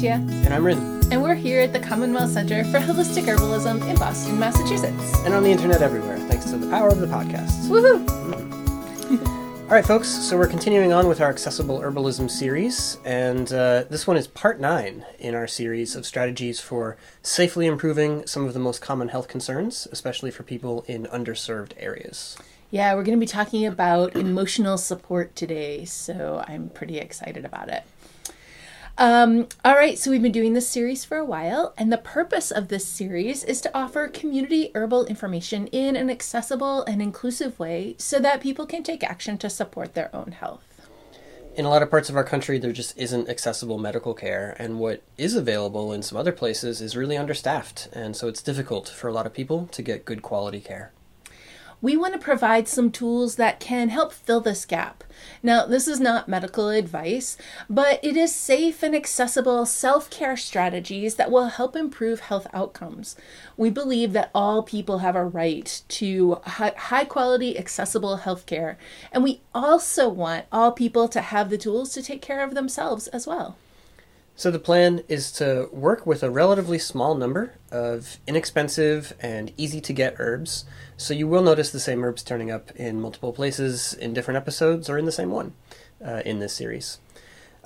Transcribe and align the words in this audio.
And 0.00 0.54
I'm 0.54 0.64
Ryn. 0.64 0.78
and 1.10 1.20
we're 1.20 1.34
here 1.34 1.60
at 1.60 1.72
the 1.72 1.80
Commonwealth 1.80 2.30
Center 2.30 2.62
for 2.64 2.78
Holistic 2.78 3.24
Herbalism 3.24 3.84
in 3.90 3.96
Boston, 3.96 4.38
Massachusetts. 4.38 5.18
And 5.24 5.34
on 5.34 5.42
the 5.42 5.50
internet 5.50 5.82
everywhere, 5.82 6.18
thanks 6.18 6.44
to 6.52 6.56
the 6.56 6.70
power 6.70 6.88
of 6.88 7.00
the 7.00 7.08
podcasts. 7.08 7.66
Woohoo! 7.66 8.08
All 9.62 9.70
right, 9.70 9.84
folks, 9.84 10.06
so 10.08 10.38
we're 10.38 10.46
continuing 10.46 10.92
on 10.92 11.08
with 11.08 11.20
our 11.20 11.28
accessible 11.28 11.80
herbalism 11.80 12.30
series, 12.30 12.98
and 13.04 13.52
uh, 13.52 13.84
this 13.90 14.06
one 14.06 14.16
is 14.16 14.28
part 14.28 14.60
nine 14.60 15.04
in 15.18 15.34
our 15.34 15.48
series 15.48 15.96
of 15.96 16.06
strategies 16.06 16.60
for 16.60 16.96
safely 17.20 17.66
improving 17.66 18.24
some 18.24 18.44
of 18.46 18.54
the 18.54 18.60
most 18.60 18.80
common 18.80 19.08
health 19.08 19.26
concerns, 19.26 19.88
especially 19.90 20.30
for 20.30 20.44
people 20.44 20.84
in 20.86 21.06
underserved 21.06 21.72
areas. 21.76 22.36
Yeah, 22.70 22.94
we're 22.94 23.02
going 23.02 23.18
to 23.18 23.20
be 23.20 23.26
talking 23.26 23.66
about 23.66 24.14
emotional 24.14 24.78
support 24.78 25.34
today, 25.34 25.84
so 25.86 26.44
I'm 26.46 26.68
pretty 26.68 26.98
excited 26.98 27.44
about 27.44 27.68
it. 27.68 27.82
Um, 29.00 29.46
all 29.64 29.76
right, 29.76 29.96
so 29.96 30.10
we've 30.10 30.20
been 30.20 30.32
doing 30.32 30.54
this 30.54 30.68
series 30.68 31.04
for 31.04 31.18
a 31.18 31.24
while, 31.24 31.72
and 31.78 31.92
the 31.92 31.98
purpose 31.98 32.50
of 32.50 32.66
this 32.66 32.84
series 32.84 33.44
is 33.44 33.60
to 33.60 33.70
offer 33.72 34.08
community 34.08 34.72
herbal 34.74 35.06
information 35.06 35.68
in 35.68 35.94
an 35.94 36.10
accessible 36.10 36.82
and 36.82 37.00
inclusive 37.00 37.60
way 37.60 37.94
so 37.96 38.18
that 38.18 38.40
people 38.40 38.66
can 38.66 38.82
take 38.82 39.04
action 39.04 39.38
to 39.38 39.48
support 39.48 39.94
their 39.94 40.12
own 40.12 40.32
health. 40.32 40.64
In 41.54 41.64
a 41.64 41.70
lot 41.70 41.80
of 41.82 41.90
parts 41.90 42.10
of 42.10 42.16
our 42.16 42.24
country, 42.24 42.58
there 42.58 42.72
just 42.72 42.98
isn't 42.98 43.28
accessible 43.28 43.78
medical 43.78 44.14
care, 44.14 44.56
and 44.58 44.80
what 44.80 45.04
is 45.16 45.36
available 45.36 45.92
in 45.92 46.02
some 46.02 46.18
other 46.18 46.32
places 46.32 46.80
is 46.80 46.96
really 46.96 47.16
understaffed, 47.16 47.88
and 47.92 48.16
so 48.16 48.26
it's 48.26 48.42
difficult 48.42 48.88
for 48.88 49.06
a 49.06 49.12
lot 49.12 49.26
of 49.26 49.32
people 49.32 49.68
to 49.68 49.80
get 49.80 50.06
good 50.06 50.22
quality 50.22 50.60
care. 50.60 50.90
We 51.80 51.96
want 51.96 52.12
to 52.12 52.18
provide 52.18 52.66
some 52.66 52.90
tools 52.90 53.36
that 53.36 53.60
can 53.60 53.88
help 53.88 54.12
fill 54.12 54.40
this 54.40 54.64
gap. 54.64 55.04
Now, 55.42 55.66
this 55.66 55.86
is 55.86 56.00
not 56.00 56.28
medical 56.28 56.68
advice, 56.68 57.36
but 57.68 58.00
it 58.02 58.16
is 58.16 58.34
safe 58.34 58.82
and 58.82 58.94
accessible 58.94 59.66
self 59.66 60.10
care 60.10 60.36
strategies 60.36 61.14
that 61.16 61.30
will 61.30 61.48
help 61.48 61.76
improve 61.76 62.20
health 62.20 62.46
outcomes. 62.52 63.16
We 63.56 63.70
believe 63.70 64.12
that 64.12 64.30
all 64.34 64.62
people 64.62 64.98
have 64.98 65.16
a 65.16 65.24
right 65.24 65.82
to 65.88 66.40
high 66.44 67.04
quality, 67.04 67.58
accessible 67.58 68.18
health 68.18 68.46
care, 68.46 68.78
and 69.12 69.22
we 69.22 69.40
also 69.54 70.08
want 70.08 70.46
all 70.50 70.72
people 70.72 71.08
to 71.08 71.20
have 71.20 71.50
the 71.50 71.58
tools 71.58 71.92
to 71.94 72.02
take 72.02 72.22
care 72.22 72.42
of 72.42 72.54
themselves 72.54 73.08
as 73.08 73.26
well. 73.26 73.56
So 74.38 74.52
the 74.52 74.60
plan 74.60 75.02
is 75.08 75.32
to 75.32 75.68
work 75.72 76.06
with 76.06 76.22
a 76.22 76.30
relatively 76.30 76.78
small 76.78 77.16
number 77.16 77.54
of 77.72 78.18
inexpensive 78.24 79.12
and 79.18 79.52
easy 79.56 79.80
to 79.80 79.92
get 79.92 80.14
herbs. 80.20 80.64
So 80.96 81.12
you 81.12 81.26
will 81.26 81.42
notice 81.42 81.72
the 81.72 81.80
same 81.80 82.04
herbs 82.04 82.22
turning 82.22 82.48
up 82.48 82.70
in 82.76 83.00
multiple 83.00 83.32
places 83.32 83.94
in 83.94 84.14
different 84.14 84.38
episodes 84.38 84.88
or 84.88 84.96
in 84.96 85.06
the 85.06 85.10
same 85.10 85.32
one 85.32 85.54
uh, 86.00 86.22
in 86.24 86.38
this 86.38 86.52
series. 86.52 87.00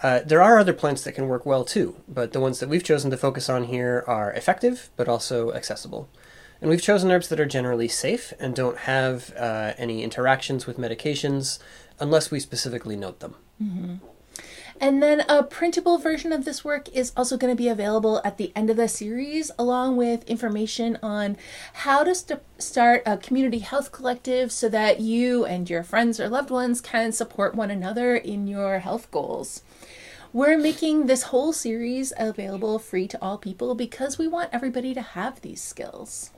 Uh, 0.02 0.20
there 0.20 0.40
are 0.40 0.58
other 0.58 0.72
plants 0.72 1.04
that 1.04 1.12
can 1.12 1.28
work 1.28 1.44
well 1.44 1.62
too, 1.62 1.96
but 2.08 2.32
the 2.32 2.40
ones 2.40 2.58
that 2.60 2.70
we've 2.70 2.82
chosen 2.82 3.10
to 3.10 3.18
focus 3.18 3.50
on 3.50 3.64
here 3.64 4.02
are 4.06 4.32
effective 4.32 4.88
but 4.96 5.08
also 5.08 5.52
accessible. 5.52 6.08
And 6.62 6.70
we've 6.70 6.80
chosen 6.80 7.10
herbs 7.10 7.28
that 7.28 7.38
are 7.38 7.44
generally 7.44 7.88
safe 7.88 8.32
and 8.40 8.54
don't 8.54 8.78
have 8.78 9.34
uh, 9.36 9.74
any 9.76 10.02
interactions 10.02 10.66
with 10.66 10.78
medications 10.78 11.58
unless 12.00 12.30
we 12.30 12.40
specifically 12.40 12.96
note 12.96 13.20
them. 13.20 13.34
And 14.82 15.00
then 15.00 15.20
a 15.28 15.44
printable 15.44 15.96
version 15.98 16.32
of 16.32 16.44
this 16.44 16.64
work 16.64 16.88
is 16.88 17.12
also 17.16 17.36
going 17.36 17.56
to 17.56 17.62
be 17.62 17.68
available 17.68 18.20
at 18.24 18.36
the 18.36 18.50
end 18.56 18.68
of 18.68 18.76
the 18.76 18.88
series, 18.88 19.52
along 19.56 19.96
with 19.96 20.28
information 20.28 20.98
on 21.00 21.36
how 21.72 22.02
to 22.02 22.12
st- 22.16 22.40
start 22.58 23.04
a 23.06 23.16
community 23.16 23.60
health 23.60 23.92
collective 23.92 24.50
so 24.50 24.68
that 24.70 24.98
you 24.98 25.44
and 25.44 25.70
your 25.70 25.84
friends 25.84 26.18
or 26.18 26.28
loved 26.28 26.50
ones 26.50 26.80
can 26.80 27.12
support 27.12 27.54
one 27.54 27.70
another 27.70 28.16
in 28.16 28.48
your 28.48 28.80
health 28.80 29.08
goals. 29.12 29.62
We're 30.32 30.58
making 30.58 31.06
this 31.06 31.24
whole 31.24 31.52
series 31.52 32.12
available 32.18 32.80
free 32.80 33.06
to 33.06 33.22
all 33.22 33.38
people 33.38 33.76
because 33.76 34.18
we 34.18 34.26
want 34.26 34.50
everybody 34.52 34.94
to 34.94 35.02
have 35.02 35.42
these 35.42 35.62
skills. 35.62 36.32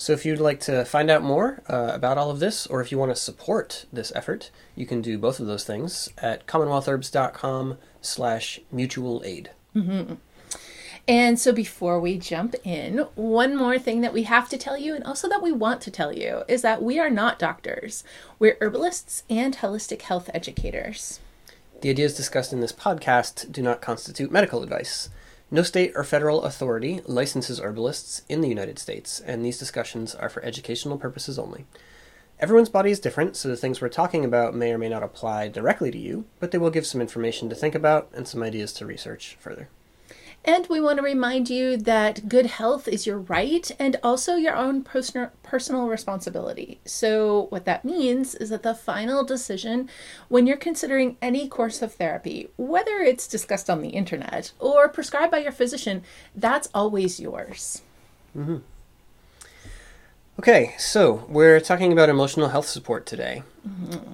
So 0.00 0.14
if 0.14 0.24
you'd 0.24 0.40
like 0.40 0.60
to 0.60 0.86
find 0.86 1.10
out 1.10 1.22
more 1.22 1.62
uh, 1.68 1.90
about 1.92 2.16
all 2.16 2.30
of 2.30 2.40
this, 2.40 2.66
or 2.66 2.80
if 2.80 2.90
you 2.90 2.96
want 2.96 3.14
to 3.14 3.20
support 3.20 3.84
this 3.92 4.10
effort, 4.14 4.50
you 4.74 4.86
can 4.86 5.02
do 5.02 5.18
both 5.18 5.40
of 5.40 5.46
those 5.46 5.64
things 5.64 6.08
at 6.16 6.46
commonwealthherbs.com 6.46 7.76
slash 8.00 8.60
mutual 8.72 9.20
aid. 9.26 9.50
And 11.06 11.38
so 11.38 11.52
before 11.52 12.00
we 12.00 12.16
jump 12.16 12.54
in, 12.64 13.00
one 13.14 13.54
more 13.54 13.78
thing 13.78 14.00
that 14.00 14.14
we 14.14 14.22
have 14.22 14.48
to 14.48 14.56
tell 14.56 14.78
you, 14.78 14.94
and 14.94 15.04
also 15.04 15.28
that 15.28 15.42
we 15.42 15.52
want 15.52 15.82
to 15.82 15.90
tell 15.90 16.14
you, 16.14 16.44
is 16.48 16.62
that 16.62 16.82
we 16.82 16.98
are 16.98 17.10
not 17.10 17.38
doctors. 17.38 18.02
We're 18.38 18.56
herbalists 18.62 19.24
and 19.28 19.58
holistic 19.58 20.00
health 20.00 20.30
educators. 20.32 21.20
The 21.82 21.90
ideas 21.90 22.16
discussed 22.16 22.54
in 22.54 22.60
this 22.60 22.72
podcast 22.72 23.52
do 23.52 23.60
not 23.60 23.82
constitute 23.82 24.32
medical 24.32 24.62
advice. 24.62 25.10
No 25.52 25.62
state 25.62 25.92
or 25.96 26.04
federal 26.04 26.44
authority 26.44 27.00
licenses 27.06 27.58
herbalists 27.58 28.22
in 28.28 28.40
the 28.40 28.48
United 28.48 28.78
States, 28.78 29.18
and 29.18 29.44
these 29.44 29.58
discussions 29.58 30.14
are 30.14 30.28
for 30.28 30.44
educational 30.44 30.96
purposes 30.96 31.40
only. 31.40 31.64
Everyone's 32.38 32.68
body 32.68 32.92
is 32.92 33.00
different, 33.00 33.34
so 33.34 33.48
the 33.48 33.56
things 33.56 33.80
we're 33.80 33.88
talking 33.88 34.24
about 34.24 34.54
may 34.54 34.72
or 34.72 34.78
may 34.78 34.88
not 34.88 35.02
apply 35.02 35.48
directly 35.48 35.90
to 35.90 35.98
you, 35.98 36.24
but 36.38 36.52
they 36.52 36.58
will 36.58 36.70
give 36.70 36.86
some 36.86 37.00
information 37.00 37.48
to 37.48 37.56
think 37.56 37.74
about 37.74 38.08
and 38.14 38.28
some 38.28 38.44
ideas 38.44 38.72
to 38.74 38.86
research 38.86 39.36
further. 39.40 39.68
And 40.42 40.66
we 40.68 40.80
want 40.80 40.96
to 40.96 41.02
remind 41.02 41.50
you 41.50 41.76
that 41.76 42.28
good 42.28 42.46
health 42.46 42.88
is 42.88 43.06
your 43.06 43.18
right 43.18 43.70
and 43.78 43.96
also 44.02 44.36
your 44.36 44.56
own 44.56 44.82
personal 44.82 45.86
responsibility. 45.86 46.80
So 46.86 47.46
what 47.50 47.66
that 47.66 47.84
means 47.84 48.34
is 48.34 48.48
that 48.48 48.62
the 48.62 48.74
final 48.74 49.22
decision 49.22 49.90
when 50.28 50.46
you're 50.46 50.56
considering 50.56 51.18
any 51.20 51.46
course 51.46 51.82
of 51.82 51.92
therapy, 51.94 52.48
whether 52.56 52.98
it's 53.00 53.26
discussed 53.26 53.68
on 53.68 53.82
the 53.82 53.90
internet 53.90 54.52
or 54.58 54.88
prescribed 54.88 55.30
by 55.30 55.38
your 55.38 55.52
physician, 55.52 56.02
that's 56.34 56.68
always 56.74 57.20
yours. 57.20 57.82
Okay, 60.38 60.74
so 60.78 61.26
we're 61.28 61.60
talking 61.60 61.92
about 61.92 62.08
emotional 62.08 62.48
health 62.48 62.66
support 62.66 63.04
today. 63.04 63.42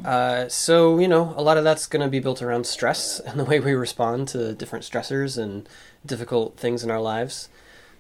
Uh, 0.04 0.48
so, 0.48 0.98
you 0.98 1.06
know, 1.06 1.32
a 1.36 1.42
lot 1.42 1.56
of 1.56 1.62
that's 1.62 1.86
going 1.86 2.02
to 2.02 2.08
be 2.08 2.18
built 2.18 2.42
around 2.42 2.66
stress 2.66 3.20
and 3.20 3.38
the 3.38 3.44
way 3.44 3.60
we 3.60 3.74
respond 3.74 4.26
to 4.28 4.52
different 4.52 4.84
stressors 4.84 5.40
and 5.40 5.68
difficult 6.06 6.56
things 6.56 6.82
in 6.84 6.90
our 6.90 7.00
lives. 7.00 7.48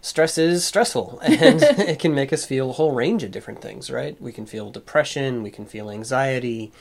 Stress 0.00 0.38
is 0.38 0.64
stressful 0.64 1.20
and 1.24 1.62
it 1.62 1.98
can 1.98 2.14
make 2.14 2.32
us 2.32 2.46
feel 2.46 2.70
a 2.70 2.74
whole 2.74 2.92
range 2.92 3.22
of 3.22 3.30
different 3.30 3.60
things, 3.60 3.90
right? 3.90 4.20
We 4.20 4.32
can 4.32 4.46
feel 4.46 4.70
depression, 4.70 5.42
we 5.42 5.50
can 5.50 5.66
feel 5.66 5.90
anxiety, 5.90 6.72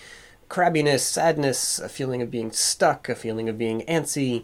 crabbiness, 0.50 1.00
sadness, 1.00 1.80
a 1.80 1.90
feeling 1.90 2.22
of 2.22 2.30
being 2.30 2.52
stuck, 2.52 3.10
a 3.10 3.16
feeling 3.16 3.50
of 3.50 3.58
being 3.58 3.82
antsy. 3.82 4.44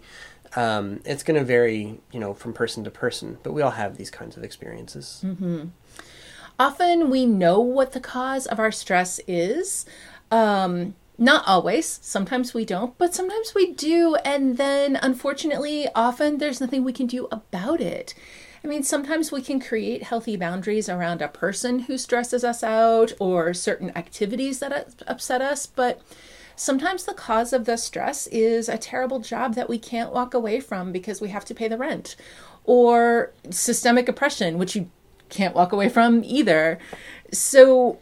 Um, 0.55 1.01
it's 1.05 1.23
going 1.23 1.39
to 1.39 1.45
vary, 1.45 1.99
you 2.11 2.19
know, 2.19 2.33
from 2.33 2.53
person 2.53 2.83
to 2.83 2.91
person, 2.91 3.37
but 3.43 3.53
we 3.53 3.61
all 3.61 3.71
have 3.71 3.97
these 3.97 4.11
kinds 4.11 4.35
of 4.35 4.43
experiences. 4.43 5.23
Often 6.59 7.09
we 7.09 7.25
know 7.25 7.59
what 7.59 7.93
the 7.93 7.99
cause 7.99 8.45
of 8.45 8.59
our 8.59 8.71
stress 8.71 9.19
is. 9.27 9.85
Um, 10.29 10.95
not 11.17 11.43
always. 11.47 11.99
Sometimes 12.01 12.53
we 12.53 12.65
don't, 12.65 12.97
but 12.97 13.13
sometimes 13.13 13.53
we 13.53 13.73
do. 13.73 14.15
And 14.25 14.57
then, 14.57 14.97
unfortunately, 15.01 15.87
often 15.93 16.37
there's 16.37 16.61
nothing 16.61 16.83
we 16.83 16.93
can 16.93 17.07
do 17.07 17.27
about 17.31 17.81
it. 17.81 18.13
I 18.63 18.67
mean, 18.67 18.83
sometimes 18.83 19.31
we 19.31 19.41
can 19.41 19.59
create 19.59 20.03
healthy 20.03 20.35
boundaries 20.37 20.87
around 20.87 21.21
a 21.21 21.27
person 21.27 21.79
who 21.79 21.97
stresses 21.97 22.43
us 22.43 22.63
out 22.63 23.11
or 23.19 23.53
certain 23.53 23.95
activities 23.97 24.59
that 24.59 25.03
upset 25.07 25.41
us, 25.41 25.65
but 25.65 26.01
sometimes 26.55 27.05
the 27.05 27.13
cause 27.13 27.53
of 27.53 27.65
the 27.65 27.75
stress 27.75 28.27
is 28.27 28.69
a 28.69 28.77
terrible 28.77 29.19
job 29.19 29.55
that 29.55 29.69
we 29.69 29.79
can't 29.79 30.13
walk 30.13 30.35
away 30.35 30.59
from 30.59 30.91
because 30.91 31.19
we 31.19 31.29
have 31.29 31.45
to 31.45 31.55
pay 31.55 31.67
the 31.67 31.77
rent 31.77 32.15
or 32.63 33.33
systemic 33.49 34.07
oppression, 34.07 34.59
which 34.59 34.75
you 34.75 34.89
can't 35.29 35.55
walk 35.55 35.71
away 35.71 35.89
from 35.89 36.23
either. 36.23 36.77
So 37.31 37.99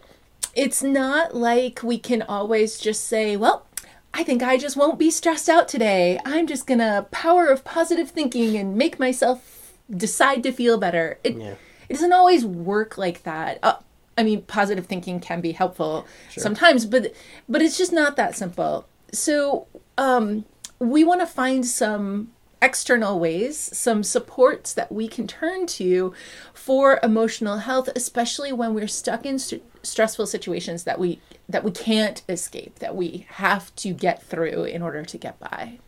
it's 0.56 0.82
not 0.84 1.36
like 1.36 1.82
we 1.84 1.98
can 1.98 2.22
always 2.24 2.80
just 2.80 3.06
say, 3.06 3.36
well, 3.38 3.66
I 4.14 4.24
think 4.24 4.42
I 4.42 4.58
just 4.58 4.76
won't 4.76 4.98
be 5.00 5.12
stressed 5.12 5.48
out 5.50 5.68
today. 5.68 6.20
I'm 6.26 6.48
just 6.48 6.66
going 6.66 6.80
to 6.80 7.06
power 7.12 7.48
of 7.48 7.64
positive 7.64 8.10
thinking 8.10 8.58
and 8.58 8.76
make 8.76 9.00
myself 9.00 9.74
decide 9.90 10.44
to 10.44 10.52
feel 10.52 10.78
better. 10.78 11.20
It, 11.24 11.36
Yeah. 11.38 11.56
it 11.88 11.94
doesn't 11.94 12.14
always 12.14 12.46
work 12.46 12.98
like 12.98 13.24
that. 13.24 13.60
Uh, 13.62 13.76
I 14.18 14.24
mean, 14.24 14.42
positive 14.42 14.86
thinking 14.88 15.20
can 15.20 15.40
be 15.42 15.54
helpful 15.54 16.06
sometimes, 16.36 16.86
but 16.86 17.14
but 17.48 17.62
it's 17.62 17.78
just 17.78 17.94
not 17.94 18.18
that 18.18 18.36
simple. 18.36 18.86
So 19.14 19.68
um, 19.98 20.44
we 20.80 21.04
want 21.06 21.22
to 21.22 21.26
find 21.28 21.66
some 21.66 22.32
external 22.62 23.20
ways, 23.20 23.58
some 23.78 24.04
supports 24.04 24.74
that 24.74 24.92
we 24.92 25.08
can 25.08 25.28
turn 25.28 25.66
to 25.68 26.14
for 26.54 27.00
emotional 27.02 27.58
health, 27.58 27.90
especially 27.96 28.52
when 28.52 28.74
we're 28.74 28.88
stuck 28.88 29.26
in 29.26 29.40
st- 29.40 29.64
stressful 29.82 30.28
situations 30.28 30.84
that 30.84 31.00
we 31.00 31.20
that 31.48 31.64
we 31.64 31.72
can't 31.72 32.22
escape, 32.28 32.80
that 32.80 32.96
we 32.96 33.26
have 33.30 33.74
to 33.76 33.94
get 33.94 34.22
through 34.22 34.64
in 34.66 34.82
order 34.82 35.04
to 35.04 35.18
get 35.18 35.40
by. 35.40 35.80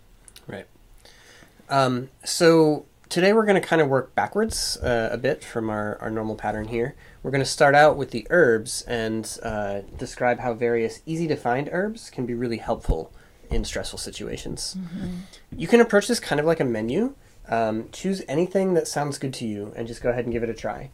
Right. 0.47 0.65
Um, 1.69 2.09
so 2.23 2.85
today 3.09 3.33
we're 3.33 3.45
going 3.45 3.61
to 3.61 3.67
kind 3.67 3.81
of 3.81 3.87
work 3.87 4.15
backwards 4.15 4.77
uh, 4.77 5.09
a 5.11 5.17
bit 5.17 5.43
from 5.43 5.69
our, 5.69 5.97
our 6.01 6.09
normal 6.09 6.35
pattern 6.35 6.69
here. 6.69 6.95
We're 7.21 7.31
going 7.31 7.43
to 7.43 7.49
start 7.49 7.75
out 7.75 7.97
with 7.97 8.11
the 8.11 8.25
herbs 8.29 8.81
and 8.83 9.37
uh, 9.43 9.81
describe 9.97 10.39
how 10.39 10.53
various 10.53 11.01
easy 11.05 11.27
to 11.27 11.35
find 11.35 11.69
herbs 11.71 12.09
can 12.09 12.25
be 12.25 12.33
really 12.33 12.57
helpful 12.57 13.13
in 13.51 13.63
stressful 13.65 13.99
situations. 13.99 14.77
You 15.55 15.67
can 15.67 15.81
approach 15.81 16.07
this 16.07 16.19
kind 16.19 16.39
of 16.39 16.45
like 16.45 16.59
a 16.59 16.65
menu 16.65 17.15
Um, 17.49 17.89
choose 17.91 18.23
anything 18.27 18.75
that 18.75 18.87
sounds 18.87 19.17
good 19.17 19.33
to 19.33 19.45
you 19.45 19.73
and 19.75 19.87
just 19.87 20.01
go 20.01 20.09
ahead 20.09 20.25
and 20.25 20.33
give 20.33 20.43
it 20.43 20.49
a 20.49 20.53
try. 20.53 20.89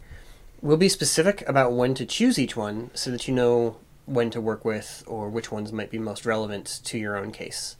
We'll 0.62 0.77
be 0.77 0.89
specific 0.89 1.48
about 1.48 1.74
when 1.74 1.94
to 1.95 2.06
choose 2.06 2.39
each 2.39 2.56
one 2.57 2.89
so 2.95 3.12
that 3.12 3.27
you 3.27 3.33
know 3.33 3.77
when 4.06 4.31
to 4.31 4.42
work 4.42 4.65
with 4.65 5.04
or 5.06 5.30
which 5.30 5.51
ones 5.51 5.71
might 5.71 5.92
be 5.92 6.00
most 6.00 6.25
relevant 6.25 6.80
to 6.86 6.98
your 6.98 7.15
own 7.15 7.31
case. 7.31 7.75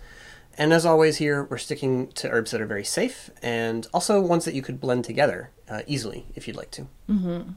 And 0.60 0.74
as 0.74 0.86
always, 0.86 1.18
here 1.18 1.44
we're 1.46 1.58
sticking 1.58 2.08
to 2.20 2.30
herbs 2.30 2.52
that 2.52 2.62
are 2.62 2.68
very 2.68 2.84
safe 2.84 3.32
and 3.42 3.88
also 3.94 4.20
ones 4.22 4.46
that 4.46 4.54
you 4.54 4.62
could 4.62 4.80
blend 4.80 5.06
together 5.06 5.50
uh, 5.70 5.82
easily 5.88 6.26
if 6.36 6.48
you'd 6.48 6.58
like 6.58 6.72
to. 6.72 6.88
Mm-hmm. 7.10 7.52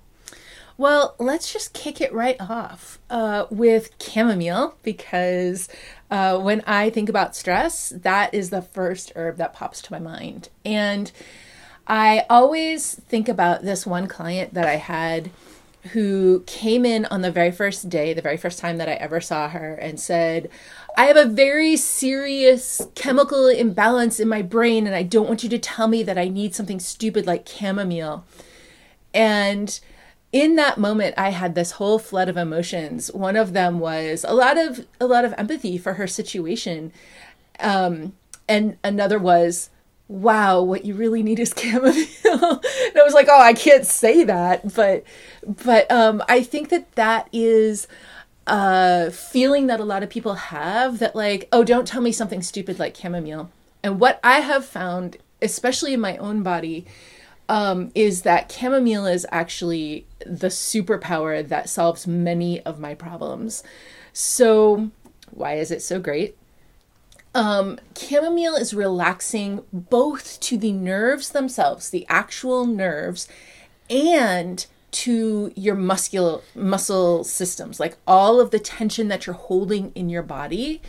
Well, 0.80 1.14
let's 1.18 1.52
just 1.52 1.74
kick 1.74 2.00
it 2.00 2.10
right 2.10 2.40
off 2.40 2.98
uh, 3.10 3.44
with 3.50 3.90
chamomile 4.02 4.76
because 4.82 5.68
uh, 6.10 6.38
when 6.38 6.62
I 6.66 6.88
think 6.88 7.10
about 7.10 7.36
stress, 7.36 7.90
that 7.90 8.32
is 8.32 8.48
the 8.48 8.62
first 8.62 9.12
herb 9.14 9.36
that 9.36 9.52
pops 9.52 9.82
to 9.82 9.92
my 9.92 9.98
mind. 9.98 10.48
And 10.64 11.12
I 11.86 12.24
always 12.30 12.94
think 12.94 13.28
about 13.28 13.60
this 13.60 13.86
one 13.86 14.08
client 14.08 14.54
that 14.54 14.64
I 14.64 14.76
had 14.76 15.30
who 15.92 16.44
came 16.46 16.86
in 16.86 17.04
on 17.04 17.20
the 17.20 17.30
very 17.30 17.52
first 17.52 17.90
day, 17.90 18.14
the 18.14 18.22
very 18.22 18.38
first 18.38 18.58
time 18.58 18.78
that 18.78 18.88
I 18.88 18.92
ever 18.92 19.20
saw 19.20 19.50
her, 19.50 19.74
and 19.74 20.00
said, 20.00 20.48
I 20.96 21.04
have 21.04 21.16
a 21.18 21.26
very 21.26 21.76
serious 21.76 22.80
chemical 22.94 23.48
imbalance 23.48 24.18
in 24.18 24.28
my 24.28 24.40
brain, 24.40 24.86
and 24.86 24.96
I 24.96 25.02
don't 25.02 25.28
want 25.28 25.42
you 25.42 25.50
to 25.50 25.58
tell 25.58 25.88
me 25.88 26.02
that 26.04 26.16
I 26.16 26.28
need 26.28 26.54
something 26.54 26.80
stupid 26.80 27.26
like 27.26 27.46
chamomile. 27.46 28.24
And 29.12 29.78
in 30.32 30.56
that 30.56 30.78
moment 30.78 31.14
i 31.16 31.30
had 31.30 31.54
this 31.54 31.72
whole 31.72 31.98
flood 31.98 32.28
of 32.28 32.36
emotions 32.36 33.12
one 33.12 33.36
of 33.36 33.52
them 33.52 33.78
was 33.78 34.24
a 34.28 34.34
lot 34.34 34.56
of 34.56 34.86
a 35.00 35.06
lot 35.06 35.24
of 35.24 35.34
empathy 35.36 35.76
for 35.76 35.94
her 35.94 36.06
situation 36.06 36.92
um, 37.58 38.14
and 38.48 38.76
another 38.82 39.18
was 39.18 39.70
wow, 40.10 40.60
what 40.60 40.84
you 40.84 40.92
really 40.92 41.22
need 41.22 41.38
is 41.38 41.54
chamomile. 41.56 42.04
and 42.24 42.96
I 42.96 43.02
was 43.04 43.14
like, 43.14 43.28
oh, 43.30 43.40
I 43.40 43.54
can't 43.54 43.86
say 43.86 44.24
that, 44.24 44.74
but 44.74 45.04
but 45.46 45.90
um, 45.90 46.22
I 46.28 46.42
think 46.42 46.68
that 46.70 46.92
that 46.96 47.28
is 47.32 47.86
a 48.46 49.12
feeling 49.12 49.68
that 49.68 49.78
a 49.78 49.84
lot 49.84 50.02
of 50.02 50.10
people 50.10 50.34
have 50.34 50.98
that 50.98 51.14
like, 51.14 51.48
oh, 51.52 51.62
don't 51.62 51.86
tell 51.86 52.02
me 52.02 52.10
something 52.10 52.42
stupid 52.42 52.78
like 52.78 52.96
chamomile. 52.96 53.50
And 53.84 54.00
what 54.00 54.18
I 54.24 54.40
have 54.40 54.64
found, 54.64 55.16
especially 55.40 55.94
in 55.94 56.00
my 56.00 56.16
own 56.16 56.42
body, 56.42 56.86
um, 57.50 57.90
is 57.96 58.22
that 58.22 58.50
chamomile 58.50 59.06
is 59.06 59.26
actually 59.32 60.06
the 60.24 60.46
superpower 60.46 61.46
that 61.46 61.68
solves 61.68 62.06
many 62.06 62.60
of 62.60 62.78
my 62.78 62.94
problems. 62.94 63.64
So, 64.12 64.92
why 65.32 65.54
is 65.54 65.72
it 65.72 65.82
so 65.82 65.98
great? 65.98 66.38
Um, 67.34 67.80
chamomile 67.98 68.54
is 68.54 68.72
relaxing 68.72 69.64
both 69.72 70.38
to 70.40 70.56
the 70.56 70.70
nerves 70.70 71.30
themselves, 71.30 71.90
the 71.90 72.06
actual 72.08 72.66
nerves, 72.66 73.26
and 73.90 74.64
to 74.92 75.52
your 75.56 75.74
muscular 75.74 76.42
muscle 76.54 77.24
systems, 77.24 77.80
like 77.80 77.96
all 78.06 78.38
of 78.38 78.52
the 78.52 78.60
tension 78.60 79.08
that 79.08 79.26
you're 79.26 79.34
holding 79.34 79.90
in 79.96 80.08
your 80.08 80.22
body. 80.22 80.80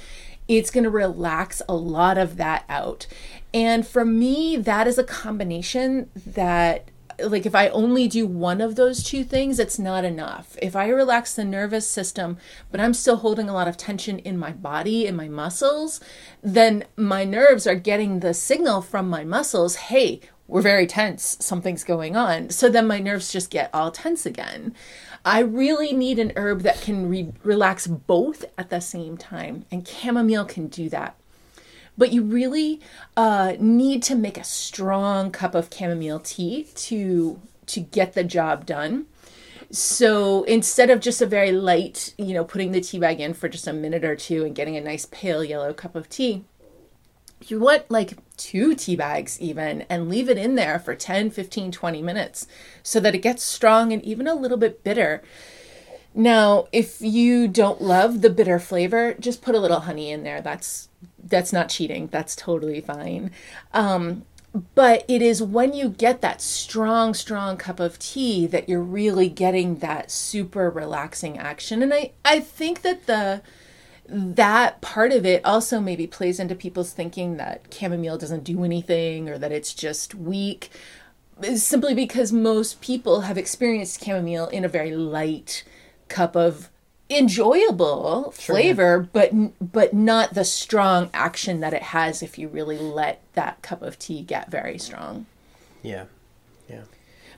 It's 0.47 0.69
going 0.69 0.83
to 0.83 0.91
relax 0.91 1.63
a 1.67 1.75
lot 1.75 2.19
of 2.19 2.37
that 2.37 2.65
out. 2.69 3.07
And 3.53 3.85
for 3.85 4.05
me, 4.05 4.55
that 4.57 4.87
is 4.87 4.97
a 4.97 5.03
combination 5.03 6.09
that 6.25 6.89
like 7.19 7.45
if 7.45 7.55
I 7.55 7.69
only 7.69 8.07
do 8.07 8.25
one 8.25 8.61
of 8.61 8.75
those 8.75 9.03
two 9.03 9.23
things, 9.23 9.59
it's 9.59 9.79
not 9.79 10.03
enough. 10.03 10.57
If 10.61 10.75
I 10.75 10.87
relax 10.87 11.33
the 11.33 11.45
nervous 11.45 11.87
system, 11.87 12.37
but 12.71 12.79
I'm 12.79 12.93
still 12.93 13.17
holding 13.17 13.49
a 13.49 13.53
lot 13.53 13.67
of 13.67 13.77
tension 13.77 14.19
in 14.19 14.37
my 14.37 14.51
body, 14.51 15.05
in 15.05 15.15
my 15.15 15.27
muscles, 15.27 15.99
then 16.41 16.85
my 16.95 17.23
nerves 17.23 17.67
are 17.67 17.75
getting 17.75 18.19
the 18.19 18.33
signal 18.33 18.81
from 18.81 19.09
my 19.09 19.23
muscles, 19.23 19.75
hey, 19.75 20.21
we're 20.47 20.61
very 20.61 20.85
tense, 20.87 21.37
something's 21.39 21.83
going 21.83 22.15
on. 22.15 22.49
So 22.49 22.69
then 22.69 22.87
my 22.87 22.99
nerves 22.99 23.31
just 23.31 23.49
get 23.49 23.69
all 23.73 23.91
tense 23.91 24.25
again. 24.25 24.73
I 25.23 25.39
really 25.39 25.93
need 25.93 26.19
an 26.19 26.33
herb 26.35 26.61
that 26.61 26.81
can 26.81 27.07
re- 27.07 27.31
relax 27.43 27.87
both 27.87 28.43
at 28.57 28.69
the 28.69 28.81
same 28.81 29.17
time, 29.17 29.65
and 29.71 29.87
chamomile 29.87 30.45
can 30.45 30.67
do 30.67 30.89
that 30.89 31.15
but 32.01 32.11
you 32.11 32.23
really 32.23 32.81
uh, 33.15 33.53
need 33.59 34.01
to 34.01 34.15
make 34.15 34.35
a 34.35 34.43
strong 34.43 35.29
cup 35.29 35.53
of 35.53 35.69
chamomile 35.71 36.19
tea 36.19 36.63
to 36.73 37.39
to 37.67 37.79
get 37.79 38.13
the 38.13 38.23
job 38.23 38.65
done. 38.65 39.05
So 39.69 40.41
instead 40.45 40.89
of 40.89 40.99
just 40.99 41.21
a 41.21 41.27
very 41.27 41.51
light, 41.51 42.15
you 42.17 42.33
know, 42.33 42.43
putting 42.43 42.71
the 42.71 42.81
tea 42.81 42.97
bag 42.97 43.19
in 43.21 43.35
for 43.35 43.47
just 43.47 43.67
a 43.67 43.71
minute 43.71 44.03
or 44.03 44.15
two 44.15 44.43
and 44.43 44.55
getting 44.55 44.75
a 44.75 44.81
nice 44.81 45.05
pale 45.11 45.43
yellow 45.43 45.75
cup 45.75 45.95
of 45.95 46.09
tea, 46.09 46.43
you 47.45 47.59
want 47.59 47.91
like 47.91 48.13
two 48.35 48.73
tea 48.73 48.95
bags 48.95 49.39
even 49.39 49.83
and 49.83 50.09
leave 50.09 50.27
it 50.27 50.39
in 50.39 50.55
there 50.55 50.79
for 50.79 50.95
10, 50.95 51.29
15, 51.29 51.71
20 51.71 52.01
minutes 52.01 52.47
so 52.81 52.99
that 52.99 53.13
it 53.13 53.19
gets 53.19 53.43
strong 53.43 53.93
and 53.93 54.03
even 54.03 54.25
a 54.25 54.33
little 54.33 54.57
bit 54.57 54.83
bitter. 54.83 55.21
Now, 56.15 56.67
if 56.71 56.99
you 56.99 57.47
don't 57.47 57.79
love 57.79 58.21
the 58.21 58.31
bitter 58.31 58.57
flavor, 58.57 59.13
just 59.19 59.43
put 59.43 59.53
a 59.53 59.59
little 59.59 59.81
honey 59.81 60.09
in 60.09 60.23
there. 60.23 60.41
That's 60.41 60.89
that's 61.23 61.53
not 61.53 61.69
cheating. 61.69 62.07
That's 62.07 62.35
totally 62.35 62.81
fine. 62.81 63.31
Um, 63.73 64.25
but 64.75 65.05
it 65.07 65.21
is 65.21 65.41
when 65.41 65.73
you 65.73 65.89
get 65.89 66.21
that 66.21 66.41
strong, 66.41 67.13
strong 67.13 67.55
cup 67.55 67.79
of 67.79 67.97
tea 67.99 68.47
that 68.47 68.67
you're 68.67 68.81
really 68.81 69.29
getting 69.29 69.77
that 69.77 70.11
super 70.11 70.69
relaxing 70.69 71.37
action. 71.37 71.81
And 71.81 71.93
I, 71.93 72.11
I 72.25 72.41
think 72.41 72.81
that 72.81 73.07
the 73.07 73.41
that 74.07 74.81
part 74.81 75.13
of 75.13 75.25
it 75.25 75.45
also 75.45 75.79
maybe 75.79 76.05
plays 76.05 76.37
into 76.37 76.53
people's 76.53 76.91
thinking 76.91 77.37
that 77.37 77.73
chamomile 77.73 78.17
doesn't 78.17 78.43
do 78.43 78.65
anything 78.65 79.29
or 79.29 79.37
that 79.37 79.53
it's 79.53 79.73
just 79.73 80.13
weak 80.13 80.69
simply 81.55 81.93
because 81.93 82.33
most 82.33 82.81
people 82.81 83.21
have 83.21 83.37
experienced 83.37 84.03
chamomile 84.03 84.47
in 84.47 84.65
a 84.65 84.69
very 84.69 84.93
light 84.93 85.63
cup 86.09 86.35
of 86.35 86.69
enjoyable 87.11 88.33
sure, 88.37 88.55
flavor 88.55 89.09
but 89.11 89.31
but 89.71 89.93
not 89.93 90.33
the 90.33 90.45
strong 90.45 91.09
action 91.13 91.59
that 91.59 91.73
it 91.73 91.83
has 91.83 92.23
if 92.23 92.37
you 92.37 92.47
really 92.47 92.77
let 92.77 93.21
that 93.33 93.61
cup 93.61 93.81
of 93.81 93.99
tea 93.99 94.21
get 94.21 94.49
very 94.49 94.77
strong. 94.77 95.25
Yeah 95.81 96.05
yeah. 96.69 96.83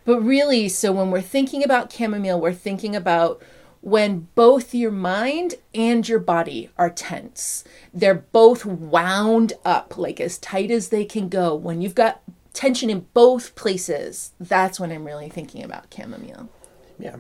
But 0.06 0.22
really 0.22 0.70
so 0.70 0.92
when 0.92 1.12
we're 1.12 1.22
thinking 1.22 1.64
about 1.64 1.92
chamomile 1.92 2.40
we're 2.40 2.54
thinking 2.54 2.96
about 2.96 3.42
when 3.82 4.30
both 4.36 4.74
your 4.74 4.92
mind 4.92 5.56
and 5.74 6.08
your 6.08 6.20
body 6.20 6.70
are 6.78 6.90
tense. 6.90 7.66
They're 7.94 8.14
both 8.14 8.66
wound 8.66 9.54
up 9.66 9.98
like 9.98 10.22
as 10.22 10.38
tight 10.38 10.72
as 10.72 10.88
they 10.88 11.04
can 11.04 11.28
go. 11.28 11.54
When 11.54 11.82
you've 11.82 11.96
got 11.96 12.22
tension 12.54 12.90
in 12.90 13.08
both 13.16 13.56
places 13.56 14.32
that's 14.40 14.80
when 14.80 14.92
i'm 14.92 15.06
really 15.06 15.28
thinking 15.28 15.64
about 15.64 15.92
chamomile. 15.94 16.50
Yeah 17.00 17.18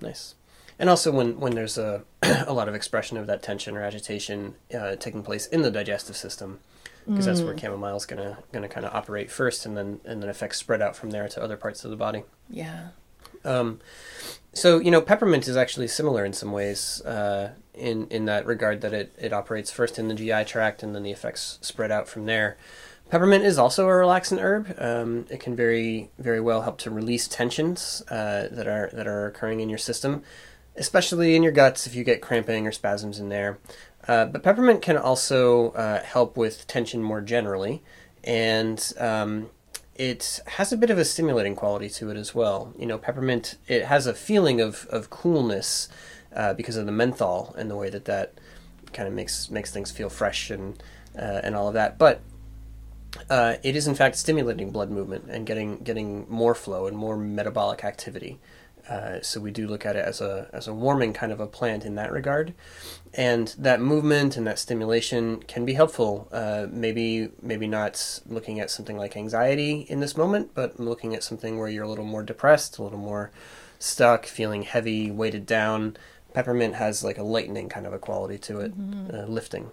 nice 0.00 0.35
and 0.78 0.90
also 0.90 1.10
when 1.10 1.38
when 1.40 1.54
there's 1.54 1.78
a 1.78 2.02
a 2.22 2.52
lot 2.52 2.68
of 2.68 2.74
expression 2.74 3.16
of 3.16 3.26
that 3.26 3.42
tension 3.42 3.76
or 3.76 3.82
agitation 3.82 4.54
uh, 4.78 4.96
taking 4.96 5.22
place 5.22 5.46
in 5.46 5.62
the 5.62 5.70
digestive 5.70 6.16
system 6.16 6.60
because 7.06 7.24
mm. 7.24 7.28
that's 7.28 7.40
where 7.40 7.54
mm. 7.54 7.60
chamomile 7.60 7.96
is 7.96 8.06
gonna 8.06 8.38
gonna 8.52 8.68
kind 8.68 8.84
of 8.84 8.94
operate 8.94 9.30
first 9.30 9.66
and 9.66 9.76
then 9.76 10.00
and 10.04 10.22
then 10.22 10.28
effects 10.28 10.58
spread 10.58 10.82
out 10.82 10.96
from 10.96 11.10
there 11.10 11.28
to 11.28 11.42
other 11.42 11.56
parts 11.56 11.84
of 11.84 11.90
the 11.90 11.96
body 11.96 12.24
yeah 12.50 12.88
um, 13.44 13.80
so 14.52 14.78
you 14.78 14.90
know 14.90 15.00
peppermint 15.00 15.46
is 15.46 15.56
actually 15.56 15.88
similar 15.88 16.24
in 16.24 16.32
some 16.32 16.52
ways 16.52 17.00
uh, 17.02 17.52
in 17.74 18.06
in 18.08 18.24
that 18.24 18.44
regard 18.46 18.80
that 18.80 18.92
it 18.92 19.14
it 19.18 19.32
operates 19.32 19.70
first 19.70 19.98
in 19.98 20.08
the 20.08 20.14
GI 20.14 20.44
tract 20.44 20.82
and 20.82 20.94
then 20.94 21.02
the 21.02 21.12
effects 21.12 21.58
spread 21.62 21.90
out 21.90 22.08
from 22.08 22.26
there 22.26 22.56
Peppermint 23.08 23.44
is 23.44 23.56
also 23.56 23.86
a 23.86 23.92
relaxant 23.92 24.40
herb. 24.40 24.74
Um, 24.78 25.26
it 25.30 25.38
can 25.38 25.54
very, 25.54 26.10
very 26.18 26.40
well 26.40 26.62
help 26.62 26.78
to 26.78 26.90
release 26.90 27.28
tensions 27.28 28.02
uh, 28.10 28.48
that 28.50 28.66
are 28.66 28.90
that 28.92 29.06
are 29.06 29.26
occurring 29.26 29.60
in 29.60 29.68
your 29.68 29.78
system 29.78 30.24
especially 30.76 31.34
in 31.34 31.42
your 31.42 31.52
guts 31.52 31.86
if 31.86 31.94
you 31.94 32.04
get 32.04 32.20
cramping 32.20 32.66
or 32.66 32.72
spasms 32.72 33.18
in 33.18 33.28
there. 33.28 33.58
Uh, 34.06 34.24
but 34.24 34.42
peppermint 34.42 34.82
can 34.82 34.96
also 34.96 35.70
uh, 35.72 36.02
help 36.02 36.36
with 36.36 36.66
tension 36.66 37.02
more 37.02 37.20
generally, 37.20 37.82
and 38.22 38.92
um, 38.98 39.50
it 39.96 40.40
has 40.46 40.72
a 40.72 40.76
bit 40.76 40.90
of 40.90 40.98
a 40.98 41.04
stimulating 41.04 41.56
quality 41.56 41.88
to 41.88 42.10
it 42.10 42.16
as 42.16 42.34
well. 42.34 42.72
You 42.78 42.86
know, 42.86 42.98
peppermint 42.98 43.56
it 43.66 43.86
has 43.86 44.06
a 44.06 44.14
feeling 44.14 44.60
of 44.60 44.86
of 44.90 45.10
coolness 45.10 45.88
uh, 46.34 46.54
because 46.54 46.76
of 46.76 46.86
the 46.86 46.92
menthol 46.92 47.54
and 47.58 47.70
the 47.70 47.76
way 47.76 47.90
that 47.90 48.04
that 48.04 48.34
kind 48.92 49.08
of 49.08 49.14
makes 49.14 49.50
makes 49.50 49.72
things 49.72 49.90
feel 49.90 50.08
fresh 50.08 50.50
and 50.50 50.80
uh, 51.18 51.40
and 51.42 51.56
all 51.56 51.68
of 51.68 51.74
that. 51.74 51.98
But 51.98 52.20
uh, 53.30 53.54
it 53.62 53.74
is 53.74 53.86
in 53.86 53.94
fact 53.94 54.16
stimulating 54.16 54.70
blood 54.70 54.90
movement 54.90 55.24
and 55.28 55.46
getting 55.46 55.78
getting 55.78 56.26
more 56.28 56.54
flow 56.54 56.86
and 56.86 56.96
more 56.96 57.16
metabolic 57.16 57.84
activity. 57.84 58.38
Uh, 58.88 59.20
so 59.20 59.40
we 59.40 59.50
do 59.50 59.66
look 59.66 59.84
at 59.84 59.96
it 59.96 60.04
as 60.04 60.20
a 60.20 60.48
as 60.52 60.68
a 60.68 60.74
warming 60.74 61.12
kind 61.12 61.32
of 61.32 61.40
a 61.40 61.46
plant 61.46 61.84
in 61.84 61.94
that 61.96 62.12
regard, 62.12 62.54
and 63.14 63.54
that 63.58 63.80
movement 63.80 64.36
and 64.36 64.46
that 64.46 64.58
stimulation 64.58 65.42
can 65.42 65.64
be 65.64 65.74
helpful. 65.74 66.28
Uh, 66.32 66.66
maybe 66.70 67.30
maybe 67.42 67.66
not 67.66 68.20
looking 68.26 68.60
at 68.60 68.70
something 68.70 68.96
like 68.96 69.16
anxiety 69.16 69.86
in 69.88 70.00
this 70.00 70.16
moment, 70.16 70.52
but 70.54 70.78
looking 70.78 71.14
at 71.14 71.22
something 71.22 71.58
where 71.58 71.68
you're 71.68 71.84
a 71.84 71.88
little 71.88 72.04
more 72.04 72.22
depressed, 72.22 72.78
a 72.78 72.82
little 72.82 72.98
more 72.98 73.30
stuck, 73.78 74.26
feeling 74.26 74.62
heavy, 74.62 75.10
weighted 75.10 75.46
down. 75.46 75.96
Peppermint 76.32 76.74
has 76.74 77.02
like 77.02 77.18
a 77.18 77.22
lightening 77.22 77.68
kind 77.68 77.86
of 77.86 77.92
a 77.92 77.98
quality 77.98 78.38
to 78.38 78.60
it, 78.60 78.78
mm-hmm. 78.78 79.14
uh, 79.14 79.26
lifting. 79.26 79.70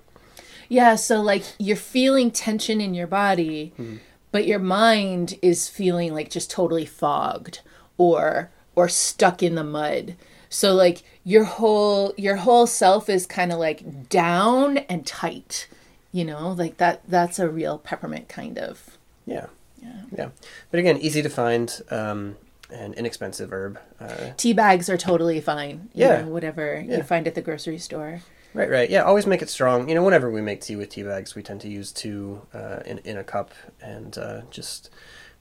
Yeah, 0.70 0.96
so 0.96 1.22
like 1.22 1.44
you're 1.60 1.76
feeling 1.76 2.32
tension 2.32 2.82
in 2.82 2.94
your 2.94 3.08
body. 3.08 3.74
Mm-hmm 3.78 3.98
but 4.34 4.48
your 4.48 4.60
mind 4.60 5.38
is 5.44 5.70
feeling 5.70 6.12
like 6.12 6.30
just 6.30 6.50
totally 6.50 6.88
fogged 6.88 7.62
or 7.98 8.52
or 8.76 8.88
stuck 8.90 9.42
in 9.44 9.56
the 9.56 9.64
mud. 9.64 10.16
So 10.50 10.74
like 10.74 11.04
your 11.24 11.44
whole 11.46 12.14
your 12.18 12.36
whole 12.38 12.68
self 12.68 13.10
is 13.10 13.26
kind 13.26 13.52
of 13.52 13.60
like 13.60 14.10
down 14.10 14.78
and 14.78 15.06
tight. 15.06 15.68
You 16.12 16.26
know, 16.26 16.50
like 16.52 16.78
that 16.78 17.02
that's 17.08 17.40
a 17.40 17.50
real 17.50 17.80
peppermint 17.80 18.30
kind 18.30 18.58
of. 18.60 18.98
Yeah. 19.26 19.48
Yeah. 19.82 20.02
Yeah. 20.18 20.30
But 20.70 20.80
again, 20.80 20.98
easy 20.98 21.22
to 21.24 21.30
find 21.30 21.82
um, 21.90 22.36
and 22.72 22.94
inexpensive 22.94 23.52
herb. 23.52 23.80
Uh, 24.00 24.32
Tea 24.38 24.54
bags 24.54 24.90
are 24.90 24.98
totally 24.98 25.42
fine. 25.42 25.90
You 25.94 26.06
Yeah. 26.06 26.22
know, 26.22 26.28
whatever 26.30 26.84
Yeah. 26.86 26.98
you 26.98 27.04
find 27.04 27.28
at 27.28 27.36
the 27.36 27.42
grocery 27.42 27.78
store. 27.80 28.22
right, 28.54 28.70
right. 28.70 28.90
Yeah, 28.92 29.02
always 29.02 29.26
make 29.26 29.42
it 29.42 29.50
strong. 29.50 29.90
You 29.90 29.96
know, 29.96 30.04
whenever 30.04 30.30
we 30.30 30.40
make 30.42 30.62
tea 30.62 30.76
with 30.76 30.90
tea 30.90 31.02
bags, 31.04 31.34
we 31.34 31.42
tend 31.42 31.62
to 31.62 31.68
use 31.70 31.92
two 31.92 32.44
uh, 32.54 32.82
in, 32.86 33.00
in 33.00 33.18
a 33.18 33.24
cup 33.24 33.52
and 33.82 34.16
uh, 34.18 34.42
just 34.52 34.92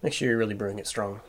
make 0.02 0.14
sure 0.14 0.28
you're 0.28 0.38
really 0.38 0.54
brewing 0.54 0.78
it 0.78 0.86
strong. 0.86 1.20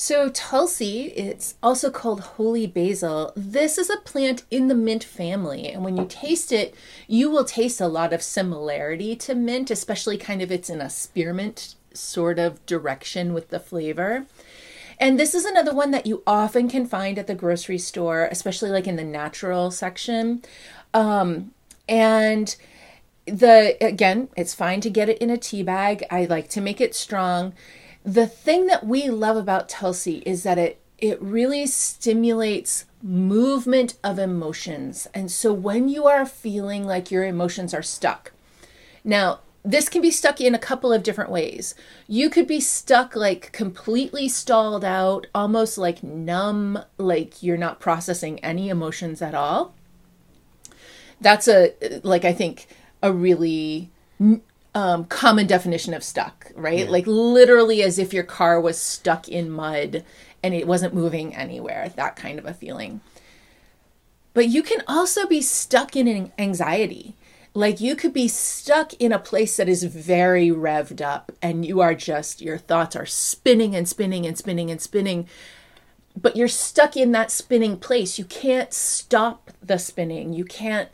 So 0.00 0.28
Tulsi, 0.28 1.06
it's 1.16 1.56
also 1.60 1.90
called 1.90 2.20
holy 2.20 2.68
basil. 2.68 3.32
This 3.34 3.78
is 3.78 3.90
a 3.90 3.96
plant 3.96 4.44
in 4.48 4.68
the 4.68 4.74
mint 4.76 5.02
family, 5.02 5.72
and 5.72 5.82
when 5.82 5.96
you 5.96 6.06
taste 6.08 6.52
it, 6.52 6.72
you 7.08 7.28
will 7.28 7.44
taste 7.44 7.80
a 7.80 7.88
lot 7.88 8.12
of 8.12 8.22
similarity 8.22 9.16
to 9.16 9.34
mint, 9.34 9.72
especially 9.72 10.16
kind 10.16 10.40
of 10.40 10.52
it's 10.52 10.70
in 10.70 10.80
a 10.80 10.88
spearmint 10.88 11.74
sort 11.92 12.38
of 12.38 12.64
direction 12.64 13.34
with 13.34 13.48
the 13.48 13.58
flavor. 13.58 14.26
And 15.00 15.18
this 15.18 15.34
is 15.34 15.44
another 15.44 15.74
one 15.74 15.90
that 15.90 16.06
you 16.06 16.22
often 16.28 16.68
can 16.68 16.86
find 16.86 17.18
at 17.18 17.26
the 17.26 17.34
grocery 17.34 17.78
store, 17.78 18.28
especially 18.30 18.70
like 18.70 18.86
in 18.86 18.94
the 18.94 19.02
natural 19.02 19.72
section. 19.72 20.42
Um, 20.94 21.50
and 21.88 22.54
the 23.26 23.76
again, 23.84 24.28
it's 24.36 24.54
fine 24.54 24.80
to 24.82 24.90
get 24.90 25.08
it 25.08 25.18
in 25.18 25.28
a 25.28 25.36
tea 25.36 25.64
bag. 25.64 26.04
I 26.08 26.26
like 26.26 26.48
to 26.50 26.60
make 26.60 26.80
it 26.80 26.94
strong. 26.94 27.52
The 28.08 28.26
thing 28.26 28.68
that 28.68 28.86
we 28.86 29.10
love 29.10 29.36
about 29.36 29.68
Tulsi 29.68 30.22
is 30.24 30.42
that 30.42 30.56
it 30.56 30.80
it 30.96 31.20
really 31.20 31.66
stimulates 31.66 32.86
movement 33.02 33.96
of 34.02 34.18
emotions. 34.18 35.06
And 35.12 35.30
so 35.30 35.52
when 35.52 35.90
you 35.90 36.06
are 36.06 36.24
feeling 36.24 36.86
like 36.86 37.10
your 37.10 37.24
emotions 37.24 37.74
are 37.74 37.82
stuck, 37.82 38.32
now, 39.04 39.40
this 39.62 39.90
can 39.90 40.00
be 40.00 40.10
stuck 40.10 40.40
in 40.40 40.54
a 40.54 40.58
couple 40.58 40.90
of 40.90 41.02
different 41.02 41.30
ways. 41.30 41.74
You 42.06 42.30
could 42.30 42.46
be 42.46 42.60
stuck 42.60 43.14
like 43.14 43.52
completely 43.52 44.26
stalled 44.26 44.86
out, 44.86 45.26
almost 45.34 45.76
like 45.76 46.02
numb, 46.02 46.78
like 46.96 47.42
you're 47.42 47.58
not 47.58 47.78
processing 47.78 48.38
any 48.40 48.70
emotions 48.70 49.20
at 49.20 49.34
all. 49.34 49.74
That's 51.20 51.46
a, 51.46 51.74
like, 52.02 52.24
I 52.24 52.32
think 52.32 52.68
a 53.02 53.12
really 53.12 53.90
um, 54.74 55.04
common 55.06 55.46
definition 55.46 55.94
of 55.94 56.04
stuck, 56.04 56.52
right? 56.54 56.88
Like 56.88 57.06
literally 57.06 57.82
as 57.82 57.98
if 57.98 58.12
your 58.12 58.24
car 58.24 58.60
was 58.60 58.78
stuck 58.78 59.28
in 59.28 59.50
mud 59.50 60.04
and 60.42 60.54
it 60.54 60.66
wasn't 60.66 60.94
moving 60.94 61.34
anywhere, 61.34 61.92
that 61.96 62.16
kind 62.16 62.38
of 62.38 62.46
a 62.46 62.54
feeling. 62.54 63.00
But 64.34 64.48
you 64.48 64.62
can 64.62 64.82
also 64.86 65.26
be 65.26 65.40
stuck 65.40 65.96
in 65.96 66.06
an 66.06 66.32
anxiety. 66.38 67.16
Like 67.54 67.80
you 67.80 67.96
could 67.96 68.12
be 68.12 68.28
stuck 68.28 68.94
in 68.94 69.10
a 69.10 69.18
place 69.18 69.56
that 69.56 69.68
is 69.68 69.82
very 69.82 70.48
revved 70.48 71.00
up 71.00 71.32
and 71.42 71.64
you 71.64 71.80
are 71.80 71.94
just, 71.94 72.40
your 72.40 72.58
thoughts 72.58 72.94
are 72.94 73.06
spinning 73.06 73.74
and 73.74 73.88
spinning 73.88 74.26
and 74.26 74.38
spinning 74.38 74.70
and 74.70 74.80
spinning. 74.80 75.26
But 76.16 76.36
you're 76.36 76.46
stuck 76.46 76.96
in 76.96 77.10
that 77.12 77.30
spinning 77.30 77.78
place. 77.78 78.18
You 78.18 78.26
can't 78.26 78.72
stop 78.72 79.50
the 79.62 79.78
spinning. 79.78 80.32
You 80.34 80.44
can't 80.44 80.88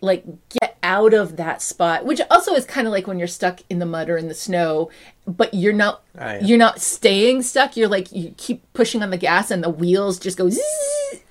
like 0.00 0.24
get 0.50 0.76
out 0.82 1.14
of 1.14 1.36
that 1.36 1.62
spot, 1.62 2.04
which 2.04 2.20
also 2.30 2.54
is 2.54 2.64
kind 2.64 2.86
of 2.86 2.92
like 2.92 3.06
when 3.06 3.18
you're 3.18 3.26
stuck 3.26 3.60
in 3.70 3.78
the 3.78 3.86
mud 3.86 4.08
or 4.10 4.16
in 4.16 4.28
the 4.28 4.34
snow, 4.34 4.90
but 5.26 5.52
you're 5.54 5.72
not 5.72 6.02
Ah, 6.18 6.34
yeah. 6.34 6.40
you're 6.40 6.58
not 6.58 6.80
staying 6.80 7.42
stuck. 7.42 7.76
You're 7.76 7.88
like 7.88 8.12
you 8.12 8.34
keep 8.36 8.62
pushing 8.72 9.02
on 9.02 9.10
the 9.10 9.16
gas 9.16 9.50
and 9.50 9.64
the 9.64 9.70
wheels 9.70 10.18
just 10.18 10.38
go 10.38 10.48
zzz, 10.50 10.60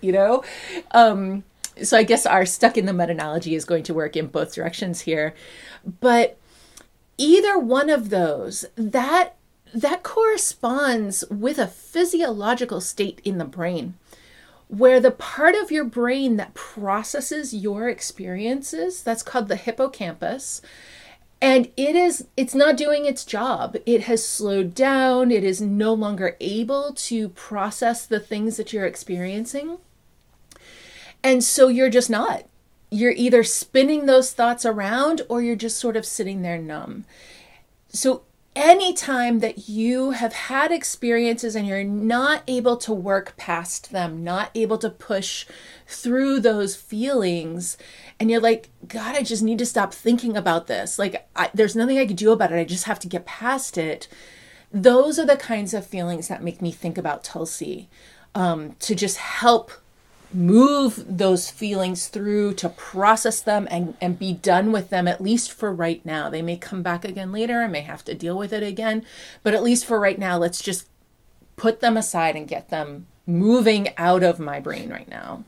you 0.01 0.11
know. 0.11 0.43
Um 0.91 1.43
so 1.83 1.97
I 1.97 2.03
guess 2.03 2.25
our 2.25 2.45
stuck 2.45 2.77
in 2.77 2.85
the 2.85 2.93
mud 2.93 3.09
analogy 3.09 3.53
is 3.53 3.65
going 3.65 3.83
to 3.83 3.93
work 3.93 4.15
in 4.15 4.27
both 4.27 4.53
directions 4.55 5.01
here. 5.01 5.33
But 5.99 6.37
either 7.17 7.59
one 7.59 7.89
of 7.89 8.09
those, 8.09 8.65
that 8.75 9.35
that 9.73 10.03
corresponds 10.03 11.23
with 11.29 11.59
a 11.59 11.67
physiological 11.67 12.79
state 12.79 13.19
in 13.25 13.37
the 13.37 13.45
brain 13.45 13.95
where 14.67 14.99
the 14.99 15.11
part 15.11 15.55
of 15.55 15.71
your 15.71 15.85
brain 15.85 16.37
that 16.37 16.53
processes 16.53 17.53
your 17.53 17.87
experiences 17.87 19.03
that's 19.03 19.23
called 19.23 19.47
the 19.47 19.55
hippocampus 19.55 20.61
and 21.41 21.69
it 21.77 21.95
is 21.95 22.27
it's 22.37 22.55
not 22.55 22.77
doing 22.77 23.05
its 23.05 23.25
job. 23.25 23.75
It 23.85 24.03
has 24.03 24.27
slowed 24.27 24.73
down. 24.73 25.31
It 25.31 25.43
is 25.43 25.61
no 25.61 25.93
longer 25.93 26.37
able 26.39 26.93
to 26.93 27.29
process 27.29 28.05
the 28.05 28.19
things 28.19 28.57
that 28.57 28.73
you're 28.73 28.85
experiencing. 28.85 29.77
And 31.23 31.43
so 31.43 31.67
you're 31.67 31.89
just 31.89 32.09
not. 32.09 32.45
You're 32.89 33.11
either 33.11 33.43
spinning 33.43 34.05
those 34.05 34.31
thoughts 34.31 34.65
around 34.65 35.21
or 35.27 35.41
you're 35.41 35.55
just 35.55 35.77
sort 35.77 35.97
of 35.97 36.05
sitting 36.05 36.41
there 36.41 36.57
numb. 36.57 37.05
So 37.89 38.23
anytime 38.55 39.39
that 39.39 39.67
you 39.67 40.11
have 40.11 40.33
had 40.33 40.71
experiences 40.71 41.55
and 41.55 41.67
you're 41.67 41.83
not 41.83 42.43
able 42.47 42.77
to 42.77 42.93
work 42.93 43.35
past 43.37 43.91
them, 43.91 44.23
not 44.23 44.49
able 44.55 44.77
to 44.77 44.89
push 44.89 45.45
through 45.85 46.39
those 46.39 46.75
feelings, 46.75 47.77
and 48.19 48.31
you're 48.31 48.39
like, 48.39 48.69
God, 48.87 49.15
I 49.15 49.23
just 49.23 49.43
need 49.43 49.59
to 49.59 49.65
stop 49.65 49.93
thinking 49.93 50.37
about 50.37 50.67
this. 50.67 50.97
Like, 50.97 51.27
I, 51.35 51.49
there's 51.53 51.75
nothing 51.75 51.97
I 51.97 52.05
could 52.05 52.15
do 52.15 52.31
about 52.31 52.51
it. 52.51 52.59
I 52.59 52.63
just 52.63 52.85
have 52.85 52.99
to 52.99 53.07
get 53.07 53.25
past 53.25 53.77
it. 53.77 54.07
Those 54.71 55.19
are 55.19 55.25
the 55.25 55.37
kinds 55.37 55.73
of 55.73 55.85
feelings 55.85 56.27
that 56.27 56.43
make 56.43 56.61
me 56.61 56.71
think 56.71 56.97
about 56.97 57.23
Tulsi 57.23 57.89
um, 58.33 58.75
to 58.79 58.95
just 58.95 59.17
help 59.17 59.71
move 60.33 61.17
those 61.17 61.49
feelings 61.49 62.07
through 62.07 62.53
to 62.53 62.69
process 62.69 63.41
them 63.41 63.67
and, 63.71 63.95
and 64.01 64.19
be 64.19 64.33
done 64.33 64.71
with 64.71 64.89
them 64.89 65.07
at 65.07 65.21
least 65.21 65.51
for 65.51 65.73
right 65.73 66.05
now. 66.05 66.29
They 66.29 66.41
may 66.41 66.57
come 66.57 66.81
back 66.83 67.05
again 67.05 67.31
later 67.31 67.61
i 67.61 67.67
may 67.67 67.81
have 67.81 68.03
to 68.05 68.13
deal 68.13 68.37
with 68.37 68.51
it 68.53 68.63
again 68.63 69.05
but 69.43 69.53
at 69.53 69.63
least 69.63 69.85
for 69.85 69.99
right 69.99 70.17
now 70.17 70.37
let's 70.37 70.61
just 70.61 70.87
put 71.55 71.79
them 71.79 71.97
aside 71.97 72.35
and 72.35 72.47
get 72.47 72.69
them 72.69 73.07
moving 73.25 73.89
out 73.97 74.23
of 74.23 74.39
my 74.39 74.59
brain 74.59 74.89
right 74.89 75.07
now. 75.07 75.43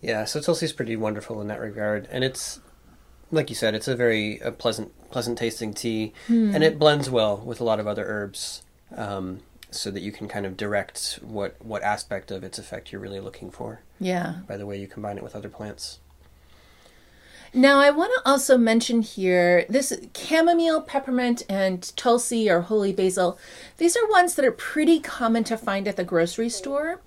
Yeah, 0.00 0.24
so 0.24 0.40
Tulsi's 0.40 0.72
pretty 0.72 0.96
wonderful 0.96 1.40
in 1.40 1.48
that 1.48 1.60
regard, 1.60 2.06
and 2.10 2.22
it's 2.22 2.60
like 3.32 3.48
you 3.48 3.56
said, 3.56 3.74
it's 3.74 3.88
a 3.88 3.96
very 3.96 4.40
uh, 4.40 4.52
pleasant, 4.52 4.92
pleasant 5.10 5.36
tasting 5.38 5.74
tea, 5.74 6.12
and 6.54 6.62
it 6.62 6.78
blends 6.78 7.10
well 7.10 7.38
with 7.38 7.60
a 7.60 7.64
lot 7.64 7.80
of 7.80 7.86
other 7.86 8.04
herbs, 8.06 8.62
um, 8.94 9.40
so 9.76 9.90
that 9.90 10.00
you 10.00 10.12
can 10.12 10.28
kind 10.28 10.46
of 10.46 10.56
direct 10.56 11.18
what 11.22 11.56
what 11.64 11.82
aspect 11.82 12.30
of 12.30 12.42
its 12.42 12.58
effect 12.58 12.92
you're 12.92 13.00
really 13.00 13.20
looking 13.20 13.50
for 13.50 13.80
yeah 14.00 14.36
by 14.46 14.56
the 14.56 14.66
way 14.66 14.78
you 14.78 14.86
combine 14.86 15.16
it 15.16 15.24
with 15.24 15.36
other 15.36 15.48
plants. 15.48 15.98
Now, 17.54 17.78
I 17.78 17.90
want 17.90 18.12
to 18.16 18.30
also 18.30 18.58
mention 18.58 19.00
here 19.00 19.64
this 19.70 19.98
chamomile, 20.14 20.82
peppermint, 20.82 21.42
and 21.48 21.90
tulsi 21.96 22.50
or 22.50 22.60
holy 22.60 22.92
basil. 22.92 23.38
These 23.78 23.96
are 23.96 24.06
ones 24.10 24.34
that 24.34 24.44
are 24.44 24.52
pretty 24.52 25.00
common 25.00 25.42
to 25.44 25.56
find 25.56 25.88
at 25.88 25.96
the 25.96 26.04
grocery 26.04 26.50
store. 26.50 27.00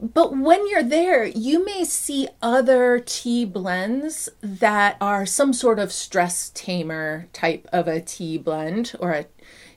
But 0.00 0.36
when 0.36 0.68
you're 0.68 0.82
there, 0.82 1.24
you 1.24 1.64
may 1.64 1.84
see 1.84 2.28
other 2.42 3.02
tea 3.04 3.44
blends 3.44 4.28
that 4.42 4.96
are 5.00 5.26
some 5.26 5.52
sort 5.52 5.78
of 5.78 5.90
stress 5.90 6.50
tamer 6.50 7.26
type 7.32 7.66
of 7.72 7.88
a 7.88 8.00
tea 8.00 8.36
blend 8.36 8.92
or 9.00 9.12
a 9.12 9.26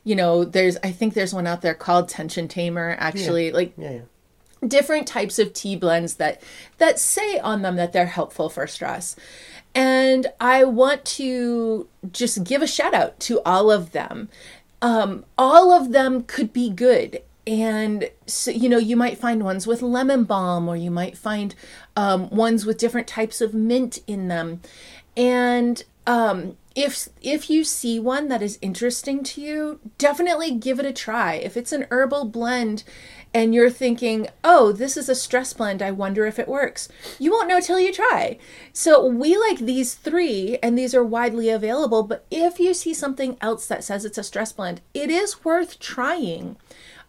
you 0.04 0.14
know, 0.14 0.44
there's 0.44 0.76
I 0.82 0.90
think 0.92 1.14
there's 1.14 1.34
one 1.34 1.46
out 1.46 1.62
there 1.62 1.74
called 1.74 2.08
tension 2.08 2.48
tamer 2.48 2.96
actually. 2.98 3.52
Like 3.52 3.74
Yeah, 3.76 3.90
yeah. 3.90 4.66
different 4.66 5.06
types 5.06 5.38
of 5.38 5.52
tea 5.52 5.76
blends 5.76 6.14
that 6.14 6.42
that 6.78 6.98
say 6.98 7.38
on 7.38 7.62
them 7.62 7.76
that 7.76 7.92
they're 7.92 8.06
helpful 8.06 8.48
for 8.48 8.66
stress. 8.66 9.16
And 9.74 10.26
I 10.38 10.64
want 10.64 11.04
to 11.16 11.88
just 12.12 12.44
give 12.44 12.60
a 12.62 12.66
shout 12.66 12.92
out 12.94 13.18
to 13.20 13.40
all 13.44 13.70
of 13.70 13.92
them. 13.92 14.28
Um, 14.82 15.24
all 15.38 15.72
of 15.72 15.92
them 15.92 16.24
could 16.24 16.52
be 16.52 16.68
good. 16.68 17.22
And 17.46 18.10
so, 18.26 18.50
you 18.50 18.68
know, 18.68 18.78
you 18.78 18.96
might 18.96 19.18
find 19.18 19.42
ones 19.42 19.66
with 19.66 19.80
lemon 19.80 20.24
balm, 20.24 20.68
or 20.68 20.76
you 20.76 20.90
might 20.90 21.16
find 21.16 21.54
um, 21.96 22.28
ones 22.30 22.66
with 22.66 22.78
different 22.78 23.08
types 23.08 23.40
of 23.40 23.54
mint 23.54 23.98
in 24.06 24.28
them. 24.28 24.60
And 25.16 25.82
um, 26.06 26.56
if 26.74 27.08
if 27.20 27.50
you 27.50 27.64
see 27.64 27.98
one 28.00 28.28
that 28.28 28.42
is 28.42 28.58
interesting 28.62 29.22
to 29.24 29.40
you, 29.40 29.80
definitely 29.98 30.52
give 30.52 30.78
it 30.78 30.86
a 30.86 30.92
try. 30.92 31.34
If 31.34 31.56
it's 31.56 31.72
an 31.72 31.86
herbal 31.90 32.26
blend 32.26 32.84
and 33.34 33.54
you're 33.54 33.70
thinking, 33.70 34.28
"Oh, 34.44 34.72
this 34.72 34.96
is 34.96 35.08
a 35.08 35.14
stress 35.14 35.52
blend. 35.52 35.82
I 35.82 35.90
wonder 35.90 36.26
if 36.26 36.38
it 36.38 36.48
works." 36.48 36.88
You 37.18 37.30
won't 37.32 37.48
know 37.48 37.60
till 37.60 37.80
you 37.80 37.92
try. 37.92 38.38
So, 38.72 39.06
we 39.06 39.36
like 39.36 39.58
these 39.58 39.94
3 39.94 40.58
and 40.62 40.76
these 40.78 40.94
are 40.94 41.04
widely 41.04 41.48
available, 41.48 42.02
but 42.02 42.24
if 42.30 42.60
you 42.60 42.74
see 42.74 42.94
something 42.94 43.36
else 43.40 43.66
that 43.66 43.84
says 43.84 44.04
it's 44.04 44.18
a 44.18 44.22
stress 44.22 44.52
blend, 44.52 44.80
it 44.94 45.10
is 45.10 45.44
worth 45.44 45.78
trying. 45.78 46.56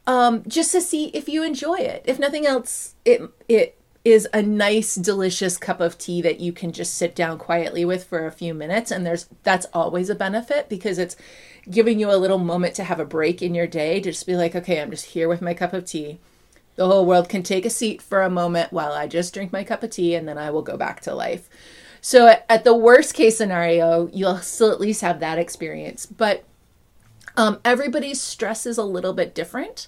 Um, 0.05 0.43
just 0.47 0.71
to 0.73 0.81
see 0.81 1.05
if 1.07 1.29
you 1.29 1.43
enjoy 1.43 1.75
it. 1.75 2.03
If 2.05 2.19
nothing 2.19 2.45
else, 2.45 2.95
it 3.05 3.21
it 3.47 3.77
is 4.05 4.27
a 4.33 4.41
nice 4.41 4.95
delicious 4.95 5.57
cup 5.57 5.79
of 5.79 5.97
tea 5.97 6.21
that 6.21 6.39
you 6.39 6.51
can 6.51 6.73
just 6.73 6.95
sit 6.95 7.15
down 7.15 7.37
quietly 7.37 7.85
with 7.85 8.03
for 8.03 8.25
a 8.25 8.31
few 8.31 8.53
minutes. 8.53 8.91
And 8.91 9.05
there's 9.05 9.27
that's 9.43 9.65
always 9.73 10.09
a 10.09 10.15
benefit 10.15 10.67
because 10.67 10.97
it's 10.97 11.15
giving 11.69 11.99
you 11.99 12.11
a 12.11 12.17
little 12.17 12.37
moment 12.37 12.75
to 12.75 12.83
have 12.83 12.99
a 12.99 13.05
break 13.05 13.41
in 13.41 13.55
your 13.55 13.67
day 13.67 14.01
to 14.01 14.11
just 14.11 14.27
be 14.27 14.35
like 14.35 14.53
okay 14.53 14.81
i'm 14.81 14.91
just 14.91 15.05
here 15.05 15.29
with 15.29 15.41
my 15.41 15.53
cup 15.53 15.73
of 15.73 15.85
tea. 15.85 16.19
The 16.75 16.87
whole 16.87 17.05
world 17.05 17.29
can 17.29 17.43
take 17.43 17.65
a 17.65 17.69
seat 17.69 18.01
for 18.01 18.21
a 18.21 18.29
moment 18.29 18.73
while 18.73 18.91
i 18.91 19.07
just 19.07 19.33
drink 19.33 19.53
my 19.53 19.63
cup 19.63 19.83
of 19.83 19.91
tea 19.91 20.15
and 20.15 20.27
then 20.27 20.37
i 20.37 20.49
will 20.49 20.61
go 20.61 20.75
back 20.75 20.99
to 21.01 21.15
life. 21.15 21.49
So 22.01 22.35
at, 22.49 22.65
the 22.65 22.75
worst 22.75 23.13
case 23.13 23.37
scenario 23.37 24.09
you'll 24.11 24.39
still 24.39 24.71
at 24.71 24.81
least 24.81 24.99
have 25.01 25.21
that 25.21 25.39
experience. 25.39 26.05
But 26.05 26.43
um, 27.37 27.61
everybody's 27.63 28.21
stress 28.21 28.65
is 28.65 28.77
a 28.77 28.83
little 28.83 29.13
bit 29.13 29.33
different 29.33 29.87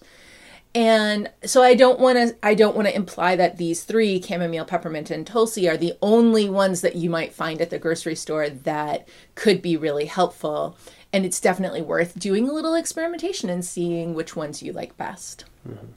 and 0.76 1.32
so 1.46 1.64
i 1.64 1.74
don't 1.74 2.00
want 2.00 2.18
to 2.18 2.36
i 2.44 2.54
don't 2.54 2.76
want 2.76 2.88
to 2.88 2.96
imply 2.96 3.36
that 3.36 3.58
these 3.58 3.84
three 3.84 4.22
chamomile 4.22 4.66
peppermint 4.66 5.10
and 5.10 5.26
tulsi 5.26 5.68
are 5.68 5.78
the 5.78 5.94
only 6.02 6.50
ones 6.50 6.82
that 6.82 6.98
you 6.98 7.10
might 7.10 7.34
find 7.34 7.62
at 7.62 7.70
the 7.70 7.80
grocery 7.80 8.16
store 8.16 8.50
that 8.50 9.08
could 9.34 9.62
be 9.62 9.78
really 9.78 10.06
helpful 10.06 10.78
and 11.14 11.26
it's 11.26 11.40
definitely 11.40 11.82
worth 11.82 12.20
doing 12.20 12.50
a 12.50 12.52
little 12.52 12.76
experimentation 12.76 13.50
and 13.50 13.64
seeing 13.64 14.14
which 14.14 14.36
ones 14.36 14.62
you 14.62 14.74
like 14.74 14.96
best 14.98 15.46
mm-hmm. 15.68 15.88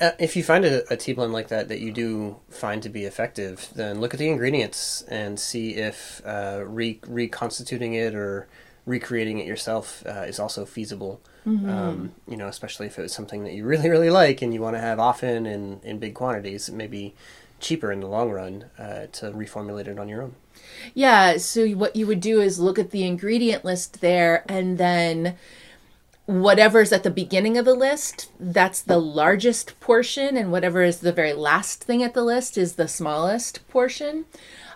uh, 0.00 0.12
if 0.18 0.34
you 0.34 0.42
find 0.42 0.64
a, 0.64 0.90
a 0.90 0.96
tea 0.96 1.12
blend 1.12 1.34
like 1.34 1.48
that 1.48 1.68
that 1.68 1.80
you 1.80 1.92
do 1.92 2.36
find 2.48 2.82
to 2.82 2.88
be 2.88 3.04
effective 3.04 3.68
then 3.74 4.00
look 4.00 4.14
at 4.14 4.18
the 4.18 4.30
ingredients 4.30 5.02
and 5.08 5.38
see 5.38 5.74
if 5.74 6.22
uh, 6.24 6.62
re- 6.64 7.00
reconstituting 7.06 7.92
it 7.92 8.14
or 8.14 8.48
recreating 8.90 9.38
it 9.38 9.46
yourself 9.46 10.04
uh, 10.06 10.24
is 10.26 10.38
also 10.38 10.66
feasible. 10.66 11.20
Mm-hmm. 11.46 11.70
Um, 11.70 12.12
you 12.28 12.36
know, 12.36 12.48
especially 12.48 12.86
if 12.86 12.98
it's 12.98 13.14
something 13.14 13.44
that 13.44 13.54
you 13.54 13.64
really, 13.64 13.88
really 13.88 14.10
like 14.10 14.42
and 14.42 14.52
you 14.52 14.60
want 14.60 14.76
to 14.76 14.80
have 14.80 14.98
often 14.98 15.46
and 15.46 15.82
in 15.84 15.98
big 15.98 16.14
quantities, 16.14 16.68
it 16.68 16.74
may 16.74 16.86
be 16.86 17.14
cheaper 17.60 17.92
in 17.92 18.00
the 18.00 18.06
long 18.06 18.30
run 18.30 18.66
uh, 18.78 19.06
to 19.12 19.30
reformulate 19.30 19.86
it 19.86 19.98
on 19.98 20.08
your 20.08 20.22
own. 20.22 20.34
Yeah. 20.92 21.38
So 21.38 21.66
what 21.68 21.96
you 21.96 22.06
would 22.06 22.20
do 22.20 22.40
is 22.40 22.58
look 22.58 22.78
at 22.78 22.90
the 22.90 23.04
ingredient 23.04 23.64
list 23.64 24.00
there 24.00 24.44
and 24.48 24.76
then 24.76 25.36
whatever's 26.26 26.92
at 26.92 27.02
the 27.02 27.10
beginning 27.10 27.56
of 27.56 27.64
the 27.64 27.74
list, 27.74 28.30
that's 28.38 28.82
the 28.82 28.98
largest 28.98 29.78
portion, 29.80 30.36
and 30.36 30.52
whatever 30.52 30.82
is 30.82 31.00
the 31.00 31.12
very 31.12 31.32
last 31.32 31.82
thing 31.82 32.04
at 32.04 32.14
the 32.14 32.22
list 32.22 32.56
is 32.56 32.74
the 32.74 32.86
smallest 32.86 33.66
portion. 33.68 34.26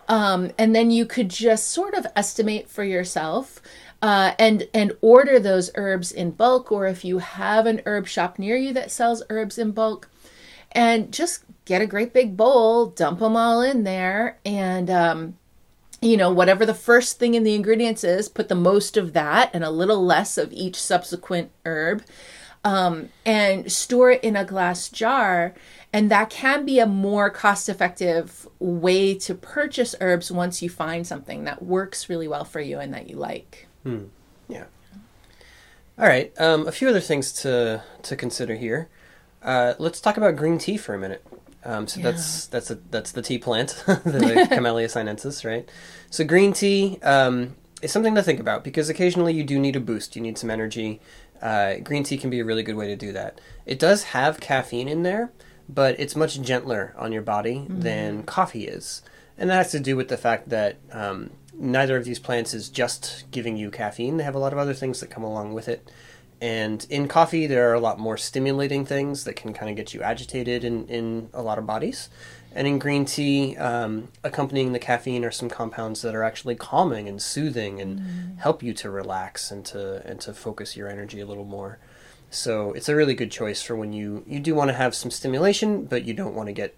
Um, 0.09 0.51
and 0.59 0.75
then 0.75 0.91
you 0.91 1.07
could 1.07 1.29
just 1.31 1.71
sort 1.71 1.95
of 1.95 2.07
estimate 2.17 2.69
for 2.69 2.85
yourself 2.85 3.63
uh, 4.05 4.35
and 4.39 4.69
and 4.75 4.93
order 5.01 5.41
those 5.41 5.71
herbs 5.77 6.13
in 6.13 6.31
bulk, 6.31 6.71
or 6.71 6.87
if 6.87 7.07
you 7.07 7.21
have 7.21 7.65
an 7.65 7.81
herb 7.87 8.07
shop 8.07 8.39
near 8.39 8.55
you 8.55 8.71
that 8.71 8.91
sells 8.91 9.23
herbs 9.31 9.57
in 9.57 9.71
bulk, 9.71 10.11
and 10.73 11.11
just 11.11 11.43
get 11.65 11.81
a 11.81 11.87
great 11.87 12.13
big 12.13 12.37
bowl, 12.37 12.85
dump 12.85 13.21
them 13.21 13.35
all 13.35 13.63
in 13.63 13.85
there, 13.85 14.37
and 14.45 14.91
um, 14.91 15.39
you 16.03 16.19
know 16.19 16.31
whatever 16.31 16.67
the 16.67 16.75
first 16.75 17.19
thing 17.19 17.33
in 17.33 17.45
the 17.45 17.55
ingredients 17.55 18.05
is, 18.05 18.29
put 18.29 18.51
the 18.51 18.55
most 18.55 18.99
of 18.99 19.15
that 19.15 19.49
and 19.55 19.65
a 19.65 19.71
little 19.71 20.05
less 20.05 20.37
of 20.37 20.53
each 20.53 20.79
subsequent 20.79 21.51
herb. 21.65 22.05
Um, 22.63 23.11
and 23.27 23.71
store 23.71 24.13
it 24.13 24.25
in 24.25 24.37
a 24.37 24.45
glass 24.45 24.89
jar. 24.89 25.53
And 25.93 26.11
that 26.11 26.31
can 26.31 26.65
be 26.65 26.79
a 26.79 26.87
more 26.87 27.29
cost 27.29 27.69
effective 27.69 28.49
way 28.59 29.15
to 29.19 29.35
purchase 29.35 29.95
herbs 30.01 30.33
once 30.33 30.63
you 30.63 30.71
find 30.71 31.07
something 31.07 31.45
that 31.45 31.63
works 31.63 32.09
really 32.09 32.27
well 32.27 32.47
for 32.47 32.61
you 32.61 32.79
and 32.79 32.95
that 32.95 33.11
you 33.11 33.17
like. 33.17 33.69
Hmm. 33.85 34.05
Yeah. 34.49 34.65
All 35.99 36.07
right. 36.07 36.33
Um, 36.41 36.67
a 36.67 36.73
few 36.73 36.89
other 36.89 37.01
things 37.01 37.33
to 37.43 37.83
to 38.03 38.17
consider 38.17 38.57
here. 38.57 38.89
Uh, 39.43 39.75
let's 39.79 40.01
talk 40.01 40.17
about 40.17 40.37
green 40.37 40.59
tea 40.59 40.77
for 40.77 40.95
a 40.95 40.99
minute. 40.99 41.25
Um, 41.65 41.87
so 41.87 42.01
yeah. 42.01 42.11
that's 42.11 42.47
that's 42.47 42.71
a, 42.71 42.79
that's 42.91 43.13
the 43.13 43.23
tea 43.23 43.39
plant, 43.39 43.71
the 43.87 44.49
Camellia 44.51 44.89
sinensis, 44.89 45.45
right? 45.45 45.69
So 46.11 46.25
green 46.25 46.53
tea 46.53 46.99
um, 47.03 47.57
is 47.81 47.93
something 47.93 48.15
to 48.15 48.23
think 48.23 48.41
about 48.41 48.65
because 48.65 48.89
occasionally 48.89 49.33
you 49.35 49.45
do 49.45 49.59
need 49.59 49.77
a 49.77 49.81
boost. 49.81 50.17
You 50.17 50.23
need 50.23 50.39
some 50.39 50.51
energy. 50.51 51.01
Uh, 51.41 51.77
green 51.77 52.03
tea 52.05 52.17
can 52.17 52.31
be 52.31 52.41
a 52.41 52.45
really 52.45 52.63
good 52.63 52.77
way 52.77 52.87
to 52.87 52.97
do 52.97 53.13
that. 53.13 53.41
It 53.67 53.79
does 53.79 54.05
have 54.05 54.41
caffeine 54.41 54.89
in 54.89 55.03
there, 55.03 55.33
but 55.69 55.99
it's 55.99 56.17
much 56.17 56.41
gentler 56.41 56.95
on 56.97 57.13
your 57.13 57.23
body 57.23 57.57
mm-hmm. 57.57 57.81
than 57.81 58.23
coffee 58.23 58.67
is, 58.67 59.03
and 59.37 59.51
that 59.51 59.57
has 59.57 59.71
to 59.73 59.81
do 59.81 59.97
with 59.97 60.09
the 60.09 60.17
fact 60.17 60.49
that 60.51 60.77
um, 60.93 61.31
neither 61.59 61.97
of 61.97 62.05
these 62.05 62.19
plants 62.19 62.55
is 62.55 62.69
just 62.69 63.25
giving 63.31 63.57
you 63.57 63.71
caffeine. 63.71 64.17
They 64.17 64.25
have 64.25 64.35
a 64.35 64.39
lot 64.39 64.53
of 64.53 64.59
other 64.59 64.75
things 64.75 65.01
that 65.01 65.11
come 65.11 65.23
along 65.23 65.55
with 65.55 65.69
it. 65.69 65.91
And 66.41 66.87
in 66.91 67.09
coffee, 67.09 67.47
there 67.47 67.71
are 67.71 67.75
a 67.75 67.81
lot 67.81 67.99
more 67.99 68.17
stimulating 68.17 68.85
things 68.85 69.25
that 69.25 69.35
can 69.35 69.55
kind 69.55 69.71
of 69.71 69.77
get 69.77 69.95
you 69.95 70.03
agitated 70.03 70.65
in, 70.65 70.87
in 70.89 71.31
a 71.33 71.43
lot 71.43 71.59
of 71.59 71.67
bodies. 71.67 72.11
And 72.55 72.69
in 72.69 72.79
green 72.79 73.05
tea, 73.05 73.57
um, 73.57 74.09
accompanying 74.23 74.73
the 74.73 74.79
caffeine 74.79 75.25
are 75.25 75.31
some 75.31 75.49
compounds 75.49 76.03
that 76.03 76.15
are 76.15 76.23
actually 76.23 76.55
calming 76.55 77.09
and 77.09 77.21
soothing 77.21 77.81
and 77.81 77.99
mm. 77.99 78.39
help 78.39 78.63
you 78.63 78.73
to 78.75 78.91
relax 78.91 79.51
and 79.51 79.65
to 79.67 80.07
and 80.07 80.21
to 80.21 80.33
focus 80.33 80.77
your 80.77 80.89
energy 80.89 81.21
a 81.21 81.27
little 81.27 81.45
more. 81.45 81.79
So 82.31 82.73
it's 82.73 82.89
a 82.89 82.95
really 82.95 83.15
good 83.15 83.31
choice 83.31 83.63
for 83.63 83.75
when 83.75 83.93
you 83.93 84.23
you 84.27 84.39
do 84.39 84.55
want 84.55 84.69
to 84.69 84.75
have 84.75 84.95
some 84.95 85.11
stimulation, 85.11 85.87
but 85.87 86.05
you 86.05 86.15
don't 86.15 86.35
want 86.35 86.49
to 86.49 86.53
get 86.53 86.77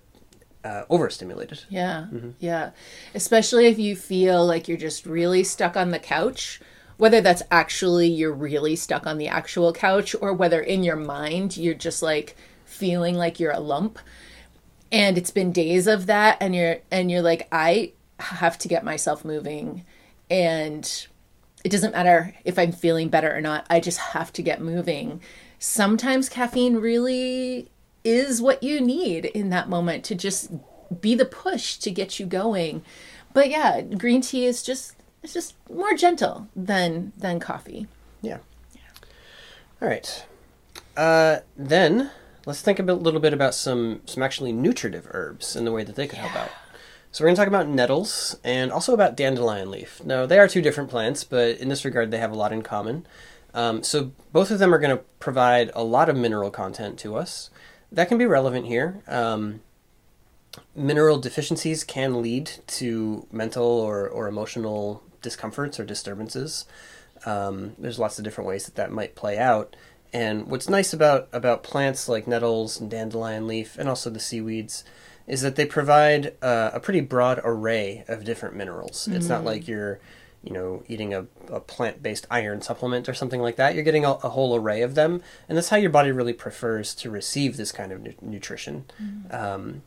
uh, 0.66 0.84
overstimulated. 0.90 1.64
Yeah, 1.68 2.06
mm-hmm. 2.12 2.30
yeah. 2.40 2.70
Especially 3.14 3.66
if 3.66 3.78
you 3.78 3.94
feel 3.94 4.44
like 4.44 4.66
you're 4.66 4.76
just 4.76 5.06
really 5.06 5.44
stuck 5.44 5.76
on 5.76 5.90
the 5.90 5.98
couch, 5.98 6.60
whether 6.96 7.20
that's 7.20 7.42
actually 7.50 8.08
you're 8.08 8.32
really 8.32 8.74
stuck 8.74 9.06
on 9.06 9.18
the 9.18 9.28
actual 9.28 9.72
couch 9.72 10.16
or 10.20 10.32
whether 10.32 10.60
in 10.60 10.82
your 10.82 10.96
mind 10.96 11.56
you're 11.56 11.74
just 11.74 12.02
like 12.02 12.36
feeling 12.64 13.14
like 13.14 13.38
you're 13.38 13.52
a 13.52 13.60
lump 13.60 13.98
and 14.90 15.16
it's 15.16 15.30
been 15.30 15.52
days 15.52 15.86
of 15.86 16.06
that 16.06 16.36
and 16.40 16.54
you're 16.54 16.78
and 16.90 17.10
you're 17.10 17.22
like 17.22 17.46
I 17.52 17.92
have 18.18 18.58
to 18.58 18.68
get 18.68 18.84
myself 18.84 19.24
moving 19.24 19.84
and 20.30 21.06
it 21.64 21.68
doesn't 21.70 21.92
matter 21.92 22.34
if 22.44 22.58
I'm 22.58 22.72
feeling 22.72 23.08
better 23.08 23.34
or 23.34 23.40
not. 23.40 23.66
I 23.68 23.80
just 23.80 23.98
have 23.98 24.32
to 24.34 24.42
get 24.42 24.60
moving. 24.60 25.20
Sometimes 25.58 26.28
caffeine 26.28 26.76
really 26.76 27.70
is 28.06 28.40
what 28.40 28.62
you 28.62 28.80
need 28.80 29.26
in 29.26 29.50
that 29.50 29.68
moment 29.68 30.04
to 30.04 30.14
just 30.14 30.52
be 31.00 31.14
the 31.14 31.24
push 31.24 31.76
to 31.78 31.90
get 31.90 32.20
you 32.20 32.24
going. 32.24 32.82
But 33.34 33.50
yeah, 33.50 33.82
green 33.82 34.22
tea 34.22 34.46
is 34.46 34.62
just 34.62 34.94
it's 35.22 35.34
just 35.34 35.54
more 35.68 35.94
gentle 35.94 36.48
than 36.54 37.12
than 37.16 37.40
coffee. 37.40 37.88
Yeah. 38.22 38.38
yeah. 38.74 39.08
All 39.82 39.88
right. 39.88 40.24
Uh, 40.96 41.38
then 41.56 42.10
let's 42.46 42.62
think 42.62 42.78
a 42.78 42.82
bit, 42.82 42.94
little 42.94 43.20
bit 43.20 43.34
about 43.34 43.54
some 43.54 44.00
some 44.06 44.22
actually 44.22 44.52
nutritive 44.52 45.08
herbs 45.10 45.56
and 45.56 45.66
the 45.66 45.72
way 45.72 45.82
that 45.82 45.96
they 45.96 46.06
could 46.06 46.18
yeah. 46.18 46.28
help 46.28 46.44
out. 46.44 46.50
So 47.10 47.24
we're 47.24 47.28
going 47.28 47.36
to 47.36 47.40
talk 47.40 47.48
about 47.48 47.68
nettles 47.68 48.38
and 48.44 48.70
also 48.70 48.92
about 48.92 49.16
dandelion 49.16 49.70
leaf. 49.70 50.04
Now 50.04 50.26
they 50.26 50.38
are 50.38 50.46
two 50.46 50.62
different 50.62 50.90
plants, 50.90 51.24
but 51.24 51.58
in 51.58 51.68
this 51.68 51.84
regard 51.84 52.10
they 52.10 52.18
have 52.18 52.32
a 52.32 52.36
lot 52.36 52.52
in 52.52 52.62
common. 52.62 53.06
Um, 53.52 53.82
so 53.82 54.12
both 54.32 54.50
of 54.50 54.58
them 54.58 54.74
are 54.74 54.78
going 54.78 54.96
to 54.96 55.02
provide 55.18 55.70
a 55.74 55.82
lot 55.82 56.10
of 56.10 56.16
mineral 56.16 56.50
content 56.50 56.98
to 57.00 57.16
us 57.16 57.48
that 57.96 58.08
can 58.08 58.18
be 58.18 58.26
relevant 58.26 58.66
here. 58.66 59.02
Um, 59.08 59.60
mineral 60.74 61.18
deficiencies 61.18 61.82
can 61.82 62.22
lead 62.22 62.50
to 62.66 63.26
mental 63.32 63.64
or, 63.66 64.06
or 64.06 64.28
emotional 64.28 65.02
discomforts 65.22 65.80
or 65.80 65.84
disturbances. 65.84 66.66
Um, 67.24 67.74
there's 67.78 67.98
lots 67.98 68.18
of 68.18 68.24
different 68.24 68.48
ways 68.48 68.66
that 68.66 68.74
that 68.76 68.92
might 68.92 69.14
play 69.14 69.38
out. 69.38 69.74
And 70.12 70.46
what's 70.46 70.68
nice 70.68 70.92
about, 70.92 71.28
about 71.32 71.62
plants 71.62 72.06
like 72.08 72.26
nettles 72.26 72.78
and 72.78 72.90
dandelion 72.90 73.46
leaf 73.46 73.78
and 73.78 73.88
also 73.88 74.10
the 74.10 74.20
seaweeds 74.20 74.84
is 75.26 75.40
that 75.40 75.56
they 75.56 75.66
provide 75.66 76.34
uh, 76.42 76.70
a 76.74 76.80
pretty 76.80 77.00
broad 77.00 77.40
array 77.44 78.04
of 78.08 78.24
different 78.24 78.54
minerals. 78.54 79.06
Mm-hmm. 79.06 79.16
It's 79.16 79.28
not 79.28 79.40
mm. 79.40 79.46
like 79.46 79.66
you're 79.66 80.00
you 80.46 80.52
know, 80.52 80.84
eating 80.86 81.12
a, 81.12 81.26
a 81.48 81.58
plant 81.58 82.02
based 82.02 82.24
iron 82.30 82.62
supplement 82.62 83.08
or 83.08 83.14
something 83.14 83.42
like 83.42 83.56
that. 83.56 83.74
You're 83.74 83.82
getting 83.82 84.04
a, 84.04 84.12
a, 84.12 84.28
whole 84.30 84.54
array 84.54 84.80
of 84.82 84.94
them, 84.94 85.20
and 85.48 85.58
that's 85.58 85.70
how 85.70 85.76
your 85.76 85.90
body 85.90 86.12
really 86.12 86.32
prefers 86.32 86.94
to 86.96 87.10
receive 87.10 87.56
this 87.56 87.72
kind 87.72 87.90
of 87.90 88.00
nu- 88.00 88.14
nutrition. 88.22 88.84
Mm-hmm. 89.02 89.34
Um, 89.34 89.82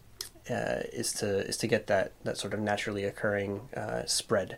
uh, 0.49 0.81
is 0.91 1.13
to 1.13 1.47
is 1.47 1.57
to 1.57 1.67
get 1.67 1.87
that 1.87 2.11
that 2.23 2.37
sort 2.37 2.53
of 2.53 2.59
naturally 2.59 3.05
occurring 3.05 3.69
uh, 3.75 4.05
spread. 4.05 4.57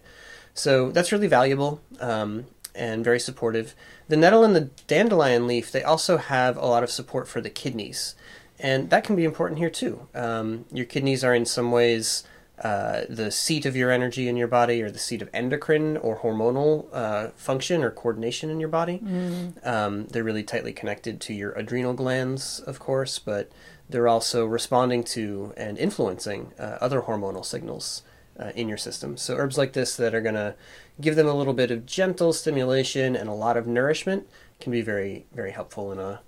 So 0.54 0.90
that's 0.90 1.12
really 1.12 1.28
valuable 1.28 1.82
um, 2.00 2.46
and 2.74 3.04
very 3.04 3.20
supportive. 3.20 3.76
The 4.08 4.18
nettle 4.18 4.44
and 4.44 4.56
the 4.56 4.70
dandelion 4.88 5.48
leaf 5.48 5.72
they 5.72 5.84
also 5.84 6.18
have 6.18 6.58
a 6.58 6.66
lot 6.66 6.84
of 6.84 6.90
support 6.90 7.28
for 7.28 7.42
the 7.42 7.50
kidneys, 7.50 8.16
and 8.58 8.90
that 8.90 9.04
can 9.04 9.16
be 9.16 9.24
important 9.24 9.60
here 9.60 9.70
too. 9.70 10.08
Um, 10.16 10.66
your 10.72 10.86
kidneys 10.86 11.24
are 11.24 11.36
in 11.36 11.46
some 11.46 11.72
ways 11.72 12.24
uh, 12.64 13.02
the 13.10 13.32
seat 13.32 13.66
of 13.66 13.76
your 13.76 13.90
energy 13.90 14.28
in 14.28 14.38
your 14.38 14.48
body 14.48 14.82
or 14.84 14.92
the 14.92 15.00
seat 15.00 15.22
of 15.22 15.30
endocrine 15.34 15.98
or 15.98 16.20
hormonal 16.20 16.88
uh, 16.94 17.30
function 17.36 17.84
or 17.84 17.90
coordination 17.90 18.50
in 18.50 18.60
your 18.60 18.70
body. 18.70 19.00
Mm. 19.00 19.66
Um, 19.66 20.06
they're 20.08 20.24
really 20.24 20.44
tightly 20.44 20.72
connected 20.72 21.20
to 21.22 21.34
your 21.34 21.54
adrenal 21.54 21.94
glands, 21.94 22.60
of 22.60 22.80
course, 22.80 23.18
but 23.18 23.52
they're 23.90 24.08
also 24.08 24.46
responding 24.46 25.04
to 25.06 25.54
and 25.58 25.78
influencing 25.78 26.54
uh, 26.60 26.78
other 26.80 27.02
hormonal 27.02 27.44
signals 27.44 28.04
uh, 28.40 28.52
in 28.56 28.70
your 28.70 28.78
system. 28.78 29.18
So, 29.18 29.36
herbs 29.36 29.58
like 29.58 29.74
this 29.74 29.96
that 29.98 30.14
are 30.14 30.22
going 30.22 30.36
to 30.36 30.56
give 31.00 31.16
them 31.16 31.28
a 31.28 31.34
little 31.34 31.54
bit 31.54 31.72
of 31.72 31.86
gentle 31.86 32.32
stimulation 32.32 33.16
and 33.16 33.28
a 33.28 33.34
lot 33.34 33.58
of 33.58 33.66
nourishment 33.66 34.28
can 34.60 34.72
be 34.72 34.82
very, 34.82 35.26
very 35.34 35.52
helpful 35.52 35.92
in 35.92 35.98
a 36.00 36.22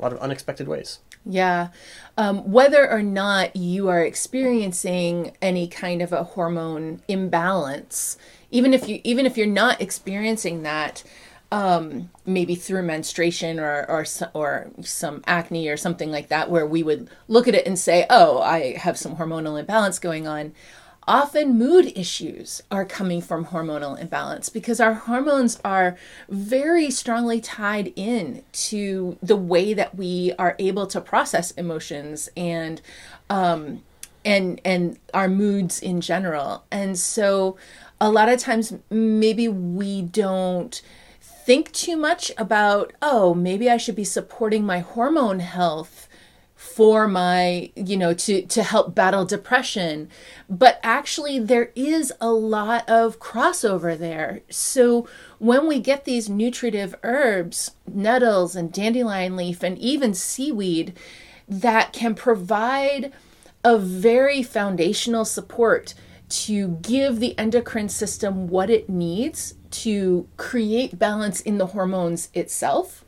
a 0.00 0.02
lot 0.02 0.12
of 0.12 0.18
unexpected 0.18 0.66
ways. 0.66 0.98
Yeah. 1.24 1.68
Um, 2.16 2.50
whether 2.50 2.90
or 2.90 3.02
not 3.02 3.54
you 3.56 3.88
are 3.88 4.02
experiencing 4.02 5.36
any 5.42 5.68
kind 5.68 6.02
of 6.02 6.12
a 6.12 6.24
hormone 6.24 7.02
imbalance, 7.08 8.16
even 8.50 8.72
if 8.74 8.88
you 8.88 9.00
even 9.04 9.26
if 9.26 9.36
you're 9.36 9.46
not 9.46 9.80
experiencing 9.80 10.62
that, 10.62 11.02
um, 11.52 12.10
maybe 12.24 12.54
through 12.54 12.82
menstruation 12.82 13.60
or 13.60 13.84
or 13.88 14.04
or 14.34 14.70
some 14.82 15.22
acne 15.26 15.68
or 15.68 15.76
something 15.76 16.10
like 16.10 16.28
that, 16.28 16.50
where 16.50 16.66
we 16.66 16.82
would 16.82 17.10
look 17.28 17.46
at 17.48 17.54
it 17.54 17.66
and 17.66 17.78
say, 17.78 18.06
"Oh, 18.08 18.40
I 18.40 18.76
have 18.78 18.98
some 18.98 19.16
hormonal 19.16 19.58
imbalance 19.60 19.98
going 19.98 20.26
on." 20.26 20.52
Often 21.10 21.58
mood 21.58 21.92
issues 21.96 22.62
are 22.70 22.84
coming 22.84 23.20
from 23.20 23.46
hormonal 23.46 23.98
imbalance 23.98 24.48
because 24.48 24.80
our 24.80 24.94
hormones 24.94 25.58
are 25.64 25.96
very 26.28 26.88
strongly 26.88 27.40
tied 27.40 27.92
in 27.96 28.44
to 28.52 29.18
the 29.20 29.34
way 29.34 29.74
that 29.74 29.96
we 29.96 30.32
are 30.38 30.54
able 30.60 30.86
to 30.86 31.00
process 31.00 31.50
emotions 31.52 32.28
and 32.36 32.80
um, 33.28 33.82
and 34.24 34.60
and 34.64 35.00
our 35.12 35.26
moods 35.26 35.82
in 35.82 36.00
general. 36.00 36.62
And 36.70 36.96
so 36.96 37.56
a 38.00 38.08
lot 38.08 38.28
of 38.28 38.38
times 38.38 38.72
maybe 38.88 39.48
we 39.48 40.02
don't 40.02 40.80
think 41.20 41.72
too 41.72 41.96
much 41.96 42.30
about 42.38 42.92
oh 43.02 43.34
maybe 43.34 43.68
i 43.68 43.76
should 43.76 43.96
be 43.96 44.04
supporting 44.04 44.64
my 44.64 44.78
hormone 44.78 45.40
health 45.40 46.08
for 46.60 47.08
my 47.08 47.72
you 47.74 47.96
know 47.96 48.12
to 48.12 48.42
to 48.42 48.62
help 48.62 48.94
battle 48.94 49.24
depression. 49.24 50.10
But 50.46 50.78
actually 50.82 51.38
there 51.38 51.72
is 51.74 52.12
a 52.20 52.32
lot 52.32 52.86
of 52.86 53.18
crossover 53.18 53.98
there. 53.98 54.42
So 54.50 55.08
when 55.38 55.66
we 55.66 55.80
get 55.80 56.04
these 56.04 56.28
nutritive 56.28 56.94
herbs 57.02 57.70
nettles 57.90 58.54
and 58.54 58.70
dandelion 58.70 59.36
leaf 59.36 59.62
and 59.62 59.78
even 59.78 60.12
seaweed 60.12 60.92
that 61.48 61.94
can 61.94 62.14
provide 62.14 63.10
a 63.64 63.78
very 63.78 64.42
foundational 64.42 65.24
support 65.24 65.94
to 66.28 66.68
give 66.82 67.20
the 67.20 67.36
endocrine 67.38 67.88
system 67.88 68.48
what 68.48 68.68
it 68.68 68.90
needs 68.90 69.54
to 69.70 70.28
create 70.36 70.98
balance 70.98 71.40
in 71.40 71.56
the 71.56 71.68
hormones 71.68 72.28
itself 72.34 73.02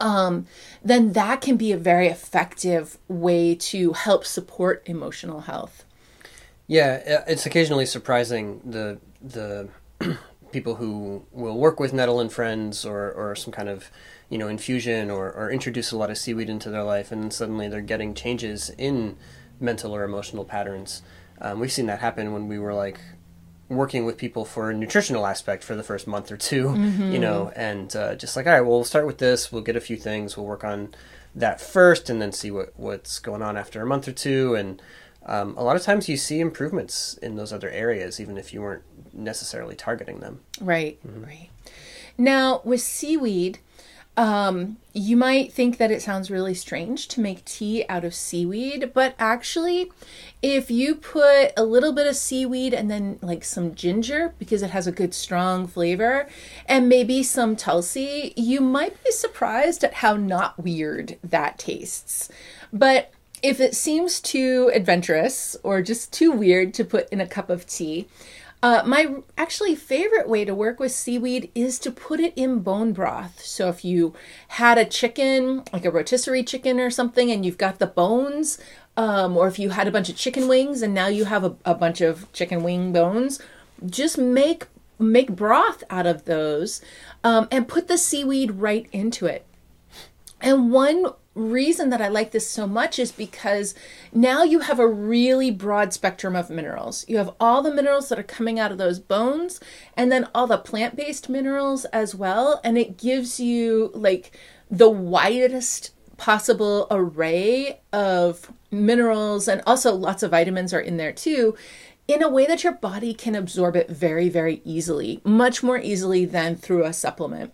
um, 0.00 0.46
then 0.84 1.12
that 1.12 1.40
can 1.40 1.56
be 1.56 1.72
a 1.72 1.76
very 1.76 2.08
effective 2.08 2.98
way 3.08 3.54
to 3.54 3.92
help 3.92 4.24
support 4.24 4.82
emotional 4.86 5.42
health. 5.42 5.84
Yeah, 6.66 7.22
it's 7.26 7.46
occasionally 7.46 7.86
surprising 7.86 8.60
the 8.64 8.98
the 9.22 9.68
people 10.52 10.76
who 10.76 11.24
will 11.32 11.58
work 11.58 11.78
with 11.80 11.92
nettle 11.92 12.20
and 12.20 12.32
friends 12.32 12.84
or, 12.84 13.12
or 13.12 13.34
some 13.36 13.52
kind 13.52 13.68
of 13.68 13.90
you 14.28 14.38
know 14.38 14.48
infusion 14.48 15.10
or, 15.10 15.32
or 15.32 15.50
introduce 15.50 15.92
a 15.92 15.96
lot 15.96 16.10
of 16.10 16.18
seaweed 16.18 16.50
into 16.50 16.70
their 16.70 16.82
life 16.82 17.12
and 17.12 17.22
then 17.22 17.30
suddenly 17.30 17.68
they're 17.68 17.80
getting 17.80 18.14
changes 18.14 18.70
in 18.78 19.16
mental 19.60 19.94
or 19.94 20.02
emotional 20.02 20.44
patterns. 20.44 21.02
Um, 21.40 21.60
we've 21.60 21.72
seen 21.72 21.86
that 21.86 22.00
happen 22.00 22.32
when 22.32 22.48
we 22.48 22.58
were 22.58 22.74
like 22.74 22.98
working 23.68 24.04
with 24.04 24.16
people 24.16 24.44
for 24.44 24.70
a 24.70 24.74
nutritional 24.74 25.26
aspect 25.26 25.64
for 25.64 25.74
the 25.74 25.82
first 25.82 26.06
month 26.06 26.30
or 26.30 26.36
2 26.36 26.64
mm-hmm. 26.66 27.12
you 27.12 27.18
know, 27.18 27.52
and 27.56 27.94
uh, 27.96 28.14
just 28.14 28.36
like, 28.36 28.46
all 28.46 28.52
right, 28.52 28.60
well, 28.60 28.72
we'll 28.72 28.84
start 28.84 29.06
with 29.06 29.18
this. 29.18 29.50
We'll 29.50 29.62
get 29.62 29.76
a 29.76 29.80
few 29.80 29.96
things. 29.96 30.36
We'll 30.36 30.46
work 30.46 30.64
on 30.64 30.94
that 31.34 31.60
first, 31.60 32.08
and 32.08 32.20
then 32.20 32.32
see 32.32 32.50
what 32.50 32.72
what's 32.76 33.18
going 33.18 33.42
on 33.42 33.56
after 33.56 33.82
a 33.82 33.86
month 33.86 34.08
or 34.08 34.12
two. 34.12 34.54
And 34.54 34.80
um, 35.26 35.56
a 35.56 35.64
lot 35.64 35.76
of 35.76 35.82
times, 35.82 36.08
you 36.08 36.16
see 36.16 36.40
improvements 36.40 37.14
in 37.18 37.36
those 37.36 37.52
other 37.52 37.68
areas, 37.70 38.20
even 38.20 38.38
if 38.38 38.54
you 38.54 38.62
weren't 38.62 38.84
necessarily 39.12 39.74
targeting 39.74 40.20
them. 40.20 40.40
Right. 40.60 40.98
Mm-hmm. 41.06 41.24
Right. 41.24 41.50
Now 42.18 42.62
with 42.64 42.80
seaweed, 42.80 43.58
um, 44.16 44.78
you 44.94 45.16
might 45.16 45.52
think 45.52 45.76
that 45.76 45.90
it 45.90 46.00
sounds 46.00 46.30
really 46.30 46.54
strange 46.54 47.06
to 47.08 47.20
make 47.20 47.44
tea 47.44 47.84
out 47.88 48.04
of 48.04 48.14
seaweed, 48.14 48.92
but 48.94 49.14
actually, 49.18 49.92
if 50.42 50.70
you 50.70 50.94
put 50.94 51.52
a 51.56 51.64
little 51.64 51.92
bit 51.92 52.06
of 52.06 52.16
seaweed 52.16 52.72
and 52.72 52.90
then 52.90 53.18
like 53.20 53.44
some 53.44 53.74
ginger, 53.74 54.34
because 54.38 54.62
it 54.62 54.70
has 54.70 54.86
a 54.86 54.92
good 54.92 55.12
strong 55.12 55.66
flavor, 55.66 56.28
and 56.66 56.88
maybe 56.88 57.22
some 57.22 57.56
tulsi, 57.56 58.32
you 58.36 58.60
might 58.60 59.02
be 59.04 59.10
surprised 59.10 59.84
at 59.84 59.94
how 59.94 60.16
not 60.16 60.62
weird 60.62 61.18
that 61.22 61.58
tastes. 61.58 62.30
But 62.72 63.12
if 63.42 63.60
it 63.60 63.74
seems 63.74 64.18
too 64.18 64.70
adventurous 64.72 65.56
or 65.62 65.82
just 65.82 66.10
too 66.12 66.32
weird 66.32 66.72
to 66.74 66.84
put 66.84 67.08
in 67.10 67.20
a 67.20 67.26
cup 67.26 67.50
of 67.50 67.66
tea, 67.66 68.08
uh, 68.66 68.82
my 68.84 69.14
actually 69.38 69.76
favorite 69.76 70.28
way 70.28 70.44
to 70.44 70.52
work 70.52 70.80
with 70.80 70.90
seaweed 70.90 71.52
is 71.54 71.78
to 71.78 71.88
put 71.88 72.18
it 72.18 72.32
in 72.34 72.58
bone 72.58 72.92
broth. 72.92 73.40
So 73.44 73.68
if 73.68 73.84
you 73.84 74.12
had 74.48 74.76
a 74.76 74.84
chicken, 74.84 75.62
like 75.72 75.84
a 75.84 75.90
rotisserie 75.92 76.42
chicken 76.42 76.80
or 76.80 76.90
something, 76.90 77.30
and 77.30 77.46
you've 77.46 77.58
got 77.58 77.78
the 77.78 77.86
bones, 77.86 78.58
um, 78.96 79.36
or 79.36 79.46
if 79.46 79.60
you 79.60 79.70
had 79.70 79.86
a 79.86 79.92
bunch 79.92 80.08
of 80.08 80.16
chicken 80.16 80.48
wings 80.48 80.82
and 80.82 80.92
now 80.92 81.06
you 81.06 81.26
have 81.26 81.44
a, 81.44 81.54
a 81.64 81.76
bunch 81.76 82.00
of 82.00 82.32
chicken 82.32 82.64
wing 82.64 82.92
bones, 82.92 83.40
just 83.84 84.18
make 84.18 84.66
make 84.98 85.30
broth 85.30 85.84
out 85.88 86.06
of 86.08 86.24
those 86.24 86.80
um, 87.22 87.46
and 87.52 87.68
put 87.68 87.86
the 87.86 87.96
seaweed 87.96 88.50
right 88.50 88.88
into 88.90 89.26
it. 89.26 89.46
And 90.40 90.72
one 90.72 91.06
reason 91.36 91.90
that 91.90 92.00
I 92.00 92.08
like 92.08 92.32
this 92.32 92.48
so 92.48 92.66
much 92.66 92.98
is 92.98 93.12
because 93.12 93.74
now 94.12 94.42
you 94.42 94.60
have 94.60 94.80
a 94.80 94.88
really 94.88 95.50
broad 95.50 95.92
spectrum 95.92 96.34
of 96.34 96.50
minerals. 96.50 97.04
You 97.06 97.18
have 97.18 97.34
all 97.38 97.62
the 97.62 97.72
minerals 97.72 98.08
that 98.08 98.18
are 98.18 98.24
coming 98.24 98.58
out 98.58 98.72
of 98.72 98.78
those 98.78 98.98
bones 98.98 99.60
and 99.96 100.10
then 100.10 100.28
all 100.34 100.46
the 100.46 100.58
plant 100.58 100.96
based 100.96 101.28
minerals 101.28 101.84
as 101.86 102.14
well. 102.14 102.60
And 102.64 102.78
it 102.78 102.98
gives 102.98 103.38
you 103.38 103.90
like 103.94 104.36
the 104.70 104.90
widest 104.90 105.92
possible 106.16 106.86
array 106.90 107.80
of 107.92 108.50
minerals 108.70 109.46
and 109.46 109.62
also 109.66 109.94
lots 109.94 110.22
of 110.22 110.30
vitamins 110.30 110.72
are 110.72 110.80
in 110.80 110.96
there 110.96 111.12
too 111.12 111.54
in 112.08 112.22
a 112.22 112.28
way 112.28 112.46
that 112.46 112.64
your 112.64 112.72
body 112.72 113.12
can 113.12 113.34
absorb 113.34 113.76
it 113.76 113.88
very 113.90 114.28
very 114.28 114.62
easily 114.64 115.20
much 115.24 115.62
more 115.62 115.78
easily 115.78 116.24
than 116.24 116.56
through 116.56 116.84
a 116.84 116.92
supplement 116.92 117.52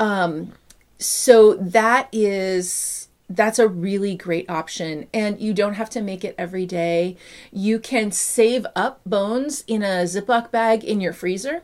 um, 0.00 0.52
so 0.98 1.54
that 1.54 2.08
is 2.12 3.07
that's 3.28 3.58
a 3.58 3.68
really 3.68 4.14
great 4.16 4.48
option. 4.48 5.06
And 5.12 5.40
you 5.40 5.52
don't 5.52 5.74
have 5.74 5.90
to 5.90 6.00
make 6.00 6.24
it 6.24 6.34
every 6.38 6.66
day. 6.66 7.16
You 7.52 7.78
can 7.78 8.10
save 8.10 8.66
up 8.74 9.00
bones 9.04 9.64
in 9.66 9.82
a 9.82 10.04
Ziploc 10.04 10.50
bag 10.50 10.84
in 10.84 11.00
your 11.00 11.12
freezer. 11.12 11.62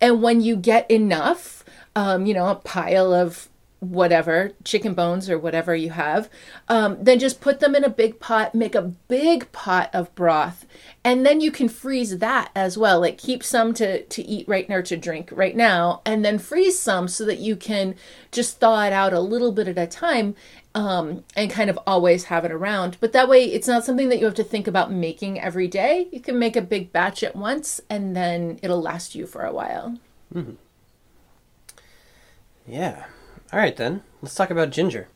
And 0.00 0.22
when 0.22 0.40
you 0.40 0.56
get 0.56 0.90
enough, 0.90 1.64
um, 1.96 2.26
you 2.26 2.34
know, 2.34 2.48
a 2.48 2.54
pile 2.54 3.12
of 3.12 3.48
whatever 3.80 4.52
chicken 4.64 4.92
bones 4.92 5.30
or 5.30 5.38
whatever 5.38 5.74
you 5.74 5.90
have 5.90 6.28
um, 6.68 6.96
then 7.00 7.16
just 7.18 7.40
put 7.40 7.60
them 7.60 7.76
in 7.76 7.84
a 7.84 7.88
big 7.88 8.18
pot 8.18 8.52
make 8.52 8.74
a 8.74 8.82
big 8.82 9.50
pot 9.52 9.88
of 9.92 10.12
broth 10.16 10.66
and 11.04 11.24
then 11.24 11.40
you 11.40 11.52
can 11.52 11.68
freeze 11.68 12.18
that 12.18 12.50
as 12.56 12.76
well 12.76 13.00
like 13.00 13.16
keep 13.16 13.40
some 13.40 13.72
to 13.72 14.02
to 14.06 14.20
eat 14.22 14.46
right 14.48 14.68
now 14.68 14.80
to 14.80 14.96
drink 14.96 15.28
right 15.30 15.54
now 15.54 16.02
and 16.04 16.24
then 16.24 16.40
freeze 16.40 16.76
some 16.76 17.06
so 17.06 17.24
that 17.24 17.38
you 17.38 17.54
can 17.54 17.94
just 18.32 18.58
thaw 18.58 18.82
it 18.84 18.92
out 18.92 19.12
a 19.12 19.20
little 19.20 19.52
bit 19.52 19.68
at 19.68 19.78
a 19.78 19.86
time 19.86 20.34
um, 20.78 21.24
and 21.34 21.50
kind 21.50 21.68
of 21.68 21.78
always 21.86 22.24
have 22.24 22.44
it 22.44 22.52
around. 22.52 22.96
But 23.00 23.12
that 23.12 23.28
way, 23.28 23.44
it's 23.44 23.66
not 23.66 23.84
something 23.84 24.08
that 24.10 24.18
you 24.18 24.24
have 24.26 24.34
to 24.34 24.44
think 24.44 24.68
about 24.68 24.92
making 24.92 25.40
every 25.40 25.66
day. 25.66 26.08
You 26.12 26.20
can 26.20 26.38
make 26.38 26.56
a 26.56 26.62
big 26.62 26.92
batch 26.92 27.22
at 27.22 27.34
once, 27.34 27.80
and 27.90 28.14
then 28.14 28.60
it'll 28.62 28.80
last 28.80 29.14
you 29.14 29.26
for 29.26 29.44
a 29.44 29.52
while. 29.52 29.98
Mm-hmm. 30.32 30.52
Yeah. 32.66 33.06
All 33.52 33.58
right, 33.58 33.76
then. 33.76 34.02
Let's 34.22 34.34
talk 34.34 34.50
about 34.50 34.70
ginger. 34.70 35.08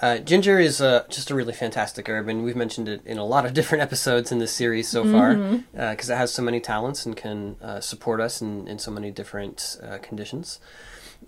Uh, 0.00 0.18
ginger 0.18 0.58
is 0.58 0.80
uh, 0.80 1.04
just 1.08 1.30
a 1.30 1.34
really 1.34 1.52
fantastic 1.52 2.08
herb, 2.08 2.28
and 2.28 2.44
we've 2.44 2.56
mentioned 2.56 2.88
it 2.88 3.00
in 3.04 3.18
a 3.18 3.24
lot 3.24 3.46
of 3.46 3.54
different 3.58 3.82
episodes 3.82 4.30
in 4.30 4.38
this 4.38 4.52
series 4.52 4.88
so 4.88 5.02
far 5.04 5.34
because 5.34 5.50
mm-hmm. 5.54 5.80
uh, 5.80 6.14
it 6.14 6.18
has 6.18 6.32
so 6.32 6.42
many 6.42 6.60
talents 6.60 7.04
and 7.04 7.16
can 7.16 7.56
uh, 7.60 7.80
support 7.80 8.20
us 8.20 8.40
in, 8.40 8.68
in 8.68 8.78
so 8.78 8.90
many 8.90 9.10
different 9.10 9.76
uh, 9.82 9.98
conditions. 9.98 10.60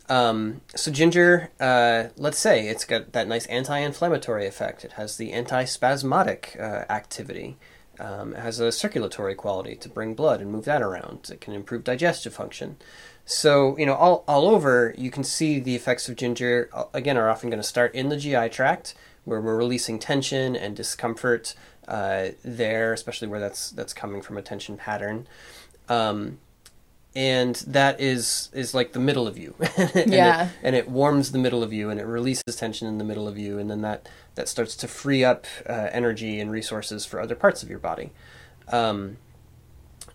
Um, 0.08 0.60
so 0.74 0.90
ginger, 0.90 1.50
uh, 1.58 2.04
let's 2.16 2.38
say 2.38 2.68
it's 2.68 2.84
got 2.84 3.12
that 3.12 3.26
nice 3.26 3.46
anti-inflammatory 3.46 4.46
effect. 4.46 4.84
It 4.84 4.92
has 4.92 5.16
the 5.16 5.32
anti-spasmodic 5.32 6.56
uh, 6.60 6.84
activity. 6.90 7.56
Um, 7.98 8.34
it 8.34 8.40
has 8.40 8.60
a 8.60 8.70
circulatory 8.70 9.34
quality 9.34 9.74
to 9.76 9.88
bring 9.88 10.14
blood 10.14 10.40
and 10.40 10.52
move 10.52 10.64
that 10.66 10.82
around. 10.82 11.30
It 11.32 11.40
can 11.40 11.54
improve 11.54 11.84
digestive 11.84 12.34
function. 12.34 12.76
So 13.24 13.76
you 13.76 13.86
know, 13.86 13.94
all 13.94 14.24
all 14.28 14.48
over, 14.48 14.94
you 14.96 15.10
can 15.10 15.24
see 15.24 15.58
the 15.58 15.74
effects 15.74 16.08
of 16.08 16.16
ginger. 16.16 16.70
Uh, 16.72 16.84
again, 16.92 17.16
are 17.16 17.28
often 17.28 17.50
going 17.50 17.60
to 17.60 17.66
start 17.66 17.94
in 17.94 18.08
the 18.08 18.16
GI 18.16 18.50
tract, 18.50 18.94
where 19.24 19.40
we're 19.40 19.56
releasing 19.56 19.98
tension 19.98 20.54
and 20.54 20.76
discomfort 20.76 21.54
uh, 21.88 22.28
there, 22.44 22.92
especially 22.92 23.26
where 23.26 23.40
that's 23.40 23.70
that's 23.70 23.92
coming 23.92 24.22
from 24.22 24.38
a 24.38 24.42
tension 24.42 24.76
pattern. 24.76 25.26
Um, 25.88 26.38
and 27.16 27.57
that 27.66 27.98
is 28.00 28.50
is 28.52 28.74
like 28.74 28.92
the 28.92 29.00
middle 29.00 29.26
of 29.26 29.37
you 29.37 29.55
and 29.76 30.12
yeah 30.12 30.44
it, 30.44 30.52
and 30.62 30.76
it 30.76 30.88
warms 30.88 31.33
the 31.33 31.38
middle 31.38 31.62
of 31.62 31.72
you 31.72 31.90
and 31.90 31.98
it 31.98 32.05
releases 32.05 32.55
tension 32.55 32.87
in 32.87 32.98
the 32.98 33.05
middle 33.05 33.26
of 33.26 33.37
you 33.37 33.59
and 33.59 33.70
then 33.70 33.81
that 33.81 34.09
that 34.35 34.48
starts 34.48 34.76
to 34.76 34.87
free 34.87 35.24
up 35.24 35.46
uh, 35.68 35.88
energy 35.90 36.38
and 36.38 36.50
resources 36.50 37.07
for 37.07 37.18
other 37.18 37.35
parts 37.35 37.62
of 37.62 37.70
your 37.70 37.79
body 37.79 38.12
um, 38.68 39.16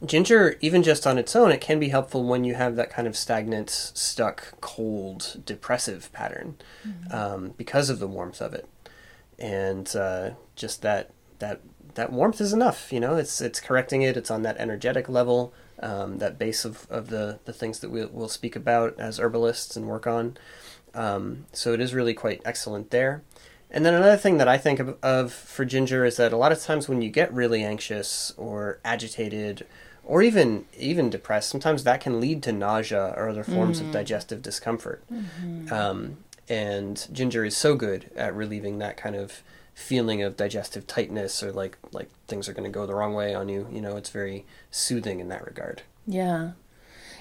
ginger, 0.06 0.58
even 0.62 0.84
just 0.84 1.06
on 1.06 1.18
its 1.18 1.36
own, 1.36 1.52
it 1.52 1.62
can 1.62 1.80
be 1.80 1.90
helpful 1.90 2.24
when 2.24 2.44
you 2.44 2.56
have 2.56 2.76
that 2.76 2.90
kind 2.90 3.08
of 3.08 3.16
stagnant, 3.16 3.70
stuck, 3.70 4.60
cold, 4.62 5.42
depressive 5.46 6.12
pattern 6.12 6.58
mm-hmm. 6.86 7.16
um, 7.16 7.54
because 7.58 7.90
of 7.90 8.00
the 8.00 8.08
warmth 8.08 8.42
of 8.42 8.54
it, 8.54 8.68
and 9.38 9.96
uh, 9.96 10.32
just 10.56 10.82
that 10.82 11.12
that 11.40 11.62
that 11.96 12.12
warmth 12.12 12.42
is 12.42 12.54
enough. 12.54 12.92
You 12.92 13.00
know, 13.00 13.16
it's 13.16 13.42
it's 13.42 13.60
correcting 13.60 14.02
it. 14.02 14.18
It's 14.18 14.32
on 14.32 14.42
that 14.44 14.58
energetic 14.58 15.08
level, 15.08 15.54
um, 15.82 16.20
that 16.20 16.38
base 16.38 16.66
of, 16.66 16.88
of 16.90 17.10
the 17.10 17.40
the 17.46 17.54
things 17.54 17.80
that 17.80 17.90
we'll, 17.90 18.10
we'll 18.12 18.30
speak 18.30 18.56
about 18.56 19.00
as 19.00 19.20
herbalists 19.20 19.76
and 19.76 19.88
work 19.88 20.08
on. 20.08 20.38
Um, 20.94 21.46
so 21.54 21.74
it 21.74 21.82
is 21.82 21.94
really 21.94 22.14
quite 22.14 22.42
excellent 22.46 22.92
there. 22.92 23.24
And 23.70 23.86
then 23.86 23.94
another 23.94 24.18
thing 24.18 24.38
that 24.38 24.50
I 24.50 24.58
think 24.58 24.80
of, 24.80 24.98
of, 25.02 25.32
for 25.32 25.64
ginger 25.64 26.04
is 26.04 26.18
that 26.18 26.34
a 26.34 26.38
lot 26.38 26.52
of 26.52 26.62
times 26.62 26.90
when 26.90 27.02
you 27.02 27.10
get 27.10 27.34
really 27.34 27.64
anxious 27.64 28.34
or 28.36 28.80
agitated 28.84 29.66
or 30.04 30.22
even 30.22 30.66
even 30.78 31.10
depressed, 31.10 31.50
sometimes 31.50 31.84
that 31.84 32.02
can 32.02 32.20
lead 32.20 32.44
to 32.44 32.52
nausea 32.52 33.14
or 33.16 33.30
other 33.30 33.44
forms 33.44 33.78
mm-hmm. 33.78 33.88
of 33.88 33.94
digestive 33.94 34.42
discomfort. 34.42 35.04
Mm-hmm. 35.12 35.74
Um, 35.74 36.18
and 36.50 37.08
ginger 37.14 37.46
is 37.46 37.56
so 37.56 37.76
good 37.76 38.12
at 38.16 38.36
relieving 38.36 38.80
that 38.80 38.98
kind 38.98 39.16
of 39.16 39.42
feeling 39.82 40.22
of 40.22 40.38
digestive 40.38 40.88
tightness 40.88 41.44
or 41.44 41.52
like 41.52 41.78
like 41.92 42.10
things 42.28 42.48
are 42.48 42.54
going 42.54 42.70
to 42.72 42.74
go 42.74 42.86
the 42.86 42.96
wrong 42.96 43.14
way 43.14 43.34
on 43.34 43.50
you. 43.50 43.68
You 43.72 43.82
know, 43.82 43.98
it's 43.98 44.10
very 44.10 44.46
soothing 44.70 45.20
in 45.20 45.30
that 45.30 45.46
regard. 45.46 45.82
Yeah. 46.08 46.52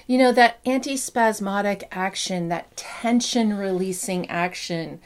You 0.07 0.17
know, 0.17 0.31
that 0.33 0.63
antispasmodic 0.65 1.83
action, 1.91 2.49
that 2.49 2.75
tension 2.75 3.53
releasing 3.53 4.29
action, 4.29 4.99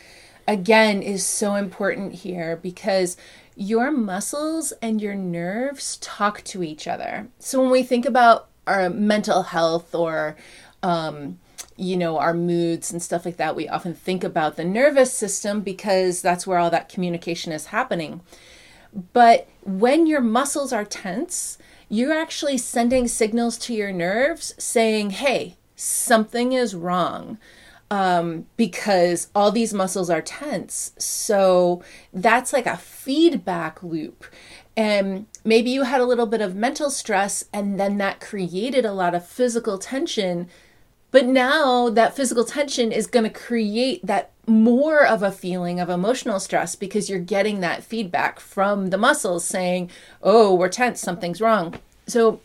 again, 0.48 1.02
is 1.02 1.26
so 1.26 1.56
important 1.56 2.14
here 2.14 2.56
because 2.56 3.18
your 3.56 3.92
muscles 3.92 4.74
and 4.82 5.02
your 5.02 5.16
nerves 5.16 5.98
talk 5.98 6.44
to 6.46 6.64
each 6.64 6.88
other. 6.88 7.28
So 7.40 7.62
when 7.62 7.72
we 7.72 7.84
think 7.84 8.06
about 8.06 8.48
our 8.66 8.90
mental 8.90 9.44
health 9.44 9.94
or, 9.94 10.36
um, 10.82 11.40
you 11.78 11.98
know, 11.98 12.18
our 12.18 12.34
moods 12.34 12.92
and 12.92 13.02
stuff 13.02 13.26
like 13.26 13.38
that, 13.38 13.56
we 13.56 13.68
often 13.68 13.94
think 13.94 14.24
about 14.24 14.56
the 14.56 14.64
nervous 14.64 15.14
system 15.14 15.62
because 15.62 16.22
that's 16.22 16.48
where 16.48 16.58
all 16.58 16.70
that 16.70 16.90
communication 16.90 17.52
is 17.52 17.68
happening. 17.68 18.22
But 19.14 19.48
when 19.64 20.08
your 20.08 20.22
muscles 20.22 20.72
are 20.72 20.86
tense, 20.86 21.58
you're 21.90 22.14
actually 22.14 22.58
sending 22.58 23.08
signals 23.08 23.58
to 23.60 23.74
your 23.74 23.92
nerves 23.92 24.54
saying, 24.58 25.12
hey, 25.12 25.58
something 25.76 26.54
is 26.54 26.74
wrong 26.74 27.38
um, 27.92 28.46
because 28.58 29.30
all 29.36 29.52
these 29.52 29.74
muscles 29.74 30.10
are 30.10 30.22
tense. 30.22 30.94
So 30.98 31.84
that's 32.14 32.54
like 32.54 32.66
a 32.66 32.78
feedback 32.78 33.84
loop. 33.84 34.26
And 34.78 35.28
maybe 35.44 35.70
you 35.70 35.84
had 35.84 36.02
a 36.02 36.06
little 36.06 36.26
bit 36.26 36.42
of 36.42 36.56
mental 36.56 36.90
stress, 36.90 37.46
and 37.54 37.80
then 37.80 37.98
that 37.98 38.20
created 38.20 38.84
a 38.84 38.92
lot 38.92 39.16
of 39.16 39.26
physical 39.26 39.78
tension. 39.78 40.50
But 41.16 41.28
now 41.28 41.90
that 41.92 42.14
physical 42.14 42.44
tension 42.44 42.92
is 42.92 43.08
going 43.08 43.24
to 43.24 43.30
create 43.30 44.06
that 44.06 44.32
more 44.48 45.06
of 45.06 45.24
a 45.24 45.32
feeling 45.32 45.80
of 45.80 45.90
emotional 45.90 46.42
stress 46.42 46.76
because 46.76 47.10
you're 47.10 47.20
getting 47.20 47.62
that 47.62 47.86
feedback 47.86 48.38
from 48.38 48.90
the 48.90 48.98
muscles 48.98 49.46
saying, 49.46 49.92
oh, 50.22 50.54
we're 50.54 50.68
tense, 50.68 51.00
something's 51.00 51.40
wrong. 51.40 51.76
So, 52.06 52.42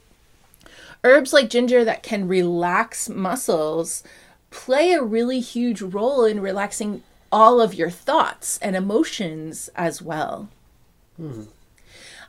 herbs 1.02 1.33
like 1.33 1.50
ginger 1.50 1.85
that 1.85 2.04
can 2.04 2.28
relax 2.28 3.09
muscles 3.09 4.04
play 4.52 4.92
a 4.92 5.02
really 5.02 5.40
huge 5.40 5.83
role 5.83 6.24
in 6.24 6.38
relaxing 6.38 7.02
all 7.33 7.61
of 7.61 7.74
your 7.74 7.90
thoughts 7.90 8.56
and 8.59 8.76
emotions 8.76 9.68
as 9.74 10.00
well. 10.00 10.48
Mm-hmm. 11.20 11.42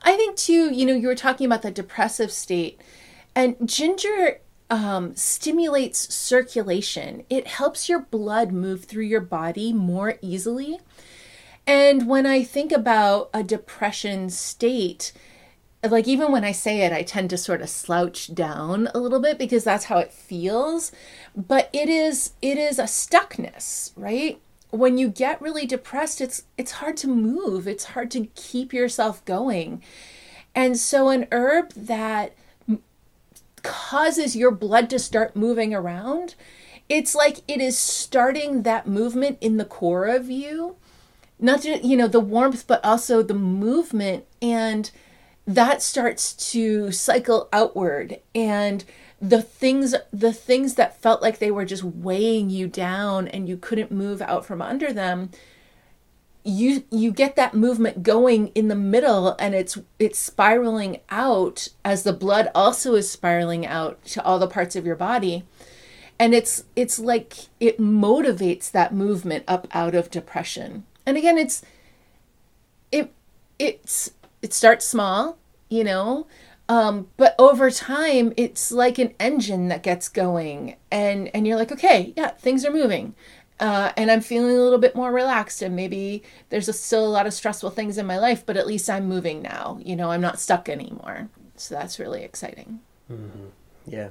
I 0.02 0.16
think, 0.16 0.38
too, 0.38 0.74
you 0.74 0.88
know, 0.88 0.96
you 0.96 1.08
were 1.08 1.14
talking 1.14 1.46
about 1.46 1.62
the 1.62 1.70
depressive 1.70 2.32
state, 2.32 2.82
and 3.36 3.58
ginger 3.70 4.40
um, 4.72 5.16
stimulates 5.16 6.12
circulation. 6.14 7.26
It 7.30 7.46
helps 7.46 7.90
your 7.90 8.00
blood 8.00 8.54
move 8.54 8.86
through 8.86 9.04
your 9.04 9.22
body 9.22 9.74
more 9.74 10.18
easily. 10.22 10.80
And 11.68 12.08
when 12.08 12.26
I 12.26 12.44
think 12.44 12.72
about 12.72 13.30
a 13.34 13.44
depression 13.44 14.30
state, 14.30 15.12
like 15.88 16.08
even 16.08 16.32
when 16.32 16.46
I 16.46 16.54
say 16.54 16.82
it, 16.82 16.94
I 16.94 17.04
tend 17.04 17.30
to 17.32 17.38
sort 17.38 17.62
of 17.62 17.70
slouch 17.70 18.34
down 18.34 18.88
a 18.96 19.00
little 19.00 19.20
bit 19.20 19.38
because 19.38 19.66
that's 19.66 19.86
how 19.86 19.98
it 19.98 20.14
feels. 20.14 20.94
But 21.36 21.70
it 21.74 21.90
is 21.90 22.32
it 22.42 22.58
is 22.58 22.80
a 22.80 22.84
stuckness, 22.84 23.92
right? 23.98 24.40
When 24.70 24.98
you 24.98 25.10
get 25.10 25.42
really 25.42 25.66
depressed, 25.66 26.22
it's 26.22 26.44
it's 26.58 26.74
hard 26.74 26.96
to 26.98 27.08
move. 27.08 27.68
It's 27.68 27.86
hard 27.86 28.10
to 28.12 28.28
keep 28.36 28.74
yourself 28.74 29.24
going. 29.26 29.84
And 30.56 30.78
so 30.78 31.10
an 31.10 31.28
herb 31.32 31.74
that 31.74 32.34
causes 33.64 34.36
your 34.36 34.52
blood 34.52 34.90
to 34.90 35.00
start 35.00 35.36
moving 35.36 35.74
around, 35.74 36.36
it's 36.90 37.16
like 37.16 37.38
it 37.48 37.62
is 37.62 37.78
starting 37.78 38.64
that 38.64 38.88
movement 38.88 39.38
in 39.42 39.58
the 39.58 39.66
core 39.66 40.08
of 40.08 40.30
you. 40.30 40.76
Not 41.40 41.64
just, 41.64 41.84
you 41.84 41.98
know, 41.98 42.08
the 42.08 42.20
warmth, 42.20 42.66
but 42.68 42.84
also 42.84 43.24
the 43.24 43.34
movement 43.34 44.26
and 44.42 44.92
that 45.48 45.82
starts 45.82 46.34
to 46.52 46.92
cycle 46.92 47.50
outward 47.52 48.20
and 48.36 48.86
the 49.22 49.42
things 49.42 49.94
the 50.12 50.34
things 50.34 50.76
that 50.76 51.00
felt 51.00 51.22
like 51.22 51.38
they 51.38 51.52
were 51.52 51.66
just 51.66 51.84
weighing 51.84 52.50
you 52.50 52.68
down 52.68 53.28
and 53.28 53.48
you 53.48 53.56
couldn't 53.56 53.92
move 53.92 54.22
out 54.22 54.46
from 54.46 54.62
under 54.62 54.92
them 54.92 55.30
you 56.44 56.84
you 56.90 57.12
get 57.12 57.36
that 57.36 57.54
movement 57.54 58.04
going 58.04 58.48
in 58.50 58.68
the 58.68 58.76
middle 58.76 59.36
and 59.40 59.54
it's 59.54 59.78
it's 60.00 60.18
spiraling 60.18 61.00
out 61.10 61.68
as 61.86 62.04
the 62.04 62.14
blood 62.14 62.50
also 62.56 62.96
is 62.96 63.10
spiraling 63.10 63.66
out 63.66 64.04
to 64.06 64.24
all 64.24 64.40
the 64.40 64.48
parts 64.48 64.76
of 64.76 64.86
your 64.86 64.96
body. 64.96 65.44
And 66.20 66.34
it's 66.34 66.64
it's 66.76 67.00
like 67.00 67.34
it 67.60 67.80
motivates 67.80 68.72
that 68.72 68.94
movement 68.94 69.44
up 69.48 69.68
out 69.72 69.96
of 69.96 70.10
depression. 70.10 70.86
And 71.06 71.18
again 71.18 71.38
it's 71.38 71.64
it 72.92 73.14
it's 73.60 74.12
it 74.42 74.54
starts 74.54 74.88
small, 74.88 75.38
you 75.70 75.84
know, 75.84 76.26
um, 76.72 77.10
but 77.18 77.36
over 77.38 77.70
time 77.70 78.32
it's 78.38 78.72
like 78.72 78.98
an 78.98 79.14
engine 79.20 79.68
that 79.68 79.84
gets 79.84 80.08
going, 80.08 80.78
and 80.90 81.30
and 81.34 81.46
you're 81.46 81.58
like, 81.58 81.70
okay, 81.74 82.14
yeah, 82.16 82.30
things 82.30 82.64
are 82.64 82.72
moving. 82.72 83.14
Uh, 83.62 83.94
and 83.96 84.10
I'm 84.10 84.22
feeling 84.22 84.58
a 84.58 84.60
little 84.60 84.80
bit 84.80 84.96
more 84.96 85.12
relaxed, 85.12 85.62
and 85.62 85.76
maybe 85.76 86.24
there's 86.50 86.68
a, 86.68 86.74
still 86.74 87.06
a 87.06 87.08
lot 87.08 87.28
of 87.28 87.34
stressful 87.34 87.70
things 87.70 87.98
in 88.00 88.08
my 88.08 88.18
life, 88.18 88.44
but 88.44 88.58
at 88.58 88.66
least 88.66 88.90
I'm 88.90 89.08
moving 89.08 89.42
now. 89.42 89.80
You 89.84 89.96
know, 89.96 90.10
I'm 90.10 90.20
not 90.20 90.40
stuck 90.40 90.68
anymore. 90.68 91.30
So 91.56 91.76
that's 91.76 92.00
really 92.00 92.24
exciting. 92.24 92.80
Mm-hmm. 93.10 93.46
Yeah. 93.86 94.10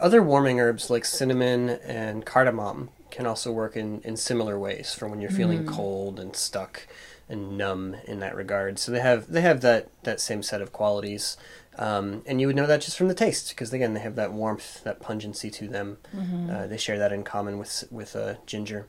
Other 0.00 0.20
warming 0.20 0.60
herbs 0.60 0.90
like 0.90 1.04
cinnamon 1.04 1.70
and 1.70 2.26
cardamom 2.26 2.90
can 3.10 3.24
also 3.24 3.52
work 3.52 3.76
in, 3.76 4.00
in 4.00 4.16
similar 4.16 4.58
ways 4.58 4.94
for 4.94 5.08
when 5.08 5.20
you're 5.20 5.30
feeling 5.30 5.64
mm. 5.64 5.68
cold 5.68 6.18
and 6.18 6.34
stuck 6.34 6.86
and 7.28 7.56
numb 7.56 7.96
in 8.06 8.20
that 8.20 8.34
regard. 8.34 8.78
So 8.78 8.90
they 8.92 9.00
have 9.00 9.30
they 9.30 9.42
have 9.42 9.60
that 9.60 9.88
that 10.02 10.20
same 10.20 10.42
set 10.42 10.60
of 10.60 10.72
qualities, 10.72 11.36
um, 11.78 12.22
and 12.26 12.40
you 12.40 12.48
would 12.48 12.56
know 12.56 12.66
that 12.66 12.80
just 12.80 12.98
from 12.98 13.08
the 13.08 13.14
taste 13.14 13.50
because 13.50 13.72
again 13.72 13.94
they 13.94 14.00
have 14.00 14.16
that 14.16 14.32
warmth, 14.32 14.82
that 14.84 15.00
pungency 15.00 15.50
to 15.52 15.68
them. 15.68 15.98
Mm-hmm. 16.14 16.50
Uh, 16.50 16.66
they 16.66 16.76
share 16.76 16.98
that 16.98 17.12
in 17.12 17.22
common 17.22 17.58
with 17.58 17.84
with 17.90 18.16
uh, 18.16 18.34
ginger. 18.46 18.86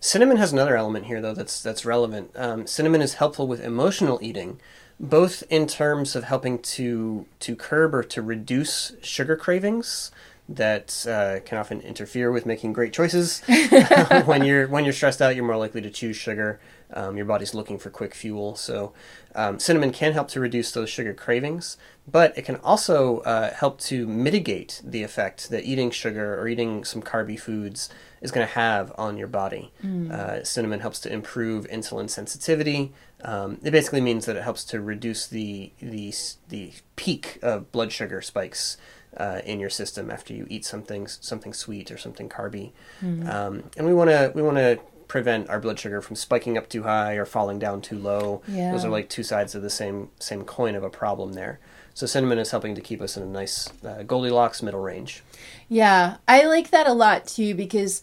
Cinnamon 0.00 0.36
has 0.36 0.52
another 0.52 0.76
element 0.76 1.06
here 1.06 1.20
though 1.20 1.34
that's 1.34 1.62
that's 1.62 1.84
relevant. 1.84 2.30
Um, 2.34 2.66
cinnamon 2.66 3.00
is 3.00 3.14
helpful 3.14 3.46
with 3.46 3.60
emotional 3.64 4.18
eating, 4.20 4.60
both 4.98 5.42
in 5.48 5.66
terms 5.66 6.16
of 6.16 6.24
helping 6.24 6.58
to 6.58 7.26
to 7.40 7.56
curb 7.56 7.94
or 7.94 8.02
to 8.02 8.22
reduce 8.22 8.92
sugar 9.02 9.36
cravings 9.36 10.10
that 10.48 11.06
uh, 11.08 11.40
can 11.44 11.58
often 11.58 11.80
interfere 11.80 12.30
with 12.30 12.46
making 12.46 12.72
great 12.72 12.92
choices. 12.92 13.40
when 14.24 14.44
you're 14.44 14.68
when 14.68 14.84
you're 14.84 14.92
stressed 14.92 15.22
out, 15.22 15.34
you're 15.34 15.44
more 15.44 15.56
likely 15.56 15.80
to 15.80 15.90
choose 15.90 16.16
sugar. 16.16 16.60
Um, 16.92 17.16
your 17.16 17.26
body's 17.26 17.54
looking 17.54 17.78
for 17.78 17.90
quick 17.90 18.14
fuel, 18.14 18.54
so 18.54 18.92
um, 19.34 19.58
cinnamon 19.58 19.92
can 19.92 20.12
help 20.12 20.28
to 20.28 20.40
reduce 20.40 20.70
those 20.72 20.88
sugar 20.88 21.14
cravings. 21.14 21.76
But 22.08 22.36
it 22.38 22.42
can 22.42 22.56
also 22.56 23.18
uh, 23.20 23.52
help 23.52 23.80
to 23.82 24.06
mitigate 24.06 24.80
the 24.84 25.02
effect 25.02 25.50
that 25.50 25.64
eating 25.64 25.90
sugar 25.90 26.40
or 26.40 26.46
eating 26.46 26.84
some 26.84 27.02
carby 27.02 27.38
foods 27.38 27.90
is 28.20 28.30
going 28.30 28.46
to 28.46 28.52
have 28.52 28.92
on 28.96 29.16
your 29.16 29.26
body. 29.26 29.72
Mm. 29.84 30.10
Uh, 30.10 30.44
cinnamon 30.44 30.80
helps 30.80 31.00
to 31.00 31.12
improve 31.12 31.66
insulin 31.66 32.08
sensitivity. 32.08 32.92
Um, 33.22 33.58
it 33.64 33.72
basically 33.72 34.00
means 34.00 34.26
that 34.26 34.36
it 34.36 34.42
helps 34.42 34.64
to 34.66 34.80
reduce 34.80 35.26
the 35.26 35.72
the 35.80 36.14
the 36.48 36.72
peak 36.94 37.38
of 37.42 37.72
blood 37.72 37.90
sugar 37.90 38.22
spikes 38.22 38.76
uh, 39.16 39.40
in 39.44 39.58
your 39.60 39.70
system 39.70 40.10
after 40.10 40.34
you 40.34 40.46
eat 40.48 40.64
something 40.64 41.06
something 41.06 41.52
sweet 41.52 41.90
or 41.90 41.98
something 41.98 42.28
carby. 42.28 42.72
Mm-hmm. 43.02 43.28
Um, 43.28 43.64
and 43.76 43.86
we 43.86 43.94
want 43.94 44.10
to 44.10 44.32
we 44.34 44.42
want 44.42 44.56
to 44.58 44.78
prevent 45.08 45.48
our 45.48 45.60
blood 45.60 45.78
sugar 45.78 46.00
from 46.00 46.16
spiking 46.16 46.56
up 46.58 46.68
too 46.68 46.82
high 46.84 47.14
or 47.14 47.24
falling 47.24 47.58
down 47.58 47.80
too 47.80 47.98
low. 47.98 48.42
Yeah. 48.48 48.72
Those 48.72 48.84
are 48.84 48.90
like 48.90 49.08
two 49.08 49.22
sides 49.22 49.54
of 49.54 49.62
the 49.62 49.70
same 49.70 50.10
same 50.18 50.44
coin 50.44 50.74
of 50.74 50.82
a 50.84 50.90
problem 50.90 51.32
there. 51.34 51.58
So 51.94 52.06
cinnamon 52.06 52.38
is 52.38 52.50
helping 52.50 52.74
to 52.74 52.80
keep 52.82 53.00
us 53.00 53.16
in 53.16 53.22
a 53.22 53.26
nice 53.26 53.70
uh, 53.84 54.02
Goldilocks 54.02 54.62
middle 54.62 54.80
range. 54.82 55.22
Yeah, 55.68 56.18
I 56.28 56.44
like 56.46 56.70
that 56.70 56.86
a 56.86 56.92
lot 56.92 57.26
too 57.26 57.54
because 57.54 58.02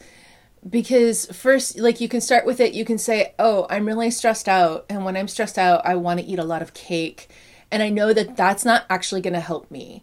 because 0.70 1.26
first 1.28 1.78
like 1.78 2.00
you 2.00 2.08
can 2.08 2.22
start 2.22 2.46
with 2.46 2.60
it 2.62 2.74
you 2.74 2.86
can 2.86 2.98
say 2.98 3.34
oh 3.38 3.68
i'm 3.70 3.86
really 3.86 4.10
stressed 4.10 4.48
out 4.48 4.86
and 4.90 5.04
when 5.04 5.18
i'm 5.18 5.28
stressed 5.28 5.58
out 5.58 5.86
i 5.86 5.94
want 5.94 6.22
to 6.22 6.26
eat 6.26 6.40
a 6.40 6.44
lot 6.44 6.62
of 6.62 6.74
cake 6.74 7.30
and 7.70 7.84
i 7.84 7.90
know 7.90 8.14
that 8.14 8.38
that's 8.38 8.64
not 8.64 8.86
actually 8.90 9.20
going 9.20 9.34
to 9.34 9.42
help 9.42 9.70
me 9.70 10.02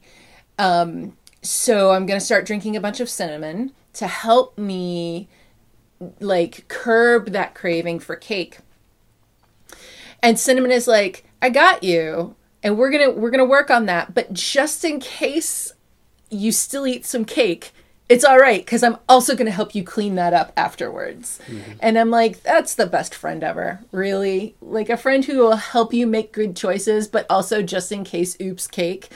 Um, 0.58 1.16
so 1.42 1.92
I'm 1.92 2.04
going 2.04 2.20
to 2.20 2.24
start 2.24 2.44
drinking 2.44 2.76
a 2.76 2.80
bunch 2.82 3.00
of 3.00 3.08
cinnamon 3.08 3.72
to 3.94 4.06
help 4.06 4.58
me 4.58 5.28
like 6.20 6.66
curb 6.68 7.30
that 7.32 7.54
craving 7.54 8.00
for 8.00 8.16
cake. 8.16 8.58
And 10.22 10.38
cinnamon 10.38 10.70
is 10.70 10.86
like, 10.86 11.24
I 11.40 11.50
got 11.50 11.82
you. 11.82 12.36
And 12.62 12.76
we're 12.76 12.90
going 12.90 13.14
to 13.14 13.18
we're 13.18 13.30
to 13.30 13.44
work 13.44 13.70
on 13.70 13.86
that, 13.86 14.14
but 14.14 14.32
just 14.34 14.84
in 14.84 15.00
case 15.00 15.72
you 16.28 16.52
still 16.52 16.86
eat 16.86 17.06
some 17.06 17.24
cake, 17.24 17.72
it's 18.10 18.24
all 18.24 18.38
right 18.38 18.62
because 18.62 18.82
I'm 18.82 18.98
also 19.08 19.34
going 19.34 19.46
to 19.46 19.52
help 19.52 19.74
you 19.74 19.82
clean 19.82 20.16
that 20.16 20.34
up 20.34 20.52
afterwards. 20.56 21.40
Mm-hmm. 21.46 21.72
And 21.80 21.98
I'm 21.98 22.10
like, 22.10 22.42
that's 22.42 22.74
the 22.74 22.86
best 22.86 23.14
friend 23.14 23.42
ever, 23.42 23.80
really. 23.92 24.56
Like 24.60 24.90
a 24.90 24.98
friend 24.98 25.24
who 25.24 25.38
will 25.38 25.56
help 25.56 25.94
you 25.94 26.06
make 26.06 26.32
good 26.32 26.54
choices, 26.54 27.08
but 27.08 27.24
also 27.30 27.62
just 27.62 27.90
in 27.92 28.04
case, 28.04 28.36
oops, 28.42 28.66
cake, 28.66 29.08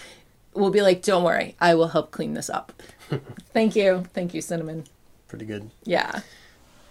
will 0.54 0.70
be 0.70 0.80
like, 0.80 1.02
don't 1.02 1.24
worry, 1.24 1.56
I 1.60 1.74
will 1.74 1.88
help 1.88 2.12
clean 2.12 2.34
this 2.34 2.48
up. 2.48 2.72
Thank 3.52 3.76
you. 3.76 4.04
Thank 4.14 4.32
you, 4.32 4.40
Cinnamon. 4.40 4.84
Pretty 5.28 5.44
good. 5.44 5.70
Yeah. 5.84 6.20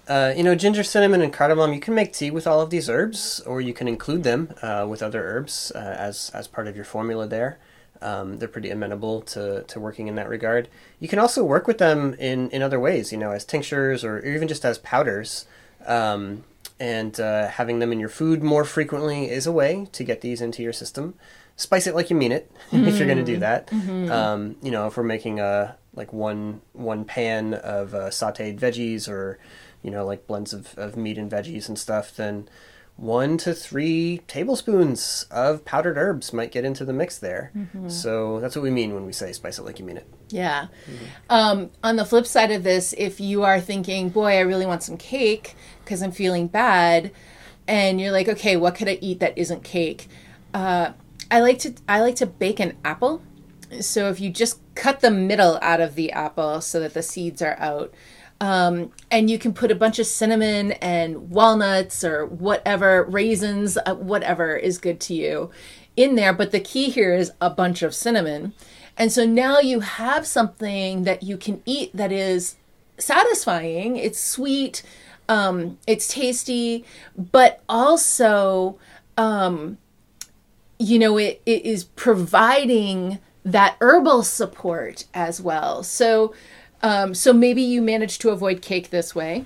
Uh, 0.08 0.34
you 0.36 0.44
know, 0.44 0.54
ginger, 0.54 0.84
cinnamon, 0.84 1.22
and 1.22 1.32
cardamom. 1.32 1.74
You 1.74 1.80
can 1.80 1.96
make 1.96 2.12
tea 2.12 2.30
with 2.30 2.46
all 2.46 2.60
of 2.60 2.70
these 2.70 2.90
herbs, 2.90 3.40
or 3.42 3.62
you 3.62 3.74
can 3.74 3.88
include 3.88 4.24
them 4.24 4.54
uh, 4.62 4.86
with 4.90 5.02
other 5.02 5.24
herbs 5.24 5.72
uh, 5.76 5.80
as 5.80 6.30
as 6.34 6.48
part 6.48 6.68
of 6.68 6.76
your 6.76 6.84
formula. 6.84 7.26
There, 7.26 7.58
um, 8.04 8.38
they're 8.38 8.50
pretty 8.50 8.70
amenable 8.70 9.22
to, 9.22 9.64
to 9.64 9.80
working 9.80 10.08
in 10.08 10.16
that 10.16 10.28
regard. 10.28 10.68
You 11.00 11.08
can 11.08 11.20
also 11.20 11.44
work 11.44 11.68
with 11.68 11.78
them 11.78 12.16
in, 12.16 12.50
in 12.50 12.62
other 12.62 12.80
ways, 12.80 13.12
you 13.12 13.18
know, 13.18 13.32
as 13.32 13.46
tinctures 13.46 14.04
or 14.04 14.20
even 14.26 14.48
just 14.48 14.66
as 14.66 14.78
powders. 14.80 15.46
Um, 15.86 16.44
and 16.80 17.18
uh, 17.20 17.48
having 17.48 17.80
them 17.80 17.92
in 17.92 18.00
your 18.00 18.10
food 18.10 18.44
more 18.44 18.66
frequently 18.66 19.30
is 19.30 19.48
a 19.48 19.52
way 19.52 19.88
to 19.94 20.04
get 20.04 20.22
these 20.22 20.42
into 20.42 20.62
your 20.62 20.74
system. 20.74 21.14
Spice 21.56 21.88
it 21.88 21.96
like 21.96 22.10
you 22.10 22.16
mean 22.16 22.32
it 22.32 22.52
mm. 22.72 22.88
if 22.88 22.98
you're 22.98 23.08
going 23.08 23.20
to 23.20 23.24
do 23.24 23.38
that. 23.38 23.68
Mm-hmm. 23.68 24.12
Um, 24.12 24.56
you 24.62 24.72
know, 24.72 24.88
if 24.88 24.98
we're 24.98 25.04
making 25.04 25.40
a 25.40 25.78
like 25.94 26.12
one 26.12 26.62
one 26.74 27.06
pan 27.06 27.54
of 27.54 27.94
uh, 27.94 28.10
sautéed 28.10 28.60
veggies 28.60 29.08
or 29.08 29.40
you 29.84 29.92
know 29.92 30.06
like 30.06 30.26
blends 30.26 30.54
of, 30.54 30.78
of 30.78 30.98
meat 30.98 31.18
and 31.18 31.30
veggies 31.30 31.68
and 31.68 31.78
stuff, 31.78 32.16
then 32.16 32.48
one 32.96 33.38
to 33.40 33.54
three 33.54 34.22
tablespoons 34.28 35.26
of 35.32 35.66
powdered 35.66 35.98
herbs 35.98 36.32
might 36.32 36.52
get 36.52 36.64
into 36.64 36.86
the 36.86 36.94
mix 36.94 37.18
there. 37.18 37.52
Mm-hmm. 37.56 37.90
So 37.90 38.40
that's 38.40 38.56
what 38.56 38.62
we 38.62 38.70
mean 38.70 38.94
when 38.94 39.06
we 39.06 39.14
say 39.14 39.32
spice 39.34 39.58
it 39.58 39.64
like 39.64 39.80
you 39.80 39.86
mean 39.86 39.98
it. 39.98 40.08
Yeah. 40.30 40.68
Mm-hmm. 40.86 41.06
Um, 41.30 41.72
on 41.84 41.96
the 41.96 42.06
flip 42.06 42.28
side 42.28 42.52
of 42.52 42.64
this, 42.64 42.94
if 42.98 43.20
you 43.20 43.44
are 43.44 43.60
thinking, 43.60 44.10
boy, 44.10 44.38
I 44.38 44.42
really 44.42 44.66
want 44.66 44.84
some 44.84 44.98
cake 44.98 45.56
because 45.84 46.02
I'm 46.02 46.12
feeling 46.12 46.48
bad, 46.48 47.12
and 47.68 48.00
you're 48.00 48.12
like, 48.12 48.28
okay, 48.28 48.58
what 48.58 48.76
could 48.76 48.88
I 48.88 49.00
eat 49.02 49.20
that 49.20 49.38
isn't 49.38 49.64
cake? 49.64 50.08
Uh, 50.54 50.94
I 51.32 51.40
like 51.40 51.60
to 51.60 51.74
I 51.90 52.02
like 52.02 52.16
to 52.18 52.28
bake 52.28 52.60
an 52.60 52.78
apple. 52.86 53.24
So 53.82 54.10
if 54.10 54.20
you 54.20 54.30
just 54.30 54.60
cut 54.76 55.00
the 55.00 55.10
middle 55.10 55.58
out 55.64 55.82
of 55.82 55.96
the 55.96 56.12
apple 56.12 56.62
so 56.62 56.80
that 56.80 56.94
the 56.94 57.02
seeds 57.02 57.42
are 57.42 57.58
out, 57.58 57.92
um, 58.44 58.92
and 59.10 59.30
you 59.30 59.40
can 59.40 59.54
put 59.54 59.72
a 59.72 59.76
bunch 59.76 60.00
of 60.00 60.06
cinnamon 60.06 60.74
and 60.74 61.30
walnuts 61.30 62.04
or 62.04 62.26
whatever, 62.26 63.06
raisins, 63.06 63.78
uh, 63.78 63.96
whatever 63.96 64.58
is 64.58 64.78
good 64.78 65.00
to 65.00 65.14
you 65.14 65.50
in 65.96 66.16
there. 66.16 66.34
But 66.34 66.52
the 66.52 66.60
key 66.60 66.90
here 66.90 67.14
is 67.14 67.32
a 67.40 67.50
bunch 67.50 67.84
of 67.84 67.96
cinnamon. 67.96 68.52
And 68.98 69.14
so 69.14 69.26
now 69.26 69.60
you 69.60 69.80
have 69.80 70.28
something 70.28 71.06
that 71.06 71.24
you 71.24 71.38
can 71.38 71.64
eat 71.66 71.96
that 71.96 72.12
is 72.12 72.58
satisfying, 72.98 73.96
it's 73.96 74.20
sweet, 74.20 74.84
um, 75.30 75.78
it's 75.88 76.10
tasty, 76.10 76.84
but 77.16 77.64
also, 77.70 78.78
um, 79.16 79.78
you 80.80 81.00
know, 81.00 81.18
it, 81.18 81.42
it 81.46 81.66
is 81.66 81.86
providing 81.86 83.20
that 83.46 83.78
herbal 83.80 84.24
support 84.24 85.06
as 85.14 85.40
well. 85.40 85.82
So, 85.82 86.34
um, 86.84 87.16
so 87.16 87.34
maybe 87.34 87.62
you 87.62 87.82
manage 87.82 88.20
to 88.20 88.30
avoid 88.30 88.62
cake 88.62 88.90
this 88.90 89.16
way. 89.16 89.46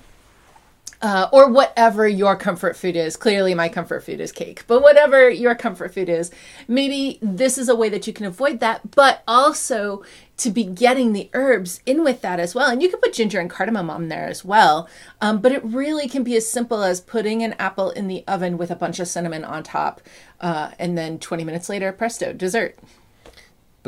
Uh, 1.00 1.28
or 1.32 1.48
whatever 1.48 2.08
your 2.08 2.34
comfort 2.34 2.76
food 2.76 2.96
is. 2.96 3.16
Clearly, 3.16 3.54
my 3.54 3.68
comfort 3.68 4.02
food 4.02 4.20
is 4.20 4.32
cake, 4.32 4.64
but 4.66 4.82
whatever 4.82 5.30
your 5.30 5.54
comfort 5.54 5.94
food 5.94 6.08
is, 6.08 6.32
maybe 6.66 7.20
this 7.22 7.56
is 7.56 7.68
a 7.68 7.76
way 7.76 7.88
that 7.88 8.08
you 8.08 8.12
can 8.12 8.26
avoid 8.26 8.58
that, 8.58 8.90
but 8.90 9.22
also 9.28 10.02
to 10.38 10.50
be 10.50 10.64
getting 10.64 11.12
the 11.12 11.30
herbs 11.34 11.80
in 11.86 12.02
with 12.02 12.20
that 12.22 12.40
as 12.40 12.52
well. 12.52 12.68
And 12.68 12.82
you 12.82 12.88
can 12.88 12.98
put 12.98 13.12
ginger 13.12 13.38
and 13.38 13.48
cardamom 13.48 13.90
on 13.90 14.08
there 14.08 14.26
as 14.26 14.44
well. 14.44 14.88
Um, 15.20 15.40
but 15.40 15.52
it 15.52 15.64
really 15.64 16.08
can 16.08 16.24
be 16.24 16.36
as 16.36 16.50
simple 16.50 16.82
as 16.82 17.00
putting 17.00 17.44
an 17.44 17.54
apple 17.60 17.90
in 17.90 18.08
the 18.08 18.24
oven 18.26 18.58
with 18.58 18.72
a 18.72 18.76
bunch 18.76 18.98
of 18.98 19.06
cinnamon 19.06 19.44
on 19.44 19.62
top, 19.62 20.00
uh, 20.40 20.72
and 20.80 20.98
then 20.98 21.20
20 21.20 21.44
minutes 21.44 21.68
later, 21.68 21.92
presto, 21.92 22.32
dessert. 22.32 22.76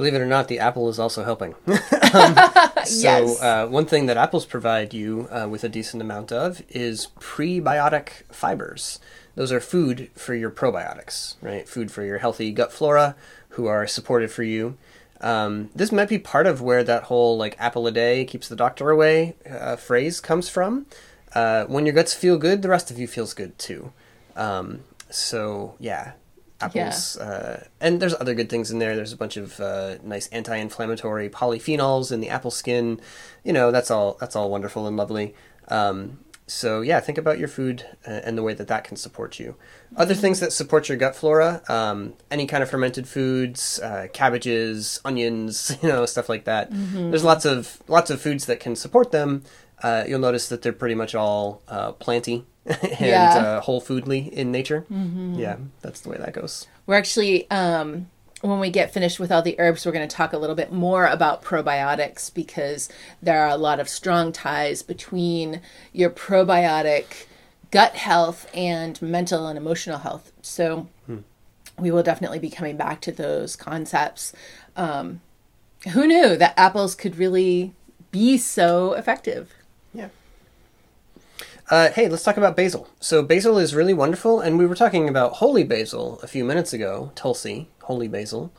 Believe 0.01 0.15
it 0.15 0.23
or 0.23 0.27
not, 0.27 0.49
the 0.49 0.61
apple 0.61 0.89
is 0.89 0.99
also 0.99 1.25
helping. 1.25 1.55
um, 1.67 2.35
so, 2.87 3.03
yes. 3.03 3.43
uh, 3.43 3.67
one 3.69 3.85
thing 3.85 4.07
that 4.07 4.17
apples 4.17 4.47
provide 4.47 4.95
you 4.95 5.29
uh, 5.31 5.47
with 5.47 5.63
a 5.63 5.69
decent 5.69 6.01
amount 6.01 6.33
of 6.33 6.63
is 6.71 7.09
prebiotic 7.21 8.23
fibers. 8.33 8.99
Those 9.35 9.53
are 9.53 9.61
food 9.61 10.11
for 10.15 10.35
your 10.35 10.51
probiotics, 10.51 11.35
right? 11.43 11.69
Food 11.69 11.93
for 11.93 12.03
your 12.03 12.17
healthy 12.17 12.51
gut 12.51 12.73
flora, 12.73 13.15
who 13.51 13.67
are 13.67 13.87
supportive 13.87 14.33
for 14.33 14.43
you. 14.43 14.79
Um, 15.21 15.69
this 15.75 15.93
might 15.93 16.09
be 16.09 16.19
part 16.19 16.47
of 16.47 16.63
where 16.63 16.83
that 16.83 17.03
whole 17.03 17.37
like 17.37 17.55
apple 17.59 17.87
a 17.87 17.93
day 17.93 18.25
keeps 18.25 18.49
the 18.49 18.57
doctor 18.57 18.89
away 18.89 19.37
uh, 19.47 19.77
phrase 19.77 20.19
comes 20.19 20.49
from. 20.49 20.87
Uh, 21.35 21.67
when 21.67 21.85
your 21.85 21.95
guts 21.95 22.15
feel 22.15 22.39
good, 22.39 22.63
the 22.63 22.71
rest 22.71 22.91
of 22.91 22.99
you 22.99 23.07
feels 23.07 23.35
good 23.35 23.59
too. 23.59 23.93
Um, 24.35 24.81
so 25.11 25.75
yeah, 25.79 26.13
apples. 26.61 27.17
Yeah. 27.19 27.27
Uh, 27.27 27.61
and 27.81 28.01
there's 28.01 28.15
other 28.15 28.35
good 28.35 28.49
things 28.49 28.71
in 28.71 28.79
there. 28.79 28.97
There's 28.97 29.13
a 29.13 29.17
bunch 29.17 29.37
of 29.37 29.61
uh, 29.61 29.97
nice 30.03 30.29
anti-inflammatory 30.29 31.29
polyphenols 31.29 32.13
in 32.13 32.21
the 32.21 32.29
apple 32.29 32.51
skin. 32.51 33.01
You 33.45 33.53
know, 33.53 33.71
that's 33.71 33.91
all 33.91 34.17
that's 34.21 34.37
all 34.37 34.51
wonderful 34.51 34.87
and 34.87 34.97
lovely. 34.97 35.35
Um, 35.69 36.19
so 36.51 36.81
yeah, 36.81 36.99
think 36.99 37.17
about 37.17 37.39
your 37.39 37.47
food 37.47 37.87
uh, 38.07 38.11
and 38.25 38.37
the 38.37 38.43
way 38.43 38.55
that 38.55 38.67
that 38.67 38.83
can 38.83 38.97
support 38.97 39.39
you. 39.39 39.55
Other 39.97 40.15
things 40.15 40.41
that 40.41 40.53
support 40.53 40.89
your 40.89 40.99
gut 40.99 41.15
flora, 41.15 41.63
um, 41.69 42.15
any 42.29 42.47
kind 42.47 42.63
of 42.63 42.69
fermented 42.69 43.07
foods, 43.07 43.79
uh, 43.79 44.09
cabbages, 44.13 45.01
onions, 45.05 45.77
you 45.83 45.89
know, 45.89 46.05
stuff 46.07 46.29
like 46.29 46.45
that. 46.45 46.73
Mm-hmm. 46.73 47.11
There's 47.11 47.25
lots 47.25 47.45
of 47.45 47.81
lots 47.87 48.11
of 48.11 48.21
foods 48.21 48.47
that 48.47 48.59
can 48.59 48.75
support 48.75 49.13
them. 49.13 49.45
Uh, 49.83 50.05
you'll 50.07 50.21
notice 50.21 50.49
that 50.49 50.63
they're 50.63 50.73
pretty 50.73 50.95
much 50.95 51.15
all 51.15 51.63
uh, 51.69 51.93
planty 51.93 52.45
and 52.67 53.01
yeah. 53.01 53.35
uh, 53.35 53.61
whole 53.61 53.81
foodly 53.81 54.31
in 54.31 54.53
nature. 54.53 54.85
Mm-hmm. 54.91 55.35
Yeah, 55.35 55.57
that's 55.81 56.01
the 56.01 56.11
way 56.11 56.19
that 56.19 56.33
goes. 56.33 56.67
We're 56.87 56.97
actually, 56.97 57.51
um, 57.51 58.11
when 58.43 58.61
we 58.61 58.71
get 58.71 58.93
finished 58.93 59.19
with 59.19 59.33
all 59.33 59.43
the 59.43 59.59
herbs, 59.59 59.85
we're 59.85 59.93
going 59.93 60.09
to 60.09 60.15
talk 60.15 60.33
a 60.33 60.39
little 60.39 60.57
bit 60.57 60.73
more 60.73 61.07
about 61.07 61.43
probiotics 61.43 62.33
because 62.33 62.89
there 63.23 63.41
are 63.43 63.49
a 63.49 63.57
lot 63.57 63.81
of 63.81 63.89
strong 63.89 64.33
ties 64.33 64.83
between 64.83 65.61
your 65.93 66.11
probiotic 66.11 67.27
gut 67.71 67.95
health 67.95 68.49
and 68.55 69.01
mental 69.01 69.47
and 69.47 69.57
emotional 69.57 69.99
health. 69.99 70.33
So 70.43 70.89
hmm. 71.07 71.19
we 71.79 71.91
will 71.91 72.03
definitely 72.03 72.39
be 72.39 72.51
coming 72.51 72.77
back 72.77 73.01
to 73.03 73.13
those 73.13 73.57
concepts. 73.57 74.33
Um, 74.77 75.21
who 75.93 76.07
knew 76.07 76.37
that 76.37 76.55
apples 76.59 76.95
could 76.95 77.17
really 77.17 77.73
be 78.11 78.37
so 78.37 78.93
effective? 78.95 79.55
Uh, 81.71 81.89
hey, 81.93 82.09
let's 82.09 82.25
talk 82.25 82.37
about 82.37 82.57
basil. 82.57 82.89
So 82.99 83.23
basil 83.23 83.57
is 83.57 83.77
really 83.77 83.95
wonderful, 83.95 84.41
and 84.41 84.59
we 84.59 84.67
were 84.67 84.75
talking 84.75 85.09
about 85.09 85.35
holy 85.35 85.63
basil 85.63 86.19
a 86.21 86.27
few 86.27 86.45
minutes 86.45 86.73
ago, 86.73 87.13
Tulsi, 87.15 87.69
holy 87.83 88.09
basil. 88.09 88.53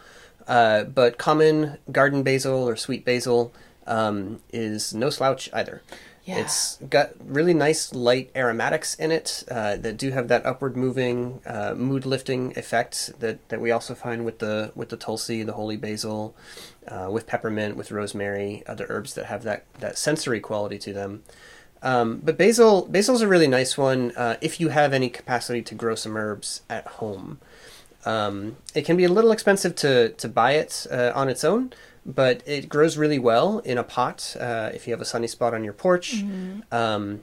Uh, 0.47 0.85
but 0.85 1.17
common 1.17 1.77
garden 1.91 2.23
basil 2.23 2.67
or 2.67 2.77
sweet 2.77 3.03
basil 3.03 3.53
um, 3.85 4.39
is 4.53 4.93
no 4.93 5.09
slouch 5.09 5.49
either. 5.51 5.81
Yeah. 6.23 6.37
It's 6.37 6.77
got 6.89 7.09
really 7.19 7.53
nice 7.53 7.93
light 7.93 8.31
aromatics 8.33 8.95
in 8.95 9.11
it 9.11 9.43
uh, 9.51 9.75
that 9.77 9.97
do 9.97 10.11
have 10.11 10.29
that 10.29 10.45
upward 10.45 10.77
moving, 10.77 11.41
uh, 11.45 11.73
mood 11.75 12.05
lifting 12.05 12.57
effect 12.57 13.11
that, 13.19 13.49
that 13.49 13.59
we 13.59 13.71
also 13.71 13.93
find 13.93 14.23
with 14.23 14.39
the 14.39 14.71
with 14.73 14.87
the 14.87 14.97
tulsi, 14.97 15.43
the 15.43 15.53
holy 15.53 15.75
basil, 15.75 16.33
uh, 16.87 17.09
with 17.11 17.27
peppermint, 17.27 17.75
with 17.75 17.91
rosemary, 17.91 18.63
other 18.67 18.85
herbs 18.87 19.15
that 19.15 19.25
have 19.25 19.43
that 19.43 19.65
that 19.79 19.97
sensory 19.97 20.39
quality 20.39 20.77
to 20.77 20.93
them. 20.93 21.23
Um, 21.83 22.21
but 22.23 22.37
basil 22.37 22.85
basil's 22.85 23.21
a 23.21 23.27
really 23.27 23.47
nice 23.47 23.77
one 23.77 24.11
uh, 24.15 24.37
if 24.41 24.59
you 24.59 24.69
have 24.69 24.93
any 24.93 25.09
capacity 25.09 25.61
to 25.63 25.75
grow 25.75 25.95
some 25.95 26.15
herbs 26.15 26.61
at 26.69 26.85
home. 26.87 27.39
Um, 28.05 28.57
it 28.73 28.83
can 28.83 28.97
be 28.97 29.03
a 29.03 29.09
little 29.09 29.31
expensive 29.31 29.75
to 29.77 30.09
to 30.09 30.27
buy 30.27 30.53
it 30.53 30.85
uh, 30.91 31.11
on 31.15 31.29
its 31.29 31.43
own, 31.43 31.73
but 32.05 32.41
it 32.45 32.69
grows 32.69 32.97
really 32.97 33.19
well 33.19 33.59
in 33.59 33.77
a 33.77 33.83
pot 33.83 34.35
uh, 34.39 34.69
if 34.73 34.87
you 34.87 34.93
have 34.93 35.01
a 35.01 35.05
sunny 35.05 35.27
spot 35.27 35.53
on 35.53 35.63
your 35.63 35.73
porch. 35.73 36.17
Mm-hmm. 36.17 36.73
Um, 36.73 37.21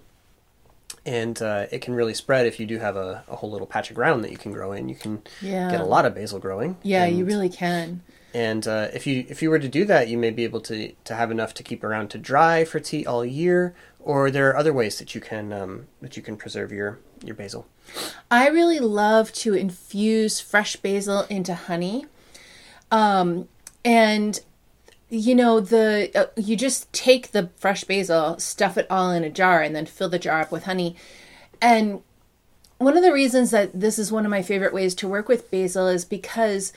and 1.06 1.40
uh, 1.40 1.66
it 1.70 1.80
can 1.80 1.94
really 1.94 2.12
spread 2.12 2.46
if 2.46 2.60
you 2.60 2.66
do 2.66 2.78
have 2.78 2.96
a, 2.96 3.24
a, 3.28 3.36
whole 3.36 3.50
little 3.50 3.66
patch 3.66 3.88
of 3.88 3.96
ground 3.96 4.22
that 4.24 4.30
you 4.30 4.36
can 4.36 4.52
grow 4.52 4.72
in. 4.72 4.90
You 4.90 4.94
can 4.94 5.22
yeah. 5.40 5.70
get 5.70 5.80
a 5.80 5.84
lot 5.84 6.04
of 6.04 6.14
basil 6.14 6.38
growing. 6.38 6.76
Yeah, 6.82 7.04
and, 7.04 7.16
you 7.16 7.24
really 7.24 7.48
can. 7.48 8.02
And 8.34 8.68
uh, 8.68 8.88
if 8.92 9.06
you 9.06 9.24
if 9.28 9.40
you 9.40 9.48
were 9.48 9.58
to 9.58 9.68
do 9.68 9.86
that, 9.86 10.08
you 10.08 10.18
may 10.18 10.30
be 10.30 10.44
able 10.44 10.60
to 10.62 10.92
to 11.04 11.14
have 11.14 11.30
enough 11.30 11.54
to 11.54 11.62
keep 11.62 11.82
around 11.82 12.10
to 12.10 12.18
dry 12.18 12.64
for 12.64 12.78
tea 12.78 13.06
all 13.06 13.24
year, 13.24 13.74
or 14.08 14.30
there 14.30 14.48
are 14.48 14.56
other 14.56 14.72
ways 14.72 14.98
that 14.98 15.14
you 15.14 15.20
can 15.20 15.52
um, 15.52 15.86
that 16.00 16.16
you 16.16 16.22
can 16.22 16.36
preserve 16.36 16.72
your 16.72 16.98
your 17.22 17.34
basil. 17.34 17.66
I 18.30 18.48
really 18.48 18.80
love 18.80 19.32
to 19.34 19.52
infuse 19.52 20.40
fresh 20.40 20.76
basil 20.76 21.26
into 21.28 21.54
honey, 21.54 22.06
um, 22.90 23.48
and 23.84 24.40
you 25.10 25.34
know 25.34 25.60
the 25.60 26.10
uh, 26.14 26.26
you 26.36 26.56
just 26.56 26.90
take 26.92 27.32
the 27.32 27.50
fresh 27.56 27.84
basil 27.84 28.38
stuff 28.38 28.78
it 28.78 28.86
all 28.88 29.10
in 29.10 29.24
a 29.24 29.30
jar 29.30 29.60
and 29.60 29.76
then 29.76 29.84
fill 29.84 30.08
the 30.08 30.18
jar 30.18 30.40
up 30.40 30.50
with 30.50 30.64
honey 30.64 30.96
and 31.60 32.02
one 32.76 32.96
of 32.96 33.02
the 33.02 33.12
reasons 33.12 33.50
that 33.50 33.78
this 33.78 33.98
is 33.98 34.12
one 34.12 34.24
of 34.24 34.30
my 34.30 34.42
favorite 34.42 34.74
ways 34.74 34.94
to 34.94 35.08
work 35.08 35.26
with 35.26 35.50
basil 35.50 35.88
is 35.88 36.04
because 36.04 36.74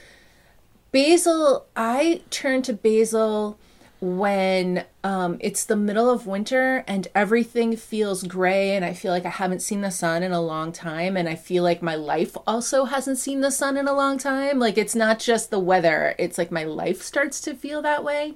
basil 0.93 1.65
i 1.75 2.21
turn 2.29 2.61
to 2.61 2.71
basil 2.71 3.59
when 4.01 4.83
um, 5.03 5.37
it's 5.39 5.63
the 5.63 5.75
middle 5.75 6.09
of 6.09 6.25
winter 6.25 6.83
and 6.87 7.07
everything 7.13 7.75
feels 7.75 8.23
gray 8.23 8.75
and 8.75 8.83
i 8.83 8.93
feel 8.93 9.11
like 9.11 9.27
i 9.27 9.29
haven't 9.29 9.61
seen 9.61 9.81
the 9.81 9.91
sun 9.91 10.23
in 10.23 10.31
a 10.31 10.41
long 10.41 10.71
time 10.71 11.15
and 11.15 11.29
i 11.29 11.35
feel 11.35 11.63
like 11.63 11.83
my 11.83 11.93
life 11.93 12.35
also 12.47 12.85
hasn't 12.85 13.19
seen 13.19 13.41
the 13.41 13.51
sun 13.51 13.77
in 13.77 13.87
a 13.87 13.93
long 13.93 14.17
time. 14.17 14.57
Like 14.57 14.77
it's 14.77 14.95
not 14.95 15.19
just 15.19 15.51
the 15.51 15.59
weather 15.59 16.15
it's 16.17 16.37
like 16.37 16.51
my 16.51 16.63
life 16.63 17.01
starts 17.03 17.39
to 17.41 17.53
feel 17.53 17.81
that 17.83 18.03
way. 18.03 18.33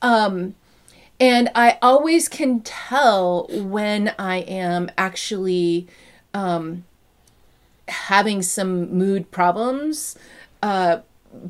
Um, 0.00 0.54
and 1.20 1.50
i 1.54 1.78
always 1.82 2.28
can 2.28 2.60
tell 2.60 3.46
when 3.50 4.14
i 4.18 4.38
am 4.38 4.90
actually 4.96 5.86
um, 6.32 6.84
having 7.88 8.40
some 8.40 8.90
mood 8.90 9.30
problems 9.30 10.16
uh, 10.62 11.00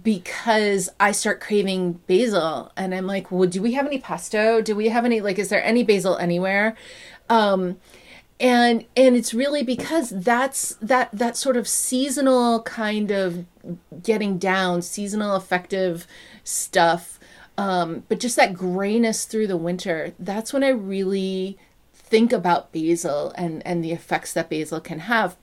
because 0.02 0.90
I 1.00 1.12
start 1.12 1.40
craving 1.40 1.94
basil 2.06 2.70
and 2.76 2.94
I'm 2.94 3.06
like, 3.06 3.30
well, 3.30 3.48
do 3.48 3.62
we 3.62 3.72
have 3.72 3.86
any 3.86 3.98
pesto? 3.98 4.60
Do 4.60 4.76
we 4.76 4.88
have 4.88 5.04
any 5.04 5.20
like 5.20 5.38
is 5.38 5.48
there 5.48 5.64
any 5.64 5.82
basil 5.82 6.16
anywhere? 6.16 6.76
Um 7.28 7.78
and 8.40 8.86
and 8.96 9.16
it's 9.16 9.34
really 9.34 9.62
because 9.62 10.10
that's 10.10 10.74
that 10.80 11.10
that 11.12 11.36
sort 11.36 11.56
of 11.56 11.68
seasonal 11.68 12.62
kind 12.62 13.10
of 13.10 13.44
getting 14.02 14.38
down, 14.38 14.82
seasonal 14.82 15.36
affective 15.36 16.06
stuff. 16.42 17.18
Um, 17.58 18.04
but 18.08 18.20
just 18.20 18.36
that 18.36 18.54
grayness 18.54 19.26
through 19.26 19.46
the 19.46 19.58
winter, 19.58 20.14
that's 20.18 20.54
when 20.54 20.64
I 20.64 20.70
really 20.70 21.58
think 21.92 22.32
about 22.32 22.72
basil 22.72 23.32
and 23.36 23.64
and 23.66 23.84
the 23.84 23.92
effects 23.92 24.32
that 24.32 24.48
basil 24.48 24.80
can 24.80 25.00
have. 25.00 25.36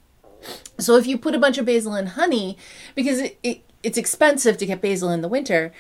So 0.80 0.96
if 0.98 1.06
you 1.06 1.18
put 1.18 1.36
a 1.36 1.40
bunch 1.40 1.60
of 1.60 1.66
basil 1.66 1.96
in 1.96 2.08
honey, 2.08 2.58
because 2.96 3.20
it, 3.20 3.38
it 3.44 3.62
it's 3.84 3.98
expensive 3.98 4.58
to 4.58 4.66
get 4.66 4.82
basil 4.82 5.10
in 5.10 5.22
the 5.22 5.28
winter. 5.28 5.72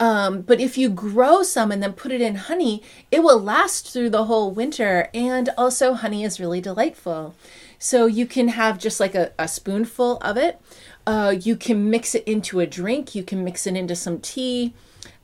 Um, 0.00 0.42
but 0.42 0.60
if 0.60 0.76
you 0.76 0.88
grow 0.88 1.42
some 1.42 1.70
and 1.70 1.82
then 1.82 1.92
put 1.92 2.12
it 2.12 2.20
in 2.20 2.34
honey, 2.34 2.82
it 3.10 3.22
will 3.22 3.40
last 3.40 3.92
through 3.92 4.10
the 4.10 4.24
whole 4.24 4.50
winter. 4.50 5.08
And 5.14 5.50
also, 5.56 5.94
honey 5.94 6.24
is 6.24 6.40
really 6.40 6.60
delightful. 6.60 7.34
So 7.78 8.06
you 8.06 8.26
can 8.26 8.48
have 8.48 8.78
just 8.78 8.98
like 8.98 9.14
a, 9.14 9.32
a 9.38 9.46
spoonful 9.46 10.18
of 10.18 10.36
it. 10.36 10.60
Uh, 11.06 11.36
you 11.38 11.54
can 11.54 11.90
mix 11.90 12.14
it 12.14 12.24
into 12.24 12.60
a 12.60 12.66
drink. 12.66 13.14
You 13.14 13.22
can 13.22 13.44
mix 13.44 13.66
it 13.66 13.76
into 13.76 13.94
some 13.94 14.18
tea. 14.20 14.74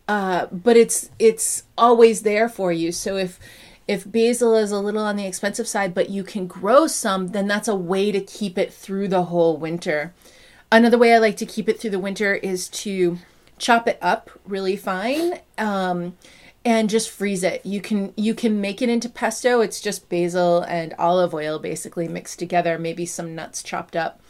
Uh, 0.07 0.47
but 0.47 0.77
it's 0.77 1.11
it's 1.19 1.65
always 1.79 2.23
there 2.23 2.49
for 2.49 2.73
you. 2.73 2.93
So 2.93 3.17
if 3.17 3.39
if 3.89 4.11
basil 4.11 4.55
is 4.55 4.73
a 4.73 4.79
little 4.79 5.03
on 5.03 5.17
the 5.17 5.27
expensive 5.27 5.67
side, 5.67 5.95
but 5.95 6.11
you 6.11 6.23
can 6.23 6.47
grow 6.47 6.87
some, 6.87 7.29
then 7.29 7.49
that's 7.49 7.69
a 7.69 7.75
way 7.75 8.13
to 8.13 8.21
keep 8.21 8.59
it 8.59 8.73
through 8.73 9.09
the 9.09 9.25
whole 9.25 9.57
winter. 9.57 10.13
Another 10.73 10.99
way 10.99 11.13
I 11.15 11.19
like 11.19 11.37
to 11.39 11.47
keep 11.47 11.69
it 11.69 11.81
through 11.81 11.91
the 11.91 11.99
winter 11.99 12.35
is 12.35 12.69
to 12.69 13.19
chop 13.59 13.89
it 13.89 13.99
up 14.01 14.31
really 14.45 14.77
fine 14.77 15.41
um, 15.59 16.17
and 16.65 16.89
just 16.89 17.11
freeze 17.11 17.43
it. 17.43 17.67
You 17.67 17.81
can 17.81 18.13
you 18.17 18.35
can 18.35 18.61
make 18.61 18.81
it 18.81 18.89
into 18.89 19.09
pesto. 19.09 19.61
It's 19.61 19.81
just 19.81 20.09
basil 20.09 20.63
and 20.63 20.95
olive 20.97 21.35
oil 21.35 21.59
basically 21.59 22.07
mixed 22.07 22.39
together, 22.39 22.79
maybe 22.79 23.05
some 23.05 23.35
nuts 23.35 23.63
chopped 23.65 23.97
up. 23.97 24.21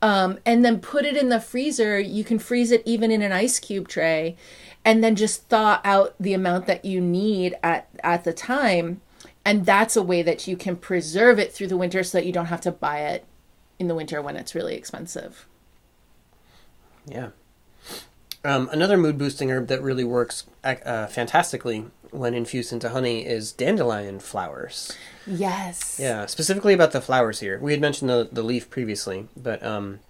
Um, 0.00 0.40
and 0.44 0.64
then 0.64 0.80
put 0.80 1.04
it 1.04 1.16
in 1.16 1.28
the 1.28 1.40
freezer. 1.40 2.00
You 2.00 2.24
can 2.24 2.38
freeze 2.38 2.72
it 2.72 2.82
even 2.84 3.10
in 3.10 3.22
an 3.22 3.30
ice 3.30 3.60
cube 3.60 3.86
tray, 3.86 4.36
and 4.84 5.04
then 5.04 5.14
just 5.14 5.48
thaw 5.48 5.80
out 5.84 6.14
the 6.18 6.32
amount 6.32 6.66
that 6.66 6.84
you 6.86 7.00
need 7.02 7.54
at 7.62 7.88
at 8.02 8.24
the 8.24 8.32
time. 8.32 9.02
And 9.44 9.66
that's 9.66 9.96
a 9.96 10.02
way 10.02 10.22
that 10.22 10.46
you 10.46 10.56
can 10.56 10.76
preserve 10.76 11.38
it 11.38 11.52
through 11.52 11.66
the 11.66 11.76
winter 11.76 12.02
so 12.02 12.18
that 12.18 12.26
you 12.26 12.32
don't 12.32 12.46
have 12.46 12.60
to 12.62 12.72
buy 12.72 13.00
it 13.00 13.26
in 13.78 13.88
the 13.88 13.94
winter 13.94 14.22
when 14.22 14.36
it's 14.36 14.54
really 14.54 14.74
expensive. 14.74 15.46
Yeah. 17.06 17.30
Um, 18.44 18.68
another 18.72 18.96
mood 18.96 19.18
boosting 19.18 19.50
herb 19.50 19.68
that 19.68 19.82
really 19.82 20.04
works 20.04 20.44
uh, 20.64 21.06
fantastically 21.06 21.86
when 22.10 22.34
infused 22.34 22.72
into 22.72 22.88
honey 22.88 23.24
is 23.24 23.52
dandelion 23.52 24.18
flowers. 24.18 24.96
Yes. 25.26 25.98
Yeah, 26.00 26.26
specifically 26.26 26.74
about 26.74 26.92
the 26.92 27.00
flowers 27.00 27.40
here. 27.40 27.58
We 27.60 27.72
had 27.72 27.80
mentioned 27.80 28.10
the, 28.10 28.28
the 28.30 28.42
leaf 28.42 28.68
previously, 28.68 29.28
but 29.36 29.62
um, 29.62 30.00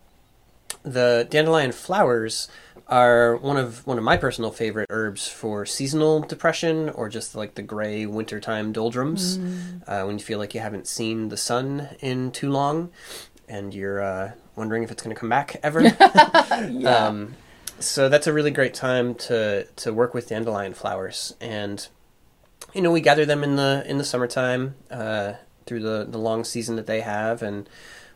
the 0.83 1.27
dandelion 1.31 1.73
flowers 1.73 2.49
are 2.89 3.37
one 3.37 3.57
of 3.57 3.87
one 3.87 3.99
of 3.99 4.05
my 4.05 4.17
personal 4.17 4.51
favorite 4.51 4.87
herbs 4.91 5.29
for 5.29 5.65
seasonal 5.65 6.21
depression 6.21 6.89
or 6.91 7.09
just 7.09 7.35
like 7.35 7.55
the 7.55 7.63
gray 7.63 8.07
wintertime 8.07 8.73
doldrums 8.73 9.39
mm. 9.39 9.83
uh, 9.87 10.05
when 10.05 10.19
you 10.19 10.25
feel 10.25 10.39
like 10.39 10.55
you 10.55 10.61
haven't 10.61 10.87
seen 10.87 11.29
the 11.29 11.37
sun 11.37 11.89
in 12.01 12.31
too 12.33 12.51
long 12.51 12.91
and 13.53 13.75
you're 13.75 14.01
uh, 14.01 14.33
wondering 14.57 14.83
if 14.83 14.91
it's 14.91 15.03
going 15.03 15.15
to 15.15 15.21
come 15.21 15.29
back 15.29 15.61
ever. 15.63 15.81
yeah. 16.71 17.07
Um, 17.07 17.35
so 17.79 18.09
that's 18.09 18.27
a 18.27 18.33
really 18.33 18.51
great 18.51 18.75
time 18.75 19.15
to 19.27 19.65
to 19.65 19.93
work 19.93 20.15
with 20.15 20.29
dandelion 20.29 20.73
flowers, 20.73 21.35
and 21.41 21.87
you 22.73 22.81
know 22.81 22.93
we 22.93 23.01
gather 23.01 23.25
them 23.27 23.43
in 23.43 23.57
the 23.57 23.85
in 23.87 23.99
the 23.99 24.05
summertime 24.05 24.77
uh, 24.91 25.35
through 25.67 25.81
the 25.81 26.07
the 26.09 26.19
long 26.19 26.45
season 26.45 26.77
that 26.77 26.87
they 26.87 27.01
have, 27.01 27.43
and 27.43 27.69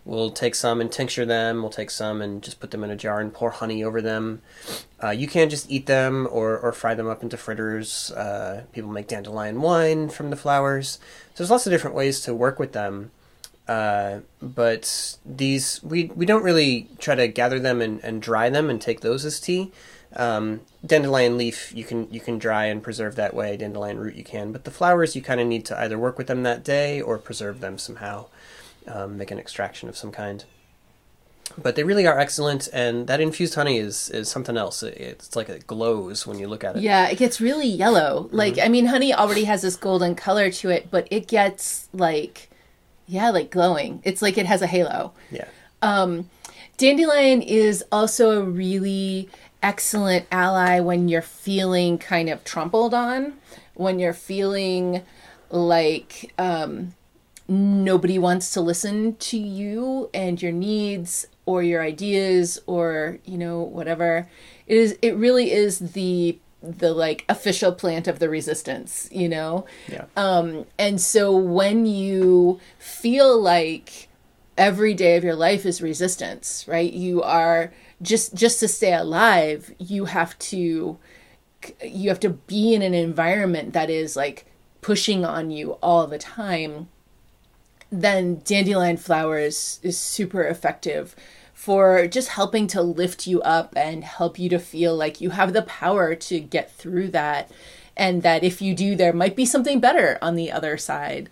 we'll 0.04 0.30
take 0.30 0.54
some 0.54 0.80
and 0.80 0.92
tincture 0.92 1.26
them. 1.26 1.62
We'll 1.62 1.70
take 1.70 1.90
some 1.90 2.22
and 2.22 2.42
just 2.42 2.60
put 2.60 2.70
them 2.70 2.84
in 2.84 2.90
a 2.90 2.96
jar 2.96 3.20
and 3.20 3.34
pour 3.34 3.50
honey 3.50 3.82
over 3.82 4.00
them. 4.00 4.42
Uh, 5.02 5.10
you 5.10 5.26
can 5.26 5.50
just 5.50 5.68
eat 5.68 5.86
them 5.86 6.28
or 6.30 6.56
or 6.56 6.72
fry 6.72 6.94
them 6.94 7.08
up 7.08 7.24
into 7.24 7.36
fritters. 7.36 8.12
Uh, 8.12 8.64
people 8.72 8.90
make 8.90 9.08
dandelion 9.08 9.60
wine 9.60 10.08
from 10.10 10.30
the 10.30 10.36
flowers. 10.36 11.00
So 11.34 11.42
there's 11.42 11.50
lots 11.50 11.66
of 11.66 11.72
different 11.72 11.96
ways 11.96 12.20
to 12.20 12.34
work 12.34 12.60
with 12.60 12.72
them. 12.72 13.10
Uh, 13.68 14.20
but 14.40 15.18
these 15.24 15.82
we 15.82 16.04
we 16.14 16.24
don't 16.24 16.44
really 16.44 16.88
try 16.98 17.14
to 17.14 17.26
gather 17.26 17.58
them 17.58 17.80
and, 17.80 18.02
and 18.04 18.22
dry 18.22 18.48
them 18.48 18.70
and 18.70 18.80
take 18.80 19.00
those 19.00 19.24
as 19.24 19.40
tea. 19.40 19.72
Um, 20.14 20.60
dandelion 20.84 21.36
leaf 21.36 21.74
you 21.74 21.84
can 21.84 22.10
you 22.12 22.20
can 22.20 22.38
dry 22.38 22.66
and 22.66 22.82
preserve 22.82 23.16
that 23.16 23.34
way. 23.34 23.56
Dandelion 23.56 23.98
root 23.98 24.14
you 24.14 24.24
can, 24.24 24.52
but 24.52 24.64
the 24.64 24.70
flowers 24.70 25.16
you 25.16 25.22
kind 25.22 25.40
of 25.40 25.48
need 25.48 25.64
to 25.66 25.78
either 25.80 25.98
work 25.98 26.16
with 26.16 26.28
them 26.28 26.44
that 26.44 26.62
day 26.62 27.00
or 27.00 27.18
preserve 27.18 27.60
them 27.60 27.76
somehow, 27.76 28.26
um, 28.86 29.18
make 29.18 29.32
an 29.32 29.38
extraction 29.38 29.88
of 29.88 29.96
some 29.96 30.12
kind. 30.12 30.44
But 31.58 31.76
they 31.76 31.84
really 31.84 32.06
are 32.06 32.18
excellent, 32.18 32.68
and 32.72 33.06
that 33.08 33.20
infused 33.20 33.56
honey 33.56 33.78
is 33.78 34.10
is 34.10 34.28
something 34.28 34.56
else. 34.56 34.82
It's 34.84 35.34
like 35.34 35.48
it 35.48 35.66
glows 35.66 36.24
when 36.24 36.38
you 36.38 36.46
look 36.46 36.62
at 36.62 36.76
it. 36.76 36.82
Yeah, 36.82 37.08
it 37.08 37.18
gets 37.18 37.40
really 37.40 37.68
yellow. 37.68 38.28
Like 38.30 38.54
mm-hmm. 38.54 38.64
I 38.64 38.68
mean, 38.68 38.86
honey 38.86 39.12
already 39.12 39.44
has 39.44 39.62
this 39.62 39.76
golden 39.76 40.14
color 40.14 40.50
to 40.52 40.70
it, 40.70 40.88
but 40.90 41.08
it 41.10 41.26
gets 41.26 41.88
like 41.92 42.48
yeah, 43.06 43.30
like 43.30 43.50
glowing. 43.50 44.00
It's 44.04 44.22
like 44.22 44.38
it 44.38 44.46
has 44.46 44.62
a 44.62 44.66
halo. 44.66 45.12
Yeah. 45.30 45.46
Um, 45.82 46.30
dandelion 46.76 47.42
is 47.42 47.84
also 47.92 48.40
a 48.40 48.42
really 48.42 49.28
excellent 49.62 50.26
ally 50.30 50.80
when 50.80 51.08
you're 51.08 51.22
feeling 51.22 51.98
kind 51.98 52.28
of 52.28 52.44
trampled 52.44 52.94
on, 52.94 53.34
when 53.74 53.98
you're 53.98 54.12
feeling 54.12 55.02
like 55.50 56.32
um, 56.38 56.94
nobody 57.48 58.18
wants 58.18 58.52
to 58.52 58.60
listen 58.60 59.16
to 59.16 59.38
you 59.38 60.10
and 60.12 60.42
your 60.42 60.52
needs 60.52 61.26
or 61.44 61.62
your 61.62 61.82
ideas 61.82 62.60
or 62.66 63.18
you 63.24 63.38
know 63.38 63.60
whatever. 63.60 64.28
It 64.66 64.76
is. 64.76 64.98
It 65.00 65.12
really 65.12 65.52
is 65.52 65.78
the 65.78 66.38
the 66.66 66.92
like 66.92 67.24
official 67.28 67.72
plant 67.72 68.08
of 68.08 68.18
the 68.18 68.28
resistance, 68.28 69.08
you 69.12 69.28
know? 69.28 69.66
Yeah. 69.88 70.06
Um, 70.16 70.66
and 70.78 71.00
so 71.00 71.36
when 71.36 71.86
you 71.86 72.60
feel 72.78 73.40
like 73.40 74.08
every 74.58 74.94
day 74.94 75.16
of 75.16 75.24
your 75.24 75.34
life 75.34 75.66
is 75.66 75.82
resistance, 75.82 76.64
right? 76.66 76.92
You 76.92 77.22
are 77.22 77.72
just 78.02 78.34
just 78.34 78.60
to 78.60 78.68
stay 78.68 78.92
alive, 78.92 79.74
you 79.78 80.06
have 80.06 80.38
to 80.38 80.98
you 81.82 82.08
have 82.08 82.20
to 82.20 82.30
be 82.30 82.74
in 82.74 82.82
an 82.82 82.94
environment 82.94 83.72
that 83.72 83.90
is 83.90 84.16
like 84.16 84.46
pushing 84.80 85.24
on 85.24 85.50
you 85.50 85.72
all 85.82 86.06
the 86.06 86.18
time. 86.18 86.88
Then 87.90 88.42
dandelion 88.44 88.96
flowers 88.96 89.80
is 89.82 89.98
super 89.98 90.42
effective 90.42 91.14
for 91.56 92.06
just 92.06 92.28
helping 92.28 92.66
to 92.66 92.82
lift 92.82 93.26
you 93.26 93.40
up 93.40 93.72
and 93.74 94.04
help 94.04 94.38
you 94.38 94.46
to 94.46 94.58
feel 94.58 94.94
like 94.94 95.22
you 95.22 95.30
have 95.30 95.54
the 95.54 95.62
power 95.62 96.14
to 96.14 96.38
get 96.38 96.70
through 96.70 97.08
that. 97.08 97.50
And 97.96 98.22
that 98.22 98.44
if 98.44 98.60
you 98.60 98.74
do, 98.74 98.94
there 98.94 99.14
might 99.14 99.34
be 99.34 99.46
something 99.46 99.80
better 99.80 100.18
on 100.20 100.36
the 100.36 100.52
other 100.52 100.76
side. 100.76 101.30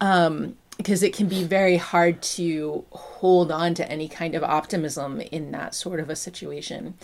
Um, 0.00 0.56
because 0.78 1.02
it 1.02 1.14
can 1.14 1.28
be 1.28 1.44
very 1.44 1.76
hard 1.76 2.22
to 2.22 2.86
hold 2.90 3.52
on 3.52 3.74
to 3.74 3.90
any 3.90 4.08
kind 4.08 4.34
of 4.34 4.42
optimism 4.42 5.20
in 5.20 5.52
that 5.52 5.74
sort 5.74 6.00
of 6.00 6.08
a 6.08 6.16
situation. 6.16 6.94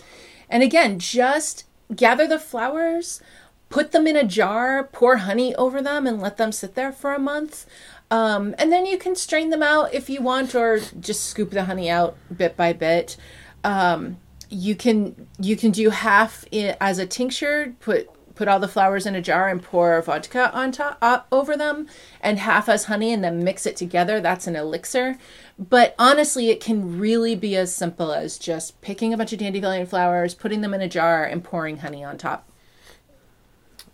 And 0.49 0.63
again, 0.63 0.97
just 0.97 1.65
gather 1.95 2.25
the 2.25 2.39
flowers, 2.39 3.21
put 3.69 3.91
them 3.91 4.07
in 4.07 4.17
a 4.17 4.23
jar, 4.23 4.83
pour 4.83 5.17
honey 5.17 5.53
over 5.55 5.79
them, 5.79 6.07
and 6.07 6.19
let 6.19 6.37
them 6.37 6.51
sit 6.51 6.73
there 6.73 6.91
for 6.91 7.13
a 7.13 7.19
month. 7.19 7.67
Um, 8.11 8.53
and 8.57 8.71
then 8.71 8.85
you 8.85 8.97
can 8.97 9.15
strain 9.15 9.49
them 9.49 9.63
out 9.63 9.93
if 9.93 10.09
you 10.09 10.21
want, 10.21 10.53
or 10.55 10.79
just 10.99 11.25
scoop 11.25 11.51
the 11.51 11.65
honey 11.65 11.89
out 11.89 12.15
bit 12.35 12.55
by 12.55 12.73
bit. 12.73 13.17
Um, 13.63 14.17
you 14.49 14.75
can 14.75 15.27
you 15.39 15.55
can 15.55 15.71
do 15.71 15.89
half 15.89 16.45
in, 16.51 16.75
as 16.79 16.99
a 16.99 17.07
tincture. 17.07 17.75
Put 17.79 18.09
put 18.35 18.47
all 18.47 18.59
the 18.59 18.67
flowers 18.67 19.05
in 19.05 19.15
a 19.15 19.21
jar 19.21 19.47
and 19.47 19.61
pour 19.61 20.01
vodka 20.01 20.51
on 20.53 20.71
top 20.71 20.97
uh, 21.01 21.19
over 21.31 21.55
them 21.55 21.87
and 22.21 22.39
half 22.39 22.67
as 22.67 22.85
honey 22.85 23.13
and 23.13 23.23
then 23.23 23.43
mix 23.43 23.65
it 23.65 23.75
together 23.75 24.19
that's 24.19 24.47
an 24.47 24.55
elixir 24.55 25.17
but 25.59 25.93
honestly 25.99 26.49
it 26.49 26.59
can 26.59 26.97
really 26.97 27.35
be 27.35 27.55
as 27.55 27.73
simple 27.73 28.11
as 28.11 28.39
just 28.39 28.79
picking 28.81 29.13
a 29.13 29.17
bunch 29.17 29.33
of 29.33 29.37
dandelion 29.39 29.85
flowers 29.85 30.33
putting 30.33 30.61
them 30.61 30.73
in 30.73 30.81
a 30.81 30.89
jar 30.89 31.23
and 31.23 31.43
pouring 31.43 31.77
honey 31.77 32.03
on 32.03 32.17
top 32.17 32.49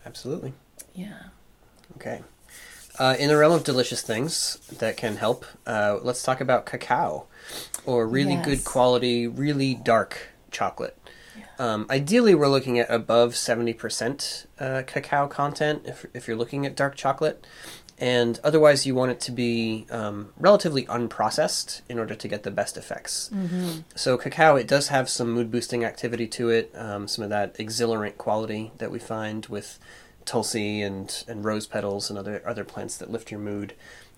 Absolutely. 0.05 0.53
yeah 0.93 1.23
Okay. 1.95 2.21
Uh, 2.99 3.15
in 3.17 3.29
the 3.29 3.37
realm 3.37 3.53
of 3.53 3.63
delicious 3.63 4.01
things 4.01 4.57
that 4.79 4.97
can 4.97 5.15
help, 5.15 5.45
uh, 5.65 5.97
let's 6.03 6.21
talk 6.21 6.41
about 6.41 6.65
cacao 6.65 7.25
or 7.85 8.05
really 8.05 8.33
Yes. 8.33 8.45
good 8.45 8.65
quality, 8.65 9.25
really 9.25 9.73
dark 9.73 10.17
chocolate. 10.51 10.97
Um, 11.57 11.85
ideally, 11.89 12.35
we're 12.35 12.47
looking 12.47 12.77
at 12.79 12.89
above 12.89 13.33
70% 13.33 14.45
uh, 14.59 14.83
cacao 14.85 15.27
content 15.27 15.83
if, 15.85 16.05
if 16.13 16.27
you're 16.27 16.37
looking 16.37 16.65
at 16.65 16.75
dark 16.75 16.95
chocolate. 16.95 17.45
And 17.97 18.39
otherwise, 18.45 18.85
you 18.85 18.95
want 18.95 19.11
it 19.11 19.19
to 19.21 19.31
be 19.33 19.85
um, 19.91 20.29
relatively 20.37 20.85
unprocessed 20.85 21.81
in 21.89 21.99
order 21.99 22.15
to 22.15 22.27
get 22.29 22.43
the 22.43 22.51
best 22.51 22.77
effects. 22.77 23.29
So, 23.95 24.17
cacao, 24.17 24.55
it 24.55 24.67
does 24.67 24.87
have 24.87 25.09
some 25.09 25.31
mood 25.31 25.51
boosting 25.51 25.83
activity 25.83 26.25
to 26.27 26.49
it, 26.49 26.71
um, 26.75 27.09
some 27.09 27.23
of 27.25 27.29
that 27.29 27.57
exhilarant 27.57 28.15
quality 28.17 28.71
that 28.77 28.89
we 28.89 28.99
find 28.99 29.45
with 29.47 29.79
tulsi 30.29 30.81
and, 30.81 31.23
and 31.27 31.43
rose 31.43 31.65
petals 31.65 32.09
and 32.09 32.19
other 32.19 32.41
other 32.45 32.63
plants 32.63 32.97
that 32.97 33.11
lift 33.11 33.31
your 33.31 33.39
mood. 33.39 33.73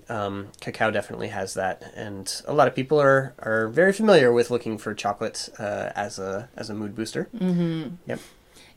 Um, 0.09 0.49
cacao 0.59 0.91
definitely 0.91 1.30
has 1.30 1.53
that, 1.53 1.93
and 1.95 2.41
a 2.45 2.53
lot 2.53 2.68
of 2.68 2.76
people 2.76 2.99
are, 2.99 3.34
are 3.39 3.70
very 3.70 3.93
familiar 3.93 4.34
with 4.34 4.51
looking 4.51 4.78
for 4.78 4.93
chocolate 4.93 5.47
uh, 5.57 5.91
as 5.95 6.20
a 6.20 6.49
as 6.57 6.70
a 6.70 6.74
mood 6.74 6.95
booster. 6.95 7.30
Mm-hmm. 7.34 7.95
Yep. 8.07 8.20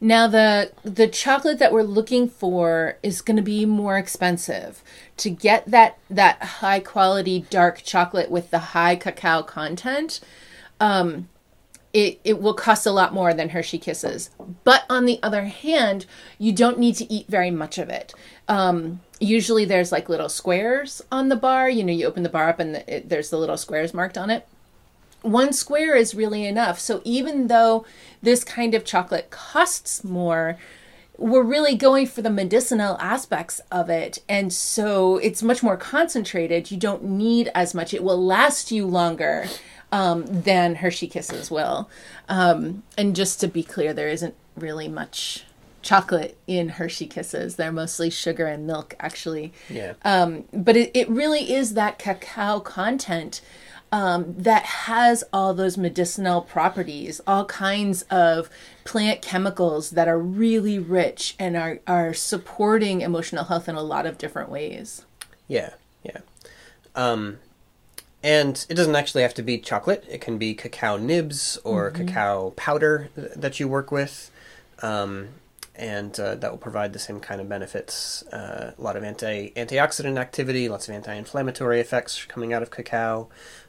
Now 0.00 0.28
the 0.28 0.70
the 0.84 1.08
chocolate 1.08 1.58
that 1.58 1.72
we're 1.72 1.82
looking 1.82 2.28
for 2.28 2.98
is 3.02 3.20
going 3.20 3.36
to 3.36 3.42
be 3.42 3.66
more 3.66 3.98
expensive. 3.98 4.82
To 5.16 5.30
get 5.30 5.66
that 5.66 5.98
that 6.08 6.40
high 6.60 6.80
quality 6.80 7.46
dark 7.50 7.82
chocolate 7.82 8.30
with 8.30 8.50
the 8.50 8.58
high 8.58 8.94
cacao 8.94 9.42
content, 9.42 10.20
um, 10.78 11.28
it 11.94 12.20
it 12.24 12.42
will 12.42 12.52
cost 12.52 12.84
a 12.84 12.90
lot 12.90 13.14
more 13.14 13.32
than 13.32 13.50
Hershey 13.50 13.78
Kisses. 13.78 14.28
But 14.64 14.84
on 14.90 15.06
the 15.06 15.18
other 15.22 15.44
hand, 15.44 16.04
you 16.38 16.52
don't 16.52 16.78
need 16.78 16.96
to 16.96 17.10
eat 17.10 17.28
very 17.28 17.50
much 17.50 17.78
of 17.78 17.88
it. 17.88 18.12
Um, 18.48 19.00
usually 19.20 19.64
there's 19.64 19.92
like 19.92 20.10
little 20.10 20.28
squares 20.28 21.00
on 21.10 21.30
the 21.30 21.36
bar. 21.36 21.70
You 21.70 21.84
know, 21.84 21.92
you 21.92 22.06
open 22.06 22.24
the 22.24 22.28
bar 22.28 22.50
up 22.50 22.60
and 22.60 22.74
the, 22.74 22.96
it, 22.96 23.08
there's 23.08 23.30
the 23.30 23.38
little 23.38 23.56
squares 23.56 23.94
marked 23.94 24.18
on 24.18 24.28
it 24.28 24.46
one 25.24 25.54
square 25.54 25.96
is 25.96 26.14
really 26.14 26.44
enough. 26.44 26.78
So 26.78 27.00
even 27.02 27.46
though 27.46 27.86
this 28.22 28.44
kind 28.44 28.74
of 28.74 28.84
chocolate 28.84 29.30
costs 29.30 30.04
more, 30.04 30.58
we're 31.16 31.42
really 31.42 31.76
going 31.76 32.06
for 32.06 32.20
the 32.20 32.30
medicinal 32.30 32.98
aspects 33.00 33.60
of 33.70 33.88
it. 33.88 34.18
And 34.28 34.52
so 34.52 35.16
it's 35.18 35.42
much 35.42 35.62
more 35.62 35.78
concentrated. 35.78 36.70
You 36.70 36.76
don't 36.76 37.04
need 37.04 37.50
as 37.54 37.74
much. 37.74 37.94
It 37.94 38.04
will 38.04 38.22
last 38.22 38.70
you 38.70 38.86
longer 38.86 39.46
um, 39.94 40.24
than 40.26 40.74
Hershey 40.74 41.06
Kisses 41.06 41.52
will. 41.52 41.88
Um, 42.28 42.82
and 42.98 43.14
just 43.14 43.38
to 43.40 43.46
be 43.46 43.62
clear, 43.62 43.94
there 43.94 44.08
isn't 44.08 44.34
really 44.56 44.88
much 44.88 45.44
chocolate 45.82 46.36
in 46.48 46.70
Hershey 46.70 47.06
Kisses. 47.06 47.54
They're 47.54 47.70
mostly 47.70 48.10
sugar 48.10 48.46
and 48.46 48.66
milk, 48.66 48.96
actually. 48.98 49.52
Yeah. 49.70 49.92
Um, 50.04 50.46
but 50.52 50.76
it, 50.76 50.90
it 50.94 51.08
really 51.08 51.54
is 51.54 51.74
that 51.74 52.00
cacao 52.00 52.58
content 52.58 53.40
um, 53.92 54.34
that 54.36 54.64
has 54.64 55.22
all 55.32 55.54
those 55.54 55.78
medicinal 55.78 56.40
properties, 56.42 57.20
all 57.24 57.44
kinds 57.44 58.02
of 58.10 58.50
plant 58.82 59.22
chemicals 59.22 59.90
that 59.90 60.08
are 60.08 60.18
really 60.18 60.80
rich 60.80 61.36
and 61.38 61.56
are, 61.56 61.78
are 61.86 62.12
supporting 62.12 63.00
emotional 63.00 63.44
health 63.44 63.68
in 63.68 63.76
a 63.76 63.82
lot 63.82 64.06
of 64.06 64.18
different 64.18 64.50
ways. 64.50 65.04
Yeah, 65.46 65.74
yeah. 66.02 66.18
Um, 66.96 67.38
and 68.24 68.64
it 68.70 68.74
doesn't 68.74 68.96
actually 68.96 69.20
have 69.22 69.34
to 69.34 69.42
be 69.42 69.58
chocolate. 69.58 70.02
It 70.08 70.22
can 70.22 70.38
be 70.38 70.54
cacao 70.54 70.96
nibs 70.96 71.58
or 71.62 71.90
cacao 71.90 72.50
powder 72.56 73.10
th- 73.14 73.32
that 73.36 73.60
you 73.60 73.68
work 73.68 73.92
with. 73.92 74.30
Um, 74.82 75.28
and 75.76 76.18
uh, 76.18 76.36
that 76.36 76.50
will 76.50 76.58
provide 76.58 76.92
the 76.92 76.98
same 76.98 77.20
kind 77.20 77.40
of 77.40 77.48
benefits. 77.48 78.22
Uh, 78.28 78.72
a 78.78 78.80
lot 78.80 78.96
of 78.96 79.04
anti 79.04 79.50
antioxidant 79.50 80.18
activity, 80.18 80.68
lots 80.68 80.88
of 80.88 80.94
anti-inflammatory 80.94 81.80
effects 81.80 82.24
coming 82.24 82.52
out 82.52 82.62
of 82.62 82.70
cacao. 82.70 83.28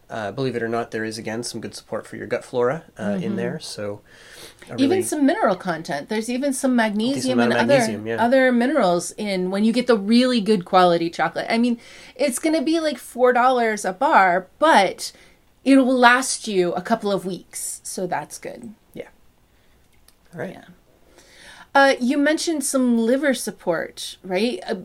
Uh, 0.10 0.32
believe 0.32 0.56
it 0.56 0.62
or 0.62 0.68
not, 0.68 0.91
there 0.91 1.03
is 1.03 1.18
again 1.18 1.43
some 1.43 1.60
good 1.60 1.74
support 1.74 2.06
for 2.06 2.16
your 2.16 2.28
gut 2.28 2.45
flora 2.45 2.84
uh, 2.99 3.18
in 3.22 3.36
there. 3.38 3.60
So, 3.60 4.01
a 4.70 4.76
Even 4.78 5.03
some 5.03 5.26
mineral 5.26 5.56
content. 5.56 6.10
There's 6.10 6.30
even 6.30 6.53
some 6.53 6.76
magnesium 6.76 7.39
and 7.39 7.51
of 7.51 7.60
other 7.60 7.91
yeah. 8.06 8.24
other 8.24 8.51
minerals 8.51 9.12
in 9.18 9.49
when 9.49 9.64
you 9.64 9.74
get 9.74 9.88
the 9.88 9.97
really 9.97 10.41
good 10.41 10.64
quality 10.64 11.10
chocolate. 11.10 11.47
I 11.49 11.58
mean, 11.58 11.80
it's 12.16 12.38
going 12.38 12.56
to 12.56 12.62
be 12.62 12.80
like 12.80 12.99
four 12.99 13.34
dollars 13.34 13.84
a 13.84 13.93
bar, 13.93 14.47
but 14.60 15.12
it 15.64 15.78
will 15.78 15.97
last 15.97 16.47
you 16.47 16.74
a 16.74 16.82
couple 16.82 17.12
of 17.12 17.26
weeks, 17.26 17.82
so 17.84 18.06
that's 18.06 18.38
good. 18.38 18.74
yeah. 18.93 19.10
All 20.34 20.39
right. 20.39 20.53
Yeah. 20.53 20.66
Uh, 21.74 21.95
you 21.99 22.18
mentioned 22.18 22.64
some 22.64 22.97
liver 22.97 23.34
support, 23.34 24.18
right? 24.24 24.60
A 24.68 24.84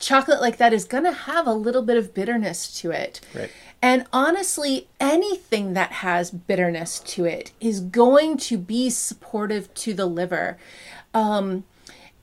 chocolate 0.00 0.40
like 0.40 0.56
that 0.56 0.72
is 0.72 0.84
going 0.84 1.04
to 1.04 1.12
have 1.12 1.46
a 1.46 1.52
little 1.52 1.82
bit 1.82 1.96
of 1.96 2.14
bitterness 2.14 2.72
to 2.80 2.90
it. 2.90 3.20
Right. 3.34 3.50
And 3.80 4.06
honestly, 4.12 4.88
anything 4.98 5.74
that 5.74 5.92
has 5.92 6.30
bitterness 6.30 6.98
to 7.00 7.24
it 7.24 7.52
is 7.60 7.80
going 7.80 8.36
to 8.38 8.58
be 8.58 8.90
supportive 8.90 9.72
to 9.74 9.94
the 9.94 10.06
liver. 10.06 10.58
Um, 11.14 11.64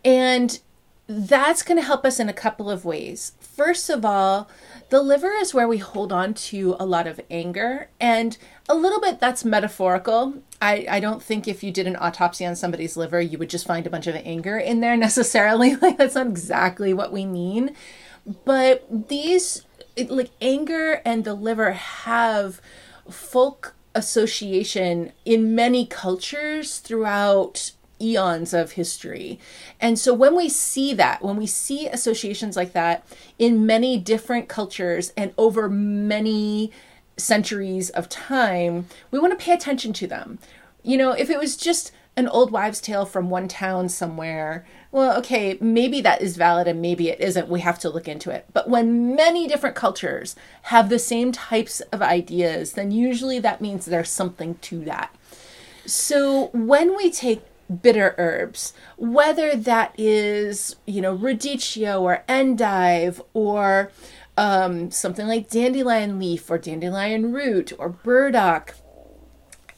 and 0.04 0.60
that's 1.08 1.62
going 1.62 1.78
to 1.78 1.86
help 1.86 2.04
us 2.04 2.20
in 2.20 2.30
a 2.30 2.34
couple 2.34 2.70
of 2.70 2.84
ways. 2.84 3.34
First 3.40 3.90
of 3.90 4.04
all, 4.04 4.50
the 4.90 5.02
liver 5.02 5.32
is 5.32 5.54
where 5.54 5.68
we 5.68 5.78
hold 5.78 6.12
on 6.12 6.34
to 6.34 6.76
a 6.80 6.86
lot 6.86 7.08
of 7.08 7.20
anger, 7.30 7.90
and 8.00 8.38
a 8.68 8.76
little 8.76 9.00
bit 9.00 9.20
that's 9.20 9.46
metaphorical. 9.46 10.36
I, 10.62 10.86
I 10.90 11.00
don't 11.00 11.22
think 11.22 11.48
if 11.48 11.64
you 11.64 11.72
did 11.72 11.88
an 11.88 11.96
autopsy 11.96 12.46
on 12.46 12.56
somebody's 12.56 12.98
liver, 12.98 13.22
you 13.22 13.38
would 13.38 13.50
just 13.50 13.68
find 13.68 13.86
a 13.86 13.90
bunch 13.90 14.08
of 14.08 14.16
anger 14.16 14.58
in 14.58 14.80
there 14.80 14.98
necessarily. 14.98 15.76
Like, 15.76 15.98
that's 15.98 16.16
not 16.16 16.28
exactly 16.28 16.94
what 16.94 17.12
we 17.12 17.26
mean. 17.26 17.76
But 18.44 19.08
these, 19.10 19.64
it, 19.96 20.10
like, 20.10 20.32
anger 20.42 21.02
and 21.06 21.24
the 21.24 21.34
liver 21.34 21.72
have 21.72 22.62
folk 23.10 23.76
association 23.94 25.12
in 25.24 25.56
many 25.56 25.86
cultures 25.86 26.80
throughout 26.80 27.72
eons 28.02 28.54
of 28.54 28.74
history. 28.74 29.40
And 29.80 29.98
so 29.98 30.14
when 30.14 30.36
we 30.36 30.50
see 30.50 30.94
that, 30.96 31.24
when 31.24 31.38
we 31.38 31.48
see 31.48 31.88
associations 31.88 32.58
like 32.58 32.74
that 32.74 33.08
in 33.40 33.66
many 33.66 33.98
different 33.98 34.50
cultures 34.50 35.14
and 35.16 35.34
over 35.38 35.70
many 35.70 36.72
centuries 37.16 37.90
of 37.92 38.10
time, 38.10 38.88
we 39.12 39.20
want 39.20 39.38
to 39.38 39.44
pay 39.44 39.54
attention 39.54 39.94
to 39.94 40.08
them. 40.08 40.40
You 40.84 40.98
know, 40.98 41.12
if 41.12 41.30
it 41.30 41.40
was 41.40 41.56
just 41.56 41.94
an 42.18 42.28
old 42.30 42.52
wives' 42.52 42.80
tale 42.80 43.06
from 43.06 43.30
one 43.30 43.48
town 43.48 43.90
somewhere, 43.90 44.66
well, 44.92 45.18
okay, 45.18 45.58
maybe 45.60 46.00
that 46.02 46.22
is 46.22 46.38
valid 46.38 46.68
and 46.68 46.82
maybe 46.82 47.10
it 47.10 47.20
isn't. 47.20 47.50
We 47.50 47.60
have 47.60 47.80
to 47.80 47.90
look 47.90 48.08
into 48.08 48.32
it. 48.32 48.46
But 48.54 48.70
when 48.70 49.16
many 49.16 49.48
different 49.48 49.76
cultures 49.76 50.36
have 50.64 50.90
the 50.90 51.00
same 51.00 51.34
types 51.34 51.82
of 51.92 52.02
ideas, 52.02 52.74
then 52.74 52.92
usually 52.92 53.40
that 53.40 53.60
means 53.60 53.86
there's 53.86 54.10
something 54.10 54.56
to 54.56 54.86
that. 54.86 55.14
So 55.86 56.50
when 56.54 56.96
we 56.96 57.12
take 57.12 57.44
bitter 57.82 58.16
herbs, 58.18 58.74
whether 58.96 59.56
that 59.56 59.94
is, 59.98 60.78
you 60.86 61.02
know, 61.02 61.18
radicchio 61.18 62.02
or 62.02 62.24
endive 62.30 63.22
or 63.34 63.92
um, 64.38 64.92
something 64.92 65.28
like 65.28 65.50
dandelion 65.50 66.20
leaf 66.20 66.50
or 66.50 66.58
dandelion 66.58 67.34
root 67.34 67.74
or 67.78 67.90
burdock, 67.90 68.76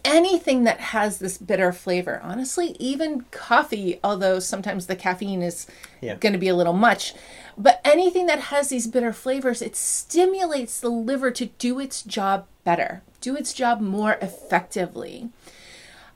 anything 0.07 0.63
that 0.63 0.79
has 0.79 1.19
this 1.19 1.37
bitter 1.37 1.71
flavor, 1.73 2.19
honestly, 2.23 2.75
even 2.79 3.25
coffee, 3.29 3.99
although 4.03 4.39
sometimes 4.39 4.87
the 4.87 4.95
caffeine 4.95 5.41
is 5.43 5.67
Yeah. 6.01 6.15
going 6.15 6.33
to 6.33 6.39
be 6.39 6.47
a 6.47 6.55
little 6.55 6.73
much, 6.73 7.13
but 7.57 7.81
anything 7.83 8.25
that 8.27 8.39
has 8.39 8.69
these 8.69 8.87
bitter 8.87 9.11
flavors, 9.11 9.61
it 9.61 9.75
stimulates 9.75 10.79
the 10.79 10.89
liver 10.89 11.29
to 11.31 11.47
do 11.59 11.79
its 11.79 12.01
job 12.01 12.45
better, 12.63 13.01
do 13.19 13.35
its 13.35 13.53
job 13.53 13.81
more 13.81 14.17
effectively. 14.21 15.29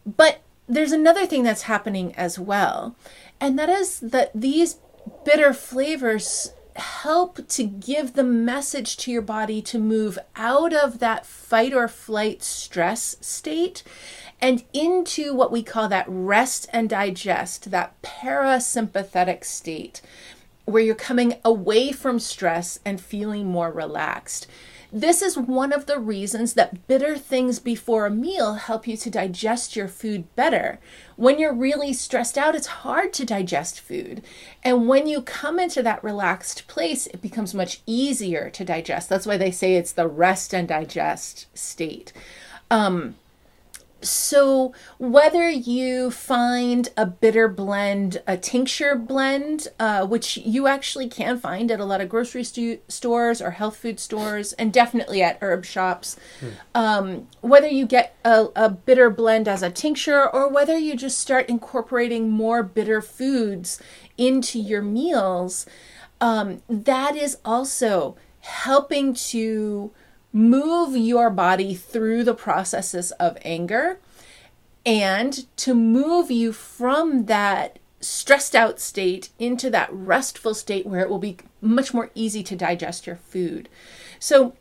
But 0.06 0.40
there's 0.70 0.94
another 0.94 1.26
thing 1.26 1.44
that's 1.44 1.64
happening 1.64 2.16
as 2.16 2.40
well, 2.40 2.96
and 3.42 3.60
that 3.60 3.70
is 3.70 4.00
that 4.00 4.32
these 4.34 4.78
bitter 5.26 5.54
flavors 5.54 6.54
help 6.82 7.48
to 7.48 7.64
give 7.64 8.14
the 8.14 8.24
message 8.24 8.98
to 8.98 9.12
your 9.12 9.22
body 9.22 9.62
to 9.62 9.80
move 9.80 10.20
out 10.36 10.74
of 10.74 11.00
that 11.00 11.26
fight 11.26 11.74
or 11.74 11.88
flight 11.88 12.44
stress 12.44 13.16
state 13.22 13.84
and 14.42 14.64
into 14.74 15.34
what 15.34 15.52
we 15.52 15.62
call 15.62 15.88
that 15.88 16.06
rest 16.08 16.68
and 16.74 16.90
digest, 16.90 17.72
that 17.72 18.02
parasympathetic 18.02 19.46
state 19.46 20.02
where 20.66 20.84
you're 20.84 20.96
coming 20.96 21.36
away 21.44 21.92
from 21.92 22.20
stress 22.20 22.80
and 22.86 23.00
feeling 23.00 23.46
more 23.48 23.72
relaxed. 23.72 24.48
This 24.94 25.22
is 25.22 25.38
one 25.38 25.72
of 25.72 25.86
the 25.86 26.00
reasons 26.00 26.54
that 26.54 26.86
bitter 26.88 27.18
things 27.18 27.60
before 27.60 28.06
a 28.06 28.12
meal 28.12 28.56
help 28.56 28.88
you 28.88 28.98
to 28.98 29.10
digest 29.10 29.76
your 29.76 29.88
food 29.88 30.36
better. 30.36 30.80
When 31.22 31.38
you're 31.38 31.54
really 31.54 31.94
stressed 31.94 32.36
out, 32.36 32.56
it's 32.56 32.82
hard 32.82 33.14
to 33.14 33.28
digest 33.28 33.80
food. 33.80 34.24
And 34.64 34.88
when 34.88 35.06
you 35.06 35.22
come 35.22 35.60
into 35.60 35.84
that 35.84 36.04
relaxed 36.04 36.68
place, 36.68 37.06
it 37.06 37.22
becomes 37.22 37.54
much 37.54 37.82
easier 37.86 38.50
to 38.50 38.66
digest. 38.66 39.08
That's 39.08 39.28
why 39.28 39.38
they 39.38 39.52
say 39.52 39.76
it's 39.76 39.92
the 39.92 40.08
rest 40.08 40.52
and 40.52 40.68
digest 40.68 41.46
state. 41.56 42.12
Um, 42.72 43.18
so, 44.02 44.74
whether 44.98 45.50
you 45.50 46.12
find 46.12 46.90
a 46.98 47.06
bitter 47.06 47.48
blend, 47.48 48.22
a 48.28 48.38
tincture 48.38 48.96
blend, 48.96 49.68
uh, 49.80 50.06
which 50.06 50.38
you 50.38 50.68
actually 50.68 51.08
can 51.08 51.38
find 51.38 51.72
at 51.72 51.80
a 51.80 51.86
lot 51.86 52.02
of 52.02 52.10
grocery 52.10 52.44
stu- 52.44 52.80
stores 52.88 53.42
or 53.42 53.52
health 53.52 53.78
food 53.78 54.00
stores, 54.00 54.54
and 54.54 54.74
definitely 54.74 55.22
at 55.22 55.38
herb 55.42 55.66
shops, 55.66 56.18
hmm. 56.40 56.50
um, 56.74 57.28
whether 57.42 57.68
you 57.68 57.86
get 57.86 58.16
a, 58.26 58.48
a 58.56 58.70
bitter 58.70 59.10
blend 59.10 59.48
as 59.48 59.62
a 59.62 59.70
tincture 59.70 60.28
or 60.28 60.50
whether 60.50 60.78
you 60.78 60.96
just 60.96 61.20
start 61.20 61.48
incorporating 61.50 62.30
more 62.30 62.64
bitter 62.64 63.02
foods 63.02 63.82
into 64.18 64.60
your 64.60 64.82
meals, 64.82 65.66
um, 66.20 66.62
that 66.68 67.16
is 67.16 67.38
also 67.46 68.16
helping 68.42 69.14
to 69.14 69.92
move 70.34 70.96
your 70.96 71.30
body 71.30 71.76
through 71.76 72.24
the 72.24 72.34
processes 72.34 73.12
of 73.14 73.38
anger 73.44 74.00
and 74.86 75.46
to 75.58 75.74
move 75.74 76.32
you 76.32 76.52
from 76.52 77.26
that 77.26 77.80
stressed 78.00 78.56
out 78.56 78.80
state 78.80 79.30
into 79.38 79.70
that 79.70 79.90
restful 79.92 80.54
state 80.54 80.86
where 80.88 81.02
it 81.02 81.10
will 81.10 81.20
be 81.20 81.38
much 81.62 81.94
more 81.94 82.10
easy 82.16 82.42
to 82.44 82.56
digest 82.56 83.06
your 83.06 83.16
food. 83.16 83.70
So, 84.20 84.56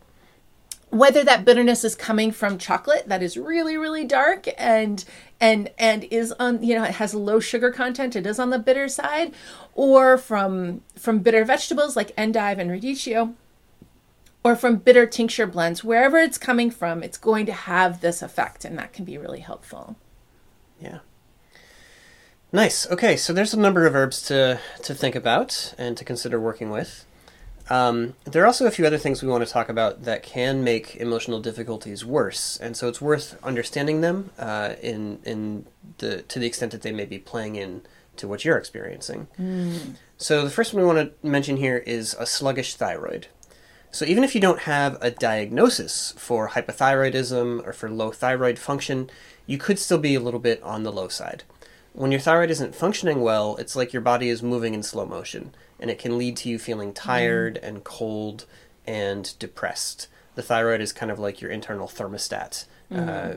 whether 0.90 1.22
that 1.22 1.44
bitterness 1.44 1.84
is 1.84 1.94
coming 1.94 2.32
from 2.32 2.58
chocolate 2.58 3.04
that 3.06 3.22
is 3.22 3.36
really 3.36 3.76
really 3.76 4.04
dark 4.04 4.48
and 4.58 5.04
and 5.40 5.70
and 5.78 6.02
is 6.10 6.32
on 6.32 6.60
you 6.64 6.74
know 6.74 6.82
it 6.82 6.94
has 6.94 7.14
low 7.14 7.38
sugar 7.38 7.70
content 7.70 8.16
it 8.16 8.26
is 8.26 8.40
on 8.40 8.50
the 8.50 8.58
bitter 8.58 8.88
side 8.88 9.32
or 9.74 10.18
from 10.18 10.80
from 10.96 11.20
bitter 11.20 11.44
vegetables 11.44 11.94
like 11.94 12.12
endive 12.16 12.58
and 12.58 12.72
radicchio 12.72 13.32
or 14.42 14.56
from 14.56 14.76
bitter 14.76 15.06
tincture 15.06 15.46
blends, 15.46 15.84
wherever 15.84 16.18
it's 16.18 16.38
coming 16.38 16.70
from, 16.70 17.02
it's 17.02 17.18
going 17.18 17.46
to 17.46 17.52
have 17.52 18.00
this 18.00 18.22
effect, 18.22 18.64
and 18.64 18.78
that 18.78 18.92
can 18.92 19.04
be 19.04 19.18
really 19.18 19.40
helpful. 19.40 19.96
Yeah. 20.80 21.00
Nice. 22.52 22.90
Okay, 22.90 23.16
so 23.16 23.32
there's 23.32 23.54
a 23.54 23.58
number 23.58 23.86
of 23.86 23.94
herbs 23.94 24.22
to 24.22 24.58
to 24.82 24.94
think 24.94 25.14
about 25.14 25.74
and 25.78 25.96
to 25.96 26.04
consider 26.04 26.40
working 26.40 26.70
with. 26.70 27.06
Um, 27.68 28.14
there 28.24 28.42
are 28.42 28.46
also 28.46 28.66
a 28.66 28.70
few 28.72 28.84
other 28.84 28.98
things 28.98 29.22
we 29.22 29.28
want 29.28 29.46
to 29.46 29.52
talk 29.52 29.68
about 29.68 30.02
that 30.02 30.24
can 30.24 30.64
make 30.64 30.96
emotional 30.96 31.38
difficulties 31.38 32.04
worse, 32.04 32.56
and 32.56 32.76
so 32.76 32.88
it's 32.88 33.00
worth 33.00 33.38
understanding 33.44 34.00
them 34.00 34.30
uh, 34.38 34.74
in 34.82 35.20
in 35.24 35.66
the 35.98 36.22
to 36.22 36.40
the 36.40 36.46
extent 36.46 36.72
that 36.72 36.82
they 36.82 36.90
may 36.90 37.04
be 37.04 37.18
playing 37.18 37.54
in 37.54 37.82
to 38.16 38.26
what 38.26 38.44
you're 38.44 38.58
experiencing. 38.58 39.28
Mm. 39.38 39.94
So 40.18 40.42
the 40.42 40.50
first 40.50 40.74
one 40.74 40.82
we 40.82 40.86
want 40.86 40.98
to 40.98 41.26
mention 41.26 41.56
here 41.56 41.78
is 41.78 42.16
a 42.18 42.26
sluggish 42.26 42.74
thyroid. 42.74 43.28
So 43.92 44.04
even 44.04 44.22
if 44.22 44.34
you 44.34 44.40
don't 44.40 44.60
have 44.60 44.96
a 45.00 45.10
diagnosis 45.10 46.14
for 46.16 46.50
hypothyroidism 46.50 47.66
or 47.66 47.72
for 47.72 47.90
low 47.90 48.12
thyroid 48.12 48.58
function, 48.58 49.10
you 49.46 49.58
could 49.58 49.78
still 49.78 49.98
be 49.98 50.14
a 50.14 50.20
little 50.20 50.40
bit 50.40 50.62
on 50.62 50.84
the 50.84 50.92
low 50.92 51.08
side. 51.08 51.42
When 51.92 52.12
your 52.12 52.20
thyroid 52.20 52.50
isn't 52.50 52.76
functioning 52.76 53.20
well, 53.20 53.56
it's 53.56 53.74
like 53.74 53.92
your 53.92 54.02
body 54.02 54.28
is 54.28 54.44
moving 54.44 54.74
in 54.74 54.84
slow 54.84 55.06
motion, 55.06 55.52
and 55.80 55.90
it 55.90 55.98
can 55.98 56.16
lead 56.18 56.36
to 56.38 56.48
you 56.48 56.58
feeling 56.58 56.92
tired 56.92 57.58
mm. 57.60 57.68
and 57.68 57.82
cold 57.82 58.46
and 58.86 59.36
depressed. 59.40 60.06
The 60.36 60.42
thyroid 60.42 60.80
is 60.80 60.92
kind 60.92 61.10
of 61.10 61.18
like 61.18 61.40
your 61.40 61.50
internal 61.50 61.88
thermostat, 61.88 62.66
uh, 62.92 62.94
mm-hmm. 62.94 63.36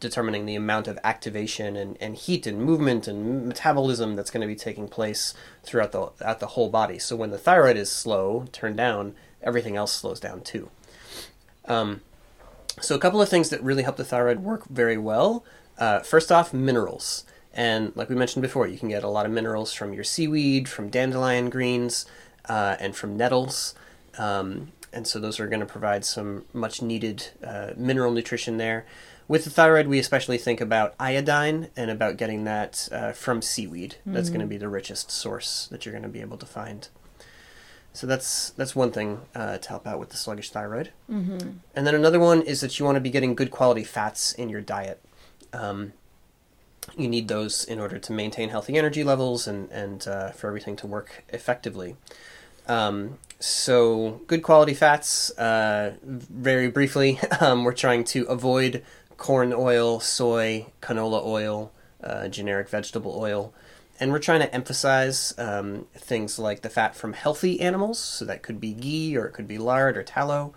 determining 0.00 0.46
the 0.46 0.56
amount 0.56 0.88
of 0.88 0.98
activation 1.04 1.76
and, 1.76 1.98
and 2.00 2.16
heat 2.16 2.46
and 2.46 2.58
movement 2.58 3.06
and 3.06 3.46
metabolism 3.46 4.16
that's 4.16 4.30
going 4.30 4.40
to 4.40 4.46
be 4.46 4.56
taking 4.56 4.88
place 4.88 5.34
throughout 5.62 5.92
the, 5.92 6.06
throughout 6.16 6.40
the 6.40 6.46
whole 6.46 6.70
body. 6.70 6.98
So 6.98 7.16
when 7.16 7.30
the 7.30 7.38
thyroid 7.38 7.76
is 7.76 7.92
slow, 7.92 8.46
turned 8.50 8.78
down, 8.78 9.14
everything 9.42 9.76
else 9.76 9.92
slows 9.92 10.20
down 10.20 10.40
too. 10.40 10.70
Um, 11.66 12.00
so 12.80 12.94
a 12.94 12.98
couple 12.98 13.20
of 13.20 13.28
things 13.28 13.50
that 13.50 13.62
really 13.62 13.82
help 13.82 13.96
the 13.96 14.04
thyroid 14.04 14.40
work 14.40 14.66
very 14.68 14.98
well. 14.98 15.44
Uh, 15.78 16.00
first 16.00 16.32
off, 16.32 16.52
minerals. 16.52 17.24
And 17.52 17.92
like 17.96 18.08
we 18.08 18.14
mentioned 18.14 18.42
before, 18.42 18.66
you 18.66 18.78
can 18.78 18.88
get 18.88 19.02
a 19.02 19.08
lot 19.08 19.26
of 19.26 19.32
minerals 19.32 19.72
from 19.72 19.92
your 19.92 20.04
seaweed, 20.04 20.68
from 20.68 20.90
dandelion 20.90 21.50
greens, 21.50 22.06
uh, 22.48 22.76
and 22.78 22.94
from 22.94 23.16
nettles. 23.16 23.74
Um, 24.16 24.72
and 24.92 25.06
so 25.06 25.18
those 25.18 25.38
are 25.40 25.48
going 25.48 25.60
to 25.60 25.66
provide 25.66 26.04
some 26.04 26.44
much 26.52 26.80
needed 26.82 27.28
uh, 27.44 27.70
mineral 27.76 28.12
nutrition 28.12 28.56
there. 28.58 28.86
With 29.26 29.44
the 29.44 29.50
thyroid, 29.50 29.88
we 29.88 29.98
especially 29.98 30.38
think 30.38 30.60
about 30.60 30.94
iodine 30.98 31.68
and 31.76 31.90
about 31.90 32.16
getting 32.16 32.44
that 32.44 32.88
uh, 32.90 33.12
from 33.12 33.42
seaweed. 33.42 33.96
Mm-hmm. 34.00 34.14
That's 34.14 34.30
going 34.30 34.40
to 34.40 34.46
be 34.46 34.56
the 34.56 34.68
richest 34.68 35.10
source 35.10 35.68
that 35.70 35.84
you're 35.84 35.92
going 35.92 36.02
to 36.02 36.08
be 36.08 36.22
able 36.22 36.38
to 36.38 36.46
find. 36.46 36.88
So 37.98 38.06
that's 38.06 38.50
that's 38.50 38.76
one 38.76 38.92
thing 38.92 39.22
uh, 39.34 39.58
to 39.58 39.68
help 39.68 39.84
out 39.84 39.98
with 39.98 40.10
the 40.10 40.16
sluggish 40.16 40.50
thyroid. 40.50 40.92
Mm-hmm. 41.10 41.50
And 41.74 41.84
then 41.84 41.96
another 41.96 42.20
one 42.20 42.42
is 42.42 42.60
that 42.60 42.78
you 42.78 42.84
want 42.84 42.94
to 42.94 43.00
be 43.00 43.10
getting 43.10 43.34
good 43.34 43.50
quality 43.50 43.82
fats 43.82 44.32
in 44.32 44.48
your 44.48 44.60
diet. 44.60 45.02
Um, 45.52 45.94
you 46.96 47.08
need 47.08 47.26
those 47.26 47.64
in 47.64 47.80
order 47.80 47.98
to 47.98 48.12
maintain 48.12 48.50
healthy 48.50 48.76
energy 48.76 49.02
levels 49.02 49.48
and 49.48 49.68
and 49.72 50.06
uh, 50.06 50.30
for 50.30 50.46
everything 50.46 50.76
to 50.76 50.86
work 50.86 51.24
effectively. 51.30 51.96
Um, 52.68 53.18
so 53.40 54.20
good 54.28 54.44
quality 54.44 54.74
fats. 54.74 55.36
Uh, 55.36 55.96
very 56.04 56.70
briefly, 56.70 57.18
um, 57.40 57.64
we're 57.64 57.72
trying 57.72 58.04
to 58.14 58.22
avoid 58.26 58.84
corn 59.16 59.52
oil, 59.52 59.98
soy, 59.98 60.66
canola 60.80 61.20
oil, 61.26 61.72
uh, 62.00 62.28
generic 62.28 62.68
vegetable 62.68 63.18
oil 63.18 63.52
and 64.00 64.12
we're 64.12 64.18
trying 64.18 64.40
to 64.40 64.54
emphasize 64.54 65.34
um, 65.38 65.86
things 65.94 66.38
like 66.38 66.62
the 66.62 66.70
fat 66.70 66.94
from 66.94 67.12
healthy 67.12 67.60
animals, 67.60 67.98
so 67.98 68.24
that 68.24 68.42
could 68.42 68.60
be 68.60 68.72
ghee 68.72 69.16
or 69.16 69.26
it 69.26 69.32
could 69.32 69.48
be 69.48 69.58
lard 69.58 69.96
or 69.96 70.02
tallow, 70.02 70.54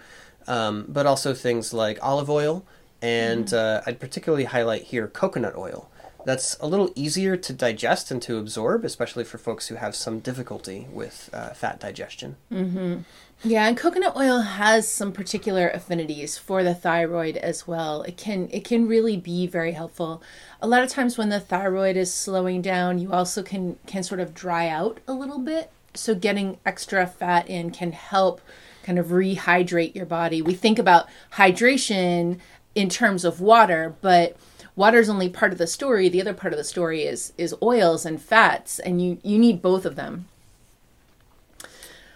um, 0.48 0.86
but 0.88 1.06
also 1.06 1.34
things 1.34 1.74
like 1.74 1.98
olive 2.02 2.30
oil, 2.30 2.66
and 3.02 3.46
mm. 3.46 3.54
uh, 3.54 3.82
I'd 3.86 4.00
particularly 4.00 4.46
highlight 4.46 4.84
here 4.84 5.08
coconut 5.08 5.56
oil. 5.56 5.90
That's 6.24 6.56
a 6.60 6.68
little 6.68 6.92
easier 6.96 7.36
to 7.36 7.54
digest 7.54 8.12
and 8.12 8.22
to 8.24 8.38
absorb, 8.38 8.86
especially 8.86 9.24
for 9.24 9.40
folks 9.40 9.70
who 9.70 9.76
have 9.76 9.96
some 9.96 10.20
difficulty 10.20 10.88
with 10.92 11.32
uh, 11.34 11.50
fat 11.50 11.80
digestion. 11.80 12.36
Mm-hmm. 12.52 13.00
Yeah, 13.44 13.68
and 13.68 13.76
coconut 13.76 14.16
oil 14.16 14.42
has 14.42 14.88
some 14.88 15.12
particular 15.12 15.68
affinities 15.70 16.38
for 16.38 16.64
the 16.64 16.76
thyroid 16.76 17.38
as 17.38 17.68
well. 17.68 18.04
It 18.04 18.16
can 18.16 18.48
it 18.52 18.64
can 18.64 18.88
really 18.88 19.18
be 19.18 19.48
very 19.48 19.72
helpful. 19.72 20.22
A 20.62 20.68
lot 20.68 20.84
of 20.84 20.90
times 20.90 21.18
when 21.18 21.30
the 21.30 21.40
thyroid 21.40 21.98
is 21.98 22.14
slowing 22.14 22.62
down, 22.62 23.00
you 23.00 23.12
also 23.12 23.42
can 23.42 23.80
can 23.88 24.04
sort 24.04 24.20
of 24.20 24.36
dry 24.36 24.68
out 24.68 25.00
a 25.08 25.14
little 25.14 25.40
bit. 25.40 25.72
So 25.96 26.14
getting 26.14 26.60
extra 26.68 27.08
fat 27.08 27.50
in 27.50 27.72
can 27.72 27.94
help 27.94 28.42
kind 28.84 29.00
of 29.00 29.08
rehydrate 29.08 29.96
your 29.96 30.06
body. 30.06 30.42
We 30.44 30.54
think 30.54 30.78
about 30.78 31.08
hydration 31.34 32.40
in 32.76 32.90
terms 32.90 33.26
of 33.26 33.42
water, 33.42 33.96
but 34.02 34.38
water 34.76 35.00
is 35.00 35.10
only 35.10 35.30
part 35.30 35.52
of 35.52 35.58
the 35.58 35.68
story. 35.68 36.10
The 36.10 36.22
other 36.22 36.36
part 36.36 36.54
of 36.54 36.58
the 36.58 36.64
story 36.64 37.04
is 37.06 37.34
is 37.40 37.56
oils 37.64 38.06
and 38.06 38.22
fats, 38.22 38.78
and 38.78 39.02
you 39.02 39.18
you 39.24 39.40
need 39.40 39.64
both 39.64 39.84
of 39.84 39.96
them. 39.96 40.28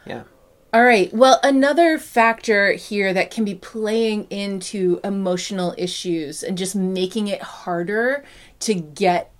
Yeah. 0.06 0.24
All 0.76 0.84
right. 0.84 1.10
Well, 1.14 1.40
another 1.42 1.98
factor 1.98 2.74
here 2.74 3.14
that 3.14 3.32
can 3.32 3.46
be 3.46 3.56
playing 3.56 4.26
into 4.30 5.00
emotional 5.06 5.74
issues 5.78 6.44
and 6.44 6.58
just 6.58 6.76
making 6.76 7.30
it 7.30 7.42
harder 7.42 8.26
to 8.60 8.74
get 8.74 9.32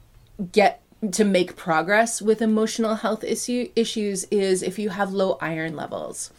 get 0.54 0.82
to 1.12 1.26
make 1.26 1.58
progress 1.58 2.22
with 2.22 2.42
emotional 2.42 2.96
health 2.96 3.22
issue 3.26 3.70
issues 3.76 4.24
is 4.32 4.64
if 4.64 4.80
you 4.80 4.92
have 4.92 5.12
low 5.12 5.38
iron 5.42 5.76
levels. 5.76 6.32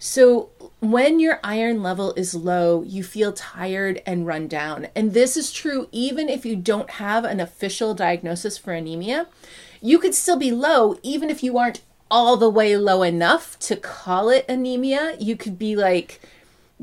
So, 0.00 0.50
when 0.80 1.20
your 1.20 1.38
iron 1.44 1.80
level 1.84 2.12
is 2.14 2.34
low, 2.34 2.82
you 2.82 3.04
feel 3.04 3.32
tired 3.32 4.02
and 4.06 4.26
run 4.26 4.48
down. 4.48 4.88
And 4.96 5.14
this 5.14 5.36
is 5.36 5.52
true 5.52 5.86
even 5.92 6.28
if 6.28 6.44
you 6.44 6.56
don't 6.56 6.90
have 6.90 7.24
an 7.24 7.38
official 7.38 7.94
diagnosis 7.94 8.58
for 8.58 8.72
anemia. 8.72 9.28
You 9.80 10.00
could 10.00 10.16
still 10.16 10.36
be 10.36 10.50
low 10.50 10.98
even 11.04 11.30
if 11.30 11.44
you 11.44 11.58
aren't 11.58 11.82
all 12.10 12.36
the 12.36 12.50
way 12.50 12.76
low 12.76 13.02
enough 13.02 13.58
to 13.60 13.76
call 13.76 14.28
it 14.28 14.44
anemia. 14.48 15.16
You 15.18 15.36
could 15.36 15.58
be 15.58 15.76
like, 15.76 16.20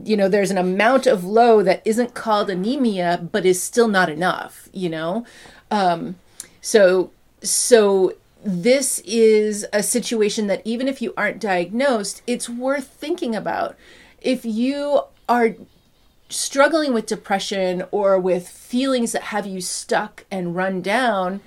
you 0.01 0.17
know, 0.17 0.27
there's 0.27 0.51
an 0.51 0.57
amount 0.57 1.07
of 1.07 1.23
low 1.23 1.63
that 1.63 1.81
isn't 1.85 2.13
called 2.13 2.49
anemia, 2.49 3.27
but 3.31 3.45
is 3.45 3.61
still 3.61 3.87
not 3.87 4.09
enough, 4.09 4.67
you 4.73 4.89
know? 4.89 5.25
Um, 5.69 6.15
so, 6.61 7.11
so 7.41 8.15
this 8.43 8.99
is 9.05 9.65
a 9.71 9.83
situation 9.83 10.47
that 10.47 10.61
even 10.65 10.87
if 10.87 11.01
you 11.01 11.13
aren't 11.15 11.39
diagnosed, 11.39 12.21
it's 12.27 12.49
worth 12.49 12.87
thinking 12.87 13.35
about. 13.35 13.77
If 14.21 14.43
you 14.45 15.01
are 15.29 15.55
struggling 16.29 16.93
with 16.93 17.05
depression 17.05 17.83
or 17.91 18.19
with 18.19 18.47
feelings 18.47 19.11
that 19.11 19.23
have 19.23 19.45
you 19.45 19.61
stuck 19.61 20.25
and 20.31 20.55
run 20.55 20.81
down, 20.81 21.41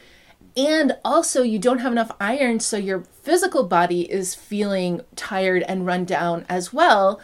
and 0.56 0.96
also 1.04 1.42
you 1.42 1.58
don't 1.58 1.78
have 1.78 1.92
enough 1.92 2.10
iron 2.20 2.60
so 2.60 2.76
your 2.76 3.00
physical 3.00 3.64
body 3.64 4.10
is 4.10 4.34
feeling 4.34 5.00
tired 5.14 5.62
and 5.64 5.86
run 5.86 6.04
down 6.04 6.44
as 6.48 6.72
well 6.72 7.20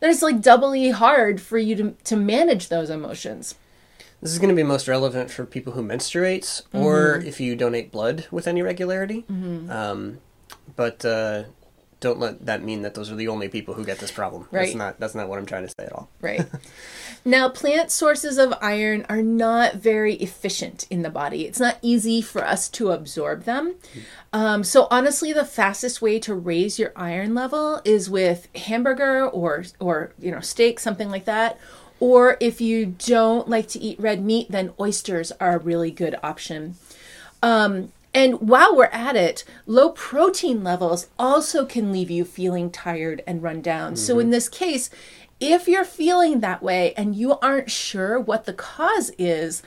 then 0.00 0.10
it's 0.10 0.22
like 0.22 0.40
doubly 0.40 0.90
hard 0.90 1.40
for 1.40 1.58
you 1.58 1.76
to 1.76 1.90
to 2.04 2.16
manage 2.16 2.68
those 2.68 2.90
emotions. 2.90 3.54
This 4.22 4.32
is 4.32 4.38
going 4.38 4.48
to 4.48 4.54
be 4.54 4.62
most 4.62 4.88
relevant 4.88 5.30
for 5.30 5.44
people 5.44 5.74
who 5.74 5.82
menstruate 5.82 6.62
or 6.72 7.16
if 7.18 7.38
you 7.38 7.54
donate 7.54 7.92
blood 7.92 8.26
with 8.30 8.46
any 8.46 8.62
regularity. 8.62 9.24
Um, 9.28 10.18
but 10.74 11.04
uh, 11.04 11.44
don't 12.00 12.18
let 12.18 12.44
that 12.46 12.62
mean 12.62 12.82
that 12.82 12.94
those 12.94 13.10
are 13.10 13.14
the 13.14 13.28
only 13.28 13.48
people 13.48 13.74
who 13.74 13.84
get 13.84 13.98
this 13.98 14.10
problem. 14.10 14.48
Right. 14.50 14.66
That's 14.66 14.74
not 14.74 15.00
that's 15.00 15.14
not 15.14 15.28
what 15.28 15.38
I'm 15.38 15.46
trying 15.46 15.66
to 15.66 15.68
say 15.68 15.86
at 15.86 15.92
all. 15.92 16.08
Right. 16.20 16.44
now, 17.26 17.48
plant 17.48 17.90
sources 17.90 18.38
of 18.38 18.54
iron 18.62 19.04
are 19.08 19.20
not 19.20 19.74
very 19.74 20.14
efficient 20.14 20.86
in 20.90 21.02
the 21.02 21.10
body. 21.10 21.44
It's 21.44 21.58
not 21.58 21.78
easy 21.82 22.22
for 22.22 22.44
us 22.44 22.68
to 22.68 22.92
absorb 22.92 23.42
them. 23.42 23.74
Um, 24.32 24.62
so, 24.62 24.86
honestly, 24.92 25.32
the 25.32 25.44
fastest 25.44 26.00
way 26.00 26.20
to 26.20 26.34
raise 26.34 26.78
your 26.78 26.92
iron 26.94 27.34
level 27.34 27.80
is 27.84 28.08
with 28.08 28.46
hamburger 28.54 29.26
or 29.26 29.64
or 29.80 30.12
you 30.20 30.30
know 30.30 30.38
steak, 30.38 30.78
something 30.78 31.10
like 31.10 31.24
that. 31.24 31.58
Or 31.98 32.36
if 32.38 32.60
you 32.60 32.86
don't 32.86 33.48
like 33.48 33.66
to 33.70 33.80
eat 33.80 33.98
red 33.98 34.24
meat, 34.24 34.52
then 34.52 34.72
oysters 34.78 35.32
are 35.40 35.56
a 35.56 35.58
really 35.58 35.90
good 35.90 36.14
option. 36.22 36.76
Um, 37.42 37.90
and 38.14 38.40
while 38.40 38.76
we're 38.76 38.84
at 38.84 39.16
it, 39.16 39.44
low 39.66 39.90
protein 39.90 40.62
levels 40.62 41.08
also 41.18 41.66
can 41.66 41.90
leave 41.90 42.10
you 42.10 42.24
feeling 42.24 42.70
tired 42.70 43.20
and 43.26 43.42
run 43.42 43.62
down. 43.62 43.96
So, 43.96 44.20
in 44.20 44.30
this 44.30 44.48
case, 44.48 44.90
if 45.40 45.68
you're 45.68 45.84
feeling 45.84 46.40
that 46.40 46.62
way 46.62 46.94
and 46.94 47.14
you 47.14 47.38
aren't 47.40 47.70
sure 47.70 48.18
what 48.18 48.44
the 48.44 48.52
cause 48.52 49.10
is, 49.18 49.62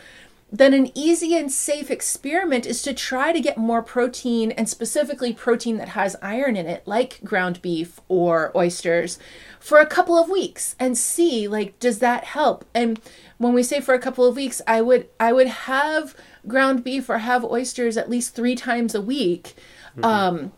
then 0.52 0.74
an 0.74 0.92
easy 0.98 1.38
and 1.38 1.52
safe 1.52 1.92
experiment 1.92 2.66
is 2.66 2.82
to 2.82 2.94
try 2.94 3.32
to 3.32 3.40
get 3.40 3.58
more 3.58 3.84
protein 3.84 4.52
and 4.52 4.68
specifically 4.68 5.32
protein 5.32 5.78
that 5.78 5.90
has 5.90 6.16
iron 6.22 6.56
in 6.56 6.66
it, 6.66 6.82
like 6.88 7.20
ground 7.24 7.62
beef 7.62 8.00
or 8.08 8.52
oysters, 8.56 9.20
for 9.60 9.80
a 9.80 9.86
couple 9.86 10.18
of 10.18 10.30
weeks 10.30 10.76
and 10.80 10.98
see 10.98 11.48
like 11.48 11.78
does 11.80 12.00
that 12.00 12.24
help? 12.24 12.66
And 12.74 13.00
when 13.38 13.54
we 13.54 13.62
say 13.62 13.80
for 13.80 13.94
a 13.94 14.00
couple 14.00 14.26
of 14.26 14.36
weeks, 14.36 14.62
I 14.66 14.82
would 14.82 15.08
I 15.20 15.34
would 15.34 15.48
have 15.48 16.16
ground 16.48 16.84
beef 16.84 17.10
or 17.10 17.20
have 17.20 17.46
oysters 17.46 17.96
at 17.96 18.10
least 18.10 18.34
three 18.34 18.56
times 18.56 18.96
a 18.96 19.02
week. 19.02 19.54
Um, 20.02 20.52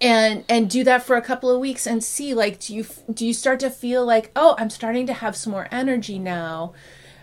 and 0.00 0.44
and 0.48 0.68
do 0.68 0.84
that 0.84 1.02
for 1.02 1.16
a 1.16 1.22
couple 1.22 1.50
of 1.50 1.60
weeks 1.60 1.86
and 1.86 2.02
see 2.02 2.34
like 2.34 2.58
do 2.58 2.74
you 2.74 2.84
do 3.12 3.26
you 3.26 3.32
start 3.32 3.60
to 3.60 3.70
feel 3.70 4.04
like 4.04 4.30
oh 4.34 4.54
i'm 4.58 4.70
starting 4.70 5.06
to 5.06 5.12
have 5.12 5.36
some 5.36 5.52
more 5.52 5.68
energy 5.70 6.18
now 6.18 6.72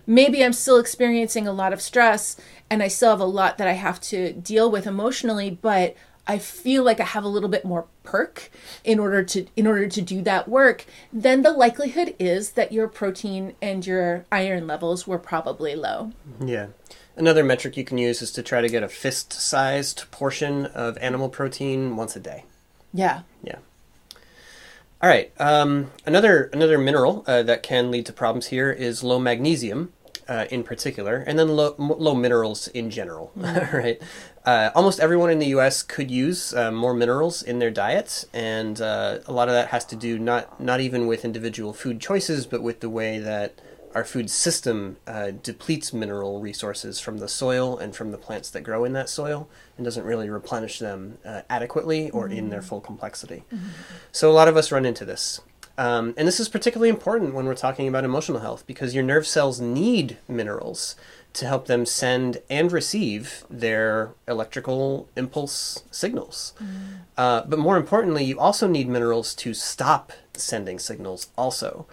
maybe 0.08 0.44
i'm 0.44 0.54
still 0.54 0.78
experiencing 0.80 1.48
a 1.48 1.52
lot 1.54 1.74
of 1.74 1.82
stress 1.82 2.38
and 2.70 2.82
i 2.82 2.88
still 2.88 3.10
have 3.12 3.20
a 3.20 3.26
lot 3.26 3.58
that 3.58 3.68
i 3.68 3.74
have 3.74 4.00
to 4.00 4.34
deal 4.34 4.72
with 4.72 4.88
emotionally 4.88 5.50
but 5.50 5.96
i 6.28 6.38
feel 6.38 6.84
like 6.84 7.00
i 7.02 7.04
have 7.04 7.26
a 7.26 7.28
little 7.28 7.50
bit 7.50 7.66
more 7.66 7.88
perk 8.04 8.50
in 8.86 9.00
order 9.00 9.22
to 9.22 9.46
in 9.58 9.68
order 9.68 9.88
to 9.88 10.02
do 10.02 10.22
that 10.22 10.48
work 10.48 10.86
then 11.12 11.42
the 11.42 11.52
likelihood 11.52 12.16
is 12.20 12.52
that 12.52 12.72
your 12.72 12.88
protein 12.88 13.54
and 13.62 13.86
your 13.86 14.26
iron 14.32 14.66
levels 14.66 15.06
were 15.06 15.20
probably 15.20 15.76
low 15.76 16.12
Yeah. 16.44 16.68
Another 17.18 17.44
metric 17.44 17.76
you 17.76 17.84
can 17.84 17.98
use 17.98 18.22
is 18.22 18.32
to 18.32 18.42
try 18.42 18.62
to 18.62 18.70
get 18.70 18.84
a 18.84 18.88
fist 18.88 19.34
sized 19.34 20.10
portion 20.12 20.66
of 20.68 20.98
animal 21.00 21.28
protein 21.28 21.98
once 21.98 22.16
a 22.16 22.20
day. 22.22 22.46
Yeah 22.94 23.22
Yeah. 23.44 23.58
All 25.02 25.10
right. 25.10 25.32
Um, 25.40 25.90
another 26.06 26.52
another 26.54 26.78
mineral 26.78 27.24
uh, 27.26 27.42
that 27.44 27.64
can 27.64 27.90
lead 27.90 28.06
to 28.06 28.14
problems 28.14 28.48
here 28.48 28.72
is 28.72 29.04
low 29.04 29.18
magnesium, 29.18 29.94
uh, 30.28 30.46
in 30.52 30.62
particular, 30.64 31.24
and 31.26 31.40
then 31.40 31.50
low, 31.50 31.74
low 31.80 32.14
minerals 32.14 32.68
in 32.68 32.92
general. 32.92 33.32
right. 33.36 34.00
Uh, 34.46 34.70
almost 34.76 35.00
everyone 35.00 35.32
in 35.32 35.40
the 35.40 35.48
U.S. 35.48 35.82
could 35.82 36.12
use 36.12 36.54
uh, 36.54 36.72
more 36.72 36.94
minerals 36.94 37.42
in 37.42 37.58
their 37.58 37.72
diets, 37.72 38.28
and 38.32 38.80
uh, 38.80 39.20
a 39.26 39.34
lot 39.34 39.48
of 39.48 39.56
that 39.56 39.70
has 39.70 39.86
to 39.86 39.96
do 39.96 40.20
not 40.20 40.62
not 40.62 40.80
even 40.80 41.08
with 41.08 41.26
individual 41.26 41.74
food 41.74 42.00
choices, 42.00 42.46
but 42.46 42.62
with 42.62 42.80
the 42.82 42.90
way 42.90 43.18
that 43.18 43.56
our 43.96 44.04
food 44.04 44.30
system 44.30 44.98
uh, 45.08 45.32
depletes 45.44 45.94
mineral 45.94 46.40
resources 46.40 47.00
from 47.00 47.18
the 47.18 47.28
soil 47.28 47.78
and 47.78 47.96
from 47.96 48.12
the 48.12 48.18
plants 48.18 48.50
that 48.52 48.62
grow 48.62 48.84
in 48.84 48.94
that 48.94 49.10
soil 49.10 49.48
and 49.78 49.86
doesn't 49.86 50.06
really 50.06 50.30
replenish 50.30 50.80
them 50.80 51.18
uh, 51.26 51.42
adequately 51.50 52.10
or 52.12 52.28
in 52.28 52.50
their 52.50 52.62
full 52.62 52.82
complexity. 52.82 53.44
So 54.12 54.30
a 54.30 54.34
lot 54.34 54.48
of 54.48 54.58
us 54.58 54.72
run 54.72 54.86
into 54.86 55.06
this. 55.06 55.42
Um, 55.78 56.14
and 56.18 56.28
this 56.28 56.40
is 56.40 56.50
particularly 56.50 56.90
important 56.90 57.34
when 57.34 57.46
we're 57.46 57.56
talking 57.56 57.88
about 57.88 58.04
emotional 58.04 58.40
health 58.42 58.66
because 58.68 58.94
your 58.94 59.04
nerve 59.04 59.26
cells 59.26 59.60
need 59.60 60.18
minerals 60.28 60.96
to 61.34 61.48
help 61.48 61.68
them 61.68 61.86
send 61.86 62.42
and 62.50 62.72
receive 62.72 63.46
their 63.50 64.12
electrical 64.28 65.08
impulse 65.16 65.84
signals. 65.90 66.54
Uh, 67.18 67.42
but 67.48 67.58
more 67.58 67.78
importantly, 67.78 68.24
you 68.24 68.38
also 68.38 68.68
need 68.68 68.90
minerals 68.90 69.34
to 69.36 69.54
stop 69.54 70.12
sending 70.34 70.78
signals, 70.78 71.30
also, 71.38 71.86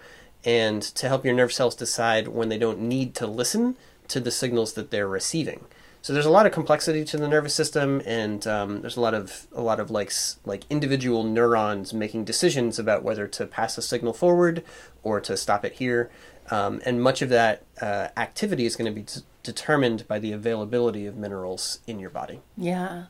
and 0.45 0.81
to 0.81 1.07
help 1.07 1.25
your 1.25 1.33
nerve 1.33 1.53
cells 1.53 1.75
decide 1.75 2.29
when 2.29 2.49
they 2.49 2.57
don't 2.57 2.79
need 2.79 3.13
to 3.15 3.27
listen 3.27 3.75
to 4.07 4.19
the 4.19 4.31
signals 4.31 4.73
that 4.73 4.91
they're 4.91 5.07
receiving. 5.07 5.65
So 6.01 6.13
there's 6.13 6.25
a 6.25 6.31
lot 6.31 6.45
of 6.45 6.53
complexity 6.53 7.03
to 7.05 7.17
the 7.17 7.27
nervous 7.27 7.53
system, 7.53 8.01
and 8.05 8.45
um, 8.47 8.81
there's 8.81 8.95
a 8.95 9.01
lot 9.01 9.13
of 9.13 9.47
a 9.51 9.61
lot 9.61 9.79
of 9.79 9.91
like 9.91 10.13
like 10.45 10.63
individual 10.69 11.23
neurons 11.23 11.93
making 11.93 12.23
decisions 12.23 12.79
about 12.79 13.03
whether 13.03 13.27
to 13.27 13.45
pass 13.45 13.77
a 13.77 13.81
signal 13.81 14.13
forward 14.13 14.63
or 15.03 15.19
to 15.19 15.35
stop 15.35 15.65
it 15.65 15.73
here. 15.73 16.09
Um, 16.51 16.81
and 16.85 17.03
much 17.03 17.21
of 17.21 17.29
that 17.29 17.63
uh, 17.81 18.07
activity 18.17 18.65
is 18.65 18.75
going 18.75 18.91
to 18.91 18.95
be 18.95 19.03
d- 19.03 19.21
determined 19.43 20.07
by 20.07 20.17
the 20.19 20.31
availability 20.31 21.05
of 21.05 21.15
minerals 21.15 21.79
in 21.85 21.99
your 21.99 22.09
body. 22.09 22.39
Yeah. 22.57 23.05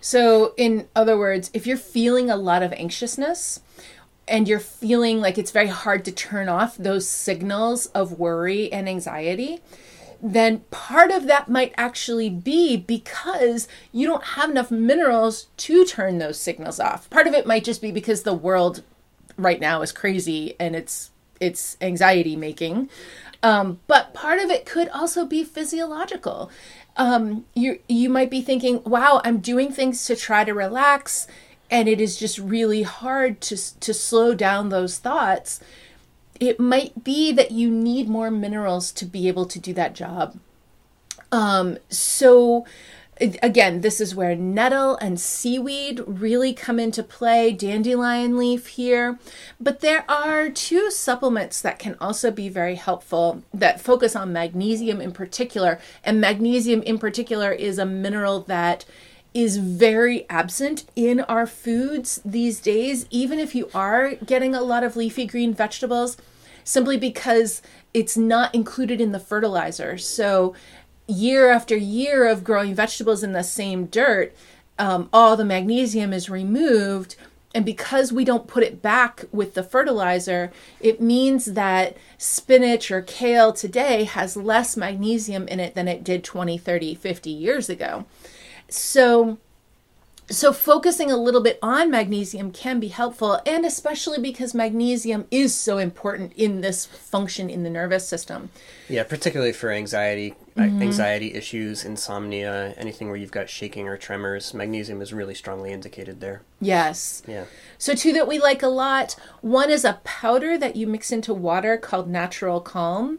So, 0.00 0.52
in 0.56 0.88
other 0.96 1.16
words, 1.16 1.50
if 1.54 1.64
you're 1.66 1.76
feeling 1.76 2.28
a 2.28 2.36
lot 2.36 2.62
of 2.62 2.72
anxiousness 2.72 3.60
and 4.28 4.48
you're 4.48 4.60
feeling 4.60 5.20
like 5.20 5.38
it's 5.38 5.50
very 5.50 5.68
hard 5.68 6.04
to 6.04 6.12
turn 6.12 6.48
off 6.48 6.76
those 6.76 7.08
signals 7.08 7.86
of 7.86 8.18
worry 8.18 8.72
and 8.72 8.88
anxiety, 8.88 9.60
then 10.22 10.60
part 10.70 11.10
of 11.10 11.26
that 11.26 11.48
might 11.48 11.74
actually 11.76 12.30
be 12.30 12.76
because 12.76 13.66
you 13.90 14.06
don't 14.06 14.24
have 14.24 14.50
enough 14.50 14.70
minerals 14.70 15.48
to 15.56 15.84
turn 15.84 16.18
those 16.18 16.38
signals 16.38 16.78
off. 16.78 17.10
Part 17.10 17.26
of 17.26 17.34
it 17.34 17.46
might 17.46 17.64
just 17.64 17.82
be 17.82 17.90
because 17.90 18.22
the 18.22 18.32
world 18.32 18.82
right 19.36 19.60
now 19.60 19.82
is 19.82 19.92
crazy 19.92 20.54
and 20.60 20.76
it's 20.76 21.10
it's 21.40 21.76
anxiety 21.80 22.36
making. 22.36 22.88
Um, 23.42 23.80
but 23.88 24.14
part 24.14 24.38
of 24.38 24.50
it 24.50 24.64
could 24.64 24.88
also 24.90 25.26
be 25.26 25.42
physiological. 25.42 26.50
Um, 26.96 27.46
you 27.54 27.80
you 27.88 28.08
might 28.08 28.30
be 28.30 28.42
thinking, 28.42 28.80
"Wow, 28.84 29.20
I'm 29.24 29.38
doing 29.38 29.72
things 29.72 30.04
to 30.06 30.14
try 30.14 30.44
to 30.44 30.54
relax, 30.54 31.26
and 31.72 31.88
it 31.88 32.00
is 32.00 32.16
just 32.16 32.38
really 32.38 32.82
hard 32.82 33.40
to 33.40 33.56
to 33.80 33.92
slow 33.92 34.34
down 34.34 34.68
those 34.68 34.98
thoughts." 34.98 35.58
It 36.38 36.58
might 36.60 37.04
be 37.04 37.32
that 37.32 37.52
you 37.52 37.70
need 37.70 38.08
more 38.08 38.30
minerals 38.30 38.92
to 38.92 39.04
be 39.04 39.28
able 39.28 39.46
to 39.46 39.58
do 39.58 39.72
that 39.74 39.94
job. 39.94 40.38
Um, 41.30 41.78
so 41.88 42.64
again, 43.20 43.82
this 43.82 44.00
is 44.00 44.14
where 44.14 44.34
nettle 44.34 44.96
and 44.96 45.20
seaweed 45.20 46.02
really 46.06 46.52
come 46.52 46.80
into 46.80 47.02
play, 47.02 47.52
dandelion 47.52 48.36
leaf 48.36 48.68
here. 48.68 49.18
But 49.60 49.80
there 49.80 50.04
are 50.10 50.50
two 50.50 50.90
supplements 50.90 51.60
that 51.60 51.78
can 51.78 51.96
also 52.00 52.30
be 52.30 52.48
very 52.48 52.74
helpful 52.74 53.42
that 53.52 53.80
focus 53.80 54.16
on 54.16 54.32
magnesium 54.32 55.00
in 55.00 55.12
particular. 55.12 55.78
And 56.04 56.20
magnesium 56.20 56.82
in 56.82 56.98
particular 56.98 57.52
is 57.52 57.78
a 57.78 57.86
mineral 57.86 58.40
that 58.40 58.84
is 59.34 59.56
very 59.56 60.28
absent 60.28 60.84
in 60.94 61.20
our 61.20 61.46
foods 61.46 62.20
these 62.24 62.60
days, 62.60 63.06
even 63.10 63.38
if 63.38 63.54
you 63.54 63.70
are 63.74 64.14
getting 64.16 64.54
a 64.54 64.60
lot 64.60 64.84
of 64.84 64.96
leafy 64.96 65.26
green 65.26 65.54
vegetables, 65.54 66.16
simply 66.64 66.96
because 66.96 67.62
it's 67.94 68.16
not 68.16 68.54
included 68.54 69.00
in 69.00 69.12
the 69.12 69.18
fertilizer. 69.18 69.96
So 69.98 70.54
year 71.06 71.50
after 71.50 71.76
year 71.76 72.26
of 72.26 72.44
growing 72.44 72.74
vegetables 72.74 73.22
in 73.22 73.32
the 73.32 73.42
same 73.42 73.86
dirt, 73.86 74.34
um, 74.78 75.08
all 75.12 75.36
the 75.36 75.44
magnesium 75.44 76.12
is 76.12 76.30
removed. 76.30 77.16
And 77.54 77.66
because 77.66 78.12
we 78.12 78.24
don't 78.24 78.46
put 78.46 78.62
it 78.62 78.80
back 78.80 79.26
with 79.30 79.54
the 79.54 79.62
fertilizer, 79.62 80.50
it 80.80 81.02
means 81.02 81.46
that 81.46 81.96
spinach 82.16 82.90
or 82.90 83.02
kale 83.02 83.52
today 83.52 84.04
has 84.04 84.36
less 84.36 84.76
magnesium 84.76 85.46
in 85.48 85.60
it 85.60 85.74
than 85.74 85.86
it 85.86 86.02
did 86.02 86.24
20, 86.24 86.56
30, 86.56 86.94
50 86.94 87.30
years 87.30 87.68
ago. 87.68 88.06
So, 88.72 89.38
so 90.30 90.52
focusing 90.52 91.10
a 91.10 91.16
little 91.16 91.42
bit 91.42 91.58
on 91.62 91.90
magnesium 91.90 92.52
can 92.52 92.80
be 92.80 92.88
helpful 92.88 93.38
and 93.44 93.66
especially 93.66 94.18
because 94.18 94.54
magnesium 94.54 95.26
is 95.30 95.54
so 95.54 95.76
important 95.76 96.32
in 96.34 96.62
this 96.62 96.86
function 96.86 97.50
in 97.50 97.64
the 97.64 97.70
nervous 97.70 98.08
system 98.08 98.48
Yeah, 98.88 99.02
particularly 99.04 99.52
for 99.52 99.70
anxiety, 99.70 100.34
uh, 100.56 100.62
anxiety 100.62 101.34
issues, 101.34 101.84
insomnia, 101.84 102.72
anything 102.78 103.08
where 103.08 103.16
you've 103.16 103.30
got 103.30 103.50
shaking 103.50 103.88
or 103.88 103.98
tremors. 103.98 104.54
Magnesium 104.54 105.02
is 105.02 105.12
really 105.12 105.34
strongly 105.34 105.70
indicated 105.70 106.20
there. 106.20 106.40
yes 106.60 107.22
Yeah. 107.26 107.44
So, 107.76 107.94
two 107.94 108.12
that 108.14 108.28
we 108.28 108.38
like 108.38 108.62
a 108.62 108.68
lot. 108.68 109.16
One 109.42 109.68
is 109.68 109.84
a 109.84 110.00
powder 110.04 110.56
that 110.56 110.76
you 110.76 110.86
mix 110.86 111.12
into 111.12 111.34
water 111.34 111.76
called 111.76 112.08
Natural 112.08 112.60
Calm. 112.60 113.18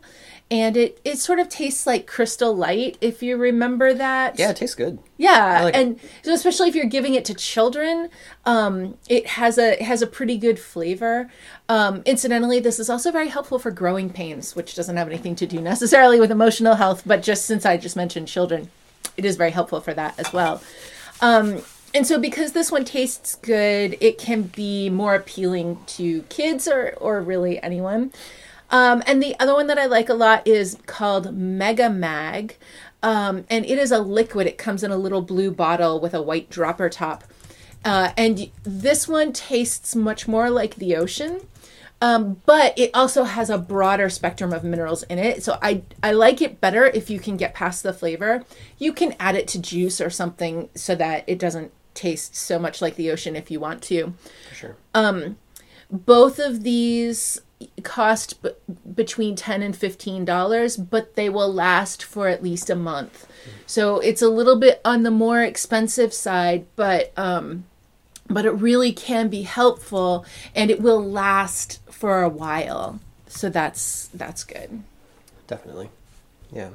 And 0.52 0.78
it, 0.78 1.00
it 1.04 1.18
sort 1.18 1.40
of 1.40 1.50
tastes 1.50 1.88
like 1.88 2.06
crystal 2.06 2.56
light, 2.56 2.98
if 3.02 3.24
you 3.24 3.38
remember 3.38 3.92
that. 3.94 4.38
Yeah, 4.38 4.52
it 4.52 4.58
tastes 4.58 4.76
good. 4.76 5.00
Yeah. 5.18 5.64
like 5.64 5.74
it. 5.74 5.80
and 5.80 6.00
so, 6.22 6.32
especially 6.32 6.70
if 6.70 6.76
you're 6.76 6.86
giving 6.86 7.16
it 7.16 7.26
to 7.26 7.34
children, 7.34 8.10
Um, 8.46 8.98
it 9.10 9.26
has 9.28 9.58
a 9.58 9.74
it 9.74 9.84
has 9.84 10.02
a 10.04 10.08
pretty 10.08 10.38
good 10.38 10.60
flavor. 10.60 11.32
Um, 11.70 12.04
incidentally, 12.06 12.60
this 12.60 12.78
is 12.80 12.90
also 12.90 13.12
very 13.12 13.30
helpful 13.30 13.58
for 13.58 13.72
growing 13.72 14.10
pains, 14.12 14.56
which 14.56 14.76
doesn't 14.76 14.98
have 14.98 15.08
anything 15.08 15.36
to 15.38 15.48
do 15.48 15.60
necessarily 15.60 16.20
with 16.20 16.30
emotional 16.30 16.76
health, 16.76 17.02
but 17.06 17.24
just 17.24 17.46
since 17.46 17.66
I 17.66 17.78
just 17.78 17.96
mentioned 17.96 18.28
children, 18.28 18.70
it 19.18 19.26
is 19.26 19.38
very 19.38 19.52
helpful 19.52 19.82
for 19.82 19.94
that 19.96 20.14
as 20.20 20.32
well. 20.34 20.62
Um, 21.22 21.64
and 21.96 22.06
so 22.06 22.20
because 22.20 22.52
this 22.52 22.72
one 22.72 22.86
tastes 22.86 23.36
good, 23.36 23.98
it 24.02 24.18
can 24.18 24.44
be 24.44 24.90
more 24.90 25.16
appealing 25.16 25.80
to 25.98 26.24
kids 26.24 26.68
or 26.68 26.94
or 27.00 27.22
really 27.22 27.64
anyone. 27.64 28.12
Um, 28.74 29.04
and 29.06 29.22
the 29.22 29.40
other 29.40 29.54
one 29.54 29.68
that 29.68 29.78
I 29.78 29.86
like 29.86 30.10
a 30.10 30.16
lot 30.16 30.48
is 30.48 30.80
called 30.88 31.36
Mega 31.36 31.92
Mag. 31.92 32.58
Um, 33.04 33.46
and 33.48 33.66
it 33.66 33.78
is 33.78 33.92
a 33.92 34.00
liquid. 34.00 34.48
It 34.48 34.58
comes 34.58 34.84
in 34.84 34.90
a 34.90 34.98
little 34.98 35.22
blue 35.22 35.52
bottle 35.52 36.00
with 36.00 36.16
a 36.16 36.22
white 36.22 36.50
dropper 36.50 36.90
top. 36.90 37.24
Uh, 37.86 38.12
and 38.18 38.50
this 38.64 39.08
one 39.08 39.32
tastes 39.32 39.96
much 39.96 40.28
more 40.28 40.50
like 40.50 40.76
the 40.76 40.96
ocean. 40.96 41.42
Um, 42.02 42.42
but 42.48 42.78
it 42.78 42.90
also 42.96 43.26
has 43.26 43.52
a 43.52 43.60
broader 43.60 44.10
spectrum 44.10 44.52
of 44.52 44.64
minerals 44.64 45.04
in 45.04 45.20
it. 45.20 45.44
So 45.44 45.60
I, 45.62 45.84
I 46.02 46.12
like 46.12 46.42
it 46.42 46.60
better 46.60 46.86
if 46.86 47.12
you 47.12 47.20
can 47.20 47.38
get 47.38 47.54
past 47.54 47.84
the 47.84 47.94
flavor. 47.94 48.44
You 48.80 48.92
can 48.92 49.16
add 49.20 49.36
it 49.36 49.48
to 49.50 49.62
juice 49.62 50.02
or 50.02 50.10
something 50.10 50.70
so 50.74 50.96
that 50.96 51.26
it 51.28 51.38
doesn't 51.38 51.72
taste 51.94 52.36
so 52.36 52.58
much 52.58 52.82
like 52.82 52.96
the 52.96 53.12
ocean 53.12 53.36
if 53.36 53.52
you 53.52 53.60
want 53.60 53.84
to. 53.84 54.16
Sure. 54.52 54.76
Um, 54.96 55.38
both 55.92 56.40
of 56.40 56.64
these 56.64 57.40
cost 57.84 58.42
b- 58.42 58.52
between 58.96 59.36
10 59.36 59.62
and 59.62 59.76
15 59.76 60.26
dollars 60.26 60.78
but 60.78 61.16
they 61.16 61.30
will 61.30 61.52
last 61.52 62.04
for 62.04 62.28
at 62.28 62.44
least 62.44 62.70
a 62.70 62.76
month 62.76 63.28
so 63.66 64.00
it's 64.00 64.22
a 64.22 64.30
little 64.30 64.58
bit 64.58 64.80
on 64.86 65.04
the 65.04 65.12
more 65.12 65.42
expensive 65.42 66.14
side 66.14 66.66
but 66.76 67.12
um 67.18 67.66
but 68.30 68.46
it 68.46 68.52
really 68.52 68.94
can 68.94 69.28
be 69.28 69.42
helpful 69.44 70.26
and 70.56 70.72
it 70.72 70.82
will 70.82 71.04
last 71.04 71.80
for 71.92 72.22
a 72.24 72.30
while 72.30 73.00
so 73.28 73.50
that's 73.50 74.10
that's 74.14 74.44
good 74.44 74.84
Definitely. 75.48 75.90
Yeah. 76.52 76.70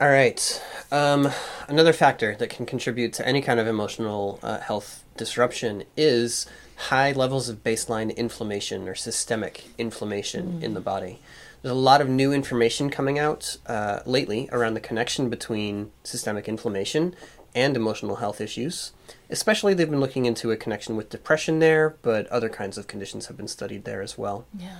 All 0.00 0.08
right. 0.08 0.62
Um, 0.90 1.30
another 1.68 1.92
factor 1.92 2.34
that 2.36 2.50
can 2.50 2.66
contribute 2.66 3.12
to 3.14 3.26
any 3.26 3.40
kind 3.40 3.60
of 3.60 3.66
emotional 3.66 4.38
uh, 4.42 4.58
health 4.58 5.04
disruption 5.16 5.84
is 5.96 6.46
high 6.88 7.12
levels 7.12 7.48
of 7.48 7.62
baseline 7.62 8.14
inflammation 8.16 8.88
or 8.88 8.94
systemic 8.94 9.64
inflammation 9.78 10.62
in 10.62 10.74
the 10.74 10.80
body. 10.80 11.20
There's 11.62 11.72
a 11.72 11.78
lot 11.78 12.00
of 12.00 12.08
new 12.08 12.32
information 12.32 12.90
coming 12.90 13.20
out 13.20 13.56
uh, 13.66 14.00
lately 14.04 14.48
around 14.50 14.74
the 14.74 14.80
connection 14.80 15.30
between 15.30 15.92
systemic 16.02 16.48
inflammation 16.48 17.14
and 17.54 17.76
emotional 17.76 18.16
health 18.16 18.40
issues. 18.40 18.92
Especially, 19.30 19.74
they've 19.74 19.88
been 19.90 20.00
looking 20.00 20.26
into 20.26 20.50
a 20.50 20.56
connection 20.56 20.96
with 20.96 21.08
depression 21.08 21.60
there, 21.60 21.96
but 22.02 22.26
other 22.28 22.48
kinds 22.48 22.76
of 22.76 22.88
conditions 22.88 23.26
have 23.26 23.36
been 23.36 23.48
studied 23.48 23.84
there 23.84 24.02
as 24.02 24.18
well. 24.18 24.44
yeah 24.58 24.76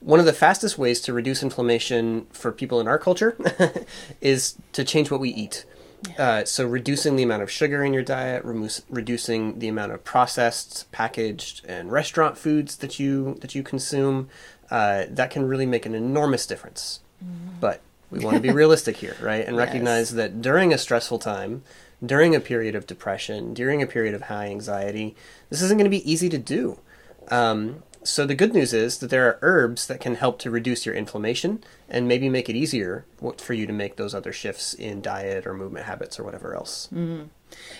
One 0.00 0.20
of 0.20 0.26
the 0.26 0.32
fastest 0.32 0.78
ways 0.78 1.00
to 1.02 1.12
reduce 1.12 1.42
inflammation 1.42 2.26
for 2.32 2.50
people 2.50 2.80
in 2.80 2.88
our 2.88 2.98
culture 2.98 3.36
is 4.22 4.56
to 4.72 4.84
change 4.84 5.10
what 5.10 5.20
we 5.20 5.30
eat. 5.30 5.66
Uh, 6.18 6.44
so, 6.44 6.66
reducing 6.66 7.16
the 7.16 7.22
amount 7.22 7.42
of 7.42 7.50
sugar 7.50 7.84
in 7.84 7.92
your 7.92 8.02
diet, 8.02 8.42
reducing 8.44 9.58
the 9.58 9.68
amount 9.68 9.92
of 9.92 10.04
processed, 10.04 10.90
packaged, 10.92 11.64
and 11.66 11.92
restaurant 11.92 12.36
foods 12.36 12.76
that 12.78 12.98
you 12.98 13.36
that 13.40 13.54
you 13.54 13.62
consume, 13.62 14.28
uh, 14.70 15.04
that 15.08 15.30
can 15.30 15.46
really 15.46 15.66
make 15.66 15.86
an 15.86 15.94
enormous 15.94 16.46
difference. 16.46 17.00
But 17.60 17.80
we 18.10 18.18
want 18.18 18.34
to 18.36 18.40
be 18.42 18.50
realistic 18.50 18.96
here, 18.96 19.16
right? 19.20 19.46
And 19.46 19.56
Yes. 19.56 19.66
recognize 19.66 20.14
that 20.14 20.42
during 20.42 20.72
a 20.72 20.78
stressful 20.78 21.20
time, 21.20 21.62
during 22.04 22.34
a 22.34 22.40
period 22.40 22.74
of 22.74 22.86
depression, 22.86 23.54
during 23.54 23.80
a 23.80 23.86
period 23.86 24.14
of 24.14 24.22
high 24.22 24.46
anxiety, 24.46 25.14
this 25.50 25.62
isn't 25.62 25.78
going 25.78 25.84
to 25.90 25.90
be 25.98 26.10
easy 26.10 26.28
to 26.28 26.38
do. 26.38 26.80
Um, 27.28 27.84
so 28.04 28.26
the 28.26 28.34
good 28.34 28.54
news 28.54 28.72
is 28.72 28.98
that 28.98 29.10
there 29.10 29.26
are 29.26 29.38
herbs 29.42 29.86
that 29.86 30.00
can 30.00 30.14
help 30.14 30.38
to 30.40 30.50
reduce 30.50 30.84
your 30.86 30.94
inflammation 30.94 31.62
and 31.88 32.08
maybe 32.08 32.28
make 32.28 32.48
it 32.48 32.56
easier 32.56 33.04
for 33.38 33.54
you 33.54 33.66
to 33.66 33.72
make 33.72 33.96
those 33.96 34.14
other 34.14 34.32
shifts 34.32 34.74
in 34.74 35.00
diet 35.00 35.46
or 35.46 35.54
movement 35.54 35.86
habits 35.86 36.18
or 36.18 36.24
whatever 36.24 36.54
else. 36.54 36.88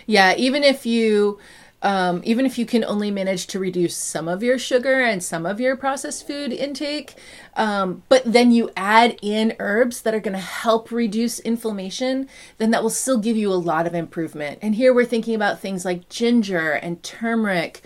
Yeah, 0.06 0.34
even 0.36 0.62
if 0.62 0.84
you 0.86 1.38
um, 1.82 2.22
even 2.24 2.46
if 2.46 2.58
you 2.58 2.66
can 2.66 2.84
only 2.84 3.10
manage 3.10 3.48
to 3.48 3.58
reduce 3.58 3.96
some 3.96 4.28
of 4.28 4.42
your 4.42 4.58
sugar 4.58 5.02
and 5.02 5.22
some 5.22 5.44
of 5.44 5.60
your 5.60 5.76
processed 5.76 6.26
food 6.26 6.52
intake, 6.52 7.16
um, 7.56 8.04
but 8.08 8.22
then 8.24 8.52
you 8.52 8.70
add 8.76 9.18
in 9.20 9.56
herbs 9.58 10.02
that 10.02 10.14
are 10.14 10.20
going 10.20 10.36
to 10.36 10.38
help 10.38 10.92
reduce 10.92 11.40
inflammation, 11.40 12.28
then 12.58 12.70
that 12.70 12.82
will 12.82 12.90
still 12.90 13.18
give 13.18 13.36
you 13.36 13.52
a 13.52 13.54
lot 13.54 13.86
of 13.86 13.94
improvement. 13.94 14.60
And 14.62 14.76
here 14.76 14.94
we're 14.94 15.04
thinking 15.04 15.34
about 15.34 15.58
things 15.58 15.84
like 15.84 16.08
ginger 16.08 16.70
and 16.70 17.02
turmeric, 17.02 17.82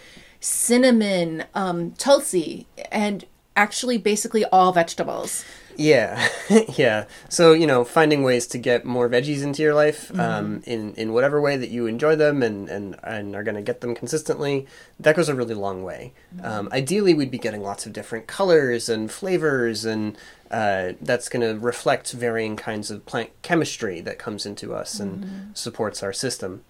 cinnamon, 0.47 1.45
um, 1.55 1.91
tulsi, 1.93 2.67
and 2.93 3.25
actually 3.57 3.99
basically 3.99 4.45
all 4.47 4.73
vegetables. 4.73 5.45
Yeah, 5.77 6.29
yeah. 6.77 7.05
So 7.29 7.53
you 7.53 7.67
know, 7.67 7.85
finding 7.85 8.23
ways 8.23 8.47
to 8.49 8.59
get 8.59 8.85
more 8.85 9.09
veggies 9.09 9.43
into 9.43 9.63
your 9.63 9.75
life 9.75 10.17
um, 10.19 10.63
in 10.65 10.95
in 10.95 11.13
whatever 11.13 11.41
way 11.41 11.57
that 11.57 11.69
you 11.69 11.87
enjoy 11.87 12.17
them 12.17 12.43
and 12.43 12.69
and 12.69 12.97
and 13.03 13.35
are 13.35 13.43
going 13.43 13.57
to 13.57 13.63
get 13.63 13.81
them 13.81 13.95
consistently, 13.95 14.67
that 15.01 15.17
goes 15.17 15.29
a 15.29 15.35
really 15.35 15.55
long 15.55 15.83
way. 15.83 16.15
Um, 16.43 16.69
ideally, 16.73 17.13
we'd 17.13 17.31
be 17.31 17.39
getting 17.39 17.63
lots 17.63 17.85
of 17.85 17.93
different 17.93 18.27
colors 18.27 18.89
and 18.89 19.11
flavors, 19.11 19.85
and 19.85 20.17
uh, 20.51 20.93
that's 21.01 21.29
going 21.29 21.43
to 21.43 21.61
reflect 21.61 22.13
varying 22.13 22.57
kinds 22.57 22.91
of 22.91 23.05
plant 23.05 23.31
chemistry 23.43 24.01
that 24.01 24.19
comes 24.19 24.47
into 24.47 24.75
us 24.75 25.01
and 25.01 25.55
supports 25.55 26.03
our 26.03 26.13
system. 26.13 26.65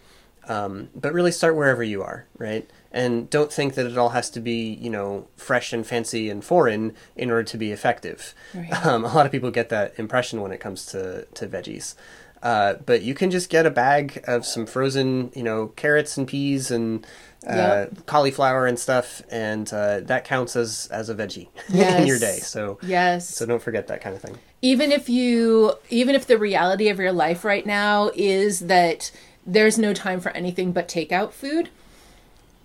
Um, 0.49 0.91
but 0.95 1.13
really 1.13 1.33
start 1.33 1.57
wherever 1.57 1.83
you 1.83 2.03
are, 2.05 2.27
right? 2.39 2.71
And 2.93 3.29
don't 3.29 3.53
think 3.53 3.75
that 3.75 3.87
it 3.87 3.99
all 3.99 4.11
has 4.11 4.31
to 4.31 4.41
be, 4.41 4.73
you 4.75 4.89
know, 4.91 5.27
fresh 5.37 5.73
and 5.73 5.87
fancy 5.87 6.31
and 6.31 6.43
foreign 6.45 6.95
in 7.15 7.31
order 7.31 7.43
to 7.45 7.59
be 7.59 7.73
effective. 7.73 8.35
Right. 8.55 8.73
Um, 8.87 9.05
a 9.05 9.13
lot 9.15 9.27
of 9.27 9.33
people 9.33 9.51
get 9.51 9.69
that 9.71 9.99
impression 9.99 10.41
when 10.41 10.53
it 10.53 10.61
comes 10.61 10.87
to, 10.87 11.27
to 11.35 11.47
veggies. 11.47 11.95
Uh, 12.43 12.75
but 12.85 13.03
you 13.03 13.13
can 13.15 13.31
just 13.31 13.49
get 13.51 13.67
a 13.67 13.71
bag 13.71 14.23
of 14.29 14.47
some 14.47 14.67
frozen, 14.67 15.33
you 15.35 15.43
know, 15.43 15.69
carrots 15.69 16.17
and 16.17 16.29
peas 16.29 16.71
and 16.71 17.05
uh, 17.47 17.87
Yep. 17.91 18.07
cauliflower 18.07 18.67
and 18.67 18.79
stuff, 18.79 19.23
and 19.31 19.73
uh, 19.73 20.01
that 20.01 20.25
counts 20.25 20.55
as, 20.57 20.87
as 20.93 21.09
a 21.09 21.15
veggie 21.15 21.49
in 21.73 22.07
your 22.07 22.19
day. 22.19 22.39
So, 22.39 22.79
Yes. 22.83 23.29
so 23.29 23.47
don't 23.47 23.63
forget 23.63 23.87
that 23.89 24.01
kind 24.01 24.15
of 24.15 24.23
thing. 24.23 24.39
even 24.63 24.91
if 24.93 25.09
you 25.09 25.75
even 25.91 26.15
if 26.15 26.27
the 26.27 26.39
reality 26.39 26.89
of 26.89 26.99
your 26.99 27.13
life 27.13 27.45
right 27.45 27.65
now 27.67 28.11
is 28.15 28.61
that 28.61 29.11
there's 29.47 29.79
no 29.79 29.93
time 29.95 30.21
for 30.21 30.31
anything 30.33 30.73
but 30.73 30.89
takeout 30.89 31.33
food 31.33 31.69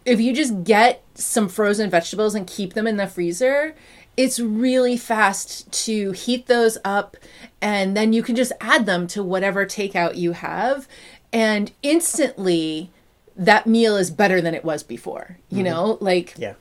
if 0.06 0.20
you 0.20 0.34
just 0.34 0.64
get 0.64 1.04
some 1.14 1.47
frozen 1.47 1.89
vegetables 1.89 2.36
and 2.36 2.47
keep 2.47 2.74
them 2.74 2.88
in 2.88 2.97
the 2.97 3.08
freezer 3.08 3.76
it's 4.18 4.39
really 4.39 4.97
fast 4.97 5.72
to 5.72 6.12
heat 6.12 6.47
those 6.47 6.78
up 6.84 7.16
and 7.62 7.95
then 7.95 8.14
you 8.14 8.22
can 8.22 8.36
just 8.36 8.52
add 8.60 8.86
them 8.86 9.08
to 9.08 9.24
whatever 9.24 9.66
takeout 9.66 10.16
you 10.16 10.34
have 10.34 10.88
and 11.32 11.72
instantly 11.82 12.89
that 13.36 13.66
meal 13.66 13.95
is 13.95 14.12
better 14.12 14.41
than 14.41 14.54
it 14.54 14.66
was 14.66 14.84
before 14.84 15.38
you 15.49 15.58
mm-hmm. 15.58 15.66
know? 15.66 15.97
Like 16.02 16.36
Yeah. 16.38 16.56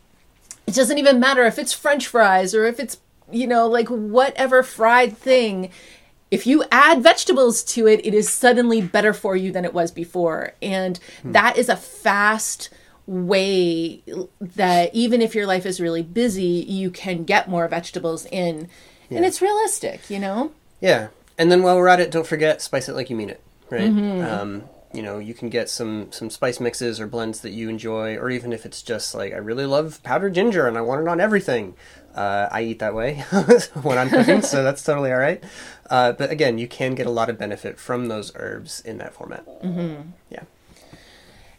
it 0.66 0.74
doesn't 0.74 0.98
even 0.98 1.18
matter 1.18 1.44
if 1.44 1.58
it's 1.58 1.72
french 1.72 2.06
fries 2.06 2.54
or 2.54 2.64
if 2.64 2.78
it's 2.78 2.98
you 3.30 3.46
know 3.46 3.66
like 3.66 3.88
whatever 3.88 4.62
fried 4.62 5.16
thing. 5.16 5.70
If 6.30 6.46
you 6.46 6.64
add 6.70 7.02
vegetables 7.02 7.64
to 7.64 7.88
it 7.88 8.06
it 8.06 8.14
is 8.14 8.28
suddenly 8.28 8.80
better 8.80 9.12
for 9.12 9.34
you 9.34 9.50
than 9.50 9.64
it 9.64 9.74
was 9.74 9.90
before 9.90 10.52
and 10.62 10.98
hmm. 11.22 11.32
that 11.32 11.58
is 11.58 11.68
a 11.68 11.76
fast 11.76 12.70
way 13.10 14.02
that 14.40 14.94
even 14.94 15.20
if 15.20 15.34
your 15.34 15.44
life 15.46 15.66
is 15.66 15.80
really 15.80 16.02
busy 16.02 16.64
you 16.68 16.90
can 16.90 17.24
get 17.24 17.48
more 17.48 17.66
vegetables 17.66 18.24
in 18.26 18.68
and 19.10 19.24
it's 19.24 19.42
realistic 19.42 20.08
you 20.08 20.18
know 20.18 20.52
Yeah, 20.80 21.08
and 21.36 21.50
then 21.50 21.62
while 21.62 21.76
we're 21.76 21.88
at 21.88 22.00
it, 22.00 22.10
don't 22.10 22.26
forget 22.26 22.62
spice 22.62 22.88
it 22.88 22.94
like 22.94 23.10
you 23.10 23.16
mean 23.16 23.30
it, 23.30 23.42
right? 23.68 23.90
Um, 24.22 24.62
you 24.92 25.02
know, 25.02 25.18
you 25.18 25.34
can 25.34 25.48
get 25.50 25.68
some 25.68 26.10
some 26.12 26.30
spice 26.30 26.60
mixes 26.60 27.00
or 27.00 27.06
blends 27.06 27.40
that 27.40 27.50
you 27.50 27.68
enjoy, 27.68 28.16
or 28.16 28.30
even 28.30 28.52
if 28.52 28.64
it's 28.64 28.82
just 28.82 29.14
like 29.14 29.32
I 29.32 29.36
really 29.38 29.66
love 29.66 30.00
powdered 30.02 30.34
ginger 30.34 30.66
and 30.68 30.78
I 30.78 30.80
want 30.80 31.02
it 31.02 31.08
on 31.08 31.20
everything. 31.20 31.74
Uh, 32.14 32.48
I 32.50 32.62
eat 32.62 32.78
that 32.78 32.94
way 32.94 33.14
when 33.82 33.98
I'm 33.98 34.08
cooking, 34.10 34.42
so 34.42 34.62
that's 34.62 34.82
totally 34.82 35.12
all 35.12 35.18
right. 35.18 35.42
Uh, 35.88 36.12
but 36.12 36.30
again, 36.30 36.58
you 36.58 36.68
can 36.68 36.94
get 36.94 37.06
a 37.06 37.10
lot 37.10 37.28
of 37.28 37.38
benefit 37.38 37.78
from 37.78 38.06
those 38.08 38.32
herbs 38.36 38.80
in 38.80 38.98
that 38.98 39.12
format. 39.14 39.44
Mm-hmm. 39.62 40.10
Yeah. 40.30 40.44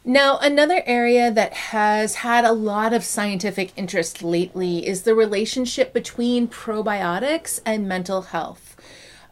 Now, 0.04 0.38
another 0.38 0.82
area 0.84 1.30
that 1.30 1.52
has 1.52 2.16
had 2.16 2.44
a 2.44 2.50
lot 2.50 2.92
of 2.92 3.04
scientific 3.04 3.72
interest 3.76 4.20
lately 4.20 4.84
is 4.84 5.02
the 5.02 5.14
relationship 5.14 5.92
between 5.92 6.48
probiotics 6.48 7.60
and 7.64 7.86
mental 7.86 8.22
health. 8.22 8.76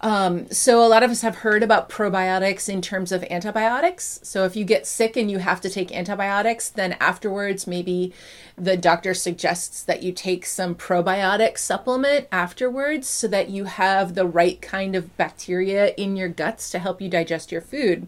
Um, 0.01 0.49
so, 0.51 0.81
a 0.83 0.87
lot 0.87 1.03
of 1.03 1.11
us 1.11 1.23
have 1.23 1.39
heard 1.39 1.65
about 1.65 1.91
probiotics 1.91 2.69
in 2.69 2.81
terms 2.81 3.11
of 3.11 3.25
antibiotics. 3.25 4.21
So, 4.23 4.45
if 4.45 4.55
you 4.55 4.65
get 4.65 4.87
sick 4.87 5.17
and 5.17 5.29
you 5.29 5.39
have 5.39 5.61
to 5.63 5.69
take 5.69 5.93
antibiotics, 5.93 6.69
then 6.69 6.97
afterwards, 7.01 7.67
maybe 7.67 8.15
the 8.57 8.77
doctor 8.77 9.13
suggests 9.13 9.83
that 9.83 10.05
you 10.05 10.13
take 10.13 10.47
some 10.47 10.77
probiotic 10.77 11.59
supplement 11.59 12.29
afterwards 12.31 13.09
so 13.09 13.27
that 13.27 13.51
you 13.51 13.65
have 13.65 14.15
the 14.15 14.25
right 14.25 14.63
kind 14.63 14.95
of 14.95 15.15
bacteria 15.17 15.89
in 15.97 16.17
your 16.17 16.29
guts 16.29 16.71
to 16.71 16.79
help 16.79 17.03
you 17.03 17.09
digest 17.09 17.51
your 17.51 17.61
food 17.61 18.07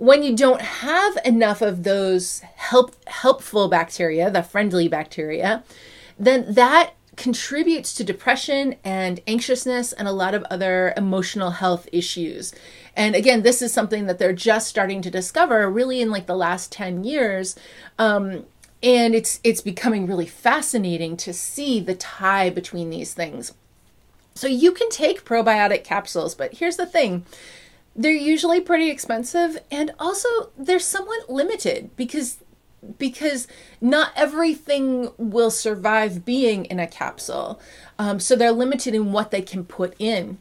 when 0.00 0.22
you 0.22 0.34
don't 0.34 0.62
have 0.62 1.18
enough 1.26 1.60
of 1.60 1.82
those 1.82 2.40
help 2.56 2.96
helpful 3.06 3.68
bacteria, 3.68 4.30
the 4.30 4.42
friendly 4.42 4.88
bacteria, 4.88 5.62
then 6.18 6.54
that 6.54 6.94
contributes 7.16 7.92
to 7.92 8.02
depression 8.02 8.76
and 8.82 9.20
anxiousness 9.26 9.92
and 9.92 10.08
a 10.08 10.12
lot 10.12 10.32
of 10.32 10.42
other 10.44 10.94
emotional 10.96 11.50
health 11.50 11.86
issues. 11.92 12.54
And 12.96 13.14
again, 13.14 13.42
this 13.42 13.60
is 13.60 13.74
something 13.74 14.06
that 14.06 14.18
they're 14.18 14.32
just 14.32 14.68
starting 14.68 15.02
to 15.02 15.10
discover 15.10 15.70
really 15.70 16.00
in 16.00 16.10
like 16.10 16.26
the 16.26 16.34
last 16.34 16.72
10 16.72 17.04
years. 17.04 17.54
Um, 17.98 18.46
and 18.82 19.14
it's 19.14 19.38
it's 19.44 19.60
becoming 19.60 20.06
really 20.06 20.26
fascinating 20.26 21.14
to 21.18 21.34
see 21.34 21.78
the 21.78 21.94
tie 21.94 22.48
between 22.48 22.88
these 22.88 23.12
things. 23.12 23.52
So 24.34 24.46
you 24.46 24.72
can 24.72 24.88
take 24.88 25.26
probiotic 25.26 25.84
capsules, 25.84 26.34
but 26.34 26.54
here's 26.54 26.76
the 26.76 26.86
thing. 26.86 27.26
They're 27.96 28.12
usually 28.12 28.60
pretty 28.60 28.88
expensive 28.90 29.58
and 29.70 29.92
also 29.98 30.28
they're 30.56 30.78
somewhat 30.78 31.28
limited 31.28 31.90
because 31.96 32.38
because 32.98 33.46
not 33.80 34.12
everything 34.16 35.10
will 35.18 35.50
survive 35.50 36.24
being 36.24 36.64
in 36.64 36.80
a 36.80 36.86
capsule. 36.86 37.60
Um, 37.98 38.18
so 38.20 38.34
they're 38.34 38.52
limited 38.52 38.94
in 38.94 39.12
what 39.12 39.30
they 39.30 39.42
can 39.42 39.64
put 39.64 39.94
in. 39.98 40.38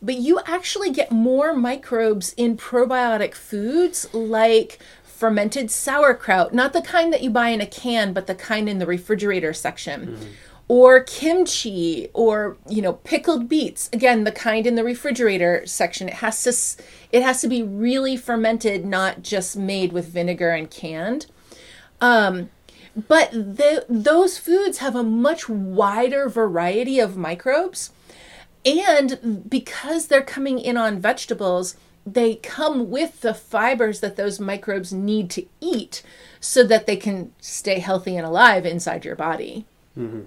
But 0.00 0.16
you 0.16 0.40
actually 0.46 0.90
get 0.90 1.10
more 1.10 1.54
microbes 1.54 2.32
in 2.34 2.56
probiotic 2.56 3.34
foods 3.34 4.12
like 4.14 4.78
fermented 5.02 5.70
sauerkraut, 5.70 6.52
not 6.52 6.72
the 6.72 6.82
kind 6.82 7.12
that 7.12 7.22
you 7.22 7.30
buy 7.30 7.48
in 7.48 7.60
a 7.60 7.66
can, 7.66 8.12
but 8.12 8.26
the 8.26 8.34
kind 8.34 8.68
in 8.68 8.78
the 8.78 8.86
refrigerator 8.86 9.54
section. 9.54 10.06
Mm-hmm. 10.06 10.24
Or 10.68 11.00
kimchi, 11.00 12.08
or 12.12 12.56
you 12.68 12.82
know, 12.82 12.94
pickled 12.94 13.48
beets. 13.48 13.88
Again, 13.92 14.24
the 14.24 14.32
kind 14.32 14.66
in 14.66 14.74
the 14.74 14.82
refrigerator 14.82 15.64
section. 15.64 16.08
It 16.08 16.14
has 16.14 16.42
to, 16.42 16.82
it 17.12 17.22
has 17.22 17.40
to 17.42 17.48
be 17.48 17.62
really 17.62 18.16
fermented, 18.16 18.84
not 18.84 19.22
just 19.22 19.56
made 19.56 19.92
with 19.92 20.08
vinegar 20.08 20.50
and 20.50 20.68
canned. 20.70 21.26
Um, 22.00 22.50
but 23.08 23.30
the, 23.30 23.84
those 23.88 24.38
foods 24.38 24.78
have 24.78 24.96
a 24.96 25.02
much 25.02 25.48
wider 25.48 26.28
variety 26.28 26.98
of 26.98 27.16
microbes. 27.16 27.90
And 28.64 29.48
because 29.48 30.08
they're 30.08 30.22
coming 30.22 30.58
in 30.58 30.76
on 30.76 30.98
vegetables, 30.98 31.76
they 32.04 32.36
come 32.36 32.90
with 32.90 33.20
the 33.20 33.34
fibers 33.34 34.00
that 34.00 34.16
those 34.16 34.40
microbes 34.40 34.92
need 34.92 35.30
to 35.30 35.46
eat 35.60 36.02
so 36.40 36.64
that 36.64 36.86
they 36.86 36.96
can 36.96 37.32
stay 37.40 37.78
healthy 37.78 38.16
and 38.16 38.26
alive 38.26 38.64
inside 38.64 39.04
your 39.04 39.16
body. 39.16 39.66
Mm-hmm. 39.96 40.22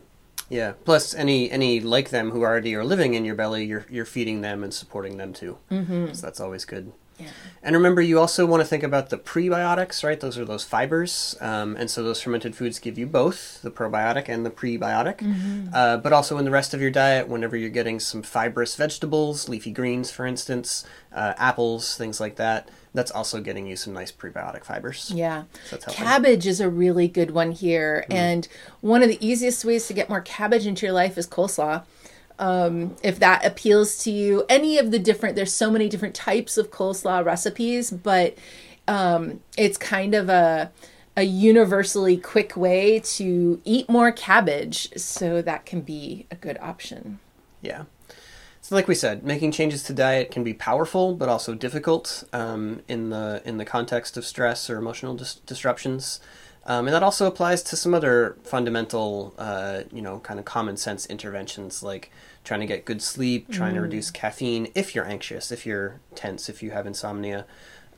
Yeah. 0.49 0.73
Plus, 0.83 1.13
any 1.13 1.49
any 1.51 1.79
like 1.79 2.09
them 2.09 2.31
who 2.31 2.41
already 2.43 2.75
are 2.75 2.83
living 2.83 3.13
in 3.13 3.25
your 3.25 3.35
belly, 3.35 3.65
you're 3.65 3.85
you're 3.89 4.05
feeding 4.05 4.41
them 4.41 4.63
and 4.63 4.73
supporting 4.73 5.17
them 5.17 5.33
too. 5.33 5.57
Mm-hmm. 5.71 6.13
So 6.13 6.21
that's 6.25 6.39
always 6.39 6.65
good. 6.65 6.91
Yeah. 7.19 7.27
And 7.61 7.75
remember, 7.75 8.01
you 8.01 8.19
also 8.19 8.45
want 8.45 8.61
to 8.61 8.65
think 8.65 8.83
about 8.83 9.09
the 9.09 9.17
prebiotics, 9.17 10.03
right? 10.03 10.19
Those 10.19 10.37
are 10.37 10.45
those 10.45 10.63
fibers. 10.63 11.35
Um, 11.41 11.75
and 11.75 11.91
so 11.91 12.01
those 12.01 12.21
fermented 12.21 12.55
foods 12.55 12.79
give 12.79 12.97
you 12.97 13.05
both 13.05 13.61
the 13.61 13.71
probiotic 13.71 14.29
and 14.29 14.45
the 14.45 14.49
prebiotic. 14.49 15.17
Mm-hmm. 15.17 15.67
Uh, 15.73 15.97
but 15.97 16.13
also 16.13 16.37
in 16.37 16.45
the 16.45 16.51
rest 16.51 16.73
of 16.73 16.81
your 16.81 16.91
diet, 16.91 17.27
whenever 17.27 17.57
you're 17.57 17.69
getting 17.69 17.99
some 17.99 18.21
fibrous 18.21 18.75
vegetables, 18.75 19.49
leafy 19.49 19.71
greens, 19.71 20.09
for 20.09 20.25
instance, 20.25 20.85
uh, 21.13 21.33
apples, 21.37 21.97
things 21.97 22.21
like 22.21 22.37
that, 22.37 22.69
that's 22.93 23.11
also 23.11 23.41
getting 23.41 23.67
you 23.67 23.75
some 23.75 23.93
nice 23.93 24.11
prebiotic 24.11 24.63
fibers. 24.63 25.11
Yeah. 25.13 25.43
So 25.65 25.77
cabbage 25.77 26.47
is 26.47 26.61
a 26.61 26.69
really 26.69 27.07
good 27.07 27.31
one 27.31 27.51
here. 27.51 28.05
Mm. 28.09 28.15
And 28.15 28.47
one 28.81 29.03
of 29.03 29.09
the 29.09 29.23
easiest 29.25 29.65
ways 29.65 29.87
to 29.87 29.93
get 29.93 30.09
more 30.09 30.21
cabbage 30.21 30.65
into 30.65 30.85
your 30.85 30.93
life 30.93 31.17
is 31.17 31.27
coleslaw 31.27 31.83
um, 32.39 32.95
if 33.03 33.19
that 33.19 33.45
appeals 33.45 33.97
to 34.05 34.11
you. 34.11 34.45
Any 34.49 34.77
of 34.79 34.91
the 34.91 34.99
different, 34.99 35.35
there's 35.35 35.53
so 35.53 35.69
many 35.69 35.87
different 35.89 36.15
types 36.15 36.57
of 36.57 36.71
coleslaw 36.71 37.23
recipes, 37.23 37.91
but 37.91 38.35
um, 38.87 39.41
it's 39.57 39.77
kind 39.77 40.15
of 40.15 40.29
a 40.29 40.71
a 41.17 41.23
universally 41.23 42.15
quick 42.15 42.55
way 42.55 42.97
to 42.97 43.61
eat 43.65 43.89
more 43.89 44.09
cabbage, 44.09 44.89
so 44.95 45.41
that 45.41 45.65
can 45.65 45.81
be 45.81 46.25
a 46.31 46.35
good 46.35 46.57
option. 46.61 47.19
Yeah. 47.61 47.83
So, 48.61 48.75
like 48.75 48.87
we 48.87 48.95
said, 48.95 49.23
making 49.23 49.51
changes 49.51 49.83
to 49.83 49.93
diet 49.93 50.31
can 50.31 50.43
be 50.43 50.53
powerful, 50.53 51.15
but 51.15 51.27
also 51.27 51.55
difficult 51.55 52.23
um, 52.31 52.81
in 52.87 53.09
the 53.09 53.41
in 53.43 53.57
the 53.57 53.65
context 53.65 54.15
of 54.15 54.25
stress 54.25 54.69
or 54.69 54.77
emotional 54.77 55.15
dis- 55.15 55.35
disruptions. 55.45 56.21
Um, 56.65 56.87
and 56.87 56.93
that 56.93 57.03
also 57.03 57.25
applies 57.25 57.63
to 57.63 57.75
some 57.75 57.93
other 57.93 58.37
fundamental, 58.43 59.33
uh, 59.37 59.83
you 59.91 60.01
know, 60.01 60.19
kind 60.19 60.39
of 60.39 60.45
common 60.45 60.77
sense 60.77 61.05
interventions 61.07 61.81
like 61.81 62.11
trying 62.49 62.61
to 62.61 62.65
get 62.65 62.83
good 62.83 62.99
sleep, 62.99 63.47
trying 63.51 63.73
mm. 63.73 63.75
to 63.75 63.81
reduce 63.81 64.09
caffeine 64.09 64.71
if 64.73 64.95
you're 64.95 65.05
anxious, 65.05 65.51
if 65.51 65.67
you're 65.67 65.99
tense, 66.15 66.49
if 66.49 66.63
you 66.63 66.71
have 66.71 66.87
insomnia, 66.87 67.45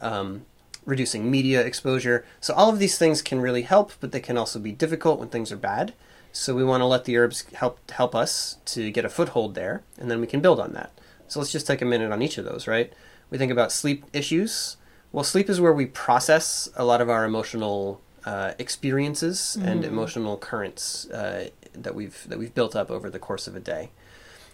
um, 0.02 0.45
reducing 0.86 1.32
media 1.32 1.62
exposure. 1.66 2.26
So 2.41 2.54
all 2.54 2.70
of 2.70 2.78
these 2.78 2.97
things 2.97 3.22
can 3.22 3.39
really 3.39 3.62
help, 3.62 3.93
but 4.02 4.12
they 4.12 4.20
can 4.20 4.38
also 4.38 4.60
be 4.60 4.74
difficult 4.74 5.20
when 5.20 5.30
things 5.30 5.54
are 5.54 5.58
bad. 5.58 5.93
So 6.34 6.54
we 6.54 6.66
want 6.66 6.82
to 6.82 6.86
let 6.86 7.06
the 7.06 7.16
herbs 7.16 7.45
help 7.54 7.89
help 7.91 8.14
us 8.14 8.58
to 8.66 8.91
get 8.91 9.06
a 9.06 9.10
foothold 9.10 9.56
there, 9.56 9.84
and 9.97 10.12
then 10.12 10.20
we 10.20 10.28
can 10.28 10.41
build 10.41 10.60
on 10.60 10.74
that. 10.74 10.91
So 11.30 11.39
let's 11.39 11.54
just 11.54 11.66
take 11.66 11.82
a 11.82 11.86
minute 11.86 12.12
on 12.12 12.22
each 12.22 12.38
of 12.38 12.43
those, 12.43 12.68
right? 12.68 12.91
We 13.30 13.38
think 13.38 13.54
about 13.54 13.72
sleep 13.72 14.04
issues. 14.12 14.76
Well, 15.14 15.24
sleep 15.24 15.49
is 15.49 15.62
where 15.62 15.72
we 15.72 15.86
process 15.86 16.68
a 16.76 16.84
lot 16.84 16.99
of 16.99 17.10
our 17.10 17.24
emotional 17.24 18.02
uh, 18.26 18.52
experiences 18.60 19.58
mm. 19.58 19.66
and 19.66 19.86
emotional 19.86 20.36
currents 20.38 21.10
uh, 21.10 21.52
that 21.72 21.95
we've 21.95 22.28
that 22.28 22.38
we've 22.38 22.54
built 22.54 22.76
up 22.76 22.91
over 22.91 23.10
the 23.10 23.18
course 23.18 23.47
of 23.47 23.56
a 23.56 23.62
day. 23.62 23.91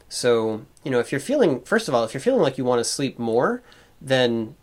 So, 0.09 0.65
you 0.83 0.91
know, 0.91 0.99
if 0.99 1.11
you're 1.11 1.21
feeling, 1.21 1.61
first 1.61 1.87
of 1.87 1.93
all, 1.93 2.03
if 2.03 2.13
you're 2.13 2.21
feeling 2.21 2.41
like 2.41 2.57
you 2.57 2.63
want 2.63 2.79
to 2.79 2.83
sleep 2.83 3.19
more, 3.19 3.61
then 4.01 4.55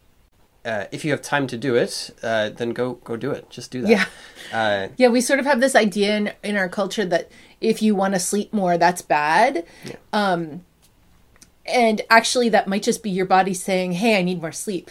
uh, 0.64 0.86
if 0.90 1.04
you 1.04 1.10
have 1.10 1.20
time 1.20 1.46
to 1.48 1.58
do 1.58 1.74
it, 1.74 2.10
uh, 2.22 2.48
then 2.48 2.70
go 2.70 2.94
go 2.94 3.16
do 3.16 3.30
it. 3.30 3.50
Just 3.50 3.70
do 3.70 3.82
that. 3.82 3.90
Yeah, 3.90 4.04
uh, 4.52 4.88
yeah. 4.96 5.08
We 5.08 5.20
sort 5.20 5.38
of 5.38 5.44
have 5.44 5.60
this 5.60 5.74
idea 5.74 6.16
in 6.16 6.32
in 6.42 6.56
our 6.56 6.68
culture 6.68 7.04
that 7.04 7.30
if 7.60 7.82
you 7.82 7.94
want 7.94 8.14
to 8.14 8.20
sleep 8.20 8.52
more, 8.52 8.78
that's 8.78 9.02
bad. 9.02 9.66
Yeah. 9.84 9.96
Um, 10.12 10.64
and 11.66 12.02
actually, 12.08 12.48
that 12.50 12.66
might 12.66 12.82
just 12.82 13.02
be 13.02 13.10
your 13.10 13.26
body 13.26 13.52
saying, 13.52 13.92
"Hey, 13.92 14.18
I 14.18 14.22
need 14.22 14.40
more 14.40 14.52
sleep." 14.52 14.90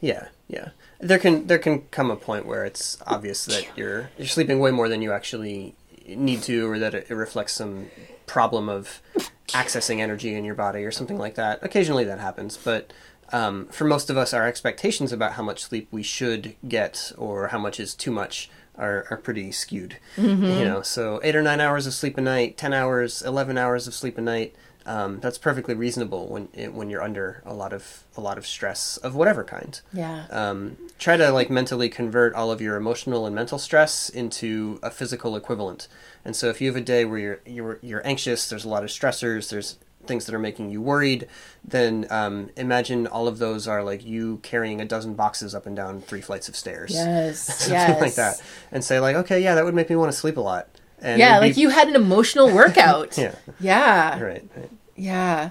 Yeah, 0.00 0.28
yeah. 0.46 0.70
There 1.00 1.18
can 1.18 1.48
there 1.48 1.58
can 1.58 1.82
come 1.90 2.10
a 2.10 2.16
point 2.16 2.46
where 2.46 2.64
it's 2.64 2.98
obvious 3.06 3.44
that 3.46 3.66
you're 3.76 4.10
you're 4.18 4.28
sleeping 4.28 4.60
way 4.60 4.70
more 4.70 4.88
than 4.88 5.02
you 5.02 5.12
actually 5.12 5.74
need 6.06 6.42
to, 6.42 6.70
or 6.70 6.78
that 6.78 6.94
it, 6.94 7.06
it 7.10 7.14
reflects 7.14 7.54
some 7.54 7.90
problem 8.28 8.68
of 8.68 9.00
accessing 9.48 9.98
energy 9.98 10.34
in 10.34 10.44
your 10.44 10.54
body 10.54 10.84
or 10.84 10.92
something 10.92 11.18
like 11.18 11.34
that. 11.34 11.58
Occasionally 11.62 12.04
that 12.04 12.20
happens, 12.20 12.56
but 12.56 12.92
um, 13.32 13.66
for 13.66 13.84
most 13.84 14.08
of 14.10 14.16
us, 14.16 14.32
our 14.32 14.46
expectations 14.46 15.12
about 15.12 15.32
how 15.32 15.42
much 15.42 15.64
sleep 15.64 15.88
we 15.90 16.02
should 16.02 16.54
get 16.66 17.12
or 17.18 17.48
how 17.48 17.58
much 17.58 17.78
is 17.80 17.94
too 17.94 18.10
much 18.10 18.50
are, 18.76 19.06
are 19.10 19.16
pretty 19.16 19.52
skewed. 19.52 19.98
Mm-hmm. 20.16 20.44
You 20.44 20.64
know, 20.64 20.82
so 20.82 21.20
eight 21.22 21.36
or 21.36 21.42
nine 21.42 21.60
hours 21.60 21.86
of 21.86 21.94
sleep 21.94 22.16
a 22.16 22.20
night, 22.20 22.56
ten 22.56 22.72
hours, 22.72 23.22
eleven 23.22 23.58
hours 23.58 23.86
of 23.86 23.94
sleep 23.94 24.16
a 24.16 24.22
night. 24.22 24.54
Um, 24.88 25.20
that's 25.20 25.36
perfectly 25.36 25.74
reasonable 25.74 26.28
when 26.28 26.46
when 26.72 26.88
you're 26.88 27.02
under 27.02 27.42
a 27.44 27.52
lot 27.52 27.74
of 27.74 28.04
a 28.16 28.22
lot 28.22 28.38
of 28.38 28.46
stress 28.46 28.96
of 28.96 29.14
whatever 29.14 29.44
kind. 29.44 29.78
Yeah. 29.92 30.24
Um, 30.30 30.78
try 30.98 31.18
to 31.18 31.30
like 31.30 31.50
mentally 31.50 31.90
convert 31.90 32.34
all 32.34 32.50
of 32.50 32.62
your 32.62 32.76
emotional 32.76 33.26
and 33.26 33.34
mental 33.34 33.58
stress 33.58 34.08
into 34.08 34.80
a 34.82 34.90
physical 34.90 35.36
equivalent. 35.36 35.88
And 36.24 36.34
so 36.34 36.48
if 36.48 36.62
you 36.62 36.68
have 36.68 36.76
a 36.76 36.80
day 36.80 37.04
where 37.04 37.18
you're 37.18 37.40
you're 37.44 37.78
you're 37.82 38.06
anxious, 38.06 38.48
there's 38.48 38.64
a 38.64 38.68
lot 38.70 38.82
of 38.82 38.88
stressors, 38.88 39.50
there's 39.50 39.76
things 40.06 40.24
that 40.24 40.34
are 40.34 40.38
making 40.38 40.70
you 40.70 40.80
worried, 40.80 41.28
then 41.62 42.06
um, 42.08 42.50
imagine 42.56 43.06
all 43.06 43.28
of 43.28 43.36
those 43.36 43.68
are 43.68 43.84
like 43.84 44.04
you 44.06 44.38
carrying 44.38 44.80
a 44.80 44.86
dozen 44.86 45.12
boxes 45.12 45.54
up 45.54 45.66
and 45.66 45.76
down 45.76 46.00
three 46.00 46.22
flights 46.22 46.48
of 46.48 46.56
stairs. 46.56 46.92
Yes, 46.94 47.40
something 47.58 47.74
yes. 47.74 48.00
like 48.00 48.14
that, 48.14 48.42
and 48.72 48.82
say 48.82 48.98
like, 49.00 49.16
okay, 49.16 49.40
yeah, 49.40 49.54
that 49.54 49.66
would 49.66 49.74
make 49.74 49.90
me 49.90 49.96
want 49.96 50.10
to 50.10 50.16
sleep 50.16 50.38
a 50.38 50.40
lot. 50.40 50.68
And 51.00 51.20
yeah, 51.20 51.38
like 51.38 51.54
be... 51.54 51.60
you 51.60 51.68
had 51.68 51.88
an 51.88 51.94
emotional 51.94 52.50
workout. 52.52 53.16
yeah, 53.18 53.34
yeah, 53.60 54.18
right, 54.18 54.44
right. 54.56 54.70
Yeah. 54.98 55.50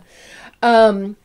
Um, 0.62 1.16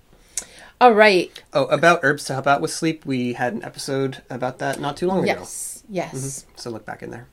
all 0.81 0.95
right. 0.95 1.43
Oh, 1.53 1.67
about 1.67 2.01
herbs 2.03 2.25
to 2.25 2.35
help 2.35 2.47
out 2.47 2.61
with 2.61 2.71
sleep. 2.71 3.05
We 3.05 3.35
had 3.35 3.53
an 3.53 3.63
episode 3.63 4.23
about 4.31 4.59
that 4.59 4.81
not 4.81 4.97
too 4.97 5.07
long 5.07 5.19
ago. 5.19 5.41
Yes. 5.41 5.85
Yes. 5.89 6.15
Mm-hmm. 6.15 6.53
So 6.57 6.71
look 6.71 6.87
back 6.87 7.03
in 7.03 7.11
there. 7.11 7.29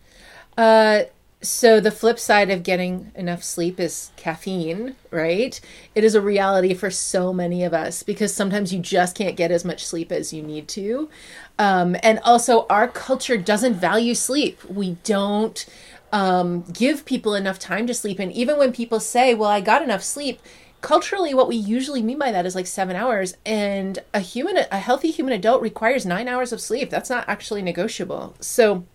Uh, 0.58 1.04
so 1.42 1.80
the 1.80 1.92
flip 1.92 2.20
side 2.20 2.50
of 2.50 2.64
getting 2.64 3.14
enough 3.16 3.44
sleep 3.44 3.80
is 3.80 4.12
caffeine, 4.18 4.96
right? 5.10 5.60
It 5.96 6.04
is 6.04 6.14
a 6.14 6.22
reality 6.22 6.74
for 6.74 6.92
so 6.92 7.32
many 7.32 7.64
of 7.64 7.74
us 7.74 8.04
because 8.04 8.34
sometimes 8.34 8.74
you 8.74 8.80
just 8.80 9.16
can't 9.16 9.38
get 9.38 9.50
as 9.50 9.64
much 9.64 9.86
sleep 9.86 10.12
as 10.12 10.34
you 10.34 10.44
need 10.44 10.68
to. 10.70 11.10
Um, 11.58 11.96
and 12.04 12.20
also, 12.26 12.66
our 12.70 12.90
culture 12.90 13.38
doesn't 13.38 13.76
value 13.76 14.16
sleep. 14.16 14.64
We 14.66 14.98
don't 15.06 15.66
um, 16.12 16.64
give 16.74 17.06
people 17.06 17.36
enough 17.36 17.58
time 17.58 17.88
to 17.88 17.94
sleep. 17.94 18.20
And 18.20 18.34
even 18.34 18.58
when 18.58 18.74
people 18.74 19.00
say, 19.00 19.34
well, 19.34 19.50
I 19.50 19.62
got 19.62 19.82
enough 19.82 20.04
sleep, 20.04 20.42
culturally 20.82 21.34
what 21.34 21.48
we 21.48 21.56
usually 21.56 22.02
mean 22.02 22.18
by 22.18 22.32
that 22.32 22.46
is 22.46 22.56
like 22.56 22.68
seven 22.68 22.96
hours 22.96 23.36
and 23.46 24.00
a 24.14 24.20
human 24.20 24.58
a 24.72 24.80
healthy 24.80 25.12
human 25.12 25.34
adult 25.34 25.62
requires 25.62 26.06
nine 26.06 26.28
hours 26.28 26.54
of 26.54 26.62
sleep 26.62 26.90
that's 26.90 27.10
not 27.10 27.28
actually 27.28 27.62
negotiable 27.62 28.36
so 28.40 28.86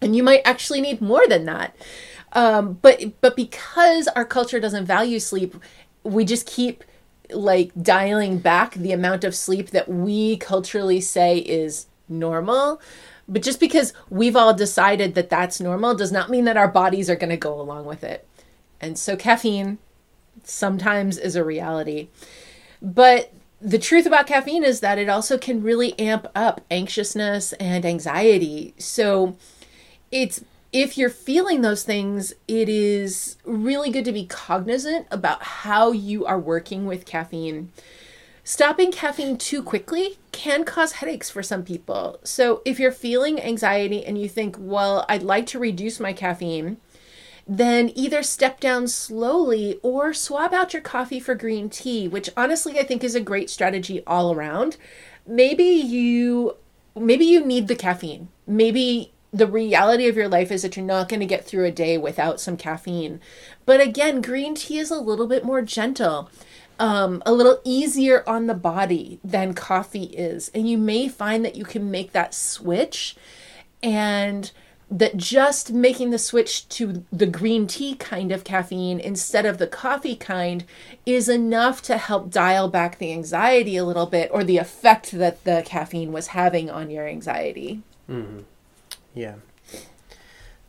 and 0.00 0.16
you 0.16 0.22
might 0.22 0.42
actually 0.44 0.80
need 0.80 1.00
more 1.00 1.26
than 1.28 1.44
that 1.44 1.76
um, 2.32 2.78
but 2.82 3.20
but 3.20 3.36
because 3.36 4.08
our 4.08 4.24
culture 4.24 4.58
doesn't 4.58 4.86
value 4.86 5.20
sleep 5.20 5.54
we 6.04 6.24
just 6.24 6.46
keep 6.46 6.84
like 7.30 7.72
dialing 7.80 8.38
back 8.38 8.74
the 8.74 8.92
amount 8.92 9.24
of 9.24 9.34
sleep 9.34 9.70
that 9.70 9.88
we 9.88 10.36
culturally 10.36 11.00
say 11.00 11.38
is 11.38 11.86
normal. 12.08 12.80
But 13.26 13.42
just 13.42 13.60
because 13.60 13.94
we've 14.10 14.36
all 14.36 14.52
decided 14.52 15.14
that 15.14 15.30
that's 15.30 15.60
normal 15.60 15.94
does 15.94 16.12
not 16.12 16.28
mean 16.28 16.44
that 16.44 16.58
our 16.58 16.68
bodies 16.68 17.08
are 17.08 17.16
going 17.16 17.30
to 17.30 17.36
go 17.36 17.58
along 17.58 17.86
with 17.86 18.04
it. 18.04 18.28
And 18.80 18.98
so 18.98 19.16
caffeine 19.16 19.78
sometimes 20.42 21.18
is 21.18 21.36
a 21.36 21.44
reality. 21.44 22.08
But 22.82 23.32
the 23.60 23.78
truth 23.78 24.04
about 24.04 24.26
caffeine 24.26 24.64
is 24.64 24.80
that 24.80 24.98
it 24.98 25.08
also 25.08 25.38
can 25.38 25.62
really 25.62 25.98
amp 25.98 26.26
up 26.34 26.60
anxiousness 26.70 27.52
and 27.54 27.84
anxiety. 27.86 28.74
So 28.78 29.36
it's 30.10 30.44
if 30.74 30.98
you're 30.98 31.08
feeling 31.08 31.62
those 31.62 31.84
things, 31.84 32.34
it 32.48 32.68
is 32.68 33.36
really 33.44 33.90
good 33.90 34.04
to 34.06 34.12
be 34.12 34.26
cognizant 34.26 35.06
about 35.10 35.42
how 35.42 35.92
you 35.92 36.26
are 36.26 36.38
working 36.38 36.84
with 36.84 37.06
caffeine. 37.06 37.70
Stopping 38.42 38.90
caffeine 38.90 39.38
too 39.38 39.62
quickly 39.62 40.18
can 40.32 40.64
cause 40.64 40.94
headaches 40.94 41.30
for 41.30 41.42
some 41.42 41.62
people. 41.62 42.18
So, 42.24 42.60
if 42.64 42.78
you're 42.78 42.92
feeling 42.92 43.40
anxiety 43.40 44.04
and 44.04 44.20
you 44.20 44.28
think, 44.28 44.56
well, 44.58 45.06
I'd 45.08 45.22
like 45.22 45.46
to 45.46 45.58
reduce 45.58 45.98
my 46.00 46.12
caffeine, 46.12 46.76
then 47.46 47.92
either 47.94 48.22
step 48.22 48.58
down 48.58 48.88
slowly 48.88 49.78
or 49.82 50.14
swap 50.14 50.52
out 50.52 50.72
your 50.72 50.82
coffee 50.82 51.20
for 51.20 51.34
green 51.34 51.68
tea, 51.68 52.08
which 52.08 52.30
honestly 52.36 52.78
I 52.78 52.84
think 52.84 53.04
is 53.04 53.14
a 53.14 53.20
great 53.20 53.50
strategy 53.50 54.02
all 54.06 54.32
around. 54.32 54.76
Maybe 55.26 55.64
you 55.64 56.56
maybe 56.96 57.24
you 57.24 57.44
need 57.44 57.68
the 57.68 57.76
caffeine. 57.76 58.28
Maybe 58.46 59.12
the 59.32 59.46
reality 59.46 60.06
of 60.06 60.16
your 60.16 60.28
life 60.28 60.52
is 60.52 60.62
that 60.62 60.76
you're 60.76 60.86
not 60.86 61.08
going 61.08 61.20
to 61.20 61.26
get 61.26 61.44
through 61.44 61.64
a 61.64 61.72
day 61.72 61.98
without 61.98 62.40
some 62.40 62.56
caffeine. 62.56 63.20
But 63.66 63.80
again, 63.80 64.22
green 64.22 64.54
tea 64.54 64.78
is 64.78 64.90
a 64.90 65.00
little 65.00 65.26
bit 65.26 65.44
more 65.44 65.60
gentle. 65.60 66.30
Um, 66.78 67.22
a 67.26 67.32
little 67.32 67.60
easier 67.64 68.24
on 68.28 68.46
the 68.46 68.54
body 68.54 69.18
than 69.24 69.54
coffee 69.54 70.04
is. 70.04 70.50
And 70.54 70.68
you 70.68 70.78
may 70.78 71.08
find 71.08 71.44
that 71.44 71.56
you 71.56 71.64
can 71.64 71.90
make 71.90 72.12
that 72.12 72.34
switch 72.34 73.16
and 73.82 74.50
that 74.90 75.16
just 75.16 75.72
making 75.72 76.10
the 76.10 76.18
switch 76.18 76.68
to 76.68 77.04
the 77.12 77.26
green 77.26 77.66
tea 77.66 77.94
kind 77.94 78.30
of 78.30 78.44
caffeine 78.44 79.00
instead 79.00 79.46
of 79.46 79.58
the 79.58 79.66
coffee 79.66 80.16
kind 80.16 80.64
is 81.06 81.28
enough 81.28 81.82
to 81.82 81.96
help 81.96 82.30
dial 82.30 82.68
back 82.68 82.98
the 82.98 83.12
anxiety 83.12 83.76
a 83.76 83.84
little 83.84 84.06
bit 84.06 84.30
or 84.32 84.44
the 84.44 84.58
effect 84.58 85.12
that 85.12 85.42
the 85.44 85.62
caffeine 85.64 86.12
was 86.12 86.28
having 86.28 86.70
on 86.70 86.90
your 86.90 87.08
anxiety. 87.08 87.82
Mm-hmm. 88.08 88.40
Yeah. 89.14 89.36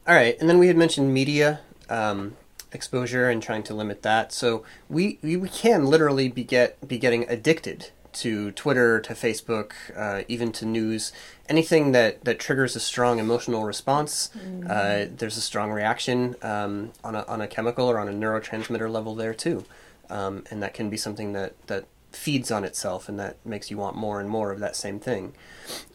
All 0.08 0.16
right, 0.16 0.38
and 0.40 0.48
then 0.48 0.60
we 0.60 0.68
had 0.68 0.78
mentioned 0.78 1.14
media 1.14 1.62
um, 1.90 2.38
exposure 2.72 3.30
and 3.30 3.42
trying 3.42 3.64
to 3.64 3.74
limit 3.74 4.04
that. 4.04 4.32
So 4.32 4.64
we 4.88 5.18
we 5.24 5.50
can 5.50 5.86
literally 5.88 6.28
be 6.28 6.44
get 6.44 6.88
be 6.88 7.00
getting 7.00 7.28
addicted 7.28 7.90
to 8.16 8.52
Twitter, 8.52 9.00
to 9.02 9.14
Facebook, 9.14 9.74
uh, 9.96 10.24
even 10.28 10.52
to 10.54 10.66
news. 10.66 11.12
Anything 11.48 11.92
that, 11.92 12.24
that 12.26 12.40
triggers 12.40 12.76
a 12.76 12.80
strong 12.80 13.20
emotional 13.20 13.64
response, 13.64 14.30
mm-hmm. 14.38 14.68
uh, 14.70 15.06
there's 15.16 15.38
a 15.38 15.42
strong 15.42 15.72
reaction 15.72 16.36
um, 16.42 16.92
on, 17.04 17.16
a, 17.16 17.24
on 17.28 17.42
a 17.42 17.48
chemical 17.48 17.90
or 17.90 18.00
on 18.00 18.08
a 18.08 18.14
neurotransmitter 18.14 18.90
level 18.90 19.16
there 19.16 19.34
too. 19.34 19.66
Um, 20.10 20.44
and 20.52 20.62
that 20.62 20.74
can 20.74 20.90
be 20.90 20.98
something 20.98 21.34
that, 21.34 21.54
that 21.68 21.86
feeds 22.16 22.52
on 22.52 22.64
itself 22.64 23.10
and 23.10 23.20
that 23.20 23.44
makes 23.46 23.70
you 23.70 23.78
want 23.78 23.96
more 23.96 24.20
and 24.20 24.30
more 24.30 24.52
of 24.52 24.60
that 24.60 24.76
same 24.76 25.00
thing. 25.00 25.34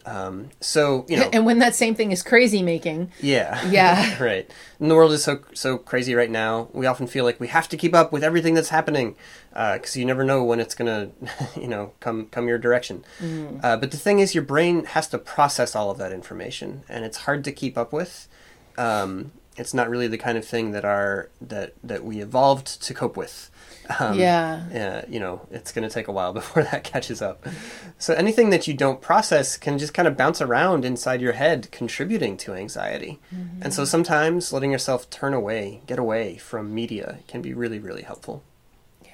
Um, 0.05 0.49
so 0.59 1.05
you 1.07 1.17
know, 1.17 1.29
and 1.33 1.45
when 1.45 1.59
that 1.59 1.75
same 1.75 1.95
thing 1.95 2.11
is 2.11 2.23
crazy 2.23 2.61
making, 2.61 3.11
yeah, 3.19 3.65
yeah, 3.69 4.21
right. 4.23 4.49
And 4.79 4.91
the 4.91 4.95
world 4.95 5.11
is 5.11 5.23
so 5.23 5.39
so 5.53 5.77
crazy 5.77 6.15
right 6.15 6.29
now. 6.29 6.69
We 6.73 6.85
often 6.85 7.07
feel 7.07 7.25
like 7.25 7.39
we 7.39 7.47
have 7.47 7.69
to 7.69 7.77
keep 7.77 7.93
up 7.93 8.11
with 8.11 8.23
everything 8.23 8.53
that's 8.53 8.69
happening 8.69 9.15
because 9.49 9.95
uh, 9.95 9.99
you 9.99 10.05
never 10.05 10.23
know 10.23 10.43
when 10.43 10.59
it's 10.59 10.75
gonna, 10.75 11.09
you 11.55 11.67
know, 11.67 11.93
come 11.99 12.27
come 12.27 12.47
your 12.47 12.57
direction. 12.57 13.03
Mm. 13.19 13.63
Uh, 13.63 13.77
but 13.77 13.91
the 13.91 13.97
thing 13.97 14.19
is, 14.19 14.33
your 14.35 14.43
brain 14.43 14.85
has 14.85 15.07
to 15.09 15.17
process 15.17 15.75
all 15.75 15.91
of 15.91 15.97
that 15.97 16.11
information, 16.11 16.83
and 16.89 17.05
it's 17.05 17.17
hard 17.17 17.43
to 17.45 17.51
keep 17.51 17.77
up 17.77 17.93
with. 17.93 18.27
Um, 18.77 19.31
it's 19.57 19.73
not 19.73 19.89
really 19.89 20.07
the 20.07 20.17
kind 20.17 20.37
of 20.37 20.45
thing 20.45 20.71
that 20.71 20.85
our 20.85 21.29
that 21.39 21.73
that 21.83 22.03
we 22.03 22.21
evolved 22.21 22.81
to 22.81 22.93
cope 22.93 23.17
with. 23.17 23.50
Um, 23.99 24.17
yeah. 24.17 24.63
Yeah, 24.71 25.05
you 25.07 25.19
know, 25.19 25.41
it's 25.51 25.71
going 25.71 25.87
to 25.87 25.93
take 25.93 26.07
a 26.07 26.11
while 26.11 26.33
before 26.41 26.63
that 26.63 26.83
catches 26.83 27.21
up. 27.21 27.45
So 27.97 28.13
anything 28.13 28.49
that 28.51 28.67
you 28.67 28.73
don't 28.73 29.01
process 29.01 29.57
can 29.57 29.77
just 29.77 29.93
kind 29.93 30.07
of 30.07 30.17
bounce 30.17 30.41
around 30.41 30.85
inside 30.85 31.21
your 31.21 31.33
head, 31.33 31.69
contributing 31.71 32.37
to 32.37 32.53
anxiety. 32.53 33.19
Mm-hmm. 33.33 33.63
And 33.63 33.73
so 33.73 33.85
sometimes 33.85 34.53
letting 34.53 34.71
yourself 34.71 35.09
turn 35.09 35.33
away, 35.33 35.81
get 35.87 35.99
away 35.99 36.37
from 36.37 36.73
media 36.73 37.19
can 37.27 37.41
be 37.41 37.53
really, 37.53 37.79
really 37.79 38.03
helpful. 38.03 38.43
Yeah. 39.03 39.11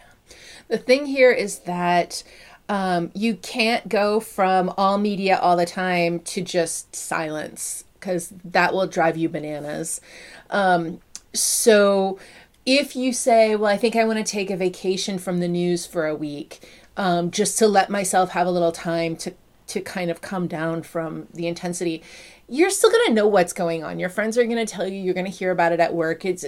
The 0.68 0.78
thing 0.78 1.06
here 1.06 1.32
is 1.32 1.60
that 1.60 2.24
um, 2.70 3.12
you 3.14 3.36
can't 3.36 3.88
go 3.88 4.20
from 4.20 4.74
all 4.78 4.98
media 4.98 5.38
all 5.38 5.56
the 5.56 5.66
time 5.66 6.20
to 6.20 6.42
just 6.42 6.96
silence 6.96 7.86
because 8.00 8.34
that 8.44 8.74
will 8.74 8.88
drive 8.88 9.18
you 9.18 9.30
bananas. 9.30 10.02
Um, 10.50 11.02
so 11.34 12.20
if 12.68 12.98
you 12.98 13.14
say, 13.14 13.56
well, 13.56 13.72
I 13.72 13.78
think 13.78 13.96
I 13.96 14.04
want 14.04 14.18
to 14.18 14.30
take 14.30 14.52
a 14.52 14.58
vacation 14.58 15.18
from 15.18 15.40
the 15.40 15.48
news 15.48 15.86
for 15.86 16.06
a 16.06 16.14
week, 16.14 16.70
um, 16.98 17.32
just 17.32 17.58
to 17.60 17.68
let 17.68 17.90
myself 17.90 18.32
have 18.32 18.46
a 18.46 18.52
little 18.52 18.74
time 18.74 19.16
to 19.18 19.34
to 19.68 19.82
kind 19.82 20.10
of 20.10 20.22
come 20.22 20.48
down 20.48 20.82
from 20.82 21.28
the 21.34 21.46
intensity, 21.46 22.02
you're 22.48 22.70
still 22.70 22.90
going 22.90 23.08
to 23.08 23.14
know 23.14 23.28
what's 23.28 23.52
going 23.52 23.84
on. 23.84 24.00
Your 24.00 24.08
friends 24.08 24.38
are 24.38 24.46
going 24.46 24.66
to 24.66 24.66
tell 24.66 24.88
you, 24.88 25.02
you're 25.02 25.14
going 25.14 25.26
to 25.26 25.32
hear 25.32 25.52
about 25.52 25.74
it 25.74 25.82
at 25.82 25.94
work. 25.94 26.24
It's, 26.24 26.46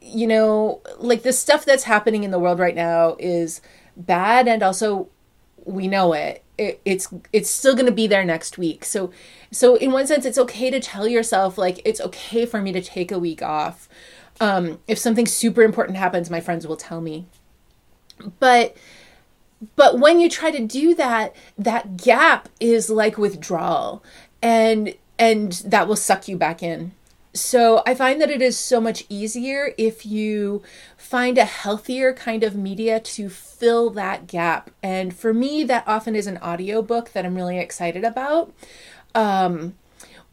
you 0.00 0.26
know, 0.26 0.80
like 0.98 1.22
the 1.22 1.32
stuff 1.32 1.64
that's 1.64 1.84
happening 1.84 2.24
in 2.24 2.32
the 2.32 2.38
world 2.40 2.58
right 2.58 2.74
now 2.74 3.16
is 3.20 3.60
bad, 3.96 4.48
and 4.48 4.62
also 4.62 5.08
we 5.64 5.86
know 5.88 6.12
it. 6.12 6.44
it 6.58 6.80
it's 6.84 7.12
it's 7.32 7.50
still 7.50 7.74
going 7.74 7.86
to 7.86 7.92
be 7.92 8.06
there 8.06 8.24
next 8.24 8.58
week. 8.58 8.84
So, 8.84 9.12
so 9.50 9.74
in 9.76 9.90
one 9.90 10.06
sense, 10.06 10.24
it's 10.24 10.38
okay 10.38 10.70
to 10.70 10.80
tell 10.80 11.08
yourself 11.08 11.58
like 11.58 11.80
it's 11.84 12.00
okay 12.00 12.46
for 12.46 12.60
me 12.60 12.72
to 12.72 12.82
take 12.82 13.10
a 13.10 13.18
week 13.18 13.42
off 13.42 13.88
um, 14.40 14.78
if 14.86 14.98
something 14.98 15.26
super 15.26 15.62
important 15.62 15.98
happens, 15.98 16.30
my 16.30 16.40
friends 16.40 16.66
will 16.66 16.76
tell 16.76 17.00
me. 17.00 17.26
But 18.38 18.76
but 19.74 19.98
when 19.98 20.20
you 20.20 20.28
try 20.28 20.50
to 20.50 20.64
do 20.64 20.94
that, 20.94 21.34
that 21.56 21.96
gap 21.96 22.48
is 22.60 22.90
like 22.90 23.18
withdrawal, 23.18 24.02
and 24.42 24.94
and 25.18 25.52
that 25.64 25.88
will 25.88 25.96
suck 25.96 26.28
you 26.28 26.36
back 26.36 26.62
in. 26.62 26.92
So 27.32 27.82
I 27.86 27.94
find 27.94 28.20
that 28.22 28.30
it 28.30 28.40
is 28.40 28.58
so 28.58 28.80
much 28.80 29.04
easier 29.10 29.74
if 29.76 30.06
you 30.06 30.62
find 30.96 31.36
a 31.36 31.44
healthier 31.44 32.14
kind 32.14 32.42
of 32.42 32.56
media 32.56 32.98
to 32.98 33.28
fill 33.28 33.90
that 33.90 34.26
gap. 34.26 34.70
And 34.82 35.14
for 35.14 35.34
me, 35.34 35.62
that 35.64 35.84
often 35.86 36.16
is 36.16 36.26
an 36.26 36.38
audiobook 36.38 37.12
that 37.12 37.26
I'm 37.26 37.34
really 37.34 37.58
excited 37.58 38.04
about. 38.04 38.54
Um, 39.14 39.74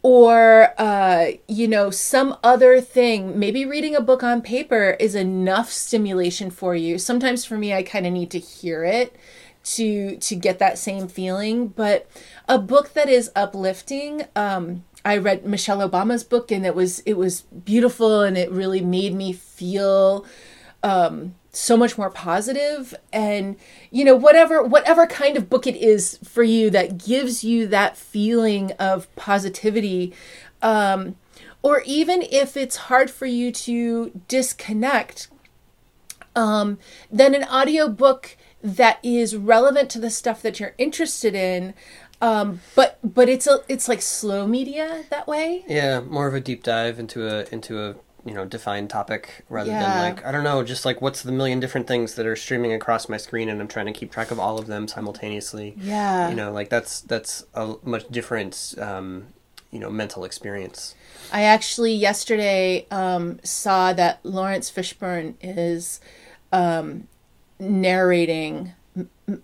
or 0.03 0.73
uh, 0.77 1.31
you 1.47 1.67
know 1.67 1.89
some 1.89 2.37
other 2.43 2.79
thing. 2.81 3.39
Maybe 3.39 3.65
reading 3.65 3.95
a 3.95 4.01
book 4.01 4.21
on 4.21 4.41
paper 4.41 4.97
is 4.99 5.15
enough 5.15 5.71
stimulation 5.71 6.51
for 6.51 6.75
you. 6.75 6.97
Sometimes 6.99 7.45
for 7.45 7.57
me 7.57 7.73
i 7.73 7.81
kind 7.81 8.05
of 8.05 8.13
need 8.13 8.29
to 8.31 8.39
hear 8.39 8.83
it 8.83 9.15
to 9.63 10.17
to 10.17 10.35
get 10.35 10.59
that 10.59 10.77
same 10.77 11.07
feeling. 11.07 11.69
But 11.69 12.07
a 12.47 12.59
book 12.59 12.93
that 12.93 13.09
is 13.09 13.31
uplifting 13.35 14.25
um, 14.35 14.83
i 15.05 15.17
read 15.17 15.45
michelle 15.45 15.87
obama's 15.87 16.23
book 16.23 16.51
and 16.51 16.65
it 16.65 16.75
was 16.75 16.99
it 16.99 17.13
was 17.13 17.41
beautiful 17.41 18.21
and 18.21 18.37
it 18.37 18.49
really 18.51 18.81
made 18.81 19.13
me 19.13 19.33
feel 19.33 20.25
um, 20.83 21.35
so 21.51 21.77
much 21.77 21.97
more 21.97 22.09
positive 22.09 22.93
and 23.13 23.55
you 23.91 24.03
know 24.03 24.15
whatever 24.15 24.63
whatever 24.63 25.05
kind 25.07 25.37
of 25.37 25.49
book 25.49 25.65
it 25.67 25.75
is 25.75 26.19
for 26.23 26.43
you 26.43 26.69
that 26.69 26.97
gives 26.97 27.43
you 27.43 27.67
that 27.67 27.95
feeling 27.95 28.71
of 28.73 29.13
positivity 29.15 30.11
um 30.63 31.15
or 31.61 31.81
even 31.85 32.23
if 32.23 32.57
it's 32.57 32.75
hard 32.75 33.09
for 33.09 33.27
you 33.27 33.51
to 33.51 34.19
disconnect 34.27 35.27
um 36.35 36.79
then 37.11 37.35
an 37.35 37.43
audiobook 37.43 38.35
that 38.63 38.97
is 39.03 39.35
relevant 39.35 39.91
to 39.91 39.99
the 39.99 40.09
stuff 40.09 40.41
that 40.41 40.59
you're 40.59 40.73
interested 40.79 41.35
in 41.35 41.73
um, 42.23 42.61
but 42.73 42.99
but 43.03 43.27
it's 43.27 43.47
a 43.47 43.59
it's 43.67 43.89
like 43.89 44.01
slow 44.01 44.47
media 44.47 45.03
that 45.09 45.27
way. 45.27 45.65
Yeah, 45.67 45.99
more 45.99 46.25
of 46.25 46.33
a 46.33 46.39
deep 46.39 46.63
dive 46.63 46.97
into 46.97 47.27
a 47.27 47.45
into 47.51 47.77
a 47.83 47.95
you 48.25 48.33
know 48.33 48.45
defined 48.45 48.89
topic 48.89 49.43
rather 49.49 49.71
yeah. 49.71 49.81
than 49.81 50.15
like 50.15 50.25
I 50.25 50.31
don't 50.31 50.43
know, 50.43 50.63
just 50.63 50.85
like 50.85 51.01
what's 51.01 51.21
the 51.21 51.31
million 51.31 51.59
different 51.59 51.87
things 51.87 52.15
that 52.15 52.25
are 52.25 52.35
streaming 52.35 52.73
across 52.73 53.09
my 53.09 53.17
screen 53.17 53.49
and 53.49 53.59
I'm 53.59 53.67
trying 53.67 53.87
to 53.87 53.93
keep 53.93 54.11
track 54.11 54.31
of 54.31 54.39
all 54.39 54.57
of 54.57 54.67
them 54.67 54.87
simultaneously. 54.87 55.75
Yeah, 55.77 56.29
you 56.29 56.35
know, 56.35 56.51
like 56.51 56.69
that's 56.69 57.01
that's 57.01 57.45
a 57.53 57.75
much 57.83 58.07
different 58.09 58.75
um, 58.77 59.27
you 59.71 59.79
know 59.79 59.89
mental 59.89 60.23
experience. 60.23 60.95
I 61.31 61.43
actually 61.43 61.93
yesterday 61.93 62.85
um, 62.91 63.39
saw 63.43 63.93
that 63.93 64.19
Laurence 64.23 64.71
Fishburne 64.71 65.35
is 65.41 65.99
um, 66.51 67.07
narrating 67.59 68.73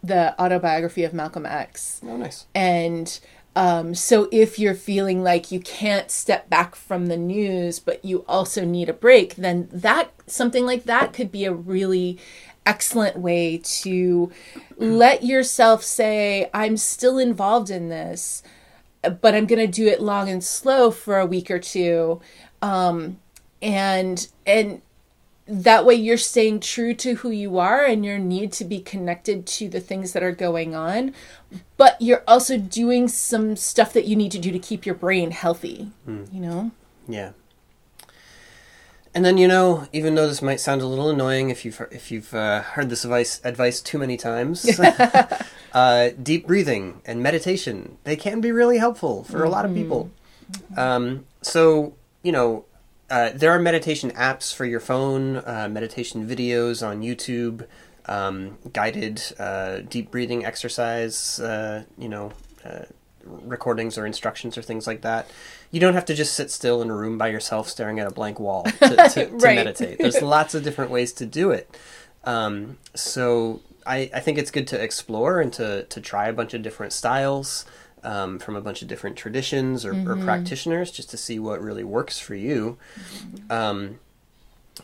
the 0.03 0.39
autobiography 0.41 1.03
of 1.03 1.13
Malcolm 1.13 1.45
X. 1.45 2.01
Oh, 2.05 2.17
nice. 2.17 2.45
And 2.53 3.19
um, 3.55 3.95
so 3.95 4.29
if 4.31 4.59
you're 4.59 4.75
feeling 4.75 5.23
like 5.23 5.51
you 5.51 5.59
can't 5.59 6.11
step 6.11 6.49
back 6.49 6.75
from 6.75 7.07
the 7.07 7.17
news, 7.17 7.79
but 7.79 8.03
you 8.05 8.23
also 8.27 8.63
need 8.63 8.89
a 8.89 8.93
break, 8.93 9.35
then 9.35 9.67
that 9.71 10.11
something 10.27 10.65
like 10.65 10.83
that 10.85 11.13
could 11.13 11.31
be 11.31 11.45
a 11.45 11.53
really 11.53 12.19
excellent 12.65 13.17
way 13.17 13.57
to 13.57 14.31
let 14.77 15.23
yourself 15.23 15.83
say, 15.83 16.49
I'm 16.53 16.77
still 16.77 17.17
involved 17.17 17.69
in 17.69 17.89
this. 17.89 18.43
but 19.01 19.33
I'm 19.33 19.45
going 19.45 19.59
to 19.59 19.67
do 19.67 19.87
it 19.87 20.01
long 20.01 20.29
and 20.29 20.43
slow 20.43 20.91
for 20.91 21.19
a 21.19 21.25
week 21.25 21.49
or 21.49 21.59
two. 21.59 22.19
Um, 22.61 23.19
and, 23.61 24.27
and, 24.45 24.81
that 25.49 25.85
way 25.85 25.95
you're 25.95 26.17
staying 26.17 26.59
true 26.59 26.93
to 26.93 27.15
who 27.15 27.31
you 27.31 27.57
are 27.57 27.83
and 27.83 28.05
your 28.05 28.19
need 28.19 28.51
to 28.51 28.63
be 28.63 28.79
connected 28.79 29.47
to 29.47 29.67
the 29.67 29.79
things 29.79 30.13
that 30.13 30.23
are 30.23 30.31
going 30.31 30.75
on 30.75 31.13
but 31.77 31.99
you're 31.99 32.23
also 32.27 32.57
doing 32.57 33.07
some 33.07 33.55
stuff 33.55 33.91
that 33.93 34.05
you 34.05 34.15
need 34.15 34.31
to 34.31 34.39
do 34.39 34.51
to 34.51 34.59
keep 34.59 34.85
your 34.85 34.95
brain 34.95 35.31
healthy 35.31 35.91
mm. 36.07 36.31
you 36.33 36.39
know 36.39 36.71
yeah 37.07 37.31
and 39.13 39.25
then 39.25 39.37
you 39.37 39.47
know, 39.47 39.87
even 39.91 40.15
though 40.15 40.27
this 40.27 40.41
might 40.41 40.59
sound 40.59 40.81
a 40.81 40.85
little 40.85 41.09
annoying 41.09 41.49
if 41.49 41.65
you've 41.65 41.81
if 41.91 42.11
you've 42.11 42.33
uh, 42.33 42.61
heard 42.61 42.89
this 42.89 43.03
advice 43.03 43.41
advice 43.43 43.81
too 43.81 43.97
many 43.97 44.17
times, 44.17 44.79
uh, 45.73 46.09
deep 46.21 46.45
breathing 46.45 47.01
and 47.05 47.21
meditation 47.21 47.97
they 48.03 48.15
can 48.15 48.39
be 48.39 48.51
really 48.51 48.77
helpful 48.77 49.23
for 49.23 49.39
mm-hmm. 49.39 49.47
a 49.47 49.49
lot 49.49 49.65
of 49.65 49.73
people. 49.73 50.11
Um, 50.77 51.25
so 51.41 51.95
you 52.21 52.31
know, 52.31 52.65
uh, 53.09 53.31
there 53.33 53.51
are 53.51 53.59
meditation 53.59 54.11
apps 54.11 54.53
for 54.53 54.65
your 54.65 54.79
phone, 54.79 55.37
uh, 55.37 55.67
meditation 55.69 56.27
videos 56.27 56.85
on 56.85 57.01
YouTube, 57.01 57.65
um, 58.05 58.57
guided 58.73 59.21
uh, 59.39 59.79
deep 59.79 60.11
breathing 60.11 60.45
exercise. 60.45 61.39
Uh, 61.39 61.83
you 61.97 62.09
know 62.09 62.31
recordings 63.25 63.97
or 63.97 64.05
instructions 64.05 64.57
or 64.57 64.61
things 64.61 64.87
like 64.87 65.01
that. 65.01 65.29
You 65.71 65.79
don't 65.79 65.93
have 65.93 66.05
to 66.05 66.15
just 66.15 66.33
sit 66.33 66.51
still 66.51 66.81
in 66.81 66.89
a 66.89 66.95
room 66.95 67.17
by 67.17 67.27
yourself 67.27 67.69
staring 67.69 67.99
at 67.99 68.07
a 68.07 68.11
blank 68.11 68.39
wall 68.39 68.63
to, 68.63 68.71
to, 68.79 68.95
right. 68.95 69.39
to 69.39 69.55
meditate. 69.55 69.99
There's 69.99 70.21
lots 70.21 70.55
of 70.55 70.63
different 70.63 70.91
ways 70.91 71.13
to 71.13 71.25
do 71.25 71.51
it. 71.51 71.77
Um, 72.23 72.77
so 72.95 73.61
I, 73.85 74.09
I 74.13 74.19
think 74.19 74.37
it's 74.37 74.51
good 74.51 74.67
to 74.69 74.81
explore 74.81 75.39
and 75.39 75.53
to, 75.53 75.83
to 75.83 76.01
try 76.01 76.27
a 76.27 76.33
bunch 76.33 76.53
of 76.53 76.61
different 76.61 76.93
styles 76.93 77.65
um, 78.03 78.39
from 78.39 78.55
a 78.55 78.61
bunch 78.61 78.81
of 78.81 78.87
different 78.87 79.15
traditions 79.15 79.85
or, 79.85 79.93
mm-hmm. 79.93 80.09
or, 80.09 80.23
practitioners 80.23 80.91
just 80.91 81.09
to 81.09 81.17
see 81.17 81.39
what 81.39 81.61
really 81.61 81.83
works 81.83 82.19
for 82.19 82.35
you. 82.35 82.77
Um, 83.49 83.99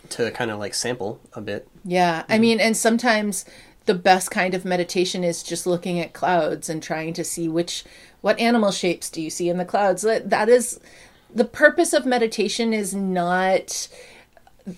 to 0.09 0.29
kind 0.31 0.51
of 0.51 0.59
like 0.59 0.73
sample 0.73 1.21
a 1.33 1.41
bit. 1.41 1.67
Yeah. 1.83 2.21
Mm-hmm. 2.21 2.33
I 2.33 2.37
mean, 2.37 2.59
and 2.59 2.75
sometimes 2.75 3.45
the 3.85 3.93
best 3.93 4.31
kind 4.31 4.53
of 4.53 4.65
meditation 4.65 5.23
is 5.23 5.43
just 5.43 5.65
looking 5.65 5.99
at 5.99 6.13
clouds 6.13 6.69
and 6.69 6.81
trying 6.81 7.13
to 7.13 7.23
see 7.23 7.47
which 7.47 7.83
what 8.21 8.39
animal 8.39 8.71
shapes 8.71 9.09
do 9.09 9.21
you 9.21 9.29
see 9.29 9.49
in 9.49 9.57
the 9.57 9.65
clouds? 9.65 10.01
That, 10.01 10.29
that 10.29 10.49
is 10.49 10.79
the 11.33 11.45
purpose 11.45 11.93
of 11.93 12.05
meditation 12.05 12.73
is 12.73 12.95
not 12.95 13.87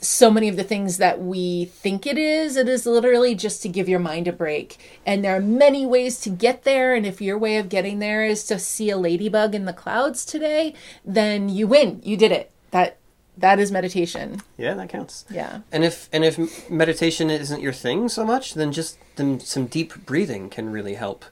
so 0.01 0.29
many 0.29 0.49
of 0.49 0.57
the 0.57 0.63
things 0.63 0.97
that 0.97 1.21
we 1.21 1.65
think 1.65 2.05
it 2.05 2.17
is. 2.17 2.57
It 2.57 2.67
is 2.67 2.85
literally 2.85 3.35
just 3.35 3.61
to 3.61 3.69
give 3.69 3.87
your 3.87 3.99
mind 3.99 4.27
a 4.27 4.33
break. 4.33 4.99
And 5.05 5.23
there 5.23 5.35
are 5.35 5.41
many 5.41 5.85
ways 5.85 6.19
to 6.21 6.29
get 6.29 6.63
there. 6.63 6.93
And 6.93 7.05
if 7.05 7.21
your 7.21 7.37
way 7.37 7.57
of 7.57 7.69
getting 7.69 7.99
there 7.99 8.25
is 8.25 8.43
to 8.45 8.59
see 8.59 8.89
a 8.89 8.97
ladybug 8.97 9.55
in 9.55 9.65
the 9.65 9.73
clouds 9.73 10.25
today, 10.25 10.73
then 11.05 11.49
you 11.49 11.67
win. 11.67 12.01
You 12.03 12.17
did 12.17 12.31
it. 12.31 12.51
That 12.71 12.97
that 13.37 13.59
is 13.59 13.71
meditation. 13.71 14.41
Yeah, 14.57 14.73
that 14.73 14.89
counts. 14.89 15.25
Yeah. 15.29 15.59
And 15.71 15.85
if 15.85 16.09
and 16.11 16.25
if 16.25 16.69
meditation 16.69 17.29
isn't 17.29 17.61
your 17.61 17.73
thing 17.73 18.09
so 18.09 18.25
much, 18.25 18.55
then 18.55 18.71
just 18.71 18.97
then 19.15 19.39
some 19.39 19.67
deep 19.67 20.05
breathing 20.05 20.49
can 20.49 20.71
really 20.71 20.95
help 20.95 21.23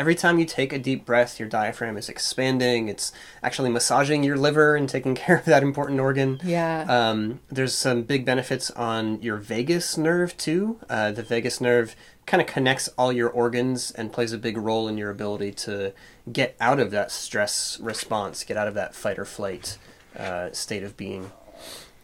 every 0.00 0.14
time 0.14 0.38
you 0.38 0.46
take 0.46 0.72
a 0.72 0.78
deep 0.78 1.04
breath, 1.04 1.38
your 1.38 1.46
diaphragm 1.46 1.98
is 1.98 2.08
expanding. 2.08 2.88
It's 2.88 3.12
actually 3.42 3.68
massaging 3.68 4.24
your 4.24 4.38
liver 4.38 4.74
and 4.74 4.88
taking 4.88 5.14
care 5.24 5.36
of 5.36 5.44
that 5.44 5.62
important 5.62 6.00
organ. 6.00 6.40
Yeah. 6.42 6.86
Um, 6.88 7.40
there's 7.50 7.74
some 7.74 8.02
big 8.02 8.24
benefits 8.24 8.70
on 8.70 9.20
your 9.20 9.36
vagus 9.36 9.98
nerve 9.98 10.34
too. 10.38 10.78
Uh, 10.88 11.12
the 11.12 11.22
vagus 11.22 11.60
nerve 11.60 11.94
kind 12.24 12.40
of 12.40 12.46
connects 12.46 12.88
all 12.96 13.12
your 13.12 13.28
organs 13.28 13.90
and 13.90 14.10
plays 14.10 14.32
a 14.32 14.38
big 14.38 14.56
role 14.56 14.88
in 14.88 14.96
your 14.96 15.10
ability 15.10 15.52
to 15.52 15.92
get 16.32 16.56
out 16.60 16.80
of 16.80 16.90
that 16.92 17.12
stress 17.12 17.78
response, 17.78 18.42
get 18.42 18.56
out 18.56 18.68
of 18.68 18.74
that 18.74 18.94
fight 18.94 19.18
or 19.18 19.26
flight 19.26 19.76
uh, 20.16 20.50
state 20.52 20.82
of 20.82 20.96
being. 20.96 21.30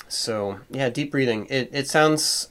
So 0.06 0.60
yeah, 0.70 0.90
deep 0.90 1.10
breathing. 1.10 1.46
It 1.48 1.70
it 1.72 1.88
sounds 1.88 2.50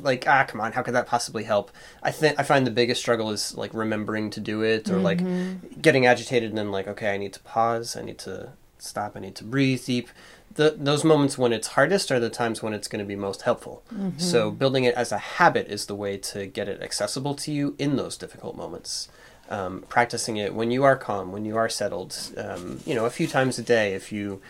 like 0.00 0.26
ah 0.26 0.44
come 0.44 0.60
on 0.60 0.72
how 0.72 0.82
could 0.82 0.94
that 0.94 1.06
possibly 1.06 1.44
help? 1.44 1.70
I 2.02 2.10
think 2.10 2.38
i 2.38 2.42
find 2.42 2.66
the 2.66 2.70
biggest 2.70 3.00
struggle 3.00 3.30
is 3.30 3.56
like 3.56 3.72
remembering 3.74 4.30
to 4.30 4.40
do 4.40 4.62
it 4.62 4.88
or 4.88 4.94
mm-hmm. 4.94 5.02
like 5.02 5.82
getting 5.82 6.06
agitated 6.06 6.50
and 6.50 6.58
then 6.58 6.70
like 6.70 6.88
okay 6.88 7.14
i 7.14 7.16
need 7.16 7.32
to 7.32 7.40
pause 7.40 7.96
i 7.96 8.02
need 8.02 8.18
to 8.18 8.52
stop 8.78 9.16
i 9.16 9.20
need 9.20 9.34
to 9.36 9.44
breathe 9.44 9.84
deep. 9.84 10.08
The, 10.54 10.74
those 10.76 11.04
moments 11.04 11.38
when 11.38 11.52
it's 11.52 11.68
hardest 11.68 12.10
are 12.10 12.18
the 12.18 12.30
times 12.30 12.62
when 12.62 12.72
it's 12.72 12.88
going 12.88 12.98
to 12.98 13.04
be 13.04 13.14
most 13.14 13.42
helpful. 13.42 13.82
Mm-hmm. 13.92 14.18
so 14.18 14.50
building 14.50 14.84
it 14.84 14.94
as 14.94 15.12
a 15.12 15.18
habit 15.18 15.68
is 15.68 15.86
the 15.86 15.94
way 15.94 16.16
to 16.16 16.46
get 16.46 16.68
it 16.68 16.82
accessible 16.82 17.34
to 17.36 17.52
you 17.52 17.76
in 17.78 17.96
those 17.96 18.16
difficult 18.16 18.56
moments. 18.56 19.08
Um, 19.50 19.84
practicing 19.88 20.36
it 20.36 20.54
when 20.54 20.70
you 20.70 20.84
are 20.84 20.94
calm 20.94 21.32
when 21.32 21.46
you 21.46 21.56
are 21.56 21.70
settled 21.70 22.14
um, 22.36 22.80
you 22.84 22.94
know 22.94 23.06
a 23.06 23.10
few 23.10 23.26
times 23.26 23.58
a 23.58 23.62
day 23.62 23.94
if 23.94 24.12
you 24.12 24.42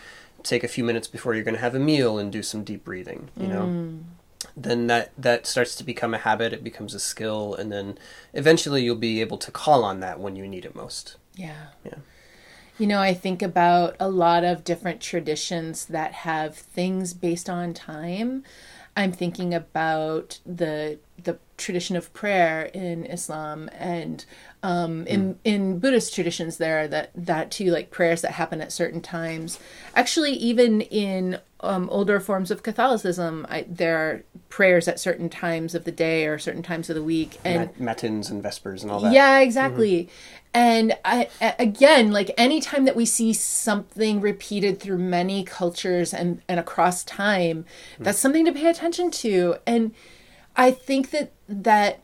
take 0.43 0.61
a 0.61 0.67
few 0.67 0.83
minutes 0.83 1.07
before 1.07 1.33
you're 1.33 1.43
going 1.45 1.55
to 1.55 1.61
have 1.61 1.73
a 1.73 1.79
meal 1.79 2.19
and 2.19 2.33
do 2.33 2.43
some 2.43 2.65
deep 2.65 2.83
breathing 2.83 3.29
you 3.37 3.47
know? 3.47 3.61
Mm 3.61 4.03
then 4.55 4.87
that 4.87 5.11
that 5.17 5.45
starts 5.45 5.75
to 5.75 5.83
become 5.83 6.13
a 6.13 6.19
habit 6.19 6.53
it 6.53 6.63
becomes 6.63 6.93
a 6.93 6.99
skill 6.99 7.53
and 7.55 7.71
then 7.71 7.97
eventually 8.33 8.83
you'll 8.83 8.95
be 8.95 9.21
able 9.21 9.37
to 9.37 9.51
call 9.51 9.83
on 9.83 9.99
that 9.99 10.19
when 10.19 10.35
you 10.35 10.47
need 10.47 10.65
it 10.65 10.75
most 10.75 11.17
yeah 11.35 11.67
yeah 11.85 11.95
you 12.77 12.87
know 12.87 12.99
i 12.99 13.13
think 13.13 13.41
about 13.41 13.95
a 13.99 14.09
lot 14.09 14.43
of 14.43 14.63
different 14.63 15.01
traditions 15.01 15.85
that 15.85 16.13
have 16.13 16.55
things 16.55 17.13
based 17.13 17.49
on 17.49 17.73
time 17.73 18.43
i'm 18.95 19.11
thinking 19.11 19.53
about 19.53 20.39
the 20.45 20.97
the 21.21 21.37
tradition 21.57 21.95
of 21.95 22.13
prayer 22.13 22.65
in 22.73 23.05
islam 23.05 23.69
and 23.77 24.25
um, 24.61 25.07
in 25.07 25.35
mm. 25.35 25.37
in 25.43 25.79
Buddhist 25.79 26.13
traditions, 26.13 26.57
there 26.57 26.87
that 26.87 27.11
that 27.15 27.49
too, 27.51 27.71
like 27.71 27.91
prayers 27.91 28.21
that 28.21 28.31
happen 28.31 28.61
at 28.61 28.71
certain 28.71 29.01
times. 29.01 29.57
Actually, 29.95 30.33
even 30.33 30.81
in 30.81 31.39
um, 31.61 31.89
older 31.89 32.19
forms 32.19 32.51
of 32.51 32.63
Catholicism, 32.63 33.45
I, 33.49 33.65
there 33.67 33.97
are 33.97 34.23
prayers 34.49 34.87
at 34.87 34.99
certain 34.99 35.29
times 35.29 35.75
of 35.75 35.83
the 35.83 35.91
day 35.91 36.25
or 36.25 36.39
certain 36.39 36.63
times 36.63 36.89
of 36.89 36.95
the 36.95 37.03
week, 37.03 37.37
and 37.43 37.69
matins 37.79 38.29
and 38.29 38.41
vespers 38.41 38.83
and 38.83 38.91
all 38.91 39.01
that. 39.01 39.13
Yeah, 39.13 39.39
exactly. 39.39 40.03
Mm-hmm. 40.03 40.39
And 40.51 40.97
I, 41.05 41.29
again, 41.59 42.11
like 42.11 42.31
anytime 42.37 42.85
that 42.85 42.95
we 42.95 43.05
see 43.05 43.33
something 43.33 44.19
repeated 44.19 44.79
through 44.79 44.97
many 44.97 45.43
cultures 45.43 46.13
and 46.13 46.41
and 46.47 46.59
across 46.59 47.03
time, 47.03 47.65
mm. 47.99 48.03
that's 48.03 48.19
something 48.19 48.45
to 48.45 48.51
pay 48.51 48.67
attention 48.67 49.11
to. 49.11 49.57
And 49.67 49.93
I 50.55 50.71
think 50.71 51.11
that 51.11 51.31
that 51.47 51.99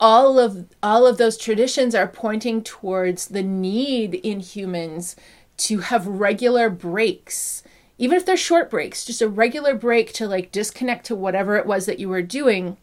all 0.00 0.38
of 0.38 0.66
all 0.82 1.06
of 1.06 1.18
those 1.18 1.36
traditions 1.36 1.94
are 1.94 2.06
pointing 2.06 2.62
towards 2.62 3.28
the 3.28 3.42
need 3.42 4.14
in 4.14 4.40
humans 4.40 5.16
to 5.56 5.80
have 5.80 6.06
regular 6.06 6.70
breaks 6.70 7.62
even 7.98 8.16
if 8.16 8.24
they're 8.24 8.36
short 8.36 8.70
breaks 8.70 9.04
just 9.04 9.20
a 9.20 9.28
regular 9.28 9.74
break 9.74 10.12
to 10.12 10.26
like 10.26 10.52
disconnect 10.52 11.06
to 11.06 11.14
whatever 11.14 11.56
it 11.56 11.66
was 11.66 11.86
that 11.86 11.98
you 11.98 12.08
were 12.08 12.22
doing 12.22 12.76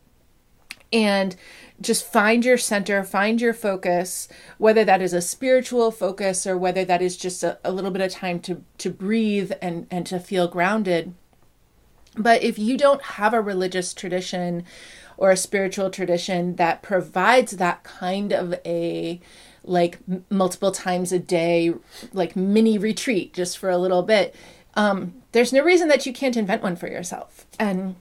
and 0.94 1.36
just 1.82 2.06
find 2.06 2.46
your 2.46 2.58
center 2.58 3.04
find 3.04 3.42
your 3.42 3.54
focus 3.54 4.28
whether 4.58 4.86
that 4.86 5.02
is 5.02 5.14
a 5.14 5.22
spiritual 5.22 5.92
focus 5.92 6.46
or 6.48 6.58
whether 6.58 6.86
that 6.86 7.02
is 7.02 7.18
just 7.18 7.44
a, 7.44 7.58
a 7.64 7.72
little 7.72 7.92
bit 7.92 8.02
of 8.02 8.12
time 8.12 8.40
to 8.40 8.64
to 8.78 8.90
breathe 8.90 9.52
and 9.62 9.88
and 9.92 10.06
to 10.06 10.20
feel 10.20 10.48
grounded. 10.48 11.14
But 12.18 12.44
if 12.44 12.58
you 12.58 12.78
don't 12.78 13.02
have 13.02 13.34
a 13.34 13.42
religious 13.42 13.94
tradition 13.94 14.64
or 15.18 15.32
a 15.32 15.38
spiritual 15.38 15.90
tradition 15.90 16.56
that 16.56 16.82
provides 16.82 17.54
that 17.54 17.84
kind 17.84 18.32
of 18.32 18.54
a 18.66 19.20
like 19.64 20.00
multiple 20.30 20.72
times 20.72 21.12
a 21.12 21.20
day 21.20 21.74
like 22.14 22.36
mini 22.36 22.78
retreat 22.78 23.34
just 23.34 23.58
for 23.58 23.70
a 23.70 23.78
little 23.78 24.04
bit 24.04 24.36
um, 24.76 25.14
there's 25.32 25.54
no 25.54 25.64
reason 25.64 25.88
that 25.88 26.06
you 26.06 26.14
can't 26.14 26.38
invent 26.38 26.64
one 26.64 26.76
for 26.76 26.88
yourself 26.88 27.46
and 27.60 27.96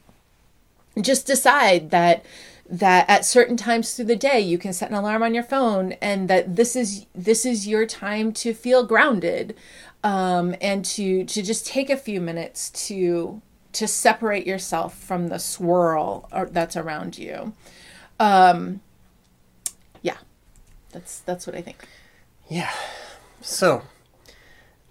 just 1.00 1.26
decide 1.26 1.90
that 1.90 2.24
that 2.68 3.08
at 3.10 3.26
certain 3.26 3.56
times 3.56 3.94
through 3.94 4.06
the 4.06 4.16
day 4.16 4.40
you 4.40 4.56
can 4.56 4.72
set 4.72 4.88
an 4.88 4.96
alarm 4.96 5.22
on 5.22 5.34
your 5.34 5.42
phone 5.42 5.92
and 6.00 6.28
that 6.28 6.56
this 6.56 6.74
is 6.74 7.06
this 7.14 7.44
is 7.44 7.68
your 7.68 7.84
time 7.84 8.32
to 8.32 8.54
feel 8.54 8.86
grounded 8.86 9.54
um, 10.02 10.54
and 10.60 10.84
to 10.84 11.24
to 11.24 11.42
just 11.42 11.66
take 11.66 11.90
a 11.90 11.96
few 11.96 12.20
minutes 12.20 12.70
to 12.70 13.42
to 13.74 13.88
separate 13.88 14.46
yourself 14.46 14.96
from 14.96 15.28
the 15.28 15.38
swirl 15.38 16.28
that's 16.50 16.76
around 16.76 17.18
you. 17.18 17.52
Um, 18.20 18.80
yeah, 20.00 20.18
that's 20.92 21.20
that's 21.20 21.46
what 21.46 21.56
I 21.56 21.60
think. 21.60 21.86
Yeah. 22.48 22.72
So, 23.40 23.82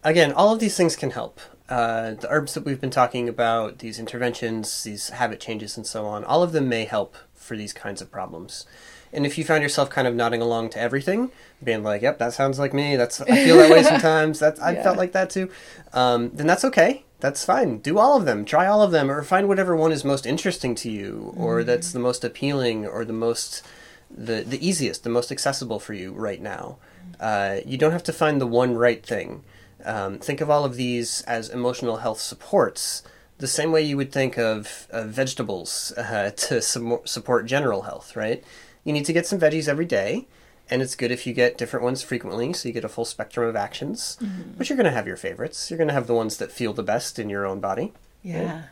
again, 0.03 0.31
all 0.33 0.53
of 0.53 0.59
these 0.59 0.75
things 0.75 0.95
can 0.95 1.11
help. 1.11 1.39
Uh, 1.69 2.13
the 2.15 2.27
herbs 2.29 2.53
that 2.53 2.65
we've 2.65 2.81
been 2.81 2.89
talking 2.89 3.29
about, 3.29 3.79
these 3.79 3.99
interventions, 3.99 4.83
these 4.83 5.09
habit 5.09 5.39
changes, 5.39 5.77
and 5.77 5.87
so 5.87 6.05
on, 6.05 6.23
all 6.23 6.43
of 6.43 6.51
them 6.51 6.67
may 6.67 6.85
help 6.85 7.15
for 7.33 7.55
these 7.55 7.73
kinds 7.73 8.01
of 8.01 8.11
problems. 8.11 8.65
And 9.11 9.25
if 9.25 9.37
you 9.37 9.43
found 9.43 9.63
yourself 9.63 9.89
kind 9.89 10.07
of 10.07 10.15
nodding 10.15 10.41
along 10.41 10.71
to 10.71 10.79
everything, 10.79 11.31
being 11.63 11.83
like, 11.83 12.01
"Yep, 12.01 12.17
that 12.19 12.33
sounds 12.33 12.59
like 12.59 12.73
me. 12.73 12.95
That's 12.95 13.21
I 13.21 13.43
feel 13.43 13.57
that 13.57 13.71
way 13.71 13.83
sometimes. 13.93 14.39
That's 14.39 14.59
I 14.59 14.73
yeah. 14.73 14.83
felt 14.83 14.97
like 14.97 15.13
that 15.13 15.29
too," 15.29 15.49
um, 15.93 16.31
then 16.33 16.47
that's 16.47 16.65
okay 16.65 17.05
that's 17.23 17.45
fine. 17.45 17.77
Do 17.77 17.99
all 17.99 18.17
of 18.17 18.25
them. 18.25 18.43
Try 18.43 18.67
all 18.67 18.81
of 18.81 18.91
them, 18.91 19.09
or 19.09 19.23
find 19.23 19.47
whatever 19.47 19.77
one 19.77 19.93
is 19.93 20.03
most 20.03 20.25
interesting 20.25 20.75
to 20.75 20.91
you, 20.91 21.33
or 21.37 21.59
mm-hmm. 21.59 21.67
that's 21.67 21.93
the 21.93 21.99
most 21.99 22.25
appealing, 22.25 22.85
or 22.85 23.05
the 23.05 23.13
most 23.13 23.65
the 24.11 24.43
the 24.45 24.59
easiest, 24.67 25.05
the 25.05 25.09
most 25.09 25.31
accessible 25.31 25.79
for 25.79 25.93
you 25.93 26.11
right 26.11 26.41
now. 26.41 26.79
Uh, 27.21 27.59
you 27.65 27.77
don't 27.77 27.93
have 27.93 28.03
to 28.03 28.11
find 28.11 28.41
the 28.41 28.45
one 28.45 28.75
right 28.75 29.05
thing. 29.05 29.45
Um, 29.85 30.19
think 30.19 30.41
of 30.41 30.49
all 30.49 30.65
of 30.65 30.75
these 30.75 31.21
as 31.23 31.49
emotional 31.49 31.97
health 31.97 32.19
supports, 32.19 33.03
the 33.37 33.47
same 33.47 33.71
way 33.71 33.81
you 33.81 33.97
would 33.97 34.11
think 34.11 34.37
of 34.37 34.87
uh, 34.91 35.03
vegetables 35.03 35.93
uh, 35.97 36.31
to 36.35 36.61
sum- 36.61 36.99
support 37.05 37.45
general 37.45 37.83
health. 37.83 38.15
Right? 38.15 38.43
You 38.83 38.93
need 38.93 39.05
to 39.05 39.13
get 39.13 39.25
some 39.25 39.39
veggies 39.39 39.67
every 39.67 39.85
day, 39.85 40.27
and 40.69 40.81
it's 40.81 40.95
good 40.95 41.11
if 41.11 41.25
you 41.25 41.33
get 41.33 41.57
different 41.57 41.83
ones 41.83 42.03
frequently, 42.03 42.53
so 42.53 42.67
you 42.67 42.73
get 42.73 42.83
a 42.83 42.89
full 42.89 43.05
spectrum 43.05 43.47
of 43.47 43.55
actions. 43.55 44.17
But 44.57 44.69
you're 44.69 44.77
going 44.77 44.85
to 44.85 44.91
have 44.91 45.07
your 45.07 45.17
favorites. 45.17 45.69
You're 45.69 45.77
going 45.77 45.87
to 45.87 45.93
have 45.93 46.07
the 46.07 46.13
ones 46.13 46.37
that 46.37 46.51
feel 46.51 46.73
the 46.73 46.83
best 46.83 47.17
in 47.19 47.29
your 47.29 47.45
own 47.45 47.59
body. 47.59 47.93
Yeah. 48.21 48.63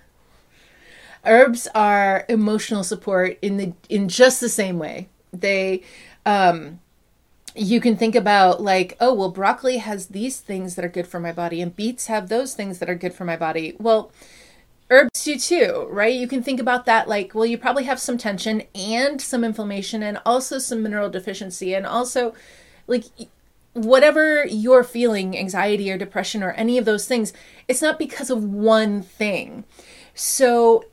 Herbs 1.23 1.67
are 1.75 2.25
emotional 2.29 2.83
support 2.83 3.37
in 3.41 3.57
the 3.57 3.73
in 3.89 4.09
just 4.09 4.41
the 4.41 4.49
same 4.49 4.79
way. 4.79 5.07
They 5.31 5.83
um 6.25 6.79
you 7.55 7.81
can 7.81 7.95
think 7.95 8.15
about 8.15 8.61
like, 8.61 8.95
oh, 8.99 9.13
well 9.13 9.29
broccoli 9.29 9.77
has 9.77 10.07
these 10.07 10.39
things 10.39 10.75
that 10.75 10.85
are 10.85 10.89
good 10.89 11.07
for 11.07 11.19
my 11.19 11.31
body 11.31 11.61
and 11.61 11.75
beets 11.75 12.07
have 12.07 12.29
those 12.29 12.53
things 12.53 12.79
that 12.79 12.89
are 12.89 12.95
good 12.95 13.13
for 13.13 13.25
my 13.25 13.35
body. 13.35 13.75
Well, 13.79 14.11
herbs 14.89 15.23
do 15.23 15.37
too, 15.37 15.87
right? 15.89 16.13
You 16.13 16.27
can 16.27 16.43
think 16.43 16.59
about 16.59 16.85
that 16.85 17.07
like, 17.07 17.33
well, 17.33 17.45
you 17.45 17.57
probably 17.57 17.85
have 17.85 17.99
some 17.99 18.17
tension 18.17 18.63
and 18.75 19.21
some 19.21 19.43
inflammation 19.43 20.03
and 20.03 20.19
also 20.25 20.59
some 20.59 20.83
mineral 20.83 21.09
deficiency 21.09 21.73
and 21.73 21.85
also 21.85 22.33
like 22.87 23.05
whatever 23.73 24.45
you're 24.45 24.83
feeling, 24.83 25.37
anxiety 25.37 25.91
or 25.91 25.97
depression 25.97 26.43
or 26.43 26.51
any 26.51 26.77
of 26.77 26.85
those 26.85 27.07
things, 27.07 27.33
it's 27.67 27.81
not 27.81 27.97
because 27.97 28.29
of 28.29 28.43
one 28.43 29.01
thing. 29.01 29.63
So, 30.13 30.85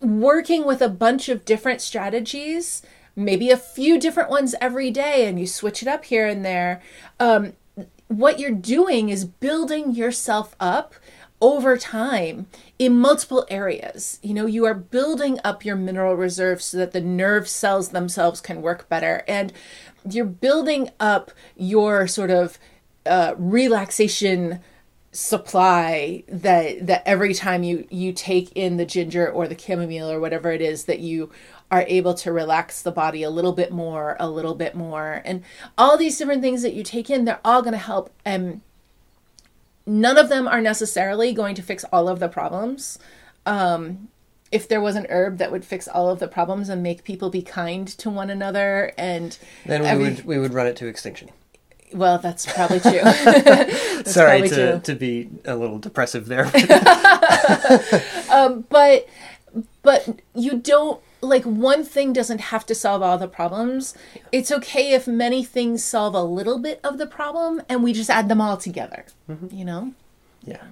working 0.00 0.66
with 0.66 0.82
a 0.82 0.88
bunch 0.88 1.28
of 1.28 1.44
different 1.44 1.80
strategies, 1.80 2.82
maybe 3.16 3.50
a 3.50 3.56
few 3.56 3.98
different 3.98 4.30
ones 4.30 4.54
every 4.60 4.90
day, 4.90 5.26
and 5.26 5.38
you 5.38 5.46
switch 5.46 5.82
it 5.82 5.88
up 5.88 6.04
here 6.04 6.26
and 6.26 6.44
there, 6.44 6.82
um, 7.20 7.52
what 8.08 8.38
you're 8.38 8.50
doing 8.50 9.08
is 9.08 9.24
building 9.24 9.92
yourself 9.92 10.54
up 10.60 10.94
over 11.40 11.76
time 11.76 12.46
in 12.78 12.98
multiple 12.98 13.46
areas. 13.50 14.18
You 14.22 14.34
know, 14.34 14.46
you 14.46 14.64
are 14.64 14.74
building 14.74 15.38
up 15.44 15.64
your 15.64 15.76
mineral 15.76 16.14
reserves 16.14 16.64
so 16.64 16.78
that 16.78 16.92
the 16.92 17.00
nerve 17.00 17.48
cells 17.48 17.90
themselves 17.90 18.40
can 18.40 18.62
work 18.62 18.88
better. 18.88 19.24
And 19.28 19.52
you're 20.08 20.24
building 20.24 20.90
up 21.00 21.32
your 21.56 22.06
sort 22.06 22.30
of 22.30 22.58
uh, 23.06 23.34
relaxation 23.36 24.60
supply 25.12 26.24
that 26.26 26.84
that 26.84 27.00
every 27.06 27.32
time 27.32 27.62
you 27.62 27.86
you 27.88 28.12
take 28.12 28.50
in 28.56 28.78
the 28.78 28.84
ginger 28.84 29.30
or 29.30 29.46
the 29.46 29.56
chamomile 29.56 30.10
or 30.10 30.18
whatever 30.18 30.50
it 30.50 30.60
is 30.60 30.86
that 30.86 30.98
you 30.98 31.30
are 31.74 31.84
able 31.88 32.14
to 32.14 32.32
relax 32.32 32.82
the 32.82 32.92
body 32.92 33.22
a 33.22 33.30
little 33.30 33.52
bit 33.52 33.72
more 33.72 34.16
a 34.20 34.28
little 34.28 34.54
bit 34.54 34.74
more 34.74 35.22
and 35.24 35.42
all 35.76 35.96
these 35.98 36.16
different 36.18 36.42
things 36.42 36.62
that 36.62 36.74
you 36.74 36.82
take 36.82 37.10
in 37.10 37.24
they're 37.24 37.40
all 37.44 37.62
going 37.62 37.72
to 37.72 37.78
help 37.92 38.10
and 38.24 38.60
none 39.86 40.16
of 40.16 40.28
them 40.28 40.46
are 40.46 40.60
necessarily 40.60 41.32
going 41.32 41.54
to 41.54 41.62
fix 41.62 41.84
all 41.92 42.08
of 42.08 42.20
the 42.20 42.28
problems 42.28 42.98
um 43.46 44.08
if 44.52 44.68
there 44.68 44.80
was 44.80 44.94
an 44.94 45.06
herb 45.10 45.38
that 45.38 45.50
would 45.50 45.64
fix 45.64 45.88
all 45.88 46.08
of 46.10 46.20
the 46.20 46.28
problems 46.28 46.68
and 46.68 46.80
make 46.82 47.02
people 47.02 47.28
be 47.28 47.42
kind 47.42 47.88
to 47.88 48.08
one 48.08 48.30
another 48.30 48.92
and 48.96 49.36
Then 49.66 49.82
we 49.82 49.86
every- 49.88 50.04
would 50.04 50.24
we 50.24 50.38
would 50.38 50.54
run 50.54 50.66
it 50.68 50.76
to 50.76 50.86
extinction. 50.86 51.30
well 51.92 52.18
that's 52.18 52.46
probably 52.46 52.78
true 52.90 53.00
That's 54.04 54.12
Sorry 54.12 54.40
probably 54.40 54.48
to, 54.50 54.70
true. 54.72 54.80
to 54.80 54.94
be 54.94 55.28
a 55.44 55.56
little 55.56 55.78
depressive 55.78 56.26
there. 56.26 56.44
but 58.70 59.08
but 59.82 60.20
you 60.34 60.58
don't 60.58 61.00
like 61.24 61.44
one 61.44 61.84
thing 61.84 62.12
doesn't 62.12 62.40
have 62.40 62.64
to 62.66 62.74
solve 62.74 63.02
all 63.02 63.18
the 63.18 63.28
problems 63.28 63.94
it's 64.30 64.52
okay 64.52 64.92
if 64.92 65.06
many 65.06 65.44
things 65.44 65.82
solve 65.82 66.14
a 66.14 66.22
little 66.22 66.58
bit 66.58 66.80
of 66.84 66.98
the 66.98 67.06
problem 67.06 67.60
and 67.68 67.82
we 67.82 67.92
just 67.92 68.10
add 68.10 68.28
them 68.28 68.40
all 68.40 68.56
together 68.56 69.04
you 69.50 69.64
know 69.64 69.92
yeah. 70.46 70.62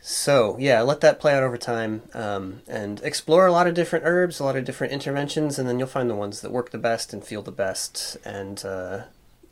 So 0.00 0.56
yeah, 0.58 0.80
let 0.80 1.00
that 1.02 1.20
play 1.20 1.34
out 1.34 1.42
over 1.42 1.58
time, 1.58 2.02
um, 2.14 2.62
and 2.66 3.00
explore 3.02 3.46
a 3.46 3.52
lot 3.52 3.66
of 3.66 3.74
different 3.74 4.04
herbs, 4.06 4.40
a 4.40 4.44
lot 4.44 4.56
of 4.56 4.64
different 4.64 4.92
interventions, 4.92 5.58
and 5.58 5.68
then 5.68 5.78
you'll 5.78 5.88
find 5.88 6.08
the 6.08 6.14
ones 6.14 6.40
that 6.40 6.50
work 6.50 6.70
the 6.70 6.78
best 6.78 7.12
and 7.12 7.22
feel 7.22 7.42
the 7.42 7.52
best, 7.52 8.16
and 8.24 8.64
uh, 8.64 9.02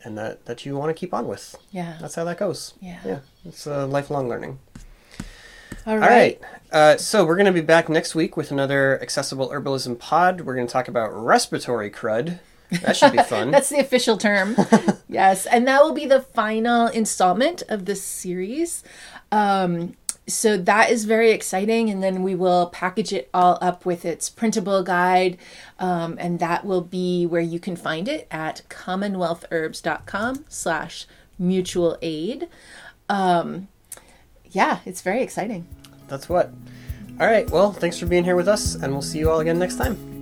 and 0.03 0.17
that 0.17 0.47
that 0.47 0.65
you 0.65 0.77
want 0.77 0.89
to 0.89 0.99
keep 0.99 1.13
on 1.13 1.27
with. 1.27 1.55
yeah 1.71 1.99
That's 2.01 2.15
how 2.15 2.25
that 2.25 2.39
goes. 2.39 2.75
Yeah. 2.81 2.99
yeah. 3.05 3.19
It's 3.45 3.67
uh, 3.67 3.87
lifelong 3.87 4.29
learning. 4.29 4.59
All 5.89 5.95
All 5.95 6.01
right. 6.01 6.39
Uh, 6.71 6.99
so 6.99 7.25
we're 7.25 7.37
going 7.37 7.47
to 7.47 7.53
be 7.53 7.63
back 7.63 7.89
next 7.89 8.15
week 8.15 8.37
with 8.37 8.51
another 8.51 9.01
accessible 9.01 9.49
herbalism 9.49 9.99
pod. 9.99 10.43
We're 10.43 10.55
going 10.55 10.67
to 10.67 10.73
talk 10.73 10.87
about 10.87 11.09
respiratory 11.15 11.91
crud. 11.91 12.41
That 12.83 12.95
should 12.95 13.13
be 13.13 13.23
fun. 13.23 13.51
That's 13.53 13.71
the 13.71 13.79
official 13.79 14.19
term. 14.19 14.55
yes. 15.09 15.47
And 15.47 15.67
that 15.67 15.83
will 15.83 15.95
be 15.95 16.05
the 16.05 16.21
final 16.21 16.89
installment 16.89 17.63
of 17.71 17.87
this 17.87 18.03
series. 18.03 18.85
Um, 19.33 19.97
so 20.27 20.59
that 20.59 20.91
is 20.91 21.07
very 21.07 21.31
exciting. 21.31 21.89
And 21.89 22.03
then 22.03 22.23
we 22.23 22.35
will 22.35 22.67
package 22.67 23.15
it 23.15 23.31
all 23.33 23.57
up 23.63 23.87
with 23.87 24.05
its 24.05 24.29
printable 24.29 24.83
guide. 24.83 25.39
Um, 25.79 26.19
and 26.21 26.39
that 26.39 26.67
will 26.67 26.83
be 26.83 27.25
where 27.25 27.41
you 27.41 27.59
can 27.59 27.77
find 27.77 28.09
it 28.09 28.27
at 28.31 28.61
commonwealthherbs.com 28.69 30.45
slash 30.51 31.07
mutual 31.39 31.97
aid. 32.03 32.47
Um, 33.09 33.69
yeah, 34.51 34.81
it's 34.85 35.01
very 35.01 35.23
exciting. 35.23 35.67
That's 36.09 36.29
what. 36.29 36.53
All 37.21 37.27
right. 37.27 37.49
Well, 37.51 37.73
thanks 37.73 37.99
for 37.99 38.07
being 38.07 38.25
here 38.25 38.37
with 38.37 38.49
us, 38.49 38.75
and 38.75 38.93
we'll 38.93 39.03
see 39.03 39.19
you 39.19 39.31
all 39.31 39.41
again 39.41 39.59
next 39.59 39.77
time. 39.77 40.18